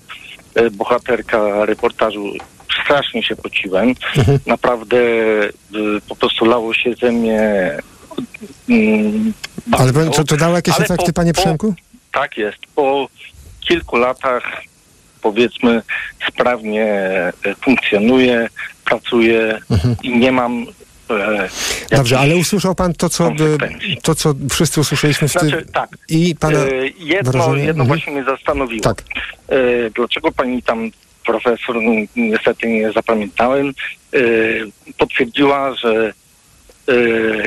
y, 0.59 0.71
bohaterka 0.71 1.65
reportażu, 1.65 2.33
strasznie 2.83 3.23
się 3.23 3.35
pociłem. 3.35 3.93
Mhm. 4.17 4.39
Naprawdę 4.45 4.97
y, 4.97 5.51
po 6.09 6.15
prostu 6.15 6.45
lało 6.45 6.73
się 6.73 6.93
ze 6.93 7.11
mnie 7.11 7.71
mm, 8.69 9.33
Ale 9.71 9.93
bardzo. 9.93 10.11
to, 10.11 10.23
to 10.23 10.37
dało 10.37 10.55
jakieś 10.55 10.75
Ale 10.75 10.85
efekty, 10.85 11.05
po- 11.05 11.13
Panie 11.13 11.33
po- 11.33 11.41
Przemku? 11.41 11.73
tak 12.11 12.37
jest. 12.37 12.57
Po 12.75 13.07
kilku 13.61 13.97
latach, 13.97 14.43
powiedzmy, 15.21 15.81
sprawnie 16.29 16.85
e, 16.85 17.33
funkcjonuje, 17.63 18.49
pracuję 18.85 19.59
i 20.03 20.17
nie 20.17 20.31
mam. 20.31 20.65
E, 21.09 21.49
Dobrze, 21.97 22.19
ale 22.19 22.35
usłyszał 22.37 22.75
Pan 22.75 22.93
to, 22.93 23.09
co, 23.09 23.31
to, 24.03 24.15
co 24.15 24.33
wszyscy 24.51 24.81
usłyszeliśmy 24.81 25.27
w 25.27 25.33
tym... 25.33 25.49
Znaczy, 25.49 25.65
tak. 25.73 25.89
I 26.09 26.35
Pana 26.35 26.59
E, 26.59 26.87
jedno 26.99 27.31
wrażenie? 27.31 27.63
jedno 27.63 27.83
Mhm. 27.83 27.87
właśnie 27.87 28.13
mnie 28.13 28.23
zastanowiło. 28.23 28.81
Tak. 28.83 29.03
Dlaczego 29.95 30.31
pani 30.31 30.63
tam 30.63 30.91
profesor, 31.25 31.77
n- 31.77 32.07
niestety 32.15 32.67
nie 32.67 32.91
zapamiętałem, 32.91 33.73
potwierdziła, 34.97 35.75
że 35.75 36.13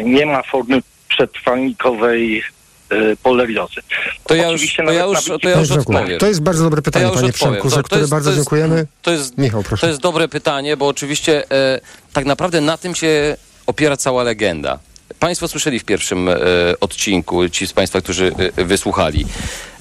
nie 0.04 0.26
ma 0.26 0.42
formy 0.42 0.82
przetrwalnikowej 1.16 2.42
e, 2.90 3.16
poleriozy. 3.22 3.80
To 4.26 4.34
ja 4.34 4.50
już, 4.50 4.76
to 4.76 4.92
ja 4.92 5.04
już, 5.04 5.24
to 5.42 5.48
ja 5.48 5.60
już 5.60 5.70
odpowiem. 5.70 6.18
To 6.18 6.26
jest 6.26 6.42
bardzo 6.42 6.64
dobre 6.64 6.82
pytanie, 6.82 7.04
ja 7.06 7.10
Panie. 7.12 7.32
Przemku, 7.32 7.70
za 7.70 7.76
to 7.76 7.82
które 7.82 8.00
jest- 8.00 8.10
bardzo 8.10 8.30
to 8.30 8.36
jest- 8.36 8.44
dziękujemy. 8.44 8.86
To 9.02 9.10
jest, 9.10 9.38
Michał, 9.38 9.62
proszę. 9.62 9.80
to 9.80 9.86
jest 9.86 10.00
dobre 10.00 10.28
pytanie, 10.28 10.76
bo 10.76 10.86
oczywiście 10.86 11.50
e, 11.50 11.80
tak 12.12 12.24
naprawdę 12.24 12.60
na 12.60 12.78
tym 12.78 12.94
się 12.94 13.36
opiera 13.66 13.96
cała 13.96 14.22
legenda. 14.22 14.78
Państwo 15.22 15.48
słyszeli 15.48 15.78
w 15.78 15.84
pierwszym 15.84 16.28
e, 16.28 16.34
odcinku, 16.80 17.48
ci 17.48 17.66
z 17.66 17.72
Państwa, 17.72 18.00
którzy 18.00 18.32
e, 18.56 18.64
wysłuchali. 18.64 19.26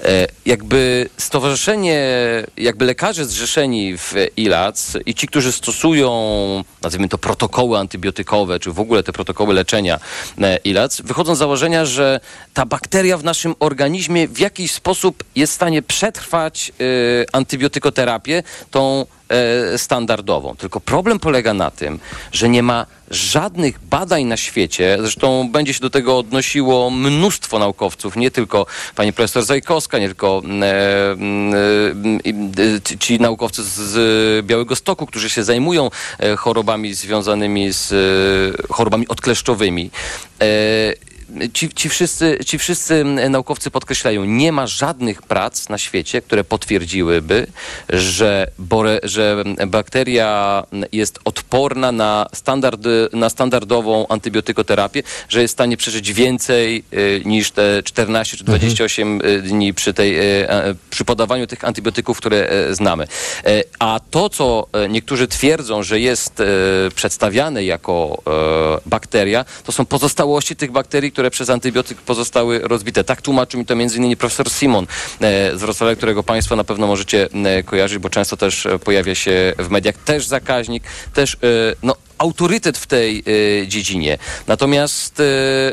E, 0.04 0.26
jakby 0.46 1.08
stowarzyszenie, 1.16 2.06
jakby 2.56 2.84
lekarze 2.84 3.24
zrzeszeni 3.24 3.98
w 3.98 4.14
ILAC 4.36 4.96
i 5.06 5.14
ci, 5.14 5.26
którzy 5.26 5.52
stosują, 5.52 6.10
nazwijmy 6.82 7.08
to 7.08 7.18
protokóły 7.18 7.78
antybiotykowe, 7.78 8.60
czy 8.60 8.72
w 8.72 8.80
ogóle 8.80 9.02
te 9.02 9.12
protokoły 9.12 9.54
leczenia 9.54 10.00
e, 10.40 10.56
ILAC, 10.56 11.00
wychodzą 11.00 11.34
z 11.34 11.38
założenia, 11.38 11.84
że 11.84 12.20
ta 12.54 12.66
bakteria 12.66 13.18
w 13.18 13.24
naszym 13.24 13.54
organizmie 13.60 14.28
w 14.28 14.38
jakiś 14.38 14.72
sposób 14.72 15.24
jest 15.36 15.52
w 15.52 15.56
stanie 15.56 15.82
przetrwać 15.82 16.72
e, 16.80 16.84
antybiotykoterapię, 17.32 18.42
tą 18.70 19.06
standardową. 19.76 20.56
Tylko 20.56 20.80
problem 20.80 21.18
polega 21.18 21.54
na 21.54 21.70
tym, 21.70 21.98
że 22.32 22.48
nie 22.48 22.62
ma 22.62 22.86
żadnych 23.10 23.78
badań 23.80 24.24
na 24.24 24.36
świecie, 24.36 24.96
zresztą 25.00 25.48
będzie 25.52 25.74
się 25.74 25.80
do 25.80 25.90
tego 25.90 26.18
odnosiło 26.18 26.90
mnóstwo 26.90 27.58
naukowców, 27.58 28.16
nie 28.16 28.30
tylko 28.30 28.66
pani 28.94 29.12
profesor 29.12 29.42
Zajkowska, 29.44 29.98
nie 29.98 30.06
tylko 30.06 30.42
e, 30.62 31.10
m, 31.12 31.54
e, 31.54 32.98
ci- 32.98 33.20
naukowcy 33.20 33.62
z, 33.62 33.66
z 33.68 34.46
Białego 34.46 34.76
Stoku, 34.76 35.06
którzy 35.06 35.30
się 35.30 35.44
zajmują 35.44 35.90
e, 36.18 36.36
chorobami 36.36 36.94
związanymi 36.94 37.72
z 37.72 37.92
e, 37.92 38.72
chorobami 38.72 39.08
odkleszczowymi. 39.08 39.90
E, 40.42 41.11
Ci, 41.52 41.68
ci, 41.68 41.88
wszyscy, 41.88 42.38
ci 42.46 42.58
wszyscy 42.58 42.94
mm, 42.94 43.32
naukowcy 43.32 43.70
podkreślają, 43.70 44.24
nie 44.24 44.52
ma 44.52 44.66
żadnych 44.66 45.22
prac 45.22 45.68
na 45.68 45.78
świecie, 45.78 46.22
które 46.22 46.44
potwierdziłyby, 46.44 47.46
że, 47.88 48.46
bore, 48.58 49.00
że 49.02 49.44
bakteria 49.66 50.62
jest 50.92 51.18
odporna 51.24 51.92
na, 51.92 52.26
standard, 52.32 52.80
na 53.12 53.30
standardową 53.30 54.06
antybiotykoterapię, 54.08 55.02
że 55.28 55.42
jest 55.42 55.52
w 55.52 55.56
stanie 55.56 55.76
przeżyć 55.76 56.12
więcej 56.12 56.84
y, 56.92 57.22
niż 57.24 57.50
te 57.50 57.82
14 57.82 58.36
czy 58.36 58.44
28 58.44 59.20
y, 59.24 59.42
dni 59.42 59.74
przy, 59.74 59.94
tej, 59.94 60.40
y, 60.42 60.46
przy 60.90 61.04
podawaniu 61.04 61.46
tych 61.46 61.64
antybiotyków, 61.64 62.18
które 62.18 62.48
e, 62.48 62.74
znamy. 62.74 63.06
E, 63.44 63.62
A 63.78 64.00
to, 64.10 64.28
co 64.28 64.66
e, 64.72 64.88
niektórzy 64.88 65.28
twierdzą, 65.28 65.82
że 65.82 66.00
jest 66.00 66.42
przedstawiane 66.94 67.64
jako 67.64 68.22
bakteria, 68.86 69.44
to 69.64 69.72
są 69.72 69.84
pozostałości 69.84 70.56
tych 70.56 70.72
bakterii, 70.72 71.12
które 71.12 71.21
przez 71.30 71.50
antybiotyk 71.50 71.98
pozostały 71.98 72.58
rozbite. 72.58 73.04
Tak 73.04 73.22
tłumaczył 73.22 73.60
mi 73.60 73.66
to 73.66 73.74
m.in. 73.74 74.16
profesor 74.16 74.50
Simon 74.50 74.86
e, 75.20 75.56
z 75.56 75.60
Wrocławia, 75.60 75.96
którego 75.96 76.22
Państwo 76.22 76.56
na 76.56 76.64
pewno 76.64 76.86
możecie 76.86 77.28
e, 77.44 77.62
kojarzyć, 77.62 77.98
bo 77.98 78.10
często 78.10 78.36
też 78.36 78.66
e, 78.66 78.78
pojawia 78.78 79.14
się 79.14 79.54
w 79.58 79.70
mediach. 79.70 79.96
Też 79.96 80.26
zakaźnik, 80.26 80.82
też 81.14 81.36
no, 81.82 81.96
autorytet 82.18 82.78
w 82.78 82.86
tej 82.86 83.24
dziedzinie. 83.66 84.18
Natomiast, 84.46 85.22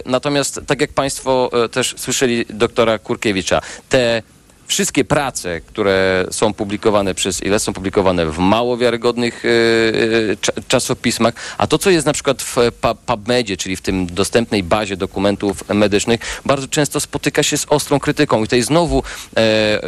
natomiast, 0.06 0.60
tak 0.68 0.82
jak 0.82 0.94
Państwo 0.94 1.52
też 1.72 1.96
słyszeli 1.98 2.46
doktora 2.50 3.00
Kurkiewicza, 3.00 3.62
te 3.90 4.24
Wszystkie 4.70 5.06
prace, 5.06 5.62
które 5.62 6.26
są 6.32 6.54
publikowane 6.54 7.16
przez 7.16 7.44
ile 7.44 7.60
są 7.60 7.74
publikowane 7.74 8.26
w 8.26 8.38
mało 8.38 8.78
wiarygodnych 8.78 9.46
e, 9.46 9.50
e, 9.50 10.36
cza- 10.36 10.68
czasopismach, 10.68 11.34
a 11.58 11.68
to, 11.68 11.78
co 11.78 11.90
jest 11.90 12.06
na 12.06 12.14
przykład 12.14 12.42
w 12.42 12.56
pa- 12.82 12.96
PubMedzie, 12.96 13.58
czyli 13.58 13.76
w 13.76 13.82
tym 13.82 14.06
dostępnej 14.06 14.64
bazie 14.64 14.98
dokumentów 14.98 15.70
medycznych, 15.70 16.20
bardzo 16.46 16.68
często 16.68 17.00
spotyka 17.00 17.44
się 17.44 17.58
z 17.58 17.66
ostrą 17.70 18.00
krytyką. 18.00 18.40
I 18.40 18.42
tutaj 18.44 18.62
znowu 18.62 19.04
e, 19.38 19.82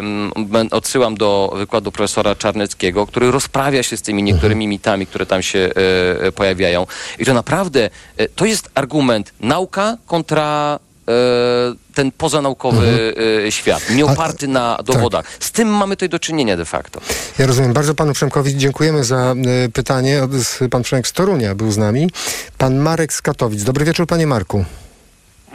odsyłam 0.72 1.16
do 1.18 1.54
wykładu 1.58 1.92
profesora 1.92 2.36
Czarneckiego, 2.36 3.08
który 3.08 3.32
rozprawia 3.32 3.84
się 3.84 3.98
z 3.98 4.02
tymi 4.02 4.24
niektórymi 4.24 4.68
mitami, 4.68 5.08
które 5.08 5.26
tam 5.26 5.42
się 5.42 5.60
e, 5.60 6.26
e, 6.28 6.32
pojawiają. 6.32 6.88
I 7.20 7.26
to 7.26 7.34
naprawdę, 7.34 7.90
e, 8.18 8.28
to 8.30 8.46
jest 8.46 8.70
argument 8.76 9.34
nauka 9.40 9.98
kontra 10.06 10.80
e, 10.88 10.91
ten 11.94 12.12
pozanaukowy 12.12 13.14
e, 13.48 13.52
świat, 13.52 13.90
nie 13.90 14.06
oparty 14.06 14.48
na 14.48 14.78
dowodach. 14.86 15.26
Z 15.40 15.52
tym 15.52 15.68
mamy 15.68 15.96
tutaj 15.96 16.10
do 16.10 16.20
czynienia 16.20 16.58
de 16.58 16.66
facto. 16.66 17.02
Ja 17.40 17.48
rozumiem. 17.48 17.74
Bardzo 17.74 17.96
panu 17.96 18.14
Przemkowi 18.14 18.58
dziękujemy 18.58 19.04
za 19.04 19.36
y, 19.66 19.70
pytanie. 19.70 20.22
Pan 20.72 20.84
Przemek 20.84 21.08
z 21.08 21.14
Torunia 21.14 21.56
był 21.56 21.72
z 21.72 21.78
nami. 21.78 22.10
Pan 22.58 22.78
Marek 22.78 23.14
z 23.14 23.22
Katowic. 23.22 23.64
Dobry 23.64 23.86
wieczór, 23.86 24.08
panie 24.08 24.28
Marku. 24.28 24.66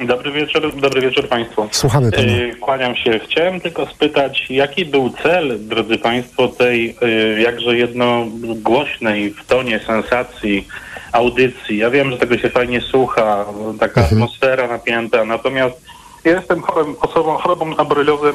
Dobry 0.06 0.32
wieczór, 0.32 0.80
dobry 0.80 1.00
wieczór 1.00 1.28
Państwu. 1.28 1.68
Słuchamy 1.72 2.12
pana. 2.12 2.32
Kłaniam 2.60 2.96
się. 2.96 3.20
Chciałem 3.24 3.60
tylko 3.60 3.86
spytać, 3.86 4.46
jaki 4.50 4.84
był 4.84 5.12
cel, 5.22 5.58
drodzy 5.60 5.98
Państwo, 5.98 6.48
tej 6.48 6.96
jakże 7.38 7.76
jednogłośnej 7.76 9.30
w 9.30 9.46
tonie 9.46 9.80
sensacji 9.86 10.68
audycji. 11.12 11.76
Ja 11.76 11.90
wiem, 11.90 12.10
że 12.10 12.18
tego 12.18 12.38
się 12.38 12.50
fajnie 12.50 12.80
słucha, 12.80 13.44
taka 13.80 14.00
atmosfera 14.04 14.68
napięta, 14.68 15.24
natomiast 15.24 15.82
ja 16.24 16.32
jestem 16.32 16.62
chorym, 16.62 16.94
osobą 17.00 17.36
chorobą 17.36 17.76
aboreliozę, 17.76 18.32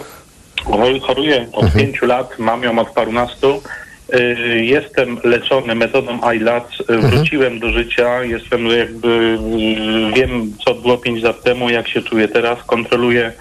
choruję 1.01 1.47
od 1.53 1.73
pięciu 1.73 2.05
lat, 2.05 2.39
mam 2.39 2.63
ją 2.63 2.79
od 2.79 2.89
parunastu. 2.89 3.61
Y, 4.13 4.65
Jestem 4.65 5.17
leczony 5.23 5.75
metodą 5.75 6.31
ILAC, 6.33 6.63
y, 6.89 6.97
wróciłem 6.97 7.59
do 7.59 7.69
życia, 7.69 8.23
jestem 8.23 8.67
jakby, 8.67 9.07
y, 9.07 10.13
wiem 10.13 10.53
co 10.65 10.73
było 10.75 10.97
pięć 10.97 11.23
lat 11.23 11.43
temu, 11.43 11.69
jak 11.69 11.87
się 11.87 12.01
czuję 12.01 12.27
teraz, 12.27 12.63
kontroluję 12.63 13.33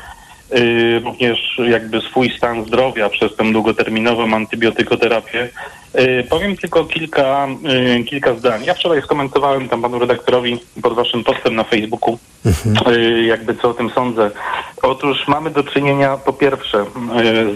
również 1.05 1.61
jakby 1.69 2.01
swój 2.01 2.31
stan 2.37 2.65
zdrowia 2.65 3.09
przez 3.09 3.37
tę 3.37 3.53
długoterminową 3.53 4.35
antybiotykoterapię. 4.35 5.49
Y, 5.99 6.27
Powiem 6.31 6.57
tylko 6.57 6.85
kilka, 6.85 7.49
y, 8.01 8.05
kilka 8.05 8.35
zdań. 8.35 8.65
Ja 8.65 8.75
wczoraj 8.75 9.03
skomentowałem 9.03 9.69
tam 9.69 9.83
panu 9.83 9.99
redaktorowi 9.99 10.59
pod 10.83 10.95
waszym 10.95 11.25
postem 11.25 11.55
na 11.55 11.65
Facebooku, 11.65 12.19
y, 12.93 13.23
jakby 13.23 13.55
co 13.55 13.71
o 13.71 13.75
tym 13.75 13.91
sądzę. 13.91 14.31
Otóż 14.83 15.29
mamy 15.29 15.51
do 15.51 15.65
czynienia 15.65 16.17
po 16.17 16.33
pierwsze 16.33 16.83
y, 16.83 16.87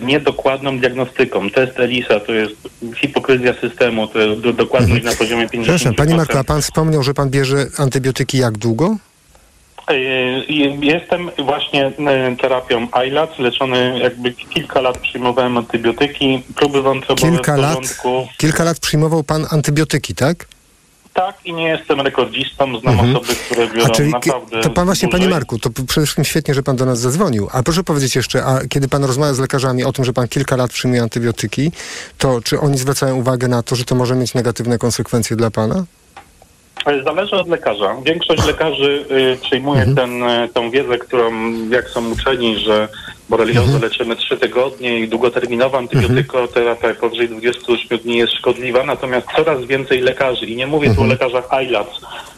z 0.01 0.03
niedokładną 0.03 0.79
diagnostyką. 0.79 1.51
Test 1.51 1.81
ELISA 1.81 2.21
to 2.21 2.33
jest 2.33 2.55
hipokryzja 2.97 3.55
systemu, 3.61 4.09
to 4.09 4.19
jest 4.19 4.41
do, 4.41 4.53
dokładność 4.53 5.05
na 5.05 5.15
poziomie 5.15 5.47
50%. 5.47 5.63
Przepraszam, 5.63 5.95
panie 5.95 6.15
Marku, 6.15 6.39
a 6.39 6.45
pan 6.45 6.63
wspomniał, 6.63 7.03
że 7.03 7.15
pan 7.15 7.31
bierze 7.31 7.67
antybiotyki 7.79 8.39
jak 8.39 8.59
długo? 8.59 8.97
Y, 9.91 10.45
Jestem 10.81 11.31
właśnie 11.45 11.87
y, 11.87 12.37
terapią 12.37 12.89
ILAC, 13.07 13.31
leczony 13.39 13.99
jakby 13.99 14.33
kilka 14.33 14.81
lat 14.81 14.99
przyjmowałem 14.99 15.59
antybiotyki, 15.59 16.43
próby 16.57 16.83
wątrobowe 16.83 17.31
Kilka 17.33 17.57
w 17.57 17.59
lat, 17.59 17.77
porządku. 17.77 18.29
kilka 18.39 18.65
lat 18.65 18.79
przyjmował 18.81 19.25
pan 19.25 19.47
antybiotyki, 19.51 20.15
tak? 20.15 20.47
Tak 21.15 21.35
i 21.45 21.53
nie 21.53 21.69
jestem 21.69 22.01
rekordzistą, 22.01 22.79
znam 22.81 22.95
Mhm. 22.95 23.17
osoby, 23.17 23.35
które 23.35 23.67
biorą 23.67 23.87
A 23.87 23.91
czyli 23.91 24.11
naprawdę 24.11 24.61
to 24.61 24.71
pan 24.71 24.87
właśnie, 24.87 25.09
panie 25.09 25.21
dłużej. 25.25 25.35
Marku, 25.41 25.59
to 25.59 25.71
przede 25.71 26.07
wszystkim 26.07 26.25
świetnie, 26.25 26.55
że 26.55 26.63
pan 26.63 26.77
do 26.77 26.87
nas 26.87 26.99
zadzwonił. 27.01 27.49
A 27.53 27.63
proszę 27.63 27.85
powiedzieć 27.85 28.17
jeszcze, 28.17 28.45
a 28.45 28.61
kiedy 28.69 28.89
pan 28.89 29.05
rozmawia 29.05 29.35
z 29.35 29.39
lekarzami 29.39 29.85
o 29.85 29.93
tym, 29.93 30.05
że 30.05 30.13
pan 30.13 30.29
kilka 30.29 30.57
lat 30.57 30.71
przyjmuje 30.71 31.03
antybiotyki, 31.03 31.73
to 32.19 32.41
czy 32.41 32.61
oni 32.61 32.79
zwracają 32.79 33.17
uwagę 33.17 33.49
na 33.49 33.63
to, 33.63 33.77
że 33.77 33.85
to 33.85 33.95
może 33.95 34.15
mieć 34.17 34.35
negatywne 34.35 34.79
konsekwencje 34.79 35.37
dla 35.37 35.51
pana? 35.51 35.85
Zależy 37.05 37.37
od 37.37 37.49
lekarza. 37.49 37.97
Większość 38.05 38.47
lekarzy 38.47 39.05
y, 39.11 39.37
przyjmuje 39.43 39.83
Mhm. 39.83 39.97
ten, 39.97 40.23
y, 40.45 40.49
tą 40.49 40.71
wiedzę, 40.71 40.99
którą 40.99 41.31
jak 41.71 41.89
są 41.89 42.11
uczeni, 42.11 42.59
że 42.59 42.89
boreliozę 43.29 43.61
Mhm. 43.61 43.83
leczymy 43.83 44.17
3 44.17 44.37
tygodnie 44.37 44.99
i 45.01 45.09
długoterminowa 45.09 45.79
antybiotykoterapia 45.79 46.95
powyżej 46.95 47.29
28 47.29 47.99
dni 47.99 48.17
jest 48.19 48.33
szkodliwa, 48.33 48.85
natomiast 48.85 49.27
coraz 49.37 49.65
więcej 49.65 50.01
lekarzy, 50.01 50.47
i 50.47 50.57
nie 50.57 50.67
mówię 50.67 50.87
tu 50.95 51.01
o 51.01 51.05
Mhm. 51.05 51.11
lekarzach 51.11 51.49
ILAC, 51.63 51.87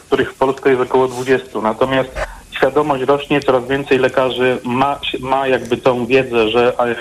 których 0.07 0.31
w 0.31 0.35
Polsce 0.37 0.69
jest 0.69 0.81
około 0.81 1.07
20, 1.07 1.61
natomiast 1.61 2.09
świadomość 2.51 3.03
rośnie, 3.03 3.41
coraz 3.41 3.67
więcej 3.67 3.97
lekarzy 3.99 4.57
ma, 4.63 4.99
ma 5.19 5.47
jakby 5.47 5.77
tą 5.77 6.05
wiedzę, 6.05 6.49
że 6.49 6.73
e, 6.79 6.95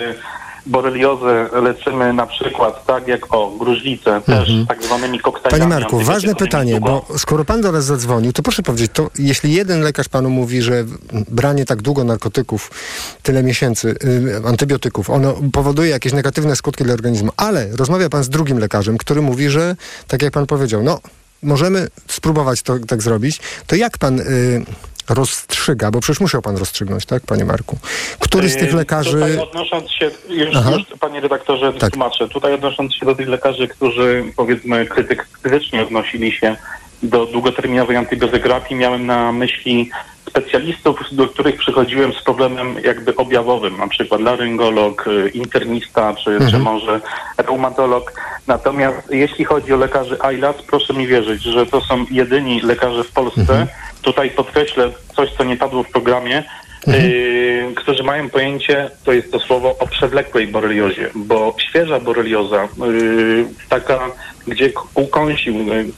boreliozę 0.67 1.49
leczymy 1.63 2.13
na 2.13 2.27
przykład 2.27 2.87
tak 2.87 3.09
jak 3.09 3.35
o 3.35 3.51
gruźlicę, 3.59 4.21
też 4.27 4.51
tak 4.69 4.85
zwanymi 4.85 5.21
koktajlami. 5.21 5.63
Mhm. 5.65 5.71
Panie 5.71 5.81
Marku, 5.81 6.01
ważne 6.13 6.35
pytanie, 6.35 6.81
długo- 6.81 7.05
bo 7.09 7.19
skoro 7.19 7.45
pan 7.45 7.61
do 7.61 7.73
nas 7.73 7.85
zadzwonił, 7.85 8.33
to 8.33 8.43
proszę 8.43 8.63
powiedzieć, 8.63 8.91
to 8.95 9.11
jeśli 9.19 9.53
jeden 9.55 9.81
lekarz 9.81 10.09
panu 10.09 10.31
mówi, 10.31 10.63
że 10.63 10.85
branie 11.29 11.65
tak 11.65 11.83
długo 11.83 12.05
narkotyków, 12.05 12.71
tyle 13.23 13.43
miesięcy, 13.43 13.95
y, 14.05 14.49
antybiotyków, 14.49 15.11
ono 15.11 15.35
powoduje 15.53 15.91
jakieś 15.91 16.13
negatywne 16.13 16.57
skutki 16.57 16.85
dla 16.85 16.95
organizmu, 16.95 17.31
ale 17.37 17.69
rozmawia 17.77 18.09
pan 18.09 18.25
z 18.25 18.29
drugim 18.29 18.59
lekarzem, 18.59 18.99
który 18.99 19.23
mówi, 19.23 19.49
że 19.51 19.77
tak 20.09 20.23
jak 20.23 20.33
pan 20.33 20.47
powiedział, 20.47 20.83
no 20.83 21.01
możemy 21.47 21.89
spróbować 22.09 22.63
to 22.63 22.79
tak 22.79 23.03
zrobić, 23.03 23.41
to 23.67 23.77
jak 23.77 23.99
pan... 23.99 24.21
Y, 24.21 24.65
rozstrzyga, 25.09 25.91
bo 25.91 26.01
przecież 26.01 26.21
musiał 26.21 26.43
pan 26.43 26.57
rozstrzygnąć, 26.57 27.07
tak, 27.07 27.23
panie 27.23 27.45
Marku? 27.45 27.79
Który 28.19 28.49
z 28.49 28.57
tych 28.57 28.71
Yy, 28.71 28.77
lekarzy... 28.77 29.13
Tutaj 29.13 29.39
odnosząc 29.39 29.91
się, 29.91 30.11
już, 30.29 30.55
już 30.55 30.99
panie 31.01 31.21
redaktorze 31.21 31.73
Tak. 31.73 31.91
tłumaczę, 31.91 32.29
tutaj 32.29 32.55
odnosząc 32.55 32.95
się 32.95 33.07
do 33.07 33.15
tych 33.15 33.29
lekarzy, 33.29 33.69
którzy 33.69 34.25
powiedzmy 34.37 34.87
krytyk, 34.87 35.29
krytycznie 35.43 35.83
odnosili 35.83 36.33
się 36.33 36.57
do 37.03 37.27
długoterminowej 37.27 37.97
antybiotygrafii, 37.97 38.81
miałem 38.81 39.07
na 39.07 39.33
myśli 39.33 39.91
specjalistów, 40.29 41.01
do 41.13 41.29
których 41.29 41.57
przychodziłem 41.57 42.13
z 42.13 42.23
problemem 42.23 42.77
jakby 42.85 43.17
objawowym, 43.17 43.77
na 43.79 43.89
przykład 43.89 44.21
laryngolog, 44.21 45.07
y, 45.07 45.29
internista, 45.29 46.15
czy, 46.15 46.31
Mhm. 46.31 46.51
czy 46.51 46.59
może 46.59 47.01
reumatolog. 47.39 48.13
Natomiast 48.47 49.11
jeśli 49.11 49.45
chodzi 49.45 49.73
o 49.73 49.77
lekarzy 49.77 50.19
ILAC, 50.35 50.57
proszę 50.63 50.95
mi 50.95 51.07
wierzyć, 51.07 51.43
że 51.43 51.67
to 51.67 51.81
są 51.81 52.05
jedyni 52.11 52.61
lekarze 52.61 53.05
w 53.05 53.13
Polsce, 53.13 53.41
Mhm. 53.41 53.67
tutaj 54.03 54.31
podkreślę 54.31 54.91
coś, 55.17 55.33
co 55.33 55.45
nie 55.45 55.57
padło 55.57 55.83
w 55.83 55.91
programie, 55.91 56.45
yy, 56.87 57.75
którzy 57.75 58.03
mają 58.03 58.31
pojęcie, 58.31 58.91
to 59.05 59.13
jest 59.13 59.33
to 59.33 59.41
słowo 59.41 59.77
o 59.79 59.87
przewlekłej 59.87 60.47
boreliozie, 60.47 61.11
bo 61.15 61.57
świeża 61.59 62.01
borelioza, 62.01 62.69
yy, 62.79 63.47
taka, 63.69 64.01
gdzie 64.47 64.73
ukąsił 64.95 65.55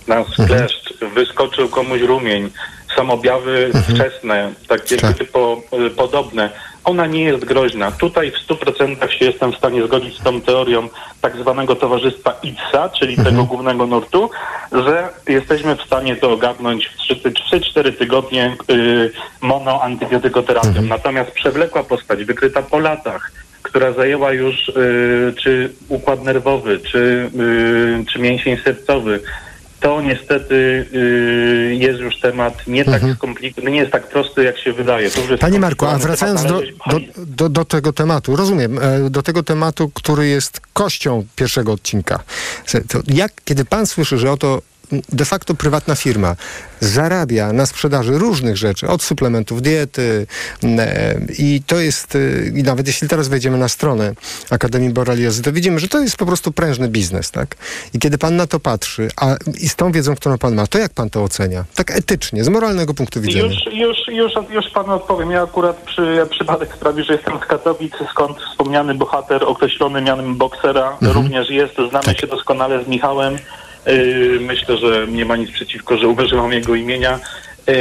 nas 0.06 0.26
kleszcz, 0.46 0.94
wyskoczył 1.14 1.68
komuś 1.68 2.00
rumień, 2.00 2.50
są 2.96 3.10
objawy 3.10 3.70
wczesne, 3.88 4.52
takie 4.68 4.96
typo, 4.96 5.62
yy, 5.72 5.90
podobne, 5.90 6.50
ona 6.88 7.06
nie 7.06 7.24
jest 7.24 7.44
groźna. 7.44 7.92
Tutaj 7.92 8.30
w 8.30 8.48
100% 8.48 9.08
się 9.08 9.24
jestem 9.24 9.52
w 9.52 9.56
stanie 9.56 9.86
zgodzić 9.86 10.18
z 10.18 10.22
tą 10.22 10.40
teorią 10.40 10.88
tak 11.20 11.36
zwanego 11.36 11.76
towarzystwa 11.76 12.34
ITSA, 12.42 12.88
czyli 12.88 13.16
tego 13.16 13.44
głównego 13.44 13.86
nurtu, 13.86 14.30
że 14.72 15.08
jesteśmy 15.28 15.76
w 15.76 15.82
stanie 15.82 16.16
to 16.16 16.32
ogarnąć 16.32 16.86
w 16.86 17.22
3-4 17.52 17.92
tygodnie 17.92 18.56
yy, 18.68 19.10
monoantybiotykoterapią. 19.40 20.82
Natomiast 20.82 21.30
przewlekła 21.30 21.82
postać, 21.82 22.24
wykryta 22.24 22.62
po 22.62 22.78
latach, 22.78 23.32
która 23.62 23.92
zajęła 23.92 24.32
już 24.32 24.68
yy, 24.68 25.34
czy 25.42 25.72
układ 25.88 26.24
nerwowy, 26.24 26.78
czy, 26.78 27.30
yy, 27.34 28.04
czy 28.12 28.18
mięsień 28.18 28.56
sercowy, 28.64 29.20
to 29.80 30.02
niestety 30.02 30.86
yy, 30.92 31.74
jest 31.74 32.00
już 32.00 32.20
temat 32.20 32.66
nie 32.66 32.84
tak 32.84 33.02
skomplikowany, 33.16 33.70
nie 33.70 33.78
jest 33.78 33.92
tak 33.92 34.08
prosty, 34.08 34.44
jak 34.44 34.58
się 34.58 34.72
wydaje. 34.72 35.10
To 35.10 35.20
Panie 35.40 35.60
Marku, 35.60 35.86
a 35.86 35.98
wracając 35.98 36.42
do, 36.44 36.60
do, 36.86 37.00
do, 37.26 37.48
do 37.48 37.64
tego 37.64 37.92
tematu, 37.92 38.36
rozumiem, 38.36 38.78
e, 38.78 39.10
do 39.10 39.22
tego 39.22 39.42
tematu, 39.42 39.90
który 39.94 40.28
jest 40.28 40.60
kością 40.72 41.24
pierwszego 41.36 41.72
odcinka. 41.72 42.22
Jak, 43.06 43.32
kiedy 43.44 43.64
pan 43.64 43.86
słyszy, 43.86 44.18
że 44.18 44.32
oto 44.32 44.62
de 45.08 45.24
facto 45.24 45.54
prywatna 45.54 45.94
firma 45.94 46.36
zarabia 46.80 47.52
na 47.52 47.66
sprzedaży 47.66 48.18
różnych 48.18 48.56
rzeczy, 48.56 48.88
od 48.88 49.02
suplementów 49.02 49.62
diety 49.62 50.26
e, 50.64 51.14
i 51.38 51.62
to 51.66 51.78
jest, 51.80 52.14
e, 52.16 52.48
i 52.58 52.62
nawet 52.62 52.86
jeśli 52.86 53.08
teraz 53.08 53.28
wejdziemy 53.28 53.58
na 53.58 53.68
stronę 53.68 54.12
Akademii 54.50 54.90
Boreliozy, 54.90 55.42
to 55.42 55.52
widzimy, 55.52 55.80
że 55.80 55.88
to 55.88 56.00
jest 56.00 56.16
po 56.16 56.26
prostu 56.26 56.52
prężny 56.52 56.88
biznes, 56.88 57.30
tak? 57.30 57.56
I 57.94 57.98
kiedy 57.98 58.18
pan 58.18 58.36
na 58.36 58.46
to 58.46 58.60
patrzy, 58.60 59.08
a 59.16 59.36
i 59.60 59.68
z 59.68 59.76
tą 59.76 59.92
wiedzą, 59.92 60.14
którą 60.16 60.38
pan 60.38 60.54
ma, 60.54 60.66
to 60.66 60.78
jak 60.78 60.92
pan 60.92 61.10
to 61.10 61.22
ocenia? 61.22 61.64
Tak 61.74 61.90
etycznie, 61.90 62.44
z 62.44 62.48
moralnego 62.48 62.94
punktu 62.94 63.20
widzenia. 63.20 63.44
Już, 63.44 63.54
już, 63.72 63.96
już, 64.08 64.32
już 64.50 64.70
panu 64.74 64.92
odpowiem. 64.92 65.30
Ja 65.30 65.42
akurat 65.42 65.76
przy, 65.76 66.26
przypadek 66.30 66.74
sprawi, 66.74 67.04
że 67.04 67.12
jestem 67.12 67.38
z 67.38 67.46
Katowic, 67.46 67.92
skąd 68.10 68.38
wspomniany 68.50 68.94
bohater 68.94 69.44
określony 69.44 70.02
mianem 70.02 70.36
boksera 70.36 70.88
Mhm. 70.92 71.12
również 71.12 71.50
jest. 71.50 71.74
Znamy 71.90 72.04
Tak. 72.04 72.20
się 72.20 72.26
doskonale 72.26 72.84
z 72.84 72.88
Michałem. 72.88 73.38
Yy, 73.88 74.40
myślę, 74.40 74.76
że 74.76 75.06
nie 75.08 75.24
ma 75.24 75.36
nic 75.36 75.50
przeciwko, 75.50 75.98
że 75.98 76.08
użyłam 76.08 76.52
jego 76.52 76.74
imienia. 76.74 77.18
Yy, 77.66 77.74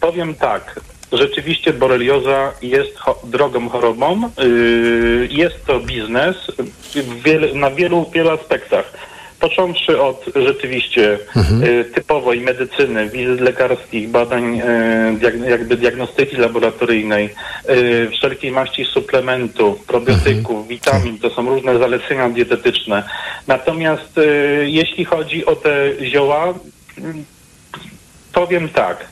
powiem 0.00 0.34
tak. 0.34 0.80
Rzeczywiście 1.12 1.72
borelioza 1.72 2.52
jest 2.62 2.98
cho- 2.98 3.26
drogą 3.30 3.68
chorobą. 3.68 4.30
Yy, 4.38 5.28
jest 5.30 5.66
to 5.66 5.80
biznes 5.80 6.36
na 7.54 7.70
wielu, 7.70 8.10
wielu 8.14 8.30
aspektach. 8.30 8.92
Począwszy 9.40 10.00
od 10.00 10.24
rzeczywiście 10.34 11.18
y, 11.62 11.84
typowej 11.84 12.40
medycyny, 12.40 13.10
wizyt 13.10 13.40
lekarskich, 13.40 14.08
badań, 14.08 14.60
y, 14.60 15.50
jakby 15.50 15.76
diagnostyki 15.76 16.36
laboratoryjnej, 16.36 17.34
y, 17.70 18.10
wszelkiej 18.10 18.50
maści 18.50 18.84
suplementów, 18.84 19.84
probiotyków, 19.84 20.68
witamin, 20.68 21.18
to 21.18 21.30
są 21.30 21.48
różne 21.48 21.78
zalecenia 21.78 22.28
dietetyczne. 22.28 23.02
Natomiast 23.46 24.20
jeśli 24.62 25.04
chodzi 25.04 25.46
o 25.46 25.56
te 25.56 25.92
zioła, 26.02 26.54
mm, 26.98 27.24
powiem 28.32 28.68
tak, 28.68 29.06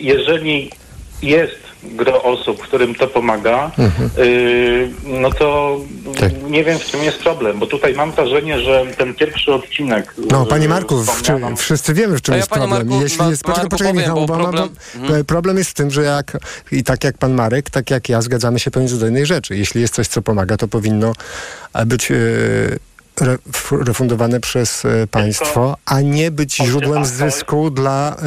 jeżeli 0.00 0.70
jest 1.22 1.65
gro 1.96 2.22
osób, 2.22 2.62
którym 2.62 2.94
to 2.94 3.06
pomaga, 3.06 3.70
y, 4.18 4.90
no 5.04 5.30
to 5.30 5.76
nie 6.50 6.64
wiem, 6.64 6.78
w 6.78 6.84
czym 6.84 7.02
jest 7.02 7.18
problem, 7.18 7.58
bo 7.58 7.66
tutaj 7.66 7.94
mam 7.94 8.12
wrażenie, 8.12 8.60
że 8.60 8.84
ten 8.98 9.14
pierwszy 9.14 9.52
odcinek... 9.54 10.14
No, 10.30 10.42
y, 10.42 10.46
panie 10.46 10.68
Marku, 10.68 11.02
w, 11.02 11.06
czy, 11.22 11.32
wspomnianą- 11.32 11.56
wszyscy 11.56 11.94
wiemy, 11.94 12.16
w 12.18 12.22
czym 12.22 12.32
ja, 12.32 12.36
jest 12.36 12.50
problem. 12.50 12.70
Marku, 12.70 13.02
Jeśli 13.02 13.28
jest, 13.28 13.42
poczekaj, 13.42 13.62
Marku, 13.64 13.70
poczekaj, 13.70 13.94
Michał, 13.94 14.14
bo 14.16 14.26
bo, 14.26 14.34
mam- 14.34 14.42
problem- 14.42 14.68
bo, 14.94 15.00
Mhm. 15.00 15.24
problem 15.24 15.58
jest 15.58 15.70
w 15.70 15.74
tym, 15.74 15.90
że 15.90 16.02
jak 16.02 16.36
i 16.72 16.84
tak 16.84 17.04
jak 17.04 17.18
pan 17.18 17.32
Marek, 17.34 17.70
tak 17.70 17.90
jak 17.90 18.08
ja, 18.08 18.22
zgadzamy 18.22 18.58
się 18.58 18.70
pewnie 18.70 18.88
do 18.88 19.04
jednej 19.04 19.26
rzeczy. 19.26 19.56
Jeśli 19.56 19.80
jest 19.80 19.94
coś, 19.94 20.08
co 20.08 20.22
pomaga, 20.22 20.56
to 20.56 20.68
powinno 20.68 21.12
być 21.86 22.10
e, 22.10 22.14
re, 23.20 23.36
refundowane 23.86 24.40
przez 24.40 24.84
e, 24.84 25.06
państwo, 25.06 25.76
a 25.86 26.00
nie 26.00 26.30
być 26.30 26.56
źródłem 26.56 27.04
zysku 27.04 27.70
dla 27.70 28.16
e, 28.16 28.22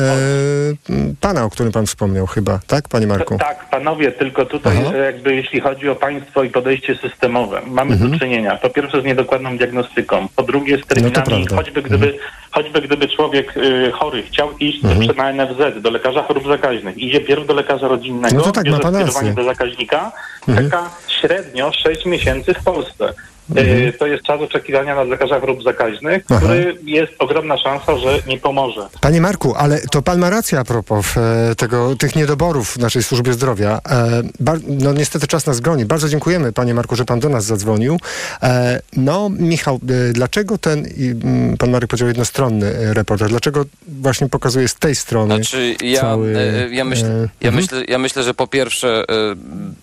pana, 1.22 1.44
o 1.44 1.50
którym 1.50 1.72
pan 1.72 1.86
wspomniał 1.86 2.28
chyba. 2.28 2.60
Tak, 2.68 2.88
panie 2.88 3.08
Marku? 3.08 3.38
Tak, 3.38 3.70
panowie, 3.70 4.12
tylko 4.12 4.46
tutaj 4.46 4.78
Aha. 4.88 4.98
jakby 4.98 5.36
jeśli 5.36 5.60
chodzi 5.62 5.90
o 5.90 5.96
państwo 5.96 6.44
i 6.44 6.50
podejście 6.50 6.96
systemowe, 6.96 7.62
mamy 7.68 7.94
Mhm. 7.94 8.12
do 8.12 8.20
czynienia 8.20 8.56
po 8.58 8.70
pierwsze 8.70 9.02
z 9.02 9.06
niedokładną 9.06 9.58
diagnostyką, 9.58 10.28
po 10.36 10.44
drugie 10.44 10.78
z 10.78 10.80
No 10.80 10.86
terminami, 10.86 11.26
prawda. 11.26 11.56
choćby 11.56 11.82
gdyby, 11.82 12.18
choćby 12.52 12.82
gdyby 12.82 13.08
człowiek 13.08 13.58
y, 13.58 13.92
chory 13.92 14.24
chciał 14.24 14.58
iść 14.58 14.84
Mhm. 14.84 15.02
mhm. 15.10 15.36
na 15.38 15.46
NFZ, 15.46 15.82
do 15.82 15.90
lekarza 15.90 16.24
chorób 16.24 16.48
zakaźnych, 16.48 16.98
idzie 16.98 17.22
pierw 17.22 17.48
do 17.48 17.54
lekarza 17.54 17.88
rodzinnego, 17.88 18.36
No 18.38 18.42
to 18.42 18.52
tak, 18.52 18.64
bierze 18.64 18.78
skierowanie 18.78 19.34
do 19.34 19.44
zakaźnika, 19.44 20.12
Mhm. 20.48 20.66
czeka 20.70 20.90
średnio 21.22 21.72
6 21.72 22.06
miesięcy 22.06 22.54
w 22.54 22.64
Polsce. 22.64 23.14
Mhm. 23.50 23.88
Y, 23.88 23.94
To 23.94 24.08
jest 24.08 24.24
czas 24.24 24.42
oczekiwania 24.42 24.96
na 24.96 25.04
lekarza 25.04 25.40
chorób 25.40 25.64
zakaźnych, 25.64 26.24
Aha. 26.30 26.40
który 26.40 26.76
jest 26.84 27.14
ogromna 27.20 27.58
szansa, 27.58 27.98
że 27.98 28.20
nie 28.28 28.38
pomoże. 28.38 28.88
Panie 29.02 29.22
Marku, 29.22 29.56
ale 29.56 29.82
to 29.92 30.02
pan 30.02 30.20
ma 30.20 30.30
rację 30.30 30.60
a 30.60 30.64
propos 30.64 31.18
e, 31.18 31.56
tego, 31.56 31.96
tych 31.96 32.16
niedoborów 32.16 32.70
w 32.70 32.78
naszej 32.78 33.04
służbie 33.04 33.34
zdrowia. 33.34 33.80
E, 33.90 34.22
no 34.68 34.94
niestety 34.94 35.28
czas 35.28 35.46
nas 35.46 35.60
goni. 35.60 35.86
Bardzo 35.86 36.10
dziękujemy, 36.10 36.54
panie 36.54 36.74
Marku, 36.74 36.96
że 36.96 37.06
pan 37.06 37.20
do 37.20 37.30
nas 37.30 37.46
zadzwonił. 37.46 37.98
E, 38.44 38.82
no, 38.98 39.30
Michał, 39.30 39.80
e, 40.10 40.14
dlaczego 40.14 40.58
ten, 40.58 40.86
mm, 41.24 41.58
pan 41.58 41.72
Marek 41.72 41.90
powiedział 41.90 42.08
jednostronny 42.08 42.66
e, 42.68 42.94
reportaż, 42.94 43.30
dlaczego 43.30 43.66
właśnie 43.88 44.30
pokazuje 44.30 44.68
z 44.68 44.76
tej 44.76 44.96
strony 44.96 45.36
Znaczy, 45.36 45.76
ja, 45.84 46.02
cały... 46.02 46.38
e, 46.38 46.70
ja, 46.70 46.86
myśl, 46.86 47.06
e, 47.06 47.30
ja, 47.42 47.50
mhm. 47.50 47.56
myślę, 47.56 47.84
ja 47.88 47.98
myślę, 47.98 48.24
że 48.24 48.34
po 48.34 48.48
pierwsze, 48.48 49.04
e, 49.10 49.36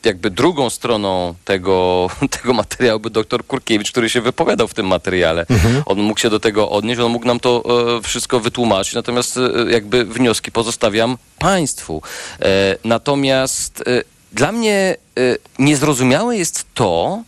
jakby 0.05 0.30
drugą 0.30 0.70
stroną 0.70 1.34
tego, 1.44 2.06
tego 2.40 2.52
materiału 2.52 3.01
był 3.01 3.10
doktor 3.10 3.44
Kurkiewicz, 3.56 3.90
który 3.90 4.08
się 4.08 4.20
wypowiadał 4.20 4.68
w 4.68 4.74
tym 4.74 4.86
materiale. 4.86 5.46
Mhm. 5.50 5.82
On 5.86 5.98
mógł 6.00 6.20
się 6.20 6.30
do 6.30 6.40
tego 6.40 6.70
odnieść, 6.70 7.00
on 7.00 7.12
mógł 7.12 7.26
nam 7.26 7.40
to 7.40 7.62
e, 7.98 8.02
wszystko 8.02 8.40
wytłumaczyć, 8.40 8.94
natomiast 8.94 9.36
e, 9.36 9.40
jakby 9.70 10.04
wnioski 10.04 10.52
pozostawiam 10.52 11.18
państwu. 11.38 12.02
E, 12.40 12.76
natomiast 12.84 13.84
e, 13.86 14.02
dla 14.32 14.52
mnie 14.52 14.96
e, 15.18 15.20
niezrozumiałe 15.58 16.36
jest 16.36 16.66
to, 16.74 17.22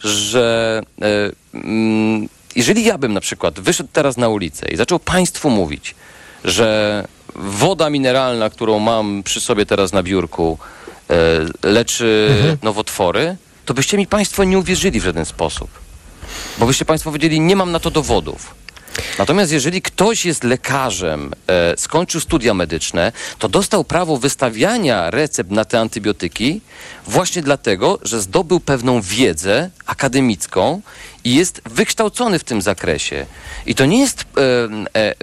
że 0.00 0.82
e, 1.02 1.06
mm, 1.54 2.28
jeżeli 2.56 2.84
ja 2.84 2.98
bym 2.98 3.12
na 3.12 3.20
przykład 3.20 3.60
wyszedł 3.60 3.88
teraz 3.92 4.16
na 4.16 4.28
ulicę 4.28 4.68
i 4.68 4.76
zaczął 4.76 4.98
państwu 4.98 5.50
mówić, 5.50 5.94
że 6.44 7.04
woda 7.36 7.90
mineralna, 7.90 8.50
którą 8.50 8.78
mam 8.78 9.22
przy 9.22 9.40
sobie 9.40 9.66
teraz 9.66 9.92
na 9.92 10.02
biurku, 10.02 10.58
leczy 11.62 12.28
Mhm. 12.38 12.58
nowotwory, 12.62 13.36
to 13.64 13.74
byście 13.74 13.96
mi 13.96 14.06
Państwo 14.06 14.44
nie 14.44 14.58
uwierzyli 14.58 15.00
w 15.00 15.04
żaden 15.04 15.24
sposób. 15.24 15.70
Bo 16.58 16.66
byście 16.66 16.84
Państwo 16.84 17.10
powiedzieli, 17.10 17.40
nie 17.40 17.56
mam 17.56 17.72
na 17.72 17.80
to 17.80 17.90
dowodów. 17.90 18.54
Natomiast 19.18 19.52
jeżeli 19.52 19.82
ktoś 19.82 20.24
jest 20.24 20.44
lekarzem, 20.44 21.32
e, 21.46 21.76
skończył 21.76 22.20
studia 22.20 22.54
medyczne, 22.54 23.12
to 23.38 23.48
dostał 23.48 23.84
prawo 23.84 24.16
wystawiania 24.16 25.10
recept 25.10 25.50
na 25.50 25.64
te 25.64 25.80
antybiotyki 25.80 26.60
właśnie 27.06 27.42
dlatego, 27.42 27.98
że 28.02 28.20
zdobył 28.20 28.60
pewną 28.60 29.02
wiedzę 29.02 29.70
akademicką 29.86 30.80
i 31.24 31.34
jest 31.34 31.62
wykształcony 31.64 32.38
w 32.38 32.44
tym 32.44 32.62
zakresie. 32.62 33.26
I 33.66 33.74
to 33.74 33.86
nie 33.86 34.00
jest 34.00 34.24
e, 34.94 35.14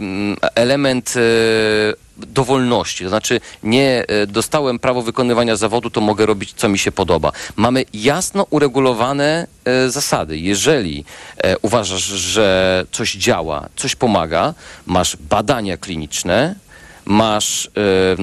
element 0.56 1.14
e, 1.16 1.20
dowolności, 2.18 3.04
to 3.04 3.10
znaczy 3.10 3.42
nie 3.64 4.06
e, 4.08 4.28
dostałem 4.28 4.80
prawo 4.80 5.02
wykonywania 5.02 5.56
zawodu, 5.56 5.90
to 5.90 6.02
mogę 6.02 6.26
robić 6.26 6.54
co 6.54 6.70
mi 6.70 6.80
się 6.80 6.92
podoba. 6.92 7.32
Mamy 7.56 7.86
jasno 7.94 8.46
uregulowane 8.50 9.48
zasady. 9.88 10.38
Jeżeli 10.38 11.06
uważasz, 11.62 12.04
że 12.04 12.86
coś 12.92 13.14
działa, 13.14 13.70
coś 13.76 13.96
pomaga, 13.96 14.54
masz 14.86 15.16
badania 15.16 15.78
kliniczne, 15.78 16.56
masz 17.10 17.66
e, 17.66 17.70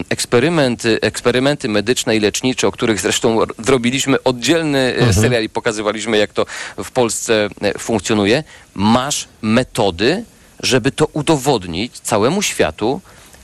eksperymenty, 0.08 0.98
eksperymenty 1.00 1.68
medyczne 1.68 2.16
i 2.16 2.20
lecznicze, 2.20 2.68
o 2.68 2.72
których 2.72 3.00
zresztą 3.00 3.38
zrobiliśmy 3.58 4.22
oddzielny 4.22 4.78
e, 4.78 4.94
Mhm. 4.96 5.12
serial 5.14 5.42
i 5.42 5.48
pokazywaliśmy, 5.48 6.18
jak 6.18 6.32
to 6.32 6.46
w 6.84 6.90
Polsce 6.90 7.48
e, 7.62 7.78
funkcjonuje. 7.78 8.44
Masz 8.74 9.28
metody, 9.42 10.24
żeby 10.62 10.90
to 10.92 11.06
udowodnić 11.12 11.98
całemu 11.98 12.42
światu 12.42 13.00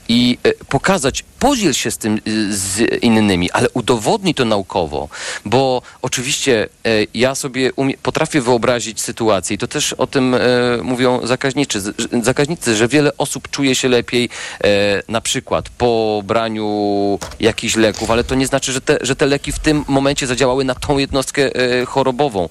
i 0.09 0.39
e, 0.43 0.52
pokazać, 0.69 1.24
podziel 1.43 1.73
się 1.73 1.90
z 1.90 1.98
tym 1.98 2.14
e, 2.14 2.20
z 2.51 3.02
innymi, 3.02 3.51
ale 3.51 3.70
udowodnij 3.70 4.35
to 4.35 4.44
naukowo, 4.44 5.09
bo 5.44 5.82
oczywiście 6.02 6.69
e, 6.85 6.89
ja 7.14 7.35
sobie 7.35 7.73
umie, 7.73 7.94
potrafię 8.02 8.40
wyobrazić 8.40 9.01
sytuację 9.01 9.55
i 9.55 9.59
to 9.59 9.66
też 9.66 9.93
o 9.93 10.06
tym 10.06 10.35
e, 10.35 10.39
mówią 10.82 11.20
zakaźniczy, 11.27 11.81
zakaźnicy, 12.23 12.77
że 12.77 12.89
wiele 12.89 13.10
osób 13.19 13.51
czuje 13.51 13.74
się 13.74 13.89
lepiej 13.89 14.28
e, 14.64 15.02
na 15.09 15.20
przykład 15.20 15.69
po 15.69 16.23
braniu 16.24 17.19
jakichś 17.40 17.77
leków, 17.77 18.10
ale 18.10 18.24
to 18.24 18.35
nie 18.35 18.47
znaczy, 18.47 18.73
że 18.73 18.81
te, 18.81 18.98
że 19.01 19.16
te 19.16 19.27
leki 19.27 19.52
w 19.52 19.59
tym 19.59 19.85
momencie 19.89 20.27
zadziałały 20.27 20.64
na 20.64 20.74
tą 20.74 20.98
jednostkę 20.98 21.51
chorobową. 21.86 22.48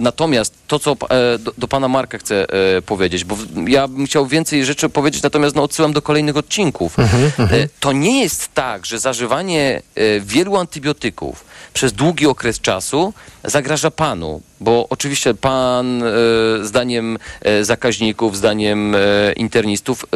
Natomiast 0.00 0.54
to, 0.66 0.78
co 0.78 0.96
do, 1.38 1.52
do 1.58 1.68
pana 1.68 1.88
Marka 1.88 2.18
chcę 2.18 2.46
powiedzieć, 2.86 3.24
bo 3.24 3.36
ja 3.66 3.88
bym 3.88 4.06
chciał 4.06 4.26
więcej 4.26 4.64
rzeczy 4.64 4.88
powiedzieć, 4.88 5.22
natomiast 5.22 5.56
no, 5.56 5.62
odsyłam 5.62 5.92
do 5.92 6.02
kolejnych 6.02 6.36
odcinków. 6.36 6.96
E, 6.98 7.68
To 7.80 7.92
nie 7.92 8.13
jest 8.20 8.54
tak, 8.54 8.86
że 8.86 8.98
zażywanie 8.98 9.82
e, 9.94 10.20
wielu 10.20 10.56
antybiotyków 10.56 11.44
przez 11.74 11.92
długi 11.92 12.26
okres 12.26 12.60
czasu 12.60 13.12
zagraża 13.44 13.90
panu, 13.90 14.40
bo 14.60 14.86
oczywiście 14.90 15.34
pan 15.34 16.02
e, 16.02 16.06
zdaniem 16.62 17.18
e, 17.40 17.64
zakaźników, 17.64 18.36
zdaniem 18.36 18.96
internistów 19.36 20.06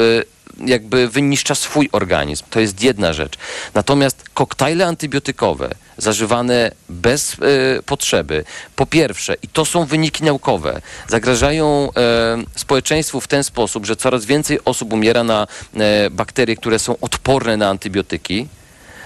jakby 0.66 1.08
wyniszcza 1.08 1.54
swój 1.54 1.88
organizm. 1.92 2.44
To 2.50 2.60
jest 2.60 2.82
jedna 2.82 3.12
rzecz. 3.12 3.38
Natomiast 3.74 4.24
koktajle 4.34 4.86
antybiotykowe 4.86 5.74
zażywane 5.98 6.70
bez 6.88 7.32
e, 7.32 7.36
potrzeby, 7.82 8.44
po 8.76 8.86
pierwsze, 8.86 9.36
i 9.42 9.48
to 9.48 9.64
są 9.64 9.84
wyniki 9.84 10.24
naukowe, 10.24 10.80
zagrażają 11.08 11.88
e, 11.96 12.36
społeczeństwu 12.54 13.20
w 13.20 13.28
ten 13.28 13.44
sposób, 13.44 13.86
że 13.86 13.96
coraz 13.96 14.24
więcej 14.24 14.58
osób 14.64 14.92
umiera 14.92 15.24
na 15.24 15.46
e, 15.74 16.10
bakterie, 16.10 16.56
które 16.56 16.78
są 16.78 16.96
odporne 17.00 17.56
na 17.56 17.68
antybiotyki. 17.68 18.48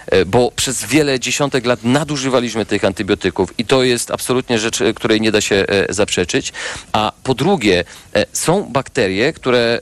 E, 0.07 0.25
bo 0.25 0.53
przez 0.57 0.85
wiele 0.85 1.21
dziesiątek 1.21 1.67
lat 1.67 1.85
nadużywaliśmy 1.85 2.67
tych 2.67 2.85
antybiotyków 2.85 3.59
i 3.59 3.65
to 3.65 3.83
jest 3.83 4.11
absolutnie 4.11 4.59
rzecz, 4.59 4.81
e, 4.81 4.95
której 4.95 5.21
nie 5.21 5.33
da 5.33 5.41
się 5.41 5.57
e, 5.57 5.95
zaprzeczyć. 5.95 6.53
A 6.93 7.13
po 7.23 7.35
drugie, 7.35 7.85
są 8.33 8.63
bakterie, 8.63 9.33
które 9.33 9.81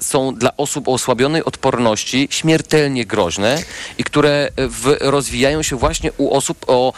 są 0.00 0.34
dla 0.34 0.56
osób 0.56 0.88
o 0.88 0.92
osłabionej 0.92 1.44
odporności 1.44 2.28
śmiertelnie 2.30 3.06
groźne 3.06 3.62
i 3.98 4.04
które 4.04 4.48
w, 4.56 4.96
rozwijają 5.00 5.62
się 5.62 5.76
właśnie 5.76 6.12
u 6.12 6.34
osób 6.34 6.64
o 6.66 6.92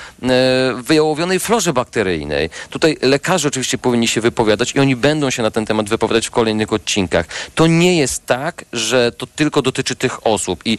wyjałowionej 0.76 1.40
florze 1.40 1.72
bakteryjnej. 1.72 2.50
Tutaj 2.70 2.96
lekarze 3.02 3.48
oczywiście 3.48 3.78
powinni 3.78 4.08
się 4.08 4.20
wypowiadać 4.20 4.74
i 4.74 4.80
oni 4.80 4.96
będą 4.96 5.30
się 5.30 5.42
na 5.42 5.50
ten 5.50 5.66
temat 5.66 5.88
wypowiadać 5.88 6.26
w 6.26 6.30
kolejnych 6.30 6.72
odcinkach. 6.72 7.26
To 7.54 7.66
nie 7.66 7.98
jest 7.98 8.26
tak, 8.26 8.64
że 8.72 9.12
to 9.12 9.26
tylko 9.26 9.62
dotyczy 9.62 9.96
tych 9.96 10.26
osób 10.26 10.62
i 10.64 10.78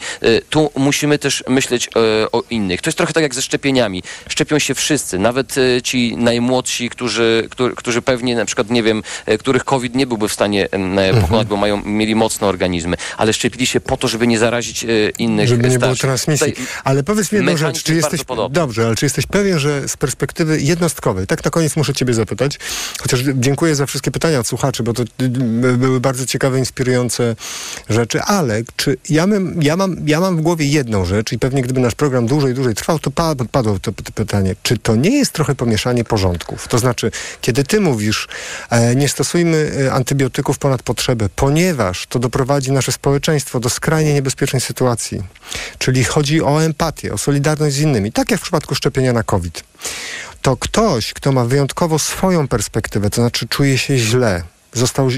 tu 0.50 0.70
musimy 0.76 1.18
też 1.18 1.44
myśleć 1.48 1.81
e, 1.88 2.32
o 2.32 2.42
innych. 2.50 2.80
To 2.80 2.88
jest 2.88 2.98
trochę 2.98 3.12
tak 3.12 3.22
jak 3.22 3.34
ze 3.34 3.42
szczepieniami. 3.42 4.02
Szczepią 4.28 4.58
się 4.58 4.74
wszyscy, 4.74 5.18
nawet 5.18 5.54
e, 5.58 5.82
ci 5.82 6.16
najmłodsi, 6.16 6.90
którzy, 6.90 7.48
którzy, 7.50 7.74
którzy 7.74 8.02
pewnie 8.02 8.36
na 8.36 8.44
przykład, 8.44 8.70
nie 8.70 8.82
wiem, 8.82 9.02
e, 9.26 9.38
których 9.38 9.64
COVID 9.64 9.94
nie 9.94 10.06
byłby 10.06 10.28
w 10.28 10.32
stanie 10.32 10.68
e, 10.70 11.20
pokonać, 11.20 11.48
bo 11.48 11.56
mają, 11.56 11.82
mieli 11.84 12.14
mocne 12.14 12.46
organizmy, 12.46 12.96
ale 13.16 13.32
szczepili 13.32 13.66
się 13.66 13.80
po 13.80 13.96
to, 13.96 14.08
żeby 14.08 14.26
nie 14.26 14.38
zarazić 14.38 14.86
innych 15.18 15.48
Żeby 15.48 15.62
nie 15.62 15.68
było 15.68 15.78
starszych. 15.78 16.00
transmisji. 16.00 16.52
Tutaj 16.52 16.66
Ale 16.84 17.02
powiedz 17.02 17.32
mi 17.32 17.36
jedną 17.36 17.56
rzecz, 17.56 17.82
czy 17.82 17.94
jest 17.94 18.12
jesteś... 18.12 18.36
Dobrze, 18.50 18.86
ale 18.86 18.94
czy 18.94 19.06
jesteś 19.06 19.26
pewien, 19.26 19.58
że 19.58 19.88
z 19.88 19.96
perspektywy 19.96 20.60
jednostkowej, 20.60 21.26
tak 21.26 21.44
na 21.44 21.50
koniec 21.50 21.76
muszę 21.76 21.94
ciebie 21.94 22.14
zapytać, 22.14 22.58
chociaż 23.00 23.20
dziękuję 23.34 23.74
za 23.74 23.86
wszystkie 23.86 24.10
pytania 24.10 24.40
od 24.40 24.46
słuchaczy, 24.46 24.82
bo 24.82 24.92
to 24.92 25.04
były 25.76 26.00
bardzo 26.00 26.26
ciekawe, 26.26 26.58
inspirujące 26.58 27.36
rzeczy, 27.88 28.22
ale 28.22 28.62
czy 28.76 28.96
ja 29.08 29.26
mam, 29.26 29.62
ja 29.62 29.76
mam, 29.76 29.96
ja 30.06 30.20
mam 30.20 30.36
w 30.36 30.40
głowie 30.40 30.66
jedną 30.66 31.04
rzecz 31.04 31.32
i 31.32 31.38
pewnie 31.38 31.62
gdyby 31.72 31.84
nasz 31.84 31.94
program 31.94 32.26
dłużej, 32.26 32.54
dłużej 32.54 32.74
trwał, 32.74 32.98
to 32.98 33.10
pa- 33.10 33.34
padło 33.52 33.78
to, 33.78 33.92
to 33.92 34.12
pytanie, 34.14 34.56
czy 34.62 34.78
to 34.78 34.96
nie 34.96 35.10
jest 35.18 35.32
trochę 35.32 35.54
pomieszanie 35.54 36.04
porządków? 36.04 36.68
To 36.68 36.78
znaczy, 36.78 37.10
kiedy 37.40 37.64
ty 37.64 37.80
mówisz, 37.80 38.28
e, 38.70 38.96
nie 38.96 39.08
stosujmy 39.08 39.72
e, 39.86 39.92
antybiotyków 39.92 40.58
ponad 40.58 40.82
potrzebę, 40.82 41.28
ponieważ 41.36 42.06
to 42.06 42.18
doprowadzi 42.18 42.72
nasze 42.72 42.92
społeczeństwo 42.92 43.60
do 43.60 43.70
skrajnie 43.70 44.14
niebezpiecznej 44.14 44.60
sytuacji. 44.60 45.22
Czyli 45.78 46.04
chodzi 46.04 46.42
o 46.42 46.64
empatię, 46.64 47.12
o 47.12 47.18
solidarność 47.18 47.76
z 47.76 47.80
innymi, 47.80 48.12
tak 48.12 48.30
jak 48.30 48.40
w 48.40 48.42
przypadku 48.42 48.74
szczepienia 48.74 49.12
na 49.12 49.22
COVID. 49.22 49.64
To 50.42 50.56
ktoś, 50.56 51.12
kto 51.12 51.32
ma 51.32 51.44
wyjątkowo 51.44 51.98
swoją 51.98 52.48
perspektywę, 52.48 53.10
to 53.10 53.22
znaczy 53.22 53.48
czuje 53.48 53.78
się 53.78 53.98
źle, 53.98 54.42
został 54.74 55.08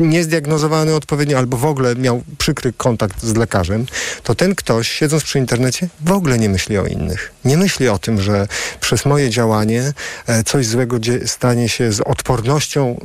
niezdiagnozowany 0.00 0.94
odpowiednio 0.94 1.38
albo 1.38 1.56
w 1.56 1.64
ogóle 1.64 1.96
miał 1.96 2.22
przykry 2.38 2.72
kontakt 2.76 3.22
z 3.22 3.36
lekarzem, 3.36 3.86
to 4.22 4.34
ten 4.34 4.54
ktoś, 4.54 4.88
siedząc 4.90 5.22
przy 5.24 5.38
internecie, 5.38 5.88
w 6.00 6.12
ogóle 6.12 6.38
nie 6.38 6.48
myśli 6.48 6.78
o 6.78 6.86
innych. 6.86 7.32
Nie 7.44 7.56
myśli 7.56 7.88
o 7.88 7.98
tym, 7.98 8.20
że 8.20 8.48
przez 8.80 9.04
moje 9.04 9.30
działanie 9.30 9.92
e, 10.26 10.44
coś 10.44 10.66
złego 10.66 10.96
stanie 11.26 11.68
się 11.68 11.92
z 11.92 12.00
odpornością 12.00 13.00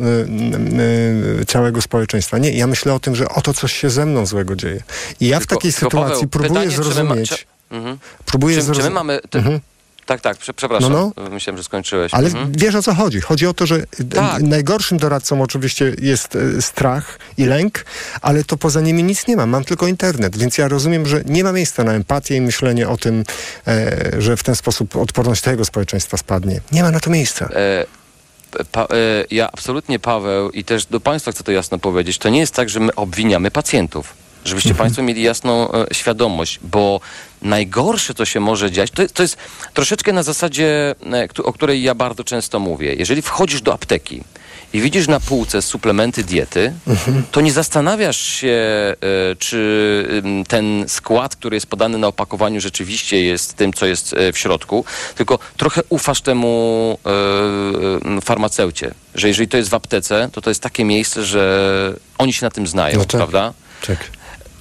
y, 1.38 1.41
y, 1.41 1.45
całego 1.45 1.81
społeczeństwa. 1.81 2.38
Nie, 2.38 2.51
ja 2.51 2.68
myślę 2.68 2.93
o 2.93 2.99
tym, 2.99 3.15
że 3.15 3.30
oto 3.30 3.53
coś 3.53 3.73
się 3.73 3.89
ze 3.89 4.05
mną 4.05 4.26
złego 4.26 4.55
dzieje. 4.55 4.84
I 5.19 5.27
ja 5.27 5.39
w 5.39 5.45
takiej 5.47 5.73
tylko, 5.73 5.85
sytuacji 5.89 6.14
Paweł, 6.14 6.27
próbuję 6.30 6.49
pytanie, 6.49 6.72
czy 6.72 6.77
my 6.77 6.84
zrozumieć. 6.84 7.30
czy- 7.30 7.45
Mhm. 7.72 7.97
Próbuję 8.26 8.55
czy, 8.57 8.61
czy 8.64 8.69
my 8.69 8.76
zrozum- 8.76 8.91
mamy... 8.93 9.19
Te... 9.30 9.39
Mhm. 9.39 9.59
Tak, 10.07 10.21
tak, 10.21 10.38
prze, 10.38 10.53
przepraszam. 10.53 10.91
No, 10.91 11.11
Myślałem, 11.31 11.57
że 11.57 11.63
skończyłeś. 11.63 12.13
Ale 12.13 12.27
Mhm. 12.27 12.51
wiesz 12.57 12.75
o 12.75 12.81
co 12.84 12.93
chodzi. 12.93 13.21
Chodzi 13.21 13.47
o 13.47 13.53
to, 13.53 13.65
że 13.65 13.75
y, 13.75 14.05
Tak. 14.15 14.41
najgorszym 14.43 14.97
doradcą 14.97 15.41
oczywiście 15.41 15.95
jest 16.01 16.35
y, 16.35 16.61
strach 16.61 17.19
i 17.38 17.45
lęk, 17.45 17.85
ale 18.21 18.43
to 18.43 18.57
poza 18.57 18.81
nimi 18.81 19.03
nic 19.03 19.27
nie 19.27 19.35
mam. 19.35 19.49
Mam 19.49 19.63
tylko 19.63 19.88
internet, 19.88 20.38
więc 20.38 20.57
ja 20.57 20.67
rozumiem, 20.67 21.05
że 21.07 21.21
nie 21.25 21.43
ma 21.43 21.51
miejsca 21.51 21.84
na 21.84 21.93
empatię 21.93 22.35
i 22.35 22.41
myślenie 22.41 22.89
o 22.89 22.97
tym, 22.97 23.23
e, 23.67 24.21
że 24.21 24.38
w 24.38 24.43
ten 24.43 24.55
sposób 24.55 24.95
odporność 24.95 25.41
tego 25.41 25.65
społeczeństwa 25.65 26.17
spadnie. 26.17 26.61
Nie 26.71 26.84
ma 26.84 26.91
na 26.91 26.99
to 26.99 27.09
miejsca. 27.09 27.49
E, 27.55 27.85
pa, 28.71 28.84
e, 28.84 28.88
ja 29.31 29.51
absolutnie, 29.51 29.99
Paweł, 29.99 30.51
i 30.51 30.63
też 30.63 30.85
do 30.85 30.99
Państwa 30.99 31.31
chcę 31.31 31.43
to 31.43 31.51
jasno 31.51 31.79
powiedzieć, 31.79 32.17
to 32.17 32.29
nie 32.29 32.39
jest 32.39 32.53
tak, 32.53 32.69
że 32.69 32.79
my 32.79 32.95
obwiniamy 32.95 33.51
pacjentów. 33.51 34.13
Żebyście 34.48 34.76
Państwo 34.76 35.03
mieli 35.03 35.22
jasną 35.24 35.72
e, 35.72 35.86
świadomość, 35.94 36.60
bo 36.64 36.99
najgorsze, 37.41 38.14
co 38.14 38.26
się 38.26 38.40
może 38.40 38.72
dziać, 38.72 38.91
to, 38.91 39.02
jest- 39.02 39.14
to 39.14 39.22
jest 39.24 39.38
troszeczkę 39.74 40.14
na 40.14 40.24
zasadzie, 40.24 40.95
e, 41.14 41.44
o 41.44 41.53
której 41.53 41.84
ja 41.84 41.95
bardzo 41.95 42.24
często 42.24 42.60
mówię. 42.60 42.94
Jeżeli 42.95 43.22
wchodzisz 43.22 43.61
do 43.61 43.74
apteki 43.74 44.24
i 44.74 44.82
widzisz 44.82 45.07
na 45.07 45.19
półce 45.19 45.61
suplementy 45.61 46.24
diety, 46.24 46.74
to 47.32 47.41
nie 47.41 47.52
zastanawiasz 47.52 48.18
się, 48.19 48.48
e, 48.52 48.95
czy 49.40 50.24
ten 50.48 50.86
skład, 50.88 51.36
który 51.36 51.56
jest 51.56 51.68
podany 51.68 51.98
na 51.98 52.07
opakowaniu, 52.07 52.61
rzeczywiście 52.61 53.24
jest 53.24 53.53
tym, 53.53 53.74
co 53.74 53.86
jest 53.86 54.14
e, 54.14 54.34
w 54.34 54.38
środku, 54.38 54.86
tylko 55.15 55.40
trochę 55.57 55.82
ufasz 55.90 56.22
temu 56.22 56.98
e, 57.06 57.10
e, 58.18 58.22
farmaceucie, 58.22 58.94
że 59.15 59.28
jeżeli 59.28 59.48
to 59.48 59.57
jest 59.57 59.69
w 59.69 59.74
aptece, 59.74 60.30
to 60.34 60.41
to 60.41 60.49
jest 60.49 60.61
takie 60.61 60.86
miejsce, 60.86 61.26
że 61.26 61.94
oni 62.18 62.34
się 62.34 62.45
na 62.45 62.49
tym 62.52 62.68
znają, 62.68 62.98
No 62.98 63.06
tak. 63.06 63.18
prawda? 63.19 63.53
Tak. 63.88 63.98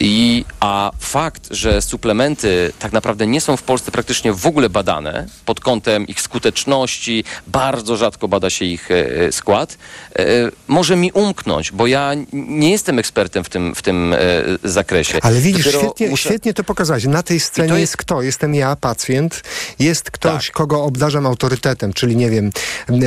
I, 0.00 0.44
a 0.60 0.90
fakt, 1.00 1.48
że 1.50 1.82
suplementy 1.82 2.72
tak 2.78 2.92
naprawdę 2.92 3.26
nie 3.26 3.40
są 3.40 3.56
w 3.56 3.62
Polsce 3.62 3.90
praktycznie 3.90 4.32
w 4.32 4.46
ogóle 4.46 4.70
badane 4.70 5.26
pod 5.44 5.60
kątem 5.60 6.06
ich 6.06 6.20
skuteczności, 6.20 7.24
bardzo 7.46 7.96
rzadko 7.96 8.28
bada 8.28 8.50
się 8.50 8.64
ich 8.64 8.90
e, 8.90 9.32
skład, 9.32 9.78
e, 10.18 10.24
może 10.68 10.96
mi 10.96 11.12
umknąć, 11.12 11.72
bo 11.72 11.86
ja 11.86 12.12
nie 12.32 12.70
jestem 12.70 12.98
ekspertem 12.98 13.44
w 13.44 13.48
tym, 13.48 13.74
w 13.74 13.82
tym 13.82 14.12
e, 14.14 14.18
zakresie. 14.64 15.18
Ale 15.22 15.40
widzisz, 15.40 15.64
Dopiero 15.64 15.80
świetnie, 15.84 16.08
muszę- 16.08 16.28
świetnie 16.28 16.54
to 16.54 16.64
pokazałeś. 16.64 17.04
Na 17.04 17.22
tej 17.22 17.40
scenie 17.40 17.68
jest... 17.68 17.80
jest- 17.80 17.96
kto? 17.96 18.22
Jestem 18.22 18.54
ja, 18.54 18.76
pacjent, 18.76 19.42
jest 19.78 20.10
ktoś, 20.10 20.46
Tak. 20.46 20.54
kogo 20.56 20.84
obdarzam 20.84 21.26
autorytetem, 21.26 21.92
czyli 21.92 22.16
nie 22.16 22.30
wiem, 22.30 22.50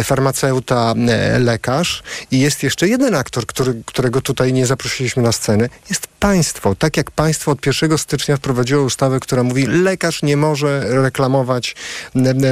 farmaceuta, 0.04 0.94
lekarz 1.40 2.04
i 2.32 2.40
jest 2.40 2.64
jeszcze 2.64 2.88
jeden 2.88 3.16
aktor, 3.16 3.46
który, 3.46 3.82
którego 3.86 4.22
tutaj 4.22 4.54
nie 4.54 4.66
zaprosiliśmy 4.66 5.24
na 5.24 5.32
scenę. 5.32 5.70
Jest 5.90 6.09
państwo. 6.20 6.76
Tak 6.76 6.98
jak 6.98 7.12
państwo 7.12 7.52
od 7.52 7.66
1 7.66 7.98
stycznia 7.98 8.38
wprowadziło 8.38 8.84
ustawę, 8.84 9.20
która 9.20 9.44
mówi, 9.44 9.68
lekarz 9.68 10.24
nie 10.24 10.38
może 10.38 10.84
reklamować 11.04 11.76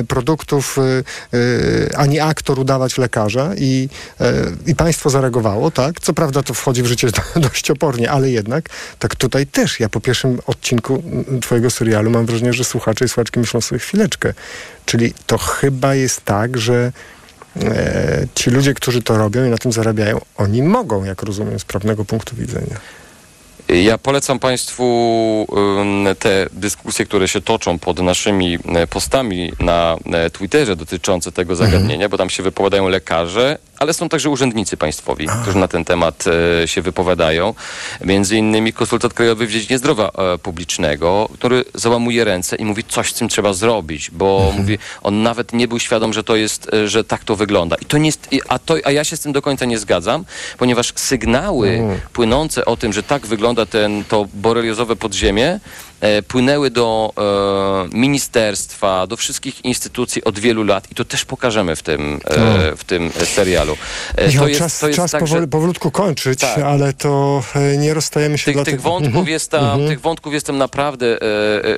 produktów, 0.07 0.77
y, 0.77 1.37
y, 1.37 1.89
ani 1.97 2.19
aktor 2.19 2.59
udawać 2.59 2.97
lekarza 2.97 3.51
i, 3.57 3.89
y, 4.21 4.25
i 4.71 4.75
państwo 4.75 5.09
zareagowało, 5.09 5.71
tak? 5.71 5.99
Co 5.99 6.13
prawda 6.13 6.43
to 6.43 6.53
wchodzi 6.53 6.83
w 6.83 6.85
życie 6.85 7.07
dość 7.35 7.71
opornie, 7.71 8.11
ale 8.11 8.29
jednak 8.29 8.69
tak 8.99 9.15
tutaj 9.15 9.47
też. 9.47 9.79
Ja 9.79 9.89
po 9.89 9.99
pierwszym 9.99 10.39
odcinku 10.45 11.03
twojego 11.41 11.69
serialu 11.69 12.11
mam 12.11 12.25
wrażenie, 12.25 12.53
że 12.53 12.63
słuchacze 12.63 13.05
i 13.05 13.07
słuchaczki 13.07 13.39
myślą 13.39 13.61
sobie 13.61 13.79
chwileczkę. 13.79 14.33
Czyli 14.85 15.13
to 15.27 15.37
chyba 15.37 15.95
jest 15.95 16.25
tak, 16.25 16.57
że 16.57 16.91
e, 17.61 18.27
ci 18.35 18.49
ludzie, 18.49 18.73
którzy 18.73 19.01
to 19.01 19.17
robią 19.17 19.45
i 19.45 19.49
na 19.49 19.57
tym 19.57 19.71
zarabiają, 19.71 20.21
oni 20.37 20.63
mogą, 20.63 21.03
jak 21.03 21.23
rozumiem, 21.23 21.59
z 21.59 21.65
prawnego 21.65 22.05
punktu 22.05 22.35
widzenia. 22.35 22.77
Ja 23.69 23.97
polecam 23.97 24.39
Państwu 24.39 25.47
te 26.19 26.47
dyskusje, 26.51 27.05
które 27.05 27.27
się 27.27 27.41
toczą 27.41 27.79
pod 27.79 27.99
naszymi 27.99 28.57
e, 28.75 28.87
postami 28.87 29.51
na 29.59 29.97
e, 30.13 30.29
Twitterze 30.29 30.75
dotyczące 30.75 31.31
tego 31.31 31.55
zagadnienia, 31.55 32.09
bo 32.09 32.17
tam 32.17 32.29
się 32.29 32.43
wypowiadają 32.43 32.87
lekarze, 32.87 33.57
ale 33.79 33.93
są 33.93 34.09
także 34.09 34.29
urzędnicy 34.29 34.77
państwowi, 34.77 35.27
którzy 35.41 35.57
na 35.57 35.67
ten 35.67 35.85
temat 35.85 36.25
e, 36.63 36.67
się 36.67 36.81
wypowiadają. 36.81 37.53
Między 38.05 38.37
innymi 38.37 38.73
konsultant 38.73 39.13
krajowy 39.13 39.47
w 39.47 39.51
dziedzinie 39.51 39.77
zdrowia 39.77 40.09
e, 40.17 40.37
publicznego, 40.37 41.29
który 41.33 41.65
załamuje 41.73 42.23
ręce 42.23 42.55
i 42.55 42.65
mówi, 42.65 42.83
coś 42.83 43.11
z 43.11 43.13
tym 43.13 43.29
trzeba 43.29 43.53
zrobić, 43.53 44.11
bo 44.11 44.53
mówi, 44.57 44.77
on 45.03 45.23
nawet 45.23 45.53
nie 45.53 45.67
był 45.67 45.79
świadom, 45.79 46.13
że 46.13 46.23
to 46.23 46.35
jest, 46.35 46.73
e, 46.73 46.87
że 46.87 47.03
tak 47.03 47.23
to 47.23 47.35
wygląda. 47.35 47.75
I 47.81 47.85
to 47.85 47.97
nie 47.97 48.05
jest, 48.05 48.29
a, 48.47 48.59
to, 48.59 48.75
a 48.83 48.91
ja 48.91 49.03
się 49.03 49.17
z 49.17 49.19
tym 49.19 49.31
do 49.31 49.41
końca 49.41 49.65
nie 49.65 49.79
zgadzam, 49.79 50.25
ponieważ 50.57 50.93
sygnały 50.95 51.81
płynące 52.13 52.65
o 52.65 52.77
tym, 52.77 52.93
że 52.93 53.03
tak 53.03 53.27
wygląda 53.27 53.65
ten, 53.65 54.03
to 54.03 54.27
boreliozowe 54.33 54.95
podziemie, 54.95 55.59
płynęły 56.27 56.69
do 56.69 57.13
e, 57.91 57.97
ministerstwa, 57.97 59.07
do 59.07 59.17
wszystkich 59.17 59.65
instytucji 59.65 60.23
od 60.23 60.39
wielu 60.39 60.63
lat 60.63 60.91
i 60.91 60.95
to 60.95 61.05
też 61.05 61.25
pokażemy 61.25 61.75
w 61.75 61.83
tym, 61.83 62.19
e, 62.25 62.75
w 62.75 62.83
tym 62.83 63.11
serialu. 63.35 63.77
E, 64.15 64.27
Michał, 64.27 64.43
to 64.43 64.47
jest, 64.47 64.59
czas, 64.59 64.79
to 64.79 64.87
jest 64.87 64.97
czas 64.97 65.11
tak, 65.11 65.21
że- 65.27 65.33
powoli, 65.33 65.47
powolutku 65.47 65.91
kończyć, 65.91 66.39
Tak. 66.39 66.57
ale 66.59 66.93
to 66.93 67.43
e, 67.55 67.77
nie 67.77 67.93
rozstajemy 67.93 68.37
się 68.37 68.45
tych, 68.45 68.53
dlatego... 68.55 68.77
tych, 68.77 68.81
wątków 68.83 69.07
Mhm. 69.15 69.27
jest 69.27 69.51
tam, 69.51 69.63
Mhm. 69.65 69.87
tych 69.89 70.01
wątków 70.01 70.33
jest 70.33 70.45
tam 70.47 70.57
naprawdę 70.57 71.05
e, 71.05 71.25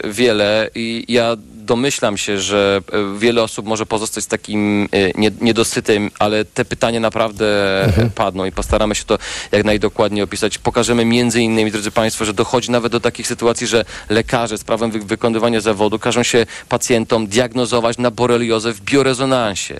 e, 0.03 0.11
wiele 0.11 0.69
i 0.75 1.05
ja 1.07 1.35
domyślam 1.55 2.17
się, 2.17 2.39
że 2.39 2.81
e, 3.15 3.19
wiele 3.19 3.43
osób 3.43 3.65
może 3.65 3.85
pozostać 3.85 4.23
z 4.23 4.27
takim 4.27 4.89
e, 4.91 5.11
nie, 5.19 5.31
niedosytem, 5.41 6.11
ale 6.19 6.45
te 6.45 6.65
pytania 6.65 6.99
naprawdę 6.99 7.45
Mhm. 7.85 8.09
padną 8.09 8.45
i 8.45 8.51
postaramy 8.51 8.95
się 8.95 9.03
to 9.05 9.17
jak 9.51 9.63
najdokładniej 9.63 10.23
opisać. 10.23 10.57
Pokażemy 10.57 11.05
między 11.05 11.41
innymi, 11.41 11.71
drodzy 11.71 11.91
Państwo, 11.91 12.25
że 12.25 12.33
dochodzi 12.33 12.71
nawet 12.71 12.91
do 12.91 12.99
takich 12.99 13.27
sytuacji, 13.27 13.67
że 13.67 13.85
lekarze 14.09 14.57
z 14.57 14.63
prawem 14.63 14.91
wy 14.91 14.99
wykonywania 14.99 15.61
zawodu 15.61 15.99
każą 15.99 16.23
się 16.23 16.45
pacjentom 16.69 17.27
diagnozować 17.27 17.97
na 17.97 18.11
boreliozę 18.11 18.73
w 18.73 18.81
biorezonansie, 18.81 19.75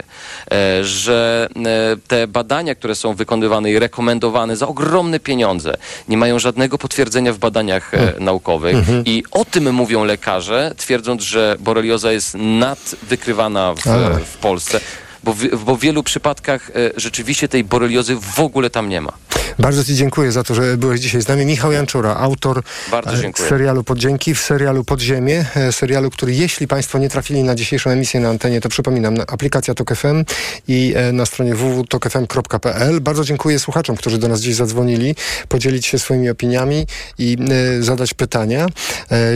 e, 0.51 0.83
że 0.83 1.49
e, 1.55 1.97
te 2.07 2.27
badania, 2.27 2.75
które 2.75 2.95
są 2.95 3.13
wykonywane 3.13 3.71
i 3.71 3.79
rekomendowane 3.79 4.57
za 4.57 4.67
ogromne 4.67 5.19
pieniądze, 5.19 5.77
nie 6.07 6.17
mają 6.17 6.39
żadnego 6.39 6.77
potwierdzenia 6.77 7.33
w 7.33 7.37
badaniach 7.37 7.93
e, 7.93 8.13
naukowych 8.19 8.79
Mhm. 8.79 9.05
i 9.05 9.23
o 9.31 9.45
tym 9.45 9.73
mówią 9.73 10.03
lekarze, 10.03 10.73
twierdząc, 10.77 11.21
że 11.21 11.55
borelioza 11.59 12.11
jest 12.11 12.35
nadwykrywana 12.39 13.73
w, 13.73 13.83
w 14.25 14.37
Polsce. 14.37 14.79
Bo 15.23 15.33
w, 15.33 15.63
bo 15.65 15.75
w 15.75 15.79
wielu 15.79 16.03
przypadkach 16.03 16.69
e, 16.69 16.73
rzeczywiście 16.97 17.47
tej 17.47 17.63
boreliozy 17.63 18.15
w 18.35 18.39
ogóle 18.39 18.69
tam 18.69 18.89
nie 18.89 19.01
ma. 19.01 19.13
Bardzo 19.59 19.83
Ci 19.83 19.95
dziękuję 19.95 20.31
za 20.31 20.43
to, 20.43 20.55
że 20.55 20.77
byłeś 20.77 20.99
dzisiaj 21.01 21.21
z 21.21 21.27
nami. 21.27 21.45
Michał 21.45 21.71
Janczura, 21.71 22.15
autor 22.15 22.61
e, 23.07 23.17
serialu 23.49 23.83
Podzięki, 23.83 24.35
w 24.35 24.39
serialu 24.41 24.83
Podziemie, 24.83 25.45
e, 25.55 25.71
serialu, 25.71 26.09
który 26.09 26.33
jeśli 26.35 26.67
Państwo 26.67 26.97
nie 26.99 27.09
trafili 27.09 27.43
na 27.43 27.55
dzisiejszą 27.55 27.89
emisję 27.89 28.19
na 28.19 28.29
antenie, 28.29 28.61
to 28.61 28.69
przypominam, 28.69 29.13
na- 29.13 29.25
aplikacja 29.27 29.73
TOK 29.73 29.95
FM 29.95 30.23
i 30.67 30.95
na 31.13 31.25
stronie 31.25 31.55
www.tokfm.pl. 31.55 33.01
Bardzo 33.01 33.23
dziękuję 33.23 33.59
słuchaczom, 33.59 33.95
którzy 33.95 34.17
do 34.17 34.27
nas 34.27 34.41
dziś 34.41 34.55
zadzwonili, 34.55 35.15
podzielić 35.49 35.85
się 35.85 35.99
swoimi 35.99 36.29
opiniami 36.29 36.87
i 37.17 37.37
zadać 37.79 38.13
pytania. 38.13 38.67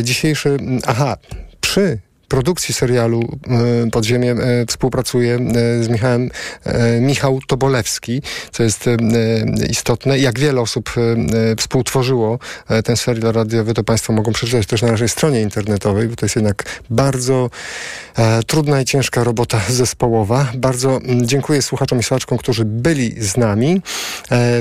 Dzisiejszy, 0.04 0.58
aha, 0.88 1.18
przy 1.62 1.98
produkcji 2.34 2.74
serialu 2.74 3.22
e, 3.86 3.92
Podziemie 3.92 4.32
e, 4.32 4.66
współpracuje 4.66 5.36
e, 5.36 5.84
z 5.84 5.90
Michałem 5.90 6.30
Michał 7.02 7.40
Tobolewski, 7.48 8.22
co 8.52 8.64
jest 8.64 8.86
istotne. 9.70 10.20
Jak 10.20 10.40
wiele 10.40 10.62
osób 10.62 10.90
współtworzyło 11.58 12.40
ten 12.84 12.98
serial 12.98 13.34
radiowy, 13.34 13.74
to 13.74 13.84
Państwo 13.84 14.14
mogą 14.14 14.32
przeczytać 14.32 14.68
też 14.68 14.82
na 14.82 14.92
naszej 14.92 15.10
stronie 15.10 15.42
internetowej, 15.42 16.08
bo 16.08 16.16
to 16.16 16.26
jest 16.26 16.36
jednak 16.36 16.64
bardzo 16.90 17.50
trudna 18.48 18.82
i 18.82 18.86
ciężka 18.86 19.24
robota 19.24 19.62
zespołowa. 19.82 20.52
Bardzo 20.56 21.00
dziękuję 21.22 21.62
słuchaczom 21.62 22.00
i 22.00 22.04
słuchaczkom, 22.04 22.38
którzy 22.38 22.66
byli 22.66 23.24
z 23.24 23.38
nami. 23.38 23.82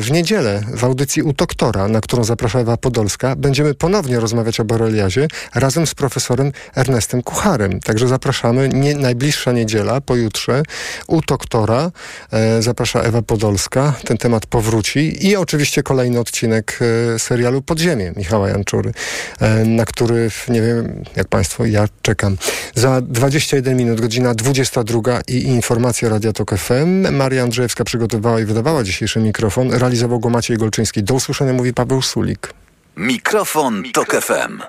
W 0.01 0.11
niedzielę 0.11 0.61
w 0.74 0.85
audycji 0.85 1.23
u 1.23 1.32
doktora, 1.32 1.89
na 1.89 2.01
którą 2.01 2.24
zaprasza 2.24 2.61
Ewa 2.61 2.77
Podolska, 2.77 3.36
będziemy 3.36 3.74
ponownie 3.74 4.20
rozmawiać 4.20 4.61
o 4.61 4.65
boreliazie 4.65 5.28
razem 5.55 5.86
z 5.86 5.94
profesorem 5.94 6.53
Ernestem 6.77 7.23
Kucharem. 7.23 7.61
Także 7.84 8.09
zapraszamy. 8.09 8.68
Nie, 8.68 8.94
najbliższa 8.94 9.52
niedziela, 9.52 10.01
pojutrze, 10.01 10.62
u 11.06 11.20
doktora 11.20 11.90
e, 12.32 12.62
zaprasza 12.62 13.01
Ewa 13.01 13.22
Podolska. 13.22 13.94
Ten 14.05 14.18
temat 14.18 14.47
powróci 14.47 15.28
i 15.28 15.36
oczywiście 15.36 15.82
kolejny 15.82 16.20
odcinek 16.20 16.78
e, 17.14 17.18
serialu 17.18 17.62
Podziemie 17.62 18.12
Michała 18.16 18.48
Janczury, 18.48 18.93
e, 19.40 19.64
na 19.64 19.84
który, 19.84 20.30
nie 20.48 20.62
wiem 20.62 21.05
jak 21.16 21.28
Państwo, 21.28 21.64
ja 21.66 21.89
czekam. 22.02 22.36
Za 22.74 23.01
21 23.01 23.76
minut, 23.76 24.01
godzina 24.01 24.34
22 24.34 25.20
i 25.28 25.43
informacje 25.43 26.09
Radia 26.09 26.32
Tok 26.32 26.59
FM. 26.59 27.16
Maria 27.16 27.43
Andrzejewska 27.43 27.84
przygotowała 27.84 28.40
i 28.40 28.44
wydawała 28.44 28.82
dzisiejszy 28.84 29.20
mikrofon. 29.20 29.72
Realizował 29.72 30.20
go 30.20 30.30
Maciej 30.30 30.56
Golczyński. 30.56 31.02
Do 31.02 31.14
usłyszenia 31.14 31.52
mówi 31.52 31.74
Paweł 31.74 32.02
Sulik. 32.02 32.55
Mikrofon, 32.97 33.82
Tok 33.93 34.20
FM. 34.20 34.62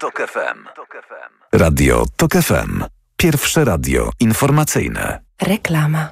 Radio 1.53 2.05
Tok 2.15 2.33
FM. 2.33 2.83
Pierwsze 3.17 3.65
radio 3.65 4.09
informacyjne. 4.19 5.19
Reklama. 5.41 6.11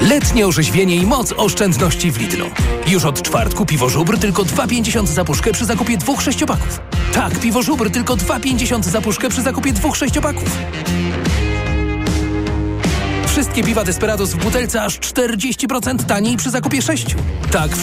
Letnie 0.00 0.46
orzeźwienie 0.46 0.96
i 0.96 1.06
moc 1.06 1.32
oszczędności 1.32 2.12
w 2.12 2.18
Lidlu. 2.20 2.46
Już 2.86 3.04
od 3.04 3.22
czwartku 3.22 3.66
piwo 3.66 3.88
żubr 3.88 4.18
tylko 4.18 4.42
2,50 4.42 5.06
za 5.06 5.24
puszkę 5.24 5.52
przy 5.52 5.64
zakupie 5.64 5.96
dwóch 5.96 6.22
sześciopaków. 6.22 6.80
Tak, 7.14 7.40
piwo 7.40 7.62
żubr 7.62 7.90
tylko 7.90 8.16
2,50 8.16 8.82
za 8.82 9.00
puszkę 9.00 9.28
przy 9.28 9.42
zakupie 9.42 9.72
dwóch 9.72 9.96
sześciopaków. 9.96 10.58
Wszystkie 13.26 13.62
piwa 13.62 13.84
Desperados 13.84 14.30
w 14.30 14.36
butelce 14.36 14.82
aż 14.82 14.98
40% 14.98 16.04
taniej 16.04 16.36
przy 16.36 16.50
zakupie 16.50 16.82
sześciu. 16.82 17.18
Tak, 17.50 17.76
wszystkie 17.76 17.82